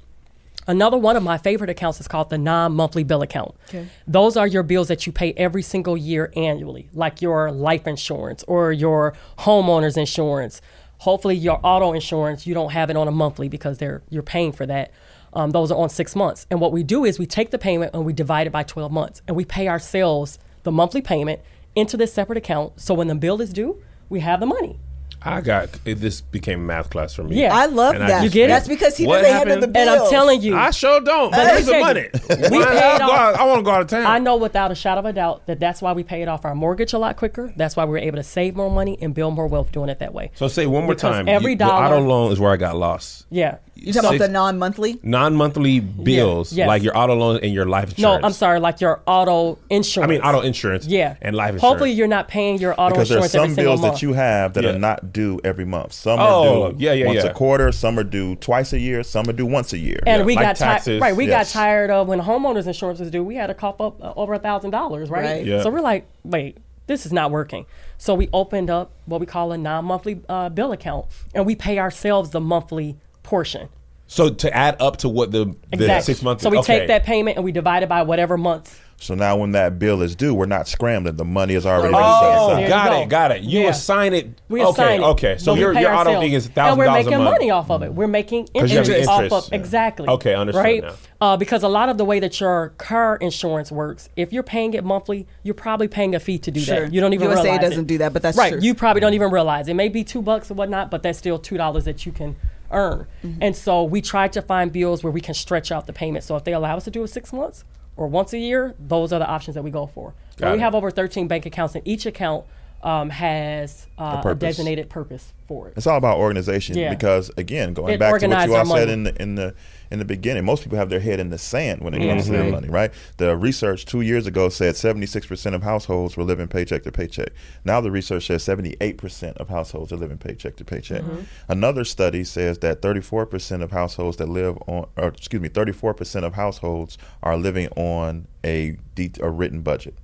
Another 0.68 0.98
one 0.98 1.16
of 1.16 1.24
my 1.24 1.38
favorite 1.38 1.70
accounts 1.70 2.02
is 2.02 2.10
called 2.10 2.30
the 2.30 2.38
non 2.38 2.74
monthly 2.74 3.04
bill 3.04 3.22
account. 3.22 3.56
Okay. 3.70 3.88
Those 4.06 4.36
are 4.36 4.46
your 4.46 4.64
bills 4.64 4.90
that 4.90 5.06
you 5.06 5.14
pay 5.14 5.32
every 5.34 5.62
single 5.62 5.96
year 5.96 6.32
annually, 6.36 6.90
like 6.94 7.22
your 7.22 7.52
life 7.52 7.88
insurance 7.88 8.44
or 8.48 8.74
your 8.74 9.14
homeowner's 9.40 9.96
insurance. 9.96 10.62
Hopefully, 11.00 11.36
your 11.36 11.60
auto 11.64 11.94
insurance, 11.94 12.46
you 12.46 12.54
don't 12.54 12.72
have 12.72 12.90
it 12.90 12.98
on 12.98 13.08
a 13.08 13.12
monthly 13.12 13.48
because 13.48 13.78
they're, 13.78 14.02
you're 14.10 14.24
paying 14.24 14.52
for 14.52 14.66
that. 14.66 14.92
Um, 15.34 15.52
those 15.52 15.72
are 15.72 15.78
on 15.78 15.90
six 15.90 16.16
months. 16.16 16.48
And 16.50 16.60
what 16.62 16.72
we 16.72 16.84
do 16.84 17.06
is 17.06 17.20
we 17.20 17.26
take 17.26 17.52
the 17.52 17.58
payment 17.60 17.94
and 17.94 18.06
we 18.06 18.14
divide 18.14 18.48
it 18.48 18.52
by 18.52 18.64
12 18.64 18.92
months. 18.92 19.22
And 19.28 19.36
we 19.38 19.46
pay 19.46 19.68
ourselves 19.68 20.40
the 20.64 20.72
monthly 20.72 21.02
payment 21.02 21.42
into 21.76 21.98
this 21.98 22.14
separate 22.14 22.38
account. 22.38 22.80
So 22.82 22.94
when 22.94 23.08
the 23.08 23.16
bill 23.16 23.42
is 23.42 23.52
due, 23.54 23.82
we 24.10 24.22
have 24.22 24.40
the 24.40 24.46
money. 24.46 24.80
I 25.20 25.42
got 25.42 25.70
it, 25.84 25.96
this 25.96 26.22
became 26.22 26.66
math 26.68 26.92
class 26.92 27.14
for 27.16 27.24
me. 27.24 27.42
Yeah. 27.42 27.54
I 27.54 27.66
love 27.66 27.96
And 27.96 28.04
that. 28.04 28.08
just- 28.08 28.24
You 28.26 28.30
get 28.30 28.46
it? 28.46 28.48
That's 28.50 28.68
because 28.68 28.96
he 28.96 29.08
What 29.08 29.18
doesn't 29.24 29.34
handle 29.34 29.56
the 29.56 29.62
happened? 29.62 29.74
bills. 29.74 29.88
And 29.88 30.00
I'm 30.04 30.10
telling 30.12 30.42
you, 30.44 30.56
I 30.56 30.70
sure 30.72 31.02
don't. 31.02 31.32
But 31.32 31.38
But 31.38 31.46
let 31.46 31.48
me 31.48 31.52
Where's 31.54 31.66
the 31.66 31.80
money? 31.80 32.10
we 32.52 32.64
paid 32.66 33.02
I'll 33.02 33.12
off- 33.12 33.36
I 33.36 33.46
want 33.46 33.60
to 33.60 33.64
go 33.64 33.72
out 33.72 33.82
of 33.82 33.88
town. 33.88 34.06
I 34.06 34.20
know 34.20 34.38
without 34.38 34.72
a 34.72 34.76
shadow 34.76 35.00
of 35.00 35.06
a 35.06 35.14
doubt 35.14 35.48
that 35.48 35.60
that's 35.60 35.82
why 35.82 35.94
we 35.94 36.04
paid 36.04 36.28
off 36.28 36.46
our 36.46 36.54
mortgage 36.54 36.94
a 36.94 37.00
lot 37.00 37.18
quicker. 37.18 37.52
That's 37.58 37.76
why 37.76 37.86
we 37.86 37.92
were 37.92 37.98
able 37.98 38.18
to 38.18 38.24
save 38.24 38.56
more 38.56 38.70
money 38.70 38.96
and 39.02 39.14
build 39.16 39.34
more 39.34 39.48
wealth 39.48 39.72
doing 39.72 39.90
it 39.90 39.98
that 40.00 40.14
way. 40.14 40.32
So 40.36 40.48
say 40.48 40.68
one 40.68 40.84
more 40.86 40.94
Because 40.94 41.16
time. 41.16 41.28
every 41.28 41.54
You- 41.54 41.58
the 41.58 41.66
dollar- 41.66 41.96
auto 41.96 42.00
loan 42.08 42.32
is 42.32 42.40
where 42.40 42.52
I 42.52 42.58
got 42.58 42.78
lost. 42.78 43.26
Yeah. 43.32 43.58
You 43.80 43.94
talking 43.94 44.10
about 44.16 44.20
the 44.20 44.32
non-monthly? 44.32 45.00
Non-monthly 45.04 45.80
bills, 45.80 46.52
yes. 46.54 46.68
like 46.68 46.84
your 46.84 46.98
auto 46.98 47.16
loan 47.16 47.40
and 47.44 47.54
your 47.54 47.66
life 47.66 47.90
insurance. 47.92 48.22
No. 48.22 48.28
I'm 48.28 48.34
sorry, 48.34 48.60
like 48.60 48.82
your 48.82 49.02
auto 49.06 49.60
insurance. 49.70 50.10
I 50.10 50.14
mean 50.14 50.22
auto 50.22 50.42
insurance. 50.42 50.86
Yeah. 50.88 51.16
and 51.22 51.36
life 51.36 51.54
insurance. 51.54 51.62
Hopefully 51.62 51.92
you're 51.92 52.08
not 52.08 52.28
paying 52.28 52.60
your 52.60 52.74
auto 52.74 52.96
Because 52.96 53.10
there's 53.10 53.26
insurance 53.26 53.36
every 53.36 53.48
some 53.50 53.56
single 53.56 53.74
bills 53.74 53.82
month. 53.82 53.94
that 53.96 54.02
you 54.02 54.14
have 54.14 54.54
that 54.56 54.64
Yeah. 54.64 54.70
are 54.72 54.80
not 54.80 55.14
due 55.14 55.40
every 55.44 55.66
month. 55.66 55.94
Some 55.94 56.20
Oh, 56.20 56.64
are 56.68 56.72
due 56.74 56.78
yeah, 56.86 56.94
yeah, 56.94 57.06
once 57.08 57.24
yeah. 57.24 57.30
a 57.30 57.34
quarter. 57.34 57.72
Some 57.72 57.98
are 58.00 58.04
due 58.04 58.36
twice 58.38 58.74
a 58.74 58.80
year. 58.80 59.04
Some 59.04 59.30
are 59.30 59.34
due 59.34 59.46
once 59.46 59.74
a 59.74 59.78
year. 59.78 60.00
and 60.06 60.22
Yeah, 60.22 60.26
we 60.26 60.36
like 60.36 60.44
got 60.46 60.56
taxes. 60.58 60.88
tired. 61.00 61.02
Right, 61.02 61.16
we 61.16 61.28
Yes. 61.28 61.54
got 61.54 61.60
tired 61.60 61.90
of 61.92 62.08
when 62.08 62.20
homeowners 62.22 62.68
insurance 62.68 63.00
was 63.00 63.12
due. 63.12 63.24
We 63.24 63.36
had 63.36 63.48
to 63.48 63.54
cough 63.54 63.80
up 63.82 64.02
uh, 64.04 64.14
over 64.16 64.34
a 64.34 64.40
thousand 64.40 64.72
dollars, 64.72 65.10
right? 65.10 65.24
Right. 65.26 65.46
Yeah. 65.46 65.62
So 65.64 65.70
we're 65.70 65.82
like, 65.82 66.06
wait, 66.24 66.58
this 66.88 67.06
is 67.06 67.12
not 67.14 67.32
working. 67.32 67.66
So 67.98 68.14
we 68.14 68.30
opened 68.32 68.70
up 68.70 68.92
what 69.06 69.20
we 69.20 69.26
call 69.26 69.52
a 69.52 69.58
non-monthly 69.58 70.22
uh, 70.30 70.50
bill 70.50 70.72
account, 70.72 71.06
and 71.34 71.46
we 71.46 71.56
pay 71.56 71.80
ourselves 71.80 72.30
the 72.30 72.40
monthly 72.40 72.96
portion. 73.28 73.70
So 74.10 74.30
to 74.30 74.56
add 74.56 74.78
up 74.82 74.98
to 74.98 75.10
what 75.10 75.32
the, 75.32 75.46
the 75.46 75.56
Exactly. 75.74 76.14
six 76.14 76.24
months. 76.24 76.42
So 76.42 76.50
we 76.50 76.58
okay. 76.60 76.80
take 76.80 76.88
that 76.88 77.04
payment 77.04 77.36
and 77.38 77.44
we 77.44 77.52
divide 77.52 77.84
it 77.84 77.90
by 77.90 78.04
whatever 78.04 78.38
month. 78.38 78.82
So 79.00 79.14
now 79.14 79.36
when 79.38 79.52
that 79.52 79.78
bill 79.78 80.02
is 80.02 80.16
due, 80.16 80.34
we're 80.34 80.46
not 80.48 80.68
scrambling. 80.68 81.18
The 81.18 81.26
money 81.26 81.54
is 81.56 81.66
already 81.68 81.94
Oh, 81.96 82.00
set 82.00 82.32
aside. 82.32 82.50
There 82.56 82.62
you 82.62 82.68
got 82.70 82.90
go. 82.90 83.02
it, 83.02 83.10
got 83.10 83.32
it. 83.32 83.42
You 83.44 83.60
Yeah. 83.64 83.70
assign 83.70 84.14
it. 84.14 84.42
We 84.50 84.62
okay, 84.64 84.70
assign 84.72 85.02
it. 85.02 85.04
okay. 85.04 85.38
So 85.38 85.52
but 85.52 85.54
we 85.56 85.60
your 85.60 85.74
pay 85.76 85.82
your 85.82 85.90
auto 85.92 85.98
ourselves. 86.00 86.20
thing 86.24 86.34
is 86.34 86.46
and 86.46 86.56
thousand 86.56 86.80
we're 86.80 86.92
making 86.92 87.24
money 87.24 87.52
off 87.52 87.70
of 87.70 87.84
it. 87.84 87.94
We're 87.94 88.08
making 88.08 88.48
you 88.56 88.62
have 88.62 88.72
interest, 88.72 89.10
off 89.10 89.24
of 89.26 89.32
of 89.34 89.50
exactly. 89.54 90.08
Okay, 90.08 90.34
understood 90.34 90.64
Right, 90.64 90.82
now. 90.84 90.94
uh, 91.22 91.38
because 91.38 91.62
a 91.62 91.68
lot 91.68 91.90
of 91.90 91.98
the 92.00 92.06
way 92.06 92.20
that 92.22 92.40
your 92.40 92.70
car 92.80 93.18
insurance 93.18 93.72
works, 93.72 94.10
if 94.16 94.32
you're 94.34 94.42
paying 94.42 94.74
it 94.74 94.84
monthly, 94.86 95.28
you're 95.44 95.54
probably 95.54 95.90
paying 95.90 96.16
a 96.16 96.20
fee 96.20 96.40
to 96.40 96.50
do 96.50 96.62
Sure. 96.62 96.80
that. 96.86 96.94
You 96.94 97.00
don't 97.02 97.14
even 97.14 97.28
USA 97.30 97.44
realize 97.44 97.62
doesn't 97.62 97.84
it. 97.84 97.88
do 97.88 97.98
that, 98.00 98.14
but 98.14 98.22
that's 98.24 98.38
right. 98.38 98.54
true. 98.54 98.62
You 98.62 98.74
probably 98.74 99.02
don't 99.02 99.14
even 99.14 99.30
realize 99.32 99.68
it. 99.68 99.76
May 99.76 99.90
be 99.90 100.04
two 100.06 100.22
bucks 100.24 100.50
or 100.50 100.56
whatnot, 100.56 100.90
but 100.90 101.04
that's 101.04 101.20
still 101.20 101.38
two 101.38 101.58
dollars 101.58 101.84
that 101.86 102.06
you 102.08 102.12
can 102.12 102.36
earn. 102.72 103.08
Mm-hmm. 103.24 103.44
And 103.44 103.56
so 103.56 103.84
we 103.84 104.02
try 104.02 104.28
to 104.30 104.42
find 104.42 104.72
bills 104.72 105.04
where 105.04 105.12
we 105.12 105.22
can 105.22 105.34
stretch 105.34 105.72
out 105.72 105.88
the 105.88 105.94
payment. 105.94 106.24
So 106.24 106.36
if 106.36 106.44
they 106.44 106.54
allow 106.54 106.78
us 106.78 106.84
to 106.86 106.92
do 106.92 107.04
it 107.04 107.08
six 107.08 107.32
months 107.34 107.64
or 107.96 108.08
once 108.08 108.34
a 108.34 108.38
year, 108.38 108.76
those 108.80 109.12
are 109.14 109.20
the 109.20 109.28
options 109.28 109.56
that 109.56 109.64
we 109.64 109.72
go 109.72 109.88
for. 109.88 110.14
Got 110.38 110.52
we 110.52 110.58
it. 110.58 110.62
have 110.62 110.76
over 110.76 110.92
13 110.92 111.28
bank 111.28 111.46
accounts, 111.46 111.74
and 111.76 111.88
each 111.88 112.06
account 112.06 112.46
um, 112.84 113.10
has 113.10 113.88
uh, 113.98 114.18
a, 114.20 114.22
purpose. 114.24 114.40
designated 114.40 114.90
purpose 114.90 115.34
for 115.48 115.68
it. 115.68 115.74
It's 115.78 115.88
all 115.88 115.98
about 115.98 116.18
organization 116.18 116.78
Yeah. 116.78 116.90
because 116.94 117.32
again, 117.38 117.74
going 117.74 117.94
It 117.94 118.00
back 118.00 118.20
to 118.20 118.28
what 118.28 118.48
you 118.48 118.56
all 118.56 118.66
said 118.66 118.90
in 118.90 119.04
the 119.04 119.22
in 119.22 119.36
the 119.36 119.56
in 119.92 120.00
the 120.00 120.06
beginning, 120.06 120.46
most 120.46 120.64
people 120.64 120.78
have 120.78 120.90
their 120.90 121.00
head 121.00 121.20
in 121.20 121.30
the 121.30 121.38
sand 121.38 121.82
when 121.82 121.94
it 121.94 122.00
comes 122.08 122.26
to 122.26 122.32
Mm-hmm. 122.32 122.42
their 122.42 122.52
money, 122.52 122.70
right? 122.70 122.92
The 123.18 123.36
research 123.38 123.86
two 123.86 124.02
years 124.02 124.28
ago 124.28 124.50
said 124.50 124.76
76% 124.76 125.54
of 125.54 125.64
households 125.64 126.18
were 126.18 126.24
living 126.24 126.48
paycheck 126.48 126.84
to 126.84 126.92
paycheck. 126.92 127.30
Now 127.64 127.80
the 127.82 127.92
research 127.92 128.28
says 128.28 128.44
78% 128.46 129.38
of 129.38 129.50
households 129.50 129.92
are 129.94 129.98
living 129.98 130.18
paycheck 130.18 130.56
to 130.58 130.66
paycheck. 130.66 131.02
Mm-hmm. 131.04 131.22
Another 131.50 131.84
study 131.84 132.24
says 132.24 132.60
that 132.60 132.82
34% 132.82 133.62
of 133.62 133.72
households 133.72 134.18
that 134.18 134.28
live 134.30 134.58
on, 134.68 134.88
or 134.98 135.08
excuse 135.10 135.42
me, 135.42 135.50
34% 135.50 136.24
of 136.24 136.34
households 136.34 136.98
are 137.24 137.38
living 137.38 137.68
on 137.76 138.28
a, 138.44 138.78
de- 138.96 139.12
a 139.22 139.30
written 139.30 139.62
budget. 139.62 139.96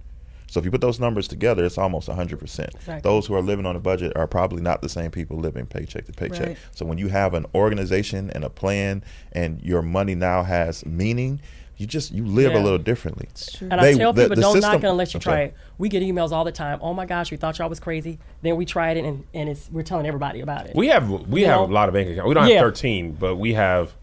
So 0.53 0.59
if 0.59 0.65
you 0.65 0.69
put 0.71 0.81
those 0.81 0.99
numbers 0.99 1.27
together, 1.27 1.65
it's 1.65 1.80
almost 1.80 2.07
100%. 2.07 2.39
Exactly. 2.43 2.99
Those 3.01 3.25
who 3.25 3.34
are 3.34 3.41
living 3.41 3.65
on 3.65 3.75
a 3.75 3.80
budget 3.80 4.13
are 4.15 4.27
probably 4.27 4.61
not 4.61 4.84
the 4.84 4.88
same 4.89 5.09
people 5.09 5.35
living 5.38 5.65
paycheck 5.65 6.05
to 6.05 6.11
paycheck. 6.11 6.47
Right. 6.49 6.57
So 6.75 6.85
when 6.85 6.99
you 6.99 7.07
have 7.07 7.34
an 7.34 7.47
organization 7.55 8.30
and 8.30 8.43
a 8.43 8.51
plan 8.51 9.03
and 9.31 9.59
your 9.63 9.81
money 9.81 10.13
now 10.13 10.43
has 10.43 10.85
meaning, 10.85 11.41
you 11.77 11.88
just 11.88 12.11
you 12.11 12.23
live 12.23 12.51
Yeah. 12.51 12.59
a 12.59 12.61
little 12.61 12.77
differently. 12.77 13.30
And 13.61 13.71
They- 13.71 13.93
I 13.93 13.93
tell 13.95 14.13
the- 14.13 14.21
people, 14.25 14.35
the 14.35 14.41
don't 14.43 14.53
system- 14.53 14.73
knock 14.73 14.84
it 14.84 14.88
unless 14.88 15.15
you 15.15 15.17
Okay. 15.17 15.23
try 15.23 15.39
it. 15.41 15.55
We 15.80 15.89
get 15.89 16.03
emails 16.03 16.31
all 16.31 16.43
the 16.43 16.51
time. 16.51 16.77
Oh 16.84 16.93
my 16.93 17.07
gosh, 17.07 17.31
we 17.31 17.38
thought 17.38 17.57
y'all 17.57 17.67
was 17.67 17.80
crazy. 17.80 18.19
Then 18.43 18.55
we 18.55 18.65
tried 18.65 18.97
it, 18.97 19.05
and, 19.05 19.23
and 19.34 19.49
it's 19.49 19.71
we're 19.71 19.81
telling 19.81 20.05
everybody 20.05 20.39
about 20.41 20.67
it. 20.67 20.75
We 20.75 20.89
have 20.89 21.09
we 21.09 21.41
You 21.41 21.47
have 21.47 21.61
know? 21.61 21.65
a 21.65 21.73
lot 21.73 21.89
of 21.89 21.95
bank 21.95 22.09
accounts. 22.11 22.27
We 22.27 22.35
don't 22.35 22.47
Yeah. 22.47 22.57
have 22.57 22.61
thirteen, 22.65 23.13
but 23.19 23.38
we 23.38 23.55
have. 23.55 23.95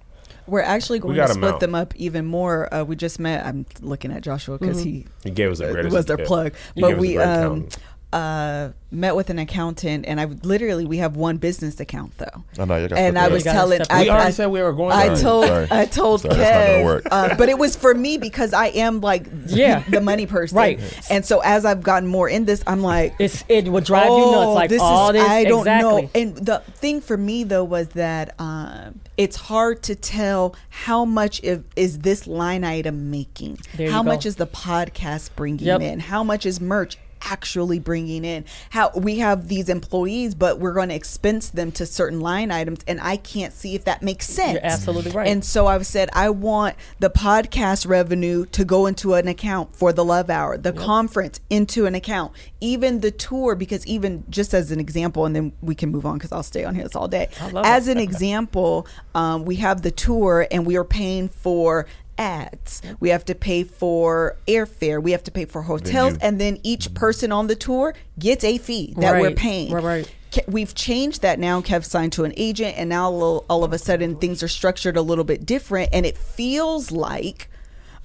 We're 0.51 0.61
actually 0.63 0.99
going 0.99 1.17
got 1.17 1.27
to 1.27 1.31
'em 1.33 1.37
split 1.39 1.55
out. 1.55 1.61
them 1.61 1.75
up 1.75 1.95
even 1.97 2.27
more. 2.27 2.73
Uh, 2.75 2.83
we 2.85 2.97
just 2.97 3.19
met. 3.21 3.47
I'm 3.47 3.65
looking 3.81 4.13
at 4.13 4.23
Joshua 4.23 4.59
because 4.59 4.79
Mm-hmm. 4.79 4.89
he 4.91 5.07
He 5.25 5.31
gave 5.31 5.51
us 5.53 5.59
the 5.59 5.71
uh, 5.71 5.89
was 5.91 6.07
their 6.07 6.19
yeah. 6.21 6.27
plug. 6.27 6.53
He 6.75 6.81
But 6.81 6.89
gave 6.89 6.97
us 6.97 6.99
a 6.99 7.01
we 7.01 7.19
um, 7.19 7.31
accountant. 7.31 7.77
Uh, 8.13 8.71
met 8.91 9.15
with 9.15 9.31
an 9.31 9.39
accountant, 9.39 10.05
and 10.07 10.21
I 10.21 10.25
would- 10.25 10.45
literally 10.45 10.85
we 10.85 10.97
have 10.99 11.15
one 11.15 11.37
business 11.37 11.79
account 11.79 12.19
though. 12.19 12.45
I 12.59 12.65
know, 12.65 12.77
you 12.77 12.89
gotta 12.89 13.01
and 13.01 13.17
I 13.17 13.29
was 13.29 13.47
up. 13.47 13.53
telling. 13.55 13.81
I, 13.89 14.03
we 14.03 14.11
already 14.11 14.27
I, 14.27 14.31
said 14.31 14.47
we 14.49 14.61
were 14.61 14.73
going. 14.73 14.91
I 14.93 15.09
there. 15.09 15.17
told 15.17 15.47
Sorry. 15.47 15.69
I 15.71 15.85
told 15.87 16.21
Sorry, 16.23 16.35
that's 16.35 16.51
not 16.51 16.67
gonna 16.67 16.79
Kev, 16.81 16.85
work. 16.85 17.03
uh, 17.11 17.35
but 17.37 17.49
it 17.49 17.57
was 17.57 17.77
for 17.77 17.95
me 17.95 18.19
because 18.19 18.53
I 18.53 18.67
am 18.69 19.01
like 19.01 19.27
Yeah. 19.47 19.85
the 19.89 20.01
money 20.01 20.27
person, 20.27 20.57
Right. 20.59 20.81
And 21.09 21.25
so 21.25 21.39
as 21.41 21.65
I've 21.65 21.83
gotten 21.85 22.09
more 22.09 22.29
in 22.29 22.47
this, 22.47 22.65
I'm 22.67 22.83
like, 22.83 23.15
It's 23.21 23.45
it 23.49 23.69
would 23.69 23.85
drive 23.85 24.07
you 24.07 24.11
oh, 24.13 24.33
nuts. 24.33 24.55
Like 24.57 24.71
this 24.71 24.83
all 24.83 25.11
is, 25.11 25.15
this. 25.15 25.29
I 25.29 25.45
don't 25.45 25.61
exactly. 25.61 26.03
know. 26.03 26.11
And 26.17 26.37
the 26.37 26.59
thing 26.75 27.01
for 27.01 27.17
me 27.17 27.45
though 27.45 27.63
was 27.65 27.91
that 27.91 28.35
um, 28.41 28.99
it's 29.17 29.37
hard 29.37 29.85
to 29.85 29.95
tell 29.95 30.57
how 30.71 31.05
much 31.05 31.41
if, 31.45 31.61
is 31.77 32.01
this 32.01 32.27
line 32.27 32.65
item 32.65 33.13
making, 33.13 33.59
There 33.77 33.87
you 33.87 33.93
how 33.93 34.03
go. 34.03 34.09
much 34.09 34.27
is 34.27 34.35
the 34.35 34.47
podcast 34.49 35.31
bringing 35.37 35.65
Yep. 35.65 35.81
in, 35.83 36.01
how 36.01 36.25
much 36.25 36.45
is 36.45 36.61
merch. 36.61 36.97
Actually 37.23 37.79
bringing 37.79 38.25
in? 38.25 38.45
How 38.71 38.91
we 38.95 39.19
have 39.19 39.49
these 39.49 39.69
employees, 39.69 40.35
but 40.35 40.59
we're 40.59 40.75
going 40.75 40.89
to 40.91 40.95
expense 40.95 41.49
them 41.51 41.73
to 41.73 41.87
certain 41.87 42.21
line 42.21 42.51
items, 42.51 42.81
and 42.87 43.01
I 43.01 43.17
can't 43.17 43.53
see 43.53 43.75
if 43.75 43.85
that 43.85 44.03
makes 44.03 44.27
sense. 44.27 44.55
You're 44.55 44.67
absolutely 44.67 45.13
right. 45.13 45.29
And 45.29 45.45
so 45.45 45.67
I've 45.67 45.87
said 45.87 46.09
I 46.13 46.31
want 46.31 46.77
the 46.99 47.11
podcast 47.11 47.87
revenue 47.87 48.47
to 48.47 48.65
go 48.65 48.87
into 48.87 49.15
an 49.15 49.29
account 49.29 49.75
for 49.75 49.93
the 49.93 50.05
Love 50.05 50.31
Hour, 50.31 50.57
the 50.59 50.73
conference 50.73 51.41
into 51.51 51.87
an 51.87 51.95
account, 51.95 52.33
even 52.61 53.01
the 53.01 53.11
tour, 53.11 53.55
because 53.55 53.87
even 53.87 54.25
just 54.29 54.55
as 54.55 54.71
an 54.71 54.81
example, 54.81 55.27
and 55.27 55.35
then 55.35 55.53
we 55.61 55.75
can 55.75 55.91
move 55.91 56.07
on 56.07 56.15
because 56.19 56.33
I'll 56.33 56.43
stay 56.43 56.65
on 56.65 56.75
here 56.75 56.85
this 56.85 56.97
all 56.97 57.09
day. 57.09 57.29
As 57.65 57.89
an 57.89 57.99
example, 57.99 58.87
um, 59.15 59.45
we 59.45 59.57
have 59.57 59.83
the 59.83 59.91
tour 59.91 60.47
and 60.51 60.67
we 60.67 60.77
are 60.77 60.85
paying 60.85 61.29
for 61.29 61.87
ads. 62.21 62.83
We 63.01 63.09
have 63.09 63.25
to 63.25 63.35
pay 63.35 63.65
for 63.65 64.37
airfare. 64.47 65.03
We 65.03 65.13
have 65.13 65.25
to 65.25 65.31
pay 65.31 65.47
for 65.47 65.63
hotels, 65.63 66.13
Venue. 66.13 66.19
and 66.23 66.41
then 66.41 66.61
each 66.63 66.91
mhm. 66.91 66.95
person 66.95 67.33
on 67.33 67.49
the 67.49 67.57
tour 67.57 67.95
gets 68.19 68.45
a 68.45 68.59
fee 68.59 68.95
that 68.99 69.21
we're 69.21 69.33
paying. 69.33 69.73
Right, 69.73 69.83
right. 69.83 70.15
We've 70.47 70.75
changed 70.75 71.23
that 71.23 71.41
now. 71.41 71.61
Kev 71.61 71.85
signed 71.85 72.13
to 72.13 72.25
an 72.25 72.33
agent, 72.37 72.77
and 72.77 72.89
now 72.89 73.11
all, 73.11 73.45
all 73.49 73.65
of 73.65 73.73
a 73.73 73.79
sudden 73.79 74.15
things 74.15 74.45
are 74.45 74.49
structured 74.49 74.97
a 74.97 75.03
little 75.03 75.25
bit 75.25 75.45
different, 75.45 75.89
and 75.93 76.07
it 76.07 76.17
feels 76.17 76.93
like 76.93 77.49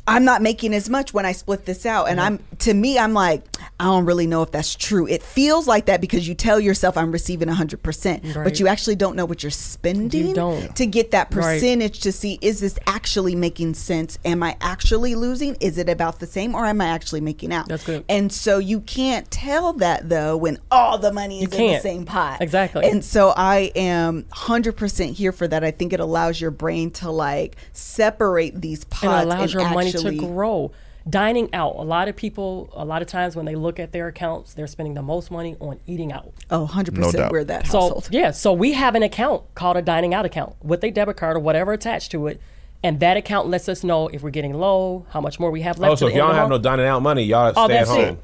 I'm 0.07 0.23
not 0.23 0.41
making 0.41 0.73
as 0.73 0.89
much 0.89 1.13
when 1.13 1.25
I 1.25 1.33
split 1.33 1.65
this 1.65 1.85
out. 1.85 2.09
And 2.09 2.19
I'm 2.19 2.39
to 2.59 2.73
me, 2.73 2.97
I'm 2.97 3.13
like, 3.13 3.43
I 3.79 3.85
don't 3.85 4.05
really 4.05 4.25
know 4.27 4.41
if 4.41 4.51
that's 4.51 4.73
true. 4.73 5.05
It 5.07 5.21
feels 5.21 5.67
like 5.67 5.85
that 5.87 5.99
because 6.01 6.27
you 6.27 6.33
tell 6.33 6.59
yourself 6.59 6.97
I'm 6.97 7.11
receiving 7.11 7.47
100, 7.49 7.83
percent 7.83 8.23
but 8.33 8.59
you 8.59 8.67
actually 8.67 8.95
don't 8.95 9.15
know 9.15 9.25
what 9.25 9.43
you're 9.43 9.49
spending 9.49 10.27
You 10.27 10.33
don't. 10.33 10.75
to 10.77 10.85
get 10.85 11.11
that 11.11 11.33
Right. 11.33 11.55
percentage 11.59 11.99
to 12.01 12.11
see 12.11 12.37
is 12.41 12.59
this 12.61 12.77
actually 12.87 13.35
making 13.35 13.73
sense? 13.73 14.17
Am 14.23 14.41
I 14.43 14.55
actually 14.61 15.15
losing? 15.15 15.55
Is 15.59 15.77
it 15.77 15.89
about 15.89 16.19
the 16.19 16.25
same, 16.27 16.55
or 16.55 16.65
am 16.65 16.79
I 16.81 16.85
actually 16.87 17.21
making 17.21 17.51
out? 17.51 17.67
That's 17.67 17.83
good. 17.83 18.05
And 18.07 18.31
so 18.31 18.57
you 18.59 18.79
can't 18.81 19.29
tell 19.29 19.73
that 19.73 20.07
though 20.09 20.37
when 20.37 20.57
all 20.71 20.97
the 20.97 21.11
money 21.11 21.43
is 21.43 21.57
You 21.57 21.65
in 21.65 21.73
the 21.73 21.79
same 21.79 22.05
pot. 22.05 22.41
Exactly. 22.41 22.85
And 22.89 23.03
so 23.03 23.33
I 23.35 23.71
am 23.75 24.23
100% 24.31 25.13
here 25.13 25.31
for 25.31 25.47
that. 25.47 25.63
I 25.63 25.71
think 25.71 25.91
it 25.93 25.99
allows 25.99 26.39
your 26.39 26.51
brain 26.51 26.91
to 26.91 27.11
like 27.11 27.57
separate 27.73 28.61
these 28.61 28.83
pots 28.85 29.03
and 29.23 29.31
allows 29.31 29.53
your 29.53 29.69
money 29.69 29.91
to 29.91 30.11
grow. 30.15 30.71
Dining 31.07 31.53
out. 31.53 31.75
A 31.75 31.83
lot 31.83 32.07
of 32.07 32.15
people, 32.15 32.69
a 32.73 32.83
lot 32.83 33.03
of 33.03 33.07
times 33.07 33.35
when 33.35 33.45
they 33.45 33.53
look 33.55 33.79
at 33.79 33.91
their 33.91 34.07
accounts, 34.07 34.55
they're 34.55 34.65
spending 34.65 34.95
the 34.95 35.03
most 35.03 35.29
money 35.29 35.55
on 35.59 35.79
eating 35.85 36.11
out. 36.11 36.33
Oh, 36.49 36.67
100% 36.71 36.97
No 36.97 37.11
doubt. 37.11 37.31
we're 37.31 37.43
that 37.43 37.67
So 37.67 37.79
household. 37.79 38.07
yeah, 38.11 38.31
so 38.31 38.51
we 38.51 38.73
have 38.73 38.95
an 38.95 39.03
account 39.03 39.43
called 39.53 39.77
a 39.77 39.83
dining 39.83 40.15
out 40.15 40.25
account 40.25 40.55
with 40.63 40.83
a 40.83 40.89
debit 40.89 41.15
card 41.17 41.37
or 41.37 41.39
whatever 41.41 41.73
attached 41.73 42.09
to 42.11 42.25
it, 42.25 42.41
and 42.83 42.99
that 43.01 43.17
account 43.17 43.47
lets 43.49 43.69
us 43.69 43.83
know 43.83 44.07
if 44.07 44.23
we're 44.23 44.31
getting 44.31 44.55
low, 44.55 45.05
how 45.11 45.21
much 45.21 45.39
more 45.39 45.51
we 45.51 45.61
have 45.61 45.77
left. 45.77 45.91
Oh, 45.91 45.95
so 45.95 46.07
if 46.07 46.15
y'all 46.15 46.27
don't 46.27 46.35
have 46.37 46.49
no 46.49 46.57
dining 46.57 46.87
out 46.87 47.03
money, 47.03 47.21
y'all 47.23 47.53
Oh, 47.55 47.65
stay 47.67 47.77
at 47.77 47.85
that's 47.85 47.89
home. 47.91 47.99
it. 47.99 48.17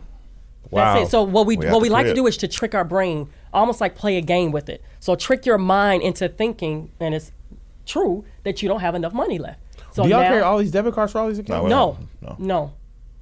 Wow. 0.71 0.93
That's 0.95 1.07
it. 1.07 1.11
So 1.11 1.21
what 1.21 1.45
we, 1.45 1.57
We 1.57 1.67
what 1.67 1.81
we 1.83 1.89
like 1.89 2.07
to 2.07 2.15
do 2.15 2.25
is 2.25 2.35
to 2.37 2.47
trick 2.47 2.73
our 2.73 2.83
brain, 2.85 3.29
almost 3.53 3.79
like 3.79 3.93
play 3.93 4.17
a 4.17 4.21
game 4.21 4.51
with 4.51 4.69
it. 4.69 4.81
So 4.99 5.13
trick 5.15 5.45
your 5.45 5.59
mind 5.59 6.01
into 6.01 6.27
thinking, 6.29 6.89
and 6.99 7.13
it's 7.13 7.31
true 7.85 8.25
that 8.43 8.63
you 8.63 8.69
don't 8.69 8.79
have 8.79 8.95
enough 8.95 9.13
money 9.13 9.37
left. 9.37 9.59
So 9.93 10.03
Do 10.03 10.09
y'all 10.09 10.21
now, 10.21 10.27
carry 10.29 10.41
all 10.41 10.57
these 10.57 10.71
debit 10.71 10.93
cards 10.93 11.11
for 11.11 11.19
all 11.19 11.27
these 11.27 11.39
accounts? 11.39 11.69
no, 11.69 11.97
No. 12.21 12.35
no, 12.39 12.73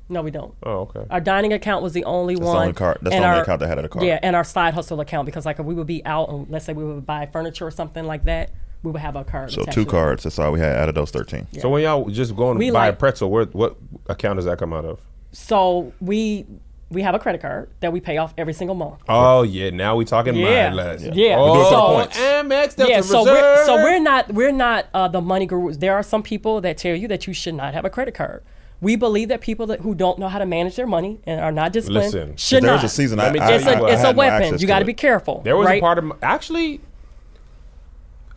no, 0.10 0.22
we 0.22 0.32
don't. 0.32 0.54
Oh, 0.64 0.82
okay. 0.82 1.06
Our 1.10 1.20
dining 1.20 1.54
account 1.54 1.84
was 1.84 1.94
the 1.94 2.04
only 2.06 2.36
the 2.36 2.42
one. 2.46 2.58
only 2.58 2.74
card- 2.74 3.00
that's 3.02 3.14
the 3.14 3.18
only 3.18 3.28
our- 3.38 3.42
account 3.42 3.60
that 3.62 3.68
had 3.68 3.80
a 3.84 3.88
card. 3.90 4.06
Yeah, 4.06 4.20
and 4.22 4.36
our 4.36 4.44
side 4.44 4.74
hustle 4.74 5.00
account 5.02 5.26
because 5.26 5.46
like 5.46 5.60
if 5.60 5.66
we 5.66 5.74
would 5.76 5.88
be 5.88 6.06
out 6.06 6.30
and 6.30 6.50
let's 6.50 6.66
say 6.66 6.74
we 6.74 6.84
would 6.84 7.06
buy 7.06 7.26
furniture 7.32 7.66
or 7.68 7.72
something 7.72 8.06
like 8.06 8.24
that, 8.26 8.52
we 8.84 8.92
would 8.92 9.02
have 9.02 9.16
a 9.16 9.24
card. 9.24 9.52
So 9.52 9.64
two 9.66 9.86
cards. 9.86 10.24
That's 10.24 10.40
all 10.40 10.52
we 10.52 10.60
had 10.60 10.76
out 10.78 10.90
of 10.90 10.96
those 10.96 11.12
thirteen. 11.12 11.48
So 11.60 11.70
when 11.70 11.84
y'all 11.84 12.08
just 12.10 12.36
go 12.36 12.50
and 12.52 12.60
We 12.60 12.72
buy 12.72 12.88
a 12.88 12.94
pretzel, 12.94 13.30
where, 13.30 13.46
what 13.46 13.76
account 14.08 14.38
does 14.38 14.46
that 14.46 14.58
come 14.58 14.74
out 14.74 14.86
of? 14.86 15.00
So 15.32 15.92
we 16.02 16.46
we 16.92 17.02
have 17.04 17.14
a 17.14 17.20
credit 17.20 17.42
card 17.42 17.70
that 17.82 17.94
we 17.94 18.00
pay 18.00 18.18
off 18.18 18.34
every 18.38 18.54
single 18.54 18.76
month. 18.76 19.00
Oh 19.08 19.44
yeah, 19.44 19.70
now 19.70 19.96
we're 19.96 20.06
talking 20.06 20.36
Yeah. 20.36 20.70
mileage. 20.70 21.16
Yeah. 21.16 21.36
Oh, 21.38 21.46
We 21.46 21.58
do 21.58 21.62
it 21.62 21.64
for 21.66 22.14
So- 22.14 22.22
Amex, 22.22 22.76
Delta 22.76 22.92
yeah, 22.92 23.02
so 23.02 23.24
we're 23.24 23.66
so 23.66 23.76
we're 23.76 24.00
not 24.00 24.34
we're 24.34 24.52
not 24.52 24.88
uh, 24.94 25.08
the 25.08 25.22
money 25.22 25.46
gurus. 25.46 25.78
There 25.78 25.94
are 25.96 26.04
some 26.04 26.24
people 26.24 26.62
that 26.62 26.78
tell 26.78 26.96
you 26.96 27.08
that 27.10 27.28
you 27.28 27.34
should 27.34 27.54
not 27.56 27.74
have 27.74 27.86
a 27.86 27.90
credit 27.90 28.16
card. 28.16 28.44
We 28.82 28.96
believe 28.96 29.28
that 29.28 29.42
people 29.42 29.68
that 29.68 29.82
who 29.82 29.94
don't 29.94 30.18
know 30.20 30.30
how 30.30 30.40
to 30.40 30.46
manage 30.46 30.78
their 30.78 30.88
money 30.88 31.20
and 31.26 31.42
are 31.42 31.52
not 31.52 31.74
disciplined 31.74 32.06
Listen, 32.06 32.36
should 32.38 32.64
There 32.64 32.72
not. 32.72 32.82
was 32.82 32.92
a 32.92 32.96
season. 32.96 33.18
Let 33.20 33.34
I, 33.36 33.38
tell 33.40 33.50
I, 33.52 33.54
it's 33.56 33.66
you 33.66 33.72
I, 33.72 33.74
a 33.74 33.84
it's 33.84 33.92
I 33.92 33.94
a 33.94 33.98
had 34.08 34.16
no 34.16 34.20
weapon. 34.20 34.44
access 34.44 34.62
You 34.62 34.68
got 34.68 34.80
to 34.80 34.86
be 34.86 34.94
careful. 34.94 35.42
There 35.44 35.58
was 35.58 35.66
right? 35.68 35.78
a 35.80 35.82
part 35.82 35.98
of 35.98 36.06
my, 36.06 36.16
actually. 36.24 36.82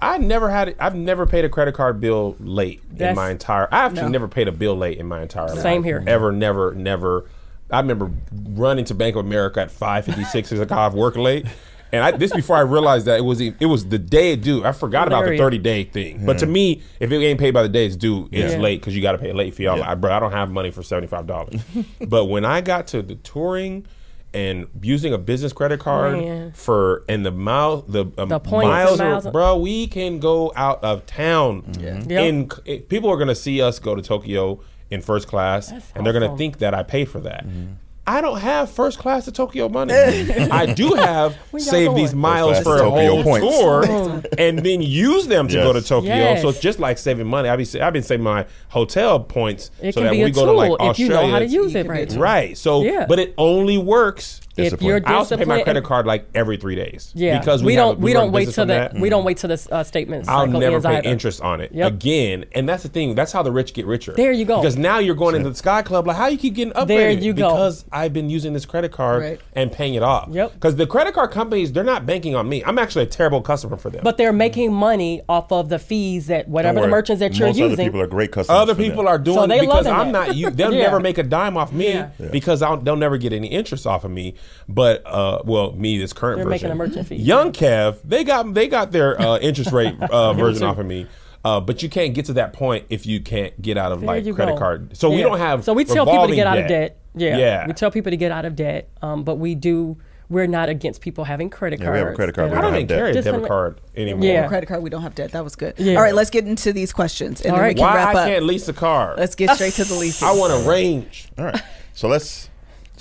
I 0.01 0.19
never 0.19 0.51
had. 0.51 0.75
I've 0.81 0.97
never 0.97 1.27
paid 1.27 1.45
a 1.45 1.49
credit 1.49 1.75
card 1.75 2.01
bill 2.01 2.35
late 2.41 2.83
in 2.99 3.15
my 3.15 3.31
entire. 3.31 3.69
I 3.73 3.85
actually 3.85 4.03
No. 4.03 4.09
never 4.09 4.27
paid 4.29 4.49
a 4.49 4.53
bill 4.53 4.77
late 4.77 4.99
in 4.99 5.07
my 5.07 5.23
entire 5.23 5.47
life. 5.49 5.61
Same 5.61 5.85
here. 5.85 6.03
Ever, 6.07 6.33
never, 6.33 6.75
never. 6.75 7.25
I 7.73 7.81
remember 7.81 8.11
running 8.51 8.85
to 8.87 8.95
Bank 8.95 9.17
of 9.17 9.25
America 9.25 9.61
at 9.61 9.71
five 9.71 10.05
fifty 10.05 10.25
six 10.25 10.51
because 10.51 10.71
I 10.71 10.87
was 10.87 10.95
working 10.95 11.23
late, 11.23 11.47
and 11.93 12.05
I, 12.05 12.11
this 12.13 12.33
before 12.33 12.57
I 12.57 12.61
realized 12.61 13.07
that 13.07 13.19
it 13.19 13.23
was 13.23 13.41
it 13.41 13.61
was 13.67 13.89
the 13.89 13.99
day 13.99 14.33
it 14.33 14.43
due. 14.43 14.65
I 14.65 14.73
forgot 14.73 15.07
about 15.09 15.25
the 15.25 15.37
thirty 15.39 15.59
day 15.59 15.85
thing. 15.85 16.25
But 16.27 16.39
to 16.41 16.47
me, 16.47 16.83
if 17.01 17.11
it 17.11 17.17
ain't 17.17 17.41
paid 17.41 17.53
by 17.53 17.63
the 17.63 17.69
day 17.69 17.87
it's 17.87 17.97
due, 17.97 18.29
it's 18.31 18.55
Yeah. 18.55 18.61
late 18.61 18.81
because 18.81 18.95
you 18.95 19.03
got 19.03 19.13
to 19.13 19.19
pay 19.19 19.31
a 19.31 19.35
late 19.35 19.55
fee. 19.55 19.67
I'm 19.67 19.79
Yeah. 19.79 19.89
like, 19.89 20.01
bro, 20.01 20.13
I 20.13 20.21
don't 20.21 20.33
have 20.33 20.51
money 20.51 20.71
for 20.71 20.83
seventy 20.83 21.07
five 21.09 21.27
dollars. 21.27 21.61
but 22.09 22.27
when 22.27 22.45
I 22.45 22.61
got 22.61 22.87
to 22.89 23.03
the 23.03 23.15
touring. 23.17 23.87
And 24.35 24.69
using 24.81 25.13
a 25.13 25.19
business 25.19 25.53
credit 25.53 25.79
card 25.81 26.15
Man. 26.17 26.53
for 26.53 27.05
and 27.07 27.23
the 27.27 27.31
mile 27.31 27.83
the, 27.83 28.07
um, 28.17 28.31
The 28.31 28.41
points 28.41 28.65
and 28.65 28.73
miles, 28.73 28.99
are- 28.99 29.11
miles. 29.11 29.27
bro. 29.27 29.59
We 29.59 29.87
can 29.87 30.21
go 30.21 30.51
out 30.57 30.83
of 30.83 31.05
town. 31.05 31.65
Yep. 31.79 32.11
In 32.11 32.51
it- 32.65 32.89
people 32.89 33.11
are 33.11 33.19
gonna 33.19 33.35
see 33.35 33.61
us 33.61 33.79
go 33.79 33.95
to 33.95 34.01
Tokyo 34.01 34.61
in 34.93 35.01
first 35.03 35.27
class, 35.29 35.71
That's 35.71 35.93
and 35.95 36.05
they're 36.07 36.13
gonna 36.13 36.37
think 36.37 36.59
that 36.59 36.75
I 36.75 36.83
paid 36.83 37.07
for 37.09 37.21
that. 37.21 37.47
Mm-hmm. 37.47 37.73
I 38.05 38.21
don't 38.21 38.41
have 38.41 38.69
first 38.69 38.99
class 38.99 39.27
to 39.27 39.33
Tokyo 39.33 39.69
money. 39.69 39.93
I 40.51 40.67
do 40.75 40.95
have 40.95 41.37
save 41.57 41.95
these 41.95 42.13
miles 42.15 42.59
for 42.59 42.65
class 42.65 42.81
a 42.81 42.85
to 42.85 42.91
Tokyo 42.91 43.15
whole 43.15 43.23
points. 43.23 43.59
tour, 43.61 44.23
and 44.39 44.59
then 44.59 44.83
use 44.83 45.29
them 45.29 45.47
to 45.47 45.55
go 45.55 45.73
to 45.73 45.81
Tokyo. 45.81 46.13
Yes. 46.13 46.43
So 46.43 46.49
it's 46.49 46.59
just 46.59 46.81
like 46.81 46.99
saving 46.99 47.29
money. 47.29 47.49
I've 47.49 47.59
been 47.59 47.81
I've 47.83 47.93
been 47.93 48.03
saving 48.03 48.25
my 48.25 48.47
hotel 48.71 49.21
points 49.21 49.71
It 49.81 49.95
so 49.95 50.01
that 50.01 50.11
when 50.11 50.25
we 50.25 50.31
go 50.33 50.45
tool 50.45 50.55
to 50.67 50.75
like 50.75 50.91
if 50.91 50.99
you 50.99 51.11
know 51.11 51.29
how 51.29 51.39
to 51.39 51.47
use 51.47 51.77
it 51.77 51.81
it 51.81 51.83
can 51.87 51.93
be 51.95 51.99
a 52.01 52.19
right. 52.19 52.33
Right. 52.49 52.59
So, 52.59 52.83
Yeah. 52.83 53.07
but 53.09 53.21
it 53.21 53.35
only 53.39 53.79
works 53.79 54.41
If 54.57 54.83
you're 54.83 55.01
I 55.07 55.15
also 55.15 55.37
pay 55.37 55.45
my 55.47 55.63
credit 55.63 55.83
card 55.85 56.05
like 56.07 56.29
every 56.35 56.57
three 56.59 56.75
days. 56.75 57.11
yeah, 57.15 57.39
because 57.39 57.63
we, 57.63 57.69
we, 57.69 57.77
don't 57.77 57.97
a- 57.97 58.01
we 58.01 58.15
run 58.15 58.25
don't 58.25 58.33
wait 58.33 58.41
business 58.47 58.55
till 58.57 58.67
the 58.67 58.73
that. 58.75 58.95
we 58.95 59.09
don't 59.09 59.25
wait 59.25 59.39
till 59.39 59.49
the 59.49 59.69
uh, 59.73 59.83
statement. 59.83 60.29
I'll 60.29 60.47
never 60.47 60.81
pay 60.81 60.99
either. 60.99 61.09
interest 61.09 61.41
on 61.41 61.61
it 61.61 61.73
Yep. 61.73 61.93
again, 61.93 62.45
and 62.53 62.69
that's 62.69 62.83
the 62.83 62.89
thing. 62.91 63.15
That's 63.15 63.33
how 63.33 63.43
the 63.43 63.51
rich 63.53 63.73
get 63.73 63.87
richer. 63.87 64.13
There 64.13 64.31
you 64.33 64.45
go. 64.45 64.61
Because 64.61 64.77
now 64.77 64.99
you're 64.99 65.15
going 65.15 65.35
into 65.37 65.49
the 65.49 65.55
Sky 65.57 65.81
Club. 65.83 66.07
Like, 66.07 66.17
how 66.17 66.27
you 66.27 66.37
keep 66.37 66.55
getting 66.55 66.73
upgraded? 66.75 66.87
There 66.89 67.11
you 67.11 67.33
go. 67.33 67.49
Because 67.51 67.85
I've 67.91 68.13
been 68.13 68.29
using 68.29 68.53
this 68.53 68.67
credit 68.67 68.93
card 68.93 69.23
Right. 69.23 69.41
and 69.55 69.73
paying 69.73 69.95
it 69.95 70.03
off. 70.03 70.29
Yep. 70.31 70.53
Because 70.55 70.77
the 70.77 70.87
credit 70.87 71.15
card 71.15 71.31
companies, 71.31 71.73
they're 71.73 71.83
not 71.85 72.05
banking 72.05 72.35
on 72.35 72.49
me. 72.49 72.63
I'm 72.65 72.79
actually 72.79 73.05
a 73.05 73.09
terrible 73.09 73.41
customer 73.41 73.77
for 73.79 73.89
them. 73.91 74.03
But 74.05 74.19
they're 74.19 74.33
making 74.33 74.73
money 74.75 75.23
off 75.29 75.51
of 75.51 75.71
the 75.71 75.79
fees 75.79 76.27
that 76.27 76.47
whatever 76.49 76.81
Don't 76.81 76.83
the 76.85 76.91
merchants 76.91 77.21
that 77.21 77.39
you're 77.39 77.49
Most 77.49 77.59
using. 77.59 77.73
other 77.75 77.85
people 77.85 78.01
are 78.03 78.07
great 78.07 78.33
customers. 78.33 78.61
other 78.61 78.75
people 78.75 78.99
them. 79.05 79.07
are 79.09 79.19
doing 79.19 79.37
So 79.39 79.47
they 79.47 79.61
because 79.61 79.87
loving 79.87 79.93
I'm 79.93 80.13
that. 80.13 80.27
not. 80.29 80.37
You, 80.37 80.51
they'll 80.51 80.73
Yeah. 80.75 80.83
never 80.85 81.01
make 81.01 81.17
a 81.19 81.23
dime 81.23 81.57
off 81.57 81.73
me 81.73 81.89
Yeah. 81.89 82.11
Yeah. 82.19 82.29
because 82.29 82.61
I'll, 82.63 82.77
they'll 82.77 82.97
never 82.97 83.17
get 83.17 83.33
any 83.33 83.49
interest 83.49 83.87
off 83.87 84.05
of 84.05 84.11
me. 84.11 84.35
But 84.69 85.03
uh, 85.07 85.43
well, 85.45 85.73
me 85.73 85.99
this 85.99 86.13
current 86.13 86.39
They're 86.39 86.45
version, 86.49 86.69
making 86.69 86.71
a 86.71 86.75
merchant 86.75 87.09
fee. 87.09 87.17
Young 87.17 87.53
Kev, 87.53 87.99
they 88.05 88.25
got 88.25 88.55
they 88.55 88.69
got 88.69 88.93
their 88.93 89.21
uh, 89.21 89.39
interest 89.39 89.73
rate 89.73 89.95
uh, 90.01 90.33
version 90.35 90.65
off 90.65 90.79
of 90.79 90.87
me. 90.87 91.07
Uh, 91.45 91.61
but 91.61 91.83
you 91.83 91.89
can't 91.89 92.15
get 92.15 92.27
to 92.27 92.35
that 92.35 92.53
point 92.53 92.87
if 92.89 93.05
you 93.05 93.21
can't 93.21 93.61
get 93.61 93.77
out 93.77 93.91
of 93.91 94.01
There 94.01 94.07
like 94.07 94.25
you 94.25 94.33
credit 94.35 94.53
go. 94.53 94.59
card. 94.59 94.97
So 94.97 95.11
we 95.11 95.17
Yeah. 95.17 95.25
don't 95.25 95.39
have. 95.39 95.65
So 95.65 95.73
we 95.73 95.85
tell 95.85 96.07
people 96.07 96.27
to 96.29 96.33
revolving 96.33 96.37
get 96.37 96.47
out 96.47 96.59
of 96.59 96.69
debt. 96.69 96.99
Yeah. 97.17 97.37
Yeah. 97.37 97.67
We 97.67 97.73
tell 97.73 97.91
people 97.91 98.11
to 98.11 98.17
get 98.17 98.31
out 98.31 98.45
of 98.45 98.55
debt. 98.55 98.89
Um, 99.03 99.25
but 99.25 99.37
we 99.37 99.55
do. 99.57 99.99
We're 100.29 100.47
not 100.47 100.69
against 100.71 101.01
people 101.03 101.25
having 101.25 101.51
credit 101.51 101.79
Yeah, 101.81 101.87
cards. 101.87 101.95
we 101.95 101.99
have 101.99 102.09
a 102.13 102.15
credit 102.15 102.35
card. 102.37 102.51
We 102.53 102.57
I 102.57 102.61
don't 102.63 102.71
don't 102.71 102.81
have 102.81 102.83
even 102.91 102.97
carry 102.97 103.11
a 103.11 103.15
Just 103.15 103.25
debit 103.27 103.41
from- 103.41 103.49
card 103.49 103.81
anymore. 103.97 104.25
Yeah. 104.25 104.47
credit 104.49 104.67
card. 104.67 104.83
We 104.85 104.89
don't 104.89 105.03
have 105.03 105.15
debt. 105.17 105.33
That 105.33 105.43
was 105.45 105.57
good. 105.57 105.75
Yeah. 105.79 105.97
All 105.97 106.03
right, 106.03 106.15
let's 106.15 106.31
get 106.31 106.47
into 106.47 106.73
these 106.73 106.91
questions 106.93 107.43
and 107.43 107.51
All 107.53 107.59
then 107.59 107.69
we 107.69 107.75
can 107.75 107.83
Why 107.83 107.97
wrap 107.97 108.15
I 108.15 108.21
up. 108.23 108.29
can't 108.29 108.45
lease 108.47 108.67
a 108.69 108.73
car? 108.73 109.15
Let's 109.19 109.35
get 109.35 109.51
straight 109.57 109.75
to 109.75 109.85
the 109.85 109.95
leasing. 109.97 110.27
I 110.29 110.33
want 110.33 110.53
a 110.65 110.69
range. 110.71 111.29
All 111.37 111.45
right. 111.47 111.61
So 111.93 112.07
let's 112.09 112.49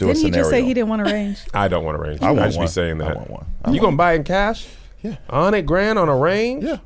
do 0.01 0.07
Didn't 0.07 0.23
a 0.23 0.25
he 0.27 0.31
just 0.31 0.49
say 0.49 0.63
he 0.63 0.73
didn't 0.73 0.89
want 0.89 1.05
to 1.05 1.13
range? 1.13 1.39
I 1.53 1.67
don't 1.67 1.83
want 1.85 1.95
a 1.97 2.01
range. 2.01 2.21
I 2.21 2.29
I, 2.29 2.31
want 2.31 2.45
just 2.45 2.57
one. 2.57 2.65
be 2.65 2.71
saying 2.71 3.01
I 3.01 3.05
that. 3.09 3.17
want 3.17 3.29
one. 3.29 3.45
I 3.63 3.71
You 3.71 3.79
gonna 3.79 3.95
buy 3.95 4.13
in 4.13 4.23
cash? 4.23 4.67
Yeah. 5.03 5.15
hundred 5.29 5.65
grand 5.67 5.99
on 5.99 6.09
a 6.09 6.15
range? 6.15 6.63
Yeah. 6.63 6.77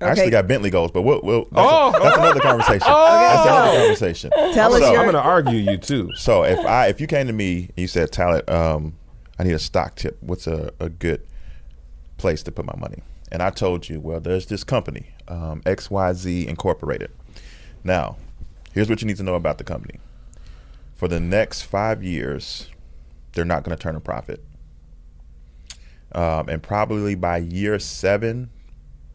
I 0.00 0.10
actually 0.10 0.30
got 0.30 0.46
Bentley 0.46 0.70
goals, 0.70 0.90
but 0.92 1.02
we'll, 1.02 1.20
we'll 1.22 1.40
that's, 1.50 1.52
Oh. 1.56 1.92
that's 2.00 2.16
another 2.16 2.40
conversation. 2.40 2.82
Oh. 2.86 3.18
That's 3.20 3.46
another 3.48 3.78
conversation. 3.80 4.30
Tell 4.52 4.74
us 4.74 4.80
your- 4.82 5.00
I'm 5.00 5.06
gonna 5.06 5.18
argue 5.18 5.58
you 5.58 5.76
too. 5.78 6.10
So 6.14 6.44
if 6.44 6.58
I 6.60 6.88
if 6.88 7.00
you 7.00 7.06
came 7.06 7.26
to 7.26 7.32
me 7.32 7.60
and 7.62 7.78
you 7.78 7.86
said, 7.88 8.10
Talaat, 8.12 8.48
um, 8.50 8.94
I 9.38 9.44
need 9.44 9.54
a 9.54 9.58
stock 9.58 9.96
tip. 9.96 10.18
What's 10.20 10.46
a, 10.46 10.70
a 10.78 10.88
good 10.90 11.22
place 12.18 12.42
to 12.44 12.52
put 12.52 12.66
my 12.66 12.76
money? 12.78 13.02
And 13.32 13.42
I 13.42 13.50
told 13.50 13.88
you, 13.88 14.00
well, 14.00 14.20
there's 14.20 14.46
this 14.46 14.62
company, 14.64 15.06
um, 15.28 15.62
XYZ 15.62 16.46
Incorporated. 16.46 17.10
Now, 17.84 18.16
here's 18.72 18.88
what 18.88 19.00
you 19.02 19.06
need 19.06 19.16
to 19.18 19.22
know 19.22 19.34
about 19.34 19.58
the 19.58 19.64
company. 19.64 19.98
For 20.98 21.06
the 21.06 21.20
next 21.20 21.62
five 21.62 22.02
years, 22.02 22.68
they're 23.32 23.44
not 23.44 23.62
going 23.62 23.74
to 23.76 23.80
turn 23.80 23.94
a 23.94 24.00
profit. 24.00 24.44
Um, 26.10 26.48
and 26.48 26.60
probably 26.60 27.14
by 27.14 27.36
year 27.36 27.78
seven, 27.78 28.50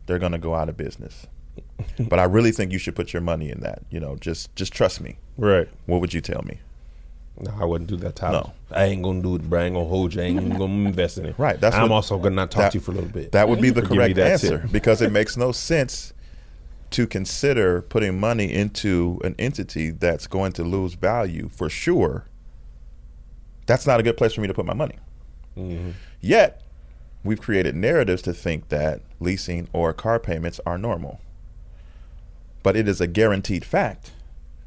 they're 0.05 0.17
going 0.17 0.31
to 0.31 0.37
go 0.37 0.55
out 0.55 0.69
of 0.69 0.77
business. 0.77 1.27
but 1.99 2.19
I 2.19 2.23
really 2.23 2.53
think 2.53 2.71
you 2.71 2.77
should 2.79 2.95
put 2.95 3.11
your 3.11 3.21
money 3.21 3.49
in 3.49 3.59
that. 3.59 3.81
You 3.89 3.99
know, 3.99 4.15
just 4.15 4.55
just 4.55 4.71
trust 4.73 5.01
me. 5.01 5.17
Right. 5.37 5.67
What 5.85 5.99
would 5.99 6.13
you 6.13 6.21
tell 6.21 6.41
me? 6.43 6.59
No, 7.37 7.51
I 7.59 7.65
wouldn't 7.65 7.89
do 7.89 7.97
that, 7.97 8.15
Tyler. 8.15 8.43
No. 8.45 8.53
I 8.71 8.85
ain't 8.85 9.03
gonna 9.03 9.21
do 9.21 9.35
it, 9.35 9.41
bro. 9.49 9.59
I 9.59 9.63
ain't 9.65 9.75
gonna 9.75 9.85
hold 9.87 10.13
you. 10.13 10.21
I 10.21 10.25
ain't 10.25 10.57
gonna 10.57 10.65
invest 10.87 11.17
in 11.17 11.25
it. 11.25 11.35
Right, 11.37 11.59
that's 11.59 11.75
I'm 11.75 11.89
what- 11.89 11.95
also 11.95 12.17
gonna 12.17 12.35
not 12.35 12.49
talk 12.51 12.61
that- 12.61 12.71
to 12.71 12.77
you 12.77 12.81
for 12.81 12.91
a 12.91 12.95
little 12.95 13.09
bit. 13.09 13.33
That 13.33 13.49
would 13.49 13.59
be 13.59 13.71
the 13.71 13.81
Forgive 13.81 13.97
correct 13.97 14.17
answer 14.19 14.65
because 14.71 15.01
it 15.01 15.11
makes 15.11 15.35
no 15.35 15.51
sense 15.51 16.13
to 16.93 17.07
consider 17.07 17.81
putting 17.81 18.19
money 18.19 18.51
into 18.53 19.19
an 19.23 19.35
entity 19.37 19.89
that's 19.89 20.27
going 20.27 20.51
to 20.53 20.63
lose 20.63 20.93
value 20.93 21.49
for 21.49 21.69
sure. 21.69 22.25
That's 23.65 23.87
not 23.87 23.99
a 23.99 24.03
good 24.03 24.17
place 24.17 24.33
for 24.33 24.41
me 24.41 24.47
to 24.47 24.53
put 24.53 24.65
my 24.65 24.73
money. 24.73 24.97
Mm-hmm. 25.57 25.91
Yet, 26.21 26.61
we've 27.23 27.41
created 27.41 27.75
narratives 27.75 28.21
to 28.23 28.33
think 28.33 28.69
that 28.69 29.01
leasing 29.19 29.67
or 29.73 29.93
car 29.93 30.19
payments 30.19 30.59
are 30.65 30.77
normal. 30.77 31.19
But 32.61 32.75
it 32.75 32.87
is 32.87 33.01
a 33.01 33.07
guaranteed 33.07 33.65
fact 33.65 34.11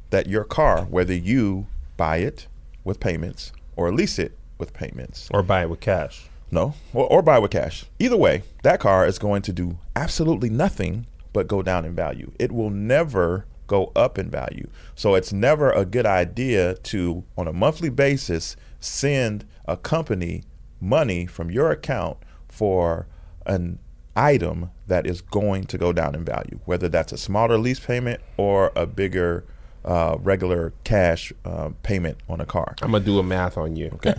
that 0.09 0.27
your 0.27 0.43
car, 0.43 0.83
whether 0.85 1.13
you 1.13 1.67
buy 1.95 2.17
it 2.17 2.47
with 2.83 2.99
payments 2.99 3.51
or 3.75 3.91
lease 3.91 4.19
it 4.19 4.37
with 4.57 4.73
payments, 4.73 5.29
or 5.31 5.43
buy 5.43 5.63
it 5.63 5.69
with 5.69 5.79
cash. 5.79 6.27
no, 6.51 6.73
or, 6.93 7.07
or 7.07 7.21
buy 7.21 7.39
with 7.39 7.51
cash. 7.51 7.85
Either 7.99 8.17
way, 8.17 8.43
that 8.63 8.79
car 8.79 9.05
is 9.05 9.19
going 9.19 9.41
to 9.43 9.53
do 9.53 9.77
absolutely 9.95 10.49
nothing 10.49 11.07
but 11.37 11.47
go 11.47 11.61
down 11.61 11.85
in 11.85 11.93
value. 11.93 12.31
It 12.39 12.51
will 12.51 12.71
never 12.71 13.45
go 13.67 13.91
up 13.95 14.17
in 14.17 14.27
value. 14.27 14.67
So 14.95 15.13
it's 15.13 15.31
never 15.31 15.69
a 15.69 15.85
good 15.85 16.07
idea 16.07 16.73
to, 16.73 17.23
on 17.37 17.47
a 17.47 17.53
monthly 17.53 17.89
basis, 17.89 18.55
send 18.79 19.45
a 19.67 19.77
company 19.77 20.45
money 20.81 21.27
from 21.27 21.51
your 21.51 21.69
account 21.69 22.17
for 22.47 23.05
an 23.45 23.77
item 24.15 24.71
that 24.87 25.05
is 25.05 25.21
going 25.21 25.65
to 25.65 25.77
go 25.77 25.93
down 25.93 26.15
in 26.15 26.25
value, 26.25 26.59
whether 26.65 26.89
that's 26.89 27.13
a 27.13 27.17
smaller 27.19 27.59
lease 27.59 27.79
payment 27.79 28.19
or 28.37 28.71
a 28.75 28.87
bigger 28.87 29.45
uh, 29.85 30.17
regular 30.19 30.73
cash 30.85 31.31
uh, 31.45 31.69
payment 31.83 32.17
on 32.27 32.41
a 32.41 32.47
car. 32.47 32.73
I'm 32.81 32.93
gonna 32.93 33.05
do 33.05 33.19
a 33.19 33.23
math 33.23 33.59
on 33.59 33.75
you. 33.75 33.91
Okay. 33.93 34.15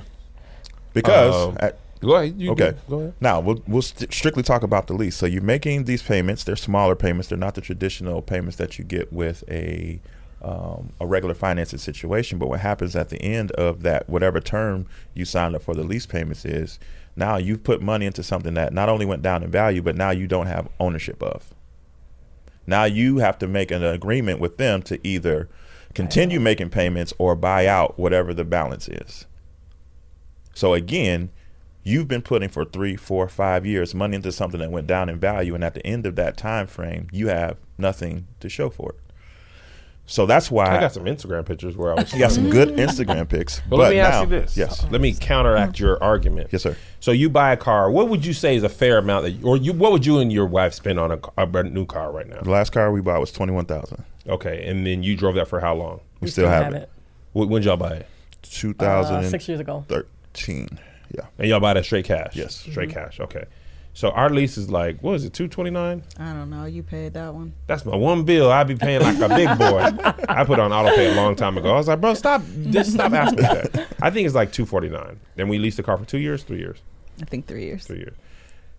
Because 0.95 1.49
Um, 1.49 1.57
at, 1.59 1.81
Go 2.01 2.15
ahead. 2.15 2.35
You 2.41 2.53
Okay. 2.53 2.71
do- 2.73 2.77
Go 2.89 2.99
ahead. 3.01 3.15
Now 3.21 3.41
we'll 3.41 3.63
we'll 3.67 3.83
st- 3.83 4.13
strictly 4.13 4.43
talk 4.43 4.63
about 4.63 4.87
the 4.87 4.95
lease. 4.95 5.17
So 5.17 5.27
you're 5.27 5.43
making 5.43 5.85
these 5.85 6.03
payments. 6.03 6.45
They're 6.45 6.57
smaller 6.57 6.95
payments. 6.95 7.29
They're 7.29 7.39
not 7.39 7.55
the 7.55 7.61
traditional 7.61 8.23
payments 8.23 8.57
that 8.57 8.79
you 8.79 8.85
get 8.85 9.13
with 9.13 9.43
a 9.51 10.01
um, 10.41 10.93
a 11.01 11.07
regular 11.07 11.35
financing 11.35 11.81
situation. 11.81 12.39
But 12.39 12.49
what 12.49 12.61
happens 12.61 12.95
at 12.95 13.09
the 13.09 13.21
end 13.21 13.51
of 13.53 13.83
that, 13.83 14.09
whatever 14.09 14.39
term 14.41 14.87
you 15.15 15.25
signed 15.25 15.57
up 15.57 15.63
for 15.63 15.75
the 15.75 15.83
lease 15.83 16.07
payments 16.07 16.45
is, 16.45 16.79
now 17.17 17.37
you've 17.39 17.65
put 17.65 17.83
money 17.83 18.07
into 18.07 18.23
something 18.23 18.55
that 18.55 18.73
not 18.73 18.89
only 18.89 19.05
went 19.05 19.23
down 19.23 19.43
in 19.43 19.51
value, 19.51 19.83
but 19.83 19.97
now 19.97 20.11
you 20.11 20.29
don't 20.29 20.47
have 20.47 20.69
ownership 20.79 21.21
of. 21.23 21.53
Now 22.69 22.85
you 22.85 23.19
have 23.19 23.37
to 23.39 23.49
make 23.49 23.73
an 23.73 23.83
agreement 23.83 24.39
with 24.39 24.59
them 24.59 24.83
to 24.83 25.05
either 25.05 25.49
continue 25.95 26.39
making 26.39 26.71
payments 26.71 27.13
or 27.19 27.35
buy 27.35 27.67
out 27.67 27.99
whatever 27.99 28.33
the 28.33 28.45
balance 28.45 28.87
is. 28.89 29.27
So 30.55 30.75
again, 30.75 31.31
you've 31.89 32.09
been 32.09 32.23
putting 32.23 32.49
for 32.49 32.65
three, 32.65 32.97
four, 32.97 33.29
five 33.29 33.65
years 33.67 33.95
money 33.95 34.17
into 34.17 34.31
something 34.33 34.61
that 34.61 34.71
went 34.71 34.87
down 34.87 35.09
in 35.09 35.19
value, 35.19 35.55
and 35.55 35.65
at 35.65 35.75
the 35.75 35.87
end 35.87 36.07
of 36.07 36.17
that 36.17 36.37
time 36.37 36.67
frame, 36.67 37.09
you 37.13 37.29
have 37.29 37.57
nothing 37.79 38.27
to 38.41 38.49
show 38.49 38.69
for 38.71 38.91
it. 38.93 39.01
So 40.11 40.25
that's 40.25 40.51
why 40.51 40.75
I 40.75 40.81
got 40.81 40.93
some 40.95 41.05
Instagram 41.05 41.45
pictures 41.45 41.77
where 41.77 41.93
I 41.93 41.97
was. 41.97 42.13
you 42.15 42.19
got 42.19 42.33
some 42.33 42.49
good 42.49 42.69
Instagram 42.79 43.29
pics. 43.29 43.61
But, 43.69 43.77
let 43.79 43.91
me 43.91 43.99
ask 43.99 44.23
you 44.23 44.29
this. 44.41 44.57
Yes, 44.57 44.87
Let 44.91 45.03
me 45.03 45.13
counteract 45.13 45.79
your 45.79 46.03
argument. 46.03 46.49
yes, 46.51 46.63
sir. 46.63 46.77
So 47.01 47.11
you 47.11 47.29
buy 47.29 47.53
a 47.53 47.59
car. 47.59 47.91
What 47.91 48.09
would 48.09 48.25
you 48.25 48.33
say 48.33 48.57
is 48.57 48.63
a 48.63 48.71
fair 48.71 48.97
amount 48.99 49.25
that, 49.27 49.45
or 49.45 49.59
you, 49.59 49.75
what 49.75 49.93
would 49.93 50.07
you 50.07 50.19
and 50.19 50.33
your 50.33 50.47
wife 50.47 50.73
spend 50.73 50.99
on 50.99 51.11
a, 51.13 51.19
a 51.37 51.63
new 51.65 51.85
car 51.85 52.11
right 52.11 52.27
now? 52.27 52.41
The 52.41 52.51
last 52.51 52.71
car 52.73 52.91
we 52.91 53.03
bought 53.03 53.21
was 53.21 53.33
twenty 53.33 53.53
one 53.53 53.67
thousand. 53.67 54.03
Okay, 54.27 54.65
and 54.67 54.87
then 54.87 55.03
you 55.03 55.15
drove 55.15 55.35
that 55.35 55.47
for 55.49 55.61
how 55.61 55.75
long? 55.75 56.01
We, 56.21 56.29
still, 56.29 56.49
have, 56.49 56.73
it. 56.75 56.89
Wh- 57.33 57.37
When 57.49 57.51
did 57.61 57.65
y'all 57.65 57.77
buy 57.77 57.97
it? 57.97 58.07
Two 58.43 58.71
Uh, 58.71 58.83
thousand 58.83 59.25
six 59.31 59.47
years 59.47 59.61
ago. 59.61 59.85
thirteen. 59.89 60.79
Yeah. 61.15 61.27
And 61.39 61.49
y'all 61.49 61.61
buy 61.61 61.75
that 61.75 61.85
straight 61.85 62.05
cash? 62.05 62.37
Yes. 62.37 62.57
straight 62.57 62.91
cash. 62.91 63.21
Okay. 63.21 63.45
So 63.95 64.11
our 64.11 64.31
lease 64.31 64.57
is 64.57 64.71
like 64.71 65.03
what 65.03 65.15
is 65.15 65.25
it? 65.25 65.33
Two 65.33 65.49
twenty 65.49 65.71
nine. 65.71 66.05
I 66.19 66.33
don't 66.33 66.51
know. 66.51 66.67
You 66.67 66.85
paid 66.85 67.15
that 67.15 67.35
one. 67.35 67.53
That's 67.67 67.85
my 67.85 67.97
one 67.97 68.23
bill. 68.25 68.51
I 68.53 68.63
be 68.63 68.77
paying 68.77 69.03
like 69.03 69.19
a 69.19 69.29
big 69.29 69.59
boy. 69.59 69.91
I 70.29 70.45
put 70.45 70.61
on 70.61 70.73
auto 70.73 70.95
pay 70.95 71.11
a 71.13 71.15
long 71.17 71.35
time 71.35 71.59
ago. 71.59 71.73
I 71.73 71.77
was 71.79 71.89
like, 71.89 72.01
bro, 72.01 72.15
stop, 72.15 72.43
just 72.71 72.93
stop 72.93 73.13
asking 73.13 73.39
me 73.39 73.43
that. 73.43 73.89
I 74.01 74.11
think 74.11 74.27
it's 74.27 74.37
like 74.37 74.53
two 74.53 74.67
forty 74.67 74.89
nine. 74.89 75.19
Then 75.35 75.49
we 75.49 75.59
leased 75.59 75.79
the 75.79 75.83
car 75.83 75.99
for 75.99 76.05
two 76.05 76.19
years, 76.19 76.45
three 76.45 76.59
years, 76.59 76.81
I 77.21 77.25
think 77.25 77.47
three 77.47 77.65
years. 77.65 77.87
three 77.87 77.99
years. 77.99 78.15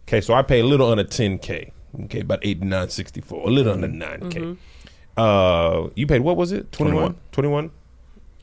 Okay, 0.08 0.22
so 0.22 0.34
I 0.34 0.42
pay 0.42 0.62
a 0.62 0.66
little 0.66 0.90
under 0.90 1.04
ten 1.04 1.38
k. 1.38 1.74
Okay, 2.06 2.22
about 2.22 2.40
eighty 2.44 2.64
nine 2.66 2.88
sixty 2.90 3.20
four, 3.20 3.46
a 3.46 3.52
little 3.52 3.74
under 3.74 3.90
nine 3.90 4.30
k. 4.30 4.56
Uh, 5.18 5.90
you 5.96 6.08
paid 6.08 6.22
what 6.22 6.38
was 6.38 6.54
it? 6.54 6.72
21? 6.72 7.18
21? 7.34 7.72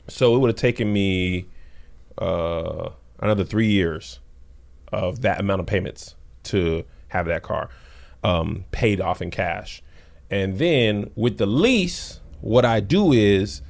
So 0.09 0.35
it 0.35 0.39
would 0.39 0.49
have 0.49 0.57
taken 0.57 0.93
me 0.93 1.47
uh, 2.19 2.89
another 3.19 3.43
three 3.43 3.67
years 3.67 4.19
of 4.91 5.21
that 5.21 5.39
amount 5.39 5.59
of 5.59 5.65
payments 5.67 6.15
to 6.43 6.83
have 7.09 7.25
that 7.27 7.43
car 7.43 7.69
um, 8.23 8.65
paid 8.71 9.01
off 9.01 9.21
in 9.21 9.31
cash. 9.31 9.81
And 10.29 10.57
then 10.57 11.11
with 11.15 11.37
the 11.37 11.45
lease, 11.45 12.19
what 12.41 12.65
I 12.65 12.79
do 12.79 13.13
is 13.13 13.61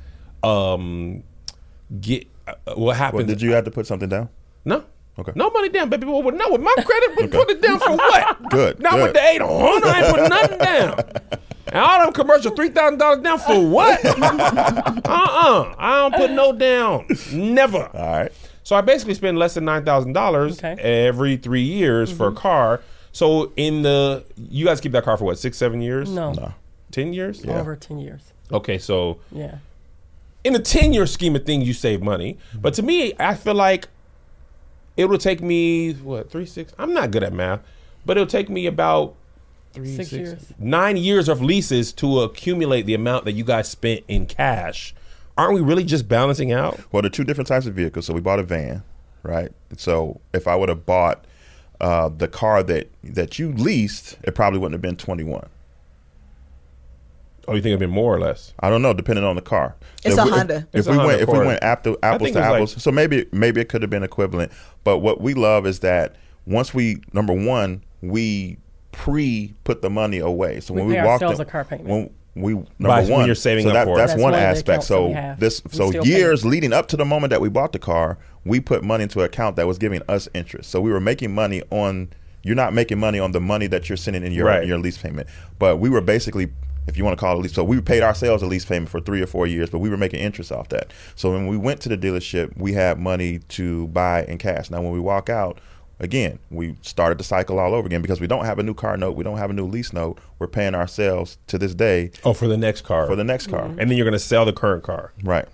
um, 0.44 1.24
get 2.02 2.28
uh, 2.48 2.53
what 2.76 2.98
happened. 2.98 3.19
Well, 3.19 3.28
did 3.28 3.41
you 3.41 3.52
have 3.53 3.65
to 3.65 3.72
put 3.72 3.86
something 3.88 4.10
down? 4.10 4.30
No. 4.65 4.84
Okay. 5.19 5.32
No 5.36 5.49
money 5.49 5.69
down, 5.69 5.90
baby. 5.90 6.06
Well, 6.06 6.22
no, 6.22 6.49
with 6.52 6.61
my 6.61 6.74
credit, 6.78 7.18
we 7.18 7.28
put 7.28 7.49
it 7.49 7.61
down 7.61 7.80
for 7.80 7.91
what? 7.95 8.49
Good, 8.49 8.80
Not 8.80 8.94
good. 8.94 9.03
with 9.03 9.14
the 9.14 9.24
eight 9.24 9.41
hundred. 9.41 9.88
I 9.88 10.02
ain't 10.02 10.15
put 10.15 10.30
nothing 10.30 10.57
down. 10.60 11.40
And 11.68 11.76
all 11.78 12.06
them 12.06 12.14
commercial 12.14 12.52
three 12.52 12.69
thousand 12.69 12.99
dollars 12.99 13.24
down 13.24 13.40
for 13.40 13.68
what? 13.68 14.06
uh 14.06 15.02
uh 15.06 15.76
I 15.78 16.10
don't 16.10 16.15
put 16.15 16.32
no 16.32 16.53
down. 16.53 17.07
Never. 17.34 17.90
All 17.94 18.19
right. 18.19 18.32
So 18.68 18.76
I 18.76 18.81
basically 18.81 19.14
spend 19.14 19.39
less 19.39 19.53
than 19.53 19.64
nine 19.64 19.85
thousand 19.85 20.11
dollars 20.11 20.61
Okay. 20.61 20.73
every 20.81 21.38
three 21.38 21.61
years 21.61 22.11
for 22.11 22.27
a 22.27 22.31
mm-hmm. 22.31 22.39
car. 22.39 22.81
So 23.14 23.53
in 23.56 23.81
the 23.81 24.26
you 24.35 24.65
guys 24.65 24.81
keep 24.81 24.91
that 24.91 25.06
car 25.06 25.15
for 25.15 25.23
what 25.23 25.39
six 25.39 25.57
seven 25.57 25.81
years? 25.81 26.11
No, 26.11 26.34
No. 26.34 26.53
ten 26.91 27.14
years. 27.14 27.45
Yeah. 27.45 27.61
over 27.61 27.77
ten 27.77 27.98
years. 27.98 28.34
Okay, 28.52 28.77
so 28.77 29.19
Yeah. 29.31 29.60
in 30.44 30.53
a 30.53 30.60
10 30.60 30.91
year 30.91 31.06
scheme 31.06 31.34
of 31.38 31.45
things, 31.45 31.65
you 31.65 31.73
save 31.73 32.02
money. 32.02 32.34
Mm-hmm. 32.49 32.60
But 32.60 32.73
to 32.73 32.84
me, 32.84 33.14
I 33.18 33.35
feel 33.35 33.56
like 33.56 33.88
it 34.98 35.06
will 35.06 35.18
take 35.18 35.41
me, 35.41 35.94
what, 35.94 36.30
three, 36.30 36.45
six? 36.45 36.73
I'm 36.77 36.94
not 36.94 37.11
good 37.11 37.23
at 37.23 37.31
math, 37.31 37.61
but 38.06 38.18
it'll 38.18 38.27
take 38.27 38.49
me 38.49 38.65
about 38.65 39.15
three, 39.72 39.95
Six 39.95 40.10
six- 40.10 40.30
years. 40.30 40.45
nine 40.60 40.98
years 40.98 41.30
of 41.30 41.41
leases 41.41 41.94
to 41.94 42.19
accumulate 42.19 42.85
the 42.85 42.95
amount 42.95 43.23
that 43.23 43.31
you 43.31 43.45
guys 43.45 43.69
spent 43.69 44.03
in 44.10 44.26
cash. 44.26 44.94
Aren't 45.38 45.53
we 45.53 45.61
really 45.61 45.84
just 45.84 46.07
balancing 46.07 46.51
out? 46.51 46.80
Well, 46.91 47.01
there 47.01 47.07
are 47.07 47.11
two 47.11 47.23
different 47.23 47.47
types 47.47 47.65
of 47.68 47.73
vehicles. 47.76 48.05
So 48.05 48.14
we 48.14 48.22
bought 48.22 48.39
a 48.39 48.43
van, 48.43 48.84
right? 49.23 49.51
So 49.77 50.19
if 50.34 50.47
I 50.47 50.55
would 50.55 50.69
have 50.69 50.85
bought 50.85 51.26
uh, 51.80 52.09
the 52.09 52.27
car 52.27 52.64
that 52.64 52.89
that 53.03 53.38
you 53.38 53.51
leased, 53.53 54.18
it 54.23 54.34
probably 54.35 54.59
wouldn't 54.59 54.73
have 54.73 54.81
been 54.81 54.95
twenty 54.95 55.23
one. 55.23 55.47
Or 57.47 57.55
you 57.55 57.61
think 57.61 57.69
it'd 57.72 57.80
been 57.80 57.89
more 57.89 58.14
or 58.14 58.19
less? 58.19 58.53
I 58.59 58.69
don't 58.69 58.81
know, 58.81 58.93
depending 58.93 59.23
on 59.23 59.38
the 59.38 59.41
car. 59.41 59.76
It's 60.03 60.15
if 60.18 60.19
a 60.22 60.26
we, 60.26 60.31
Honda. 60.31 60.55
If, 60.73 60.80
It's 60.80 60.88
a 60.88 60.91
we 60.91 60.97
Honda 60.97 61.07
went, 61.07 61.22
if 61.22 61.30
we 61.30 61.39
went 61.39 61.64
apple, 61.64 61.97
apples 62.03 62.22
to 62.22 62.27
it's 62.27 62.35
like- 62.35 62.53
apples, 62.55 62.84
so 62.84 62.91
maybe 62.91 63.26
maybe 63.31 63.61
it 63.61 63.69
could 63.69 63.81
have 63.81 63.89
been 63.91 64.03
equivalent. 64.03 64.51
But 64.84 64.97
what 64.99 65.22
we 65.22 65.34
love 65.34 65.65
is 65.65 65.80
that 65.80 66.15
once 66.45 66.73
we 66.73 67.01
number 67.14 67.31
one, 67.34 67.84
we 68.01 68.57
pre 68.91 69.53
put 69.64 69.81
the 69.81 69.89
money 69.89 70.18
away. 70.18 70.59
So 70.59 70.73
We 70.73 70.81
when 70.81 70.89
we 70.89 70.95
pay 70.95 71.03
walked 71.05 71.23
ourselves 71.23 71.39
in- 71.39 71.47
a 71.47 71.49
car 71.49 71.64
payment. 71.64 71.88
When 71.88 72.09
we 72.41 72.53
number 72.53 72.68
By- 72.80 73.01
when 73.01 73.11
one, 73.11 73.26
you're 73.26 73.35
saving 73.35 73.64
so 73.65 73.69
up 73.69 73.73
that, 73.76 73.85
for 73.85 73.97
that's, 73.97 74.11
That's 74.14 74.22
one 74.22 74.31
one 74.34 74.41
aspect. 74.41 74.84
So 74.84 75.09
this 75.39 75.64
We 75.64 75.72
so 75.72 75.89
still 75.89 76.03
pay. 76.03 76.09
years 76.09 76.45
leading 76.45 76.73
up 76.73 76.88
to 76.89 76.97
the 76.97 77.05
moment 77.05 77.31
that 77.31 77.41
we 77.41 77.49
bought 77.49 77.73
the 77.73 77.80
car, 77.80 78.18
we 78.45 78.59
put 78.59 78.84
money 78.84 79.03
into 79.03 79.19
an 79.19 79.26
account 79.26 79.55
that 79.57 79.68
was 79.68 79.77
giving 79.77 80.01
us 80.07 80.27
interest. 80.34 80.69
So 80.69 80.80
we 80.81 80.91
were 80.91 80.99
making 81.01 81.34
money 81.34 81.61
on. 81.72 82.09
You're 82.43 82.55
not 82.55 82.73
making 82.73 82.99
money 82.99 83.19
on 83.19 83.31
the 83.34 83.41
money 83.41 83.68
that 83.68 83.89
you're 83.89 83.97
sending 83.97 84.23
in 84.23 84.31
your 84.31 84.45
Right. 84.45 84.65
your 84.65 84.77
lease 84.77 84.97
payment, 84.97 85.27
but 85.59 85.77
we 85.77 85.89
were 85.89 86.01
basically. 86.01 86.49
If 86.89 86.95
you 86.97 87.03
want 87.03 87.18
to 87.18 87.19
call 87.19 87.35
it 87.35 87.39
a 87.39 87.41
lease, 87.41 87.51
so 87.51 87.65
we 87.65 87.81
paid 87.81 88.01
ourselves 88.01 88.41
a 88.41 88.45
lease 88.45 88.64
payment 88.64 88.88
for 88.89 89.01
three 89.01 89.22
or 89.22 89.27
four 89.27 89.45
years, 89.45 89.69
but 89.69 89.80
we 89.80 89.89
were 89.89 89.97
making 89.97 90.22
interest 90.22 90.53
off 90.53 90.69
that. 90.69 90.93
So 91.15 91.31
when 91.34 91.45
we 91.47 91.57
went 91.57 91.81
to 91.81 91.89
the 91.89 91.97
dealership, 91.97 92.53
we 92.55 92.72
had 92.72 92.97
money 92.97 93.39
to 93.49 93.88
buy 93.88 94.23
in 94.23 94.38
cash. 94.38 94.69
Now 94.72 94.81
when 94.81 94.93
we 94.93 94.99
walk 95.01 95.30
out, 95.30 95.59
again, 95.99 96.40
we 96.52 96.76
started 96.82 97.18
the 97.18 97.24
cycle 97.24 97.60
all 97.60 97.74
over 97.74 97.86
again 97.88 98.02
because 98.02 98.19
we 98.22 98.28
don't 98.28 98.45
have 98.45 98.60
a 98.60 98.64
new 98.64 98.74
car 98.74 98.98
note, 98.98 99.15
we 99.15 99.24
don't 99.24 99.38
have 99.38 99.49
a 99.49 99.53
new 99.53 99.65
lease 99.65 99.94
note. 99.94 100.19
We're 100.40 100.48
paying 100.48 100.76
ourselves 100.76 101.38
to 101.48 101.57
this 101.57 101.74
day 101.74 102.11
Oh, 102.24 102.34
for 102.34 102.48
the 102.48 102.57
next 102.57 102.82
car. 102.82 103.07
for 103.07 103.15
the 103.15 103.24
next 103.24 103.48
car. 103.48 103.65
and 103.65 103.80
then 103.80 103.91
you're 103.91 104.06
going 104.06 104.14
to 104.14 104.19
sell 104.19 104.45
the 104.45 104.53
current 104.53 104.84
car. 104.84 105.14
Right. 105.24 105.45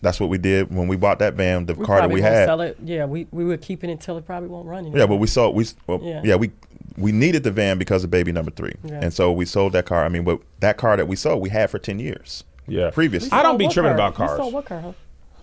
That's 0.00 0.18
what 0.18 0.30
we 0.30 0.38
did 0.38 0.74
when 0.74 0.88
we 0.88 0.96
bought 0.96 1.20
that 1.20 1.34
van. 1.34 1.66
The 1.66 1.74
We 1.74 1.84
car 1.86 1.96
that 1.96 2.00
probably 2.02 2.14
we 2.16 2.20
won't 2.22 2.34
had. 2.34 2.46
sell 2.46 2.60
it. 2.60 2.76
Yeah, 2.82 3.04
we, 3.04 3.28
we 3.30 3.44
would 3.44 3.62
keep 3.62 3.84
it 3.84 3.90
until 3.90 4.16
it 4.18 4.26
probably 4.26 4.48
won't 4.48 4.66
run 4.66 4.80
anymore. 4.80 4.98
Yeah, 4.98 5.06
but 5.06 5.16
we 5.16 5.28
sold. 5.28 5.54
We 5.54 5.64
well, 5.86 6.00
yeah. 6.02 6.22
Yeah. 6.24 6.34
we 6.36 6.50
we 6.98 7.12
needed 7.12 7.44
the 7.44 7.52
van 7.52 7.78
because 7.78 8.02
of 8.04 8.10
baby 8.10 8.32
number 8.32 8.50
three, 8.50 8.74
Yeah. 8.84 8.98
and 9.00 9.14
so 9.14 9.32
we 9.32 9.44
sold 9.46 9.72
that 9.74 9.86
car. 9.86 10.04
I 10.04 10.08
mean, 10.08 10.24
but 10.24 10.40
that 10.60 10.76
car 10.76 10.96
that 10.96 11.06
we 11.08 11.14
sold, 11.16 11.40
we 11.40 11.50
had 11.50 11.70
for 11.70 11.78
ten 11.78 11.98
years. 12.00 12.42
Yeah. 12.66 12.90
Previously, 12.90 13.30
I 13.30 13.42
don't 13.44 13.56
be 13.58 13.66
tripping 13.68 13.90
car? 13.90 13.94
about 13.94 14.12
You 14.14 14.16
cars. 14.26 14.36
sold 14.38 14.52
what 14.54 14.64
car, 14.66 14.80
huh? 14.80 14.92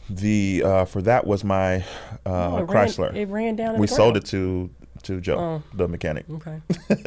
The 0.10 0.64
uh, 0.66 0.86
for 0.86 1.02
that 1.04 1.26
was 1.28 1.44
my 1.44 1.78
uh, 1.78 1.84
Oh, 2.26 2.58
it 2.58 2.68
Chrysler. 2.68 3.08
Ran, 3.12 3.16
it 3.18 3.28
ran 3.30 3.56
down. 3.56 3.78
We 3.80 3.88
the 3.88 3.94
sold 3.94 4.18
it 4.18 4.26
to 4.28 4.70
to 5.04 5.22
Joe, 5.22 5.38
Oh. 5.38 5.64
the 5.78 5.88
mechanic. 5.88 6.26
Okay. 6.30 6.60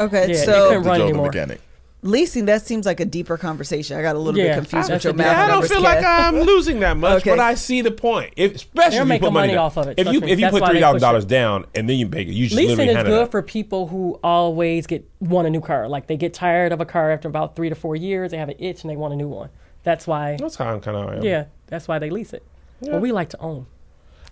Okay, 0.00 0.26
Yeah, 0.28 0.34
it 0.34 0.44
so 0.44 0.74
run 0.80 0.98
Joe, 0.98 1.04
anymore. 1.04 1.26
the 1.30 1.38
mechanic. 1.38 1.60
leasing 2.02 2.46
that 2.46 2.66
seems 2.66 2.86
like 2.86 2.98
a 2.98 3.04
deeper 3.04 3.36
conversation. 3.36 3.96
I 3.96 4.02
got 4.02 4.16
a 4.16 4.18
little 4.18 4.38
Yeah, 4.38 4.48
bit 4.48 4.54
confused 4.56 4.90
with 4.90 5.04
your 5.04 5.12
math. 5.12 5.26
Yeah, 5.26 5.32
I 5.32 5.46
don't 5.46 5.50
numbers, 5.60 5.70
feel 5.70 5.80
like 5.82 6.04
I'm 6.04 6.40
losing 6.40 6.80
that 6.80 6.96
much, 6.96 7.20
Okay. 7.22 7.30
but 7.30 7.38
I 7.38 7.54
see 7.54 7.80
the 7.80 7.92
point. 7.92 8.34
If, 8.36 8.56
especially 8.56 8.90
They're 8.90 9.02
if 9.02 9.04
you 9.04 9.08
making 9.08 9.26
put 9.28 9.32
money 9.32 9.48
money 9.48 9.56
off 9.58 9.76
of 9.76 9.86
it, 9.88 9.98
If 9.98 10.08
you 10.12 10.20
me. 10.20 10.32
if 10.32 10.40
you 10.40 10.46
That's 10.46 10.58
put 10.58 10.68
three 10.68 10.80
thousand 10.80 11.00
dollars 11.00 11.24
down 11.24 11.66
and 11.74 11.88
then 11.88 11.98
you 11.98 12.08
make 12.08 12.26
it, 12.26 12.32
you 12.32 12.46
just 12.46 12.56
Leasing 12.56 12.78
literally 12.78 12.98
is 13.00 13.06
good 13.06 13.22
out. 13.24 13.30
for 13.30 13.42
people 13.42 13.86
who 13.86 14.18
always 14.24 14.86
get 14.88 15.08
want 15.20 15.46
a 15.46 15.50
new 15.50 15.60
car. 15.60 15.88
Like 15.88 16.08
they 16.08 16.16
get 16.16 16.34
tired 16.34 16.72
of 16.72 16.80
a 16.80 16.84
car 16.86 17.12
after 17.12 17.28
about 17.28 17.54
three 17.54 17.68
to 17.68 17.74
four 17.76 17.94
years, 17.94 18.32
they 18.32 18.38
have 18.38 18.48
an 18.48 18.56
itch 18.58 18.82
and 18.82 18.90
they 18.90 18.96
want 18.96 19.14
a 19.14 19.16
new 19.16 19.28
one. 19.28 19.50
That's 19.82 20.06
why. 20.06 20.36
That's 20.38 20.56
how 20.56 20.72
I'm 20.72 20.80
kind 20.80 20.96
of. 20.96 21.24
Yeah, 21.24 21.46
that's 21.66 21.88
why 21.88 21.98
they 21.98 22.10
lease 22.10 22.32
it. 22.32 22.42
Well, 22.80 23.00
we 23.00 23.12
like 23.12 23.30
to 23.30 23.38
own. 23.40 23.66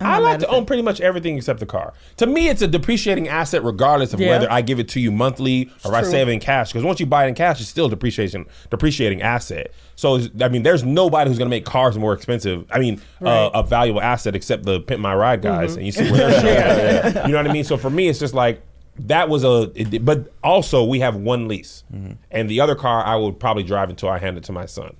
I 0.01 0.05
not 0.20 0.23
like 0.23 0.39
to 0.41 0.47
own 0.49 0.65
pretty 0.65 0.83
much 0.83 1.01
everything 1.01 1.37
except 1.37 1.59
the 1.59 1.66
car. 1.66 1.93
To 2.19 2.27
me, 2.29 2.49
it's 2.49 2.62
a 2.62 2.69
depreciating 2.69 3.27
asset, 3.27 3.65
regardless 3.65 4.15
of 4.15 4.20
Yeah. 4.20 4.29
whether 4.31 4.51
I 4.53 4.61
give 4.62 4.79
it 4.79 4.89
to 4.91 5.01
you 5.01 5.11
monthly 5.11 5.73
or 5.85 5.93
I 5.93 6.03
true. 6.03 6.11
save 6.12 6.29
it 6.29 6.33
in 6.33 6.39
cash. 6.39 6.69
Because 6.70 6.85
once 6.85 7.01
you 7.01 7.07
buy 7.07 7.25
it 7.25 7.29
in 7.31 7.35
cash, 7.35 7.61
it's 7.61 7.69
still 7.69 7.87
a 7.87 7.91
depreciation 7.91 8.47
depreciating 8.70 9.23
asset. 9.23 9.73
So 9.97 10.20
I 10.41 10.49
mean, 10.51 10.62
there's 10.62 10.85
nobody 10.85 11.29
who's 11.29 11.37
going 11.39 11.49
to 11.49 11.51
make 11.51 11.65
cars 11.65 11.99
more 11.99 12.12
expensive. 12.12 12.65
I 12.70 12.79
mean, 12.79 13.01
uh, 13.20 13.25
Right. 13.25 13.33
Mm-hmm. 13.33 13.57
a 13.57 13.62
valuable 13.65 14.01
asset 14.01 14.37
except 14.37 14.62
the 14.65 14.79
pimp 14.81 15.01
my 15.01 15.16
ride 15.16 15.43
guys, 15.43 15.75
and 15.75 15.85
you 15.85 15.91
see 15.91 16.09
where 16.12 16.31
they're 16.31 16.41
sharing. 17.12 17.27
You 17.27 17.33
know 17.33 17.39
what 17.39 17.51
I 17.51 17.53
mean? 17.53 17.65
So 17.65 17.77
for 17.77 17.91
me, 17.91 18.07
it's 18.09 18.20
just 18.20 18.35
like 18.35 18.62
that 19.01 19.29
was 19.29 19.43
a. 19.43 19.73
It, 19.75 20.05
but 20.05 20.33
also, 20.45 20.85
we 20.85 21.01
have 21.01 21.16
one 21.16 21.49
lease, 21.49 21.83
and 22.31 22.49
the 22.49 22.61
other 22.61 22.77
car 22.77 23.05
I 23.05 23.16
would 23.16 23.41
probably 23.41 23.65
drive 23.65 23.91
until 23.91 24.11
I 24.11 24.19
hand 24.19 24.37
it 24.39 24.45
to 24.45 24.53
my 24.53 24.66
son. 24.66 24.97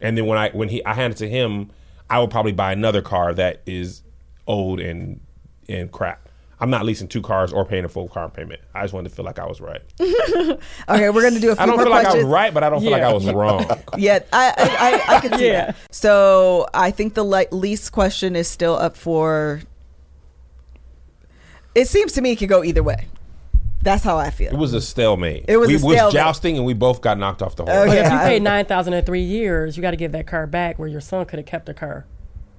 And 0.00 0.16
then 0.16 0.26
when 0.26 0.38
I 0.38 0.50
when 0.50 0.68
he 0.68 0.84
I 0.84 0.94
hand 0.94 1.14
it 1.14 1.16
to 1.18 1.28
him, 1.28 1.70
I 2.10 2.20
would 2.20 2.30
probably 2.30 2.52
buy 2.52 2.72
another 2.72 3.02
car 3.02 3.32
that 3.34 3.62
is 3.66 4.02
old 4.46 4.80
and 4.80 5.20
and 5.68 5.90
crap. 5.90 6.28
I'm 6.58 6.70
not 6.70 6.86
leasing 6.86 7.06
two 7.06 7.20
cars 7.20 7.52
or 7.52 7.66
paying 7.66 7.84
a 7.84 7.88
full 7.88 8.08
car 8.08 8.30
payment. 8.30 8.62
I 8.74 8.80
just 8.82 8.94
wanted 8.94 9.10
to 9.10 9.14
feel 9.14 9.26
like 9.26 9.38
I 9.38 9.44
was 9.46 9.60
right. 9.60 9.82
Okay, 10.88 11.10
we're 11.10 11.22
gonna 11.22 11.38
do 11.40 11.50
a 11.50 11.54
few 11.56 11.62
I 11.62 11.66
don't 11.66 11.76
more 11.76 11.84
feel 11.84 11.90
like 11.92 12.06
I 12.06 12.14
was 12.14 12.24
right, 12.24 12.54
but 12.54 12.62
I 12.64 12.70
don't 12.70 12.80
feel 12.80 12.92
like 12.92 13.02
I 13.02 13.12
was 13.12 13.30
wrong. 13.30 13.66
Yeah, 13.98 14.20
I 14.32 14.54
I, 14.56 15.12
I, 15.12 15.16
I 15.16 15.20
can 15.20 15.38
see 15.38 15.48
Yeah. 15.48 15.66
that. 15.66 15.76
So 15.90 16.66
I 16.72 16.90
think 16.92 17.12
the 17.14 17.24
le- 17.24 17.44
lease 17.50 17.90
question 17.90 18.36
is 18.36 18.48
still 18.48 18.74
up 18.74 18.96
for. 18.96 19.60
It 21.74 21.88
seems 21.88 22.12
to 22.14 22.22
me 22.22 22.32
it 22.32 22.36
could 22.36 22.48
go 22.48 22.64
either 22.64 22.82
way. 22.82 23.06
That's 23.86 24.02
how 24.02 24.18
I 24.18 24.30
feel. 24.30 24.52
It 24.52 24.58
was 24.58 24.74
a 24.74 24.80
stalemate. 24.80 25.44
It 25.46 25.56
was 25.58 25.68
we 25.68 25.76
a 25.96 26.04
was 26.04 26.12
jousting 26.12 26.56
and 26.56 26.66
we 26.66 26.74
both 26.74 27.00
got 27.00 27.18
knocked 27.18 27.40
off 27.40 27.54
the 27.54 27.64
horse. 27.64 27.76
Oh, 27.76 27.82
okay. 27.82 28.00
If 28.04 28.10
you 28.12 28.18
paid 28.18 28.42
nine 28.42 28.64
thousand 28.66 28.94
in 28.94 29.04
three 29.04 29.22
years, 29.22 29.76
you 29.76 29.80
got 29.80 29.92
to 29.92 29.96
give 29.96 30.10
that 30.12 30.26
car 30.26 30.46
back 30.48 30.76
where 30.78 30.88
your 30.88 31.00
son 31.00 31.24
could 31.24 31.38
have 31.38 31.46
kept 31.46 31.66
the 31.66 31.72
car, 31.74 32.04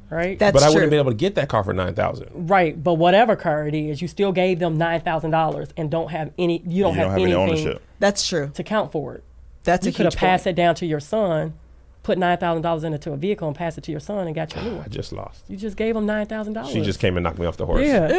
right? 0.09 0.39
That's 0.39 0.53
But 0.53 0.63
I 0.63 0.67
true. 0.67 0.75
wouldn't 0.75 0.83
have 0.83 0.89
been 0.91 0.99
able 0.99 1.11
to 1.11 1.17
get 1.17 1.35
that 1.35 1.49
car 1.49 1.65
for 1.65 1.73
nine 1.73 1.93
thousand. 1.95 2.29
right. 2.49 2.81
But 2.81 2.93
whatever 2.93 3.35
car 3.35 3.67
it 3.67 3.75
is, 3.75 4.01
you 4.01 4.07
still 4.07 4.31
gave 4.31 4.59
them 4.59 4.77
nine 4.77 5.01
thousand 5.01 5.31
dollars 5.31 5.67
and 5.75 5.91
don't 5.91 6.11
have 6.11 6.31
any. 6.39 6.63
You 6.65 6.83
don't 6.83 6.93
You 6.95 6.99
have, 7.01 7.07
don't 7.09 7.19
have 7.19 7.21
any 7.21 7.33
ownership. 7.33 7.81
That's 7.99 8.25
true. 8.25 8.49
to 8.53 8.63
count 8.63 8.93
for 8.93 9.15
it. 9.15 9.23
That's 9.65 9.85
you 9.85 9.91
a 9.91 9.93
could 9.95 10.05
have 10.05 10.15
passed 10.15 10.47
it 10.47 10.55
down 10.55 10.75
to 10.75 10.85
your 10.85 11.01
son, 11.01 11.55
put 12.07 12.17
nine 12.17 12.37
thousand 12.37 12.61
dollars 12.63 12.83
into 12.85 13.11
a 13.11 13.17
vehicle 13.17 13.47
and 13.49 13.55
pass 13.57 13.77
it 13.77 13.83
to 13.83 13.91
your 13.91 13.99
son 13.99 14.25
and 14.25 14.33
got 14.33 14.55
your 14.55 14.63
new 14.67 14.79
I 14.79 14.87
just 14.87 15.11
lost. 15.11 15.43
You 15.49 15.57
just 15.57 15.75
gave 15.77 15.95
him 15.95 16.05
nine 16.05 16.25
thousand 16.25 16.53
dollars. 16.53 16.71
She 16.71 16.81
just 16.81 16.99
came 17.01 17.17
and 17.17 17.23
knocked 17.25 17.37
me 17.37 17.45
off 17.45 17.57
the 17.57 17.65
horse. 17.65 17.85
yeah. 17.85 18.07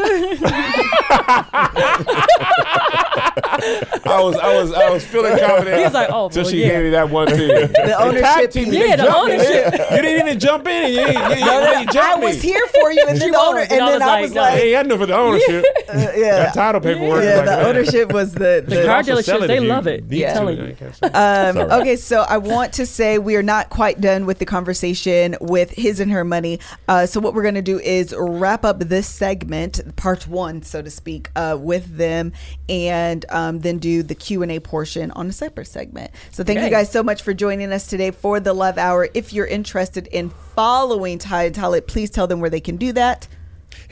I 2.90 4.20
was 4.22 4.36
I 4.36 4.60
was 4.60 4.72
I 4.72 4.90
was 4.90 5.04
feeling 5.06 5.38
confident. 5.38 5.78
He 5.78 5.84
was 5.84 5.94
like, 5.94 6.10
oh, 6.10 6.28
Till 6.28 6.42
well, 6.42 6.50
she 6.50 6.60
yeah. 6.62 6.68
gave 6.68 6.84
me 6.84 6.90
that 6.90 7.10
one 7.10 7.26
too. 7.28 7.48
The 7.88 7.96
ownership. 7.98 8.50
team, 8.50 8.64
piece. 8.66 8.74
you 8.74 8.80
Yeah, 8.86 8.96
didn't 8.96 9.06
the 9.06 9.12
jump 9.12 9.28
me. 9.28 9.34
ownership. 9.34 9.90
You 9.90 10.02
didn't 10.02 10.26
even 10.28 10.38
jump 10.40 10.66
in. 10.68 10.84
And 10.84 10.94
you, 10.94 11.00
you, 11.00 11.06
you, 11.06 11.12
you, 11.12 11.86
you 11.92 12.00
I 12.00 12.16
was 12.16 12.42
here 12.42 12.66
for 12.68 12.92
you, 12.92 13.04
and 13.08 13.18
then 13.20 13.30
the 13.32 13.38
owner, 13.38 13.60
and 13.60 13.72
and 13.72 13.82
I 13.82 13.90
then 13.90 13.94
was 13.94 14.02
I 14.02 14.06
like, 14.06 14.22
was 14.22 14.32
no. 14.34 14.40
like, 14.42 14.54
Hey, 14.54 14.76
I 14.76 14.82
know 14.82 14.98
for 14.98 15.06
the 15.06 15.16
ownership. 15.16 15.64
uh, 15.88 15.92
yeah, 16.16 16.36
That 16.44 16.54
title 16.54 16.80
paperwork. 16.80 17.24
yeah. 17.24 17.36
like 17.36 17.44
The 17.46 17.66
ownership 17.68 18.12
was 18.12 18.32
the 18.34 18.64
the. 18.66 18.84
car 18.84 18.96
Also 18.98 19.20
sell 19.22 19.40
dealerships, 19.40 19.44
it 19.44 19.46
they 19.48 19.60
love 19.60 19.86
it. 19.86 20.04
Yeah. 20.08 20.34
Telling 20.34 20.58
you. 20.58 20.66
I 20.68 20.72
can't 20.72 20.94
say. 20.94 21.06
Um, 21.08 21.56
okay, 21.80 21.96
so 21.96 22.20
I 22.28 22.38
want 22.38 22.74
to 22.74 22.86
say 22.86 23.18
we 23.18 23.36
are 23.36 23.42
not 23.42 23.70
quite 23.78 24.00
done 24.00 24.26
with 24.26 24.40
the 24.40 24.44
conversation 24.44 25.36
with 25.40 25.70
his 25.70 26.00
and 26.00 26.10
her 26.10 26.24
money. 26.24 26.58
Uh, 26.88 27.06
so 27.06 27.20
what 27.20 27.32
we're 27.32 27.42
going 27.42 27.54
to 27.54 27.62
do 27.62 27.78
is 27.78 28.12
wrap 28.18 28.64
up 28.64 28.80
this 28.80 29.06
segment, 29.06 29.94
part 29.94 30.26
one, 30.26 30.64
so 30.64 30.82
to 30.82 30.90
speak, 30.90 31.30
uh, 31.36 31.56
with 31.56 31.96
them, 31.96 32.32
and 32.68 33.24
um, 33.28 33.60
then 33.60 33.78
do 33.78 34.02
the 34.02 34.16
Q 34.16 34.42
and 34.42 34.50
A 34.50 34.58
portion 34.58 35.12
on 35.12 35.28
a 35.28 35.32
separate 35.32 35.68
segment. 35.68 36.10
So 36.32 36.42
thank 36.42 36.58
you 36.58 36.70
guys 36.70 36.90
so 36.90 37.04
much 37.04 37.22
for 37.22 37.32
joining 37.32 37.70
us 37.70 37.86
today 37.86 38.10
for 38.10 38.40
the 38.40 38.52
Love 38.52 38.78
Hour. 38.78 39.10
If 39.14 39.32
you're 39.32 39.46
interested 39.46 40.08
in 40.08 40.30
following 40.30 41.18
Tai 41.18 41.44
and 41.44 41.54
Talaat, 41.54 41.86
please 41.86 42.10
tell 42.10 42.26
them 42.26 42.40
where 42.40 42.50
they 42.50 42.58
can 42.58 42.78
do 42.78 42.92
that. 42.94 43.28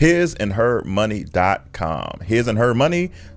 Hisandhermoney.com. 0.01 2.23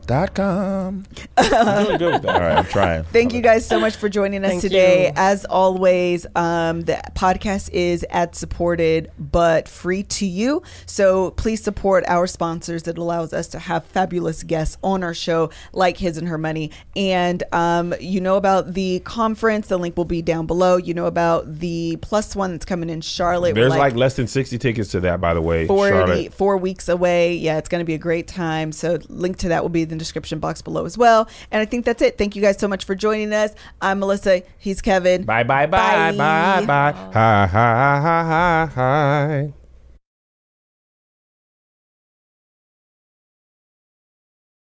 Hisandhermoney.com. 0.10 1.06
I'm 1.38 1.86
really 1.86 1.98
good 1.98 2.14
with 2.14 2.22
that. 2.24 2.36
All 2.36 2.42
right, 2.42 2.58
I'm 2.58 2.66
trying. 2.66 3.04
Thank 3.12 3.34
you 3.34 3.42
guys 3.42 3.66
so 3.66 3.80
much 3.80 3.96
for 3.96 4.10
joining 4.10 4.44
us 4.44 4.52
Thank 4.52 4.62
today. 4.62 5.08
you. 5.08 5.14
As 5.16 5.46
always, 5.46 6.26
um, 6.36 6.82
the 6.82 7.02
podcast 7.14 7.70
is 7.72 8.06
ad 8.10 8.36
supported 8.36 9.12
but 9.18 9.68
free 9.68 10.04
to 10.04 10.26
you. 10.26 10.64
So 10.86 11.32
please 11.32 11.64
support 11.64 12.04
our 12.08 12.28
sponsors. 12.28 12.88
It 12.88 12.98
allows 12.98 13.34
us 13.34 13.48
to 13.50 13.60
have 13.60 13.86
fabulous 13.86 14.44
guests 14.44 14.78
on 14.84 15.04
our 15.04 15.14
show, 15.14 15.52
like 15.74 15.98
His 15.98 16.18
and 16.18 16.28
Her 16.28 16.38
Money. 16.38 16.72
And 16.96 17.44
um, 17.52 17.94
you 18.00 18.22
know 18.22 18.38
about 18.38 18.74
the 18.74 19.00
conference. 19.02 19.68
The 19.68 19.78
link 19.78 19.96
will 19.98 20.06
be 20.06 20.22
down 20.22 20.46
below. 20.48 20.78
You 20.78 20.94
know 20.94 21.06
about 21.06 21.60
the 21.60 21.98
plus 22.02 22.36
one 22.36 22.52
that's 22.52 22.66
coming 22.66 22.90
in 22.90 23.02
Charlotte. 23.02 23.56
We're 23.56 23.70
There's 23.70 23.78
like, 23.78 23.96
less 23.96 24.16
than 24.16 24.28
60 24.28 24.58
tickets 24.58 24.92
to 24.92 25.00
that, 25.02 25.22
by 25.22 25.34
the 25.34 25.42
way. 25.42 25.68
40, 25.68 25.92
Charlotte. 25.92 26.34
four 26.34 26.58
weeks 26.58 26.90
away. 26.90 27.36
Yeah, 27.36 27.58
it's 27.58 27.70
going 27.70 27.80
to 27.80 27.86
be 27.86 27.94
a 27.94 28.00
great 28.00 28.28
time. 28.28 28.72
So, 28.72 29.00
link 29.08 29.38
to 29.38 29.50
that 29.50 29.62
will 29.62 29.70
be 29.70 29.84
in 29.84 29.90
the 29.99 29.99
description 30.00 30.40
box 30.40 30.62
below 30.62 30.86
as 30.86 30.98
well. 30.98 31.30
And 31.52 31.62
I 31.62 31.66
think 31.66 31.86
that's 31.86 32.02
it. 32.02 32.18
Thank 32.18 32.36
you 32.36 32.42
guys 32.42 32.58
so 32.58 32.68
much 32.68 32.86
for 32.86 32.96
joining 32.96 33.34
us. 33.34 33.54
I'm 33.82 34.00
Melissa. 34.00 34.42
He's 34.58 34.82
Kevin. 34.82 35.24
Bye, 35.24 35.44
bye, 35.44 35.66
bye, 35.68 36.12
bye, 36.12 36.18
Bye. 36.18 36.66
bye. 36.66 36.92
Hi, 37.14 37.46
hi, 37.46 37.48
hi, 37.48 38.02
hi, 38.02 38.66
hi. 38.74 39.54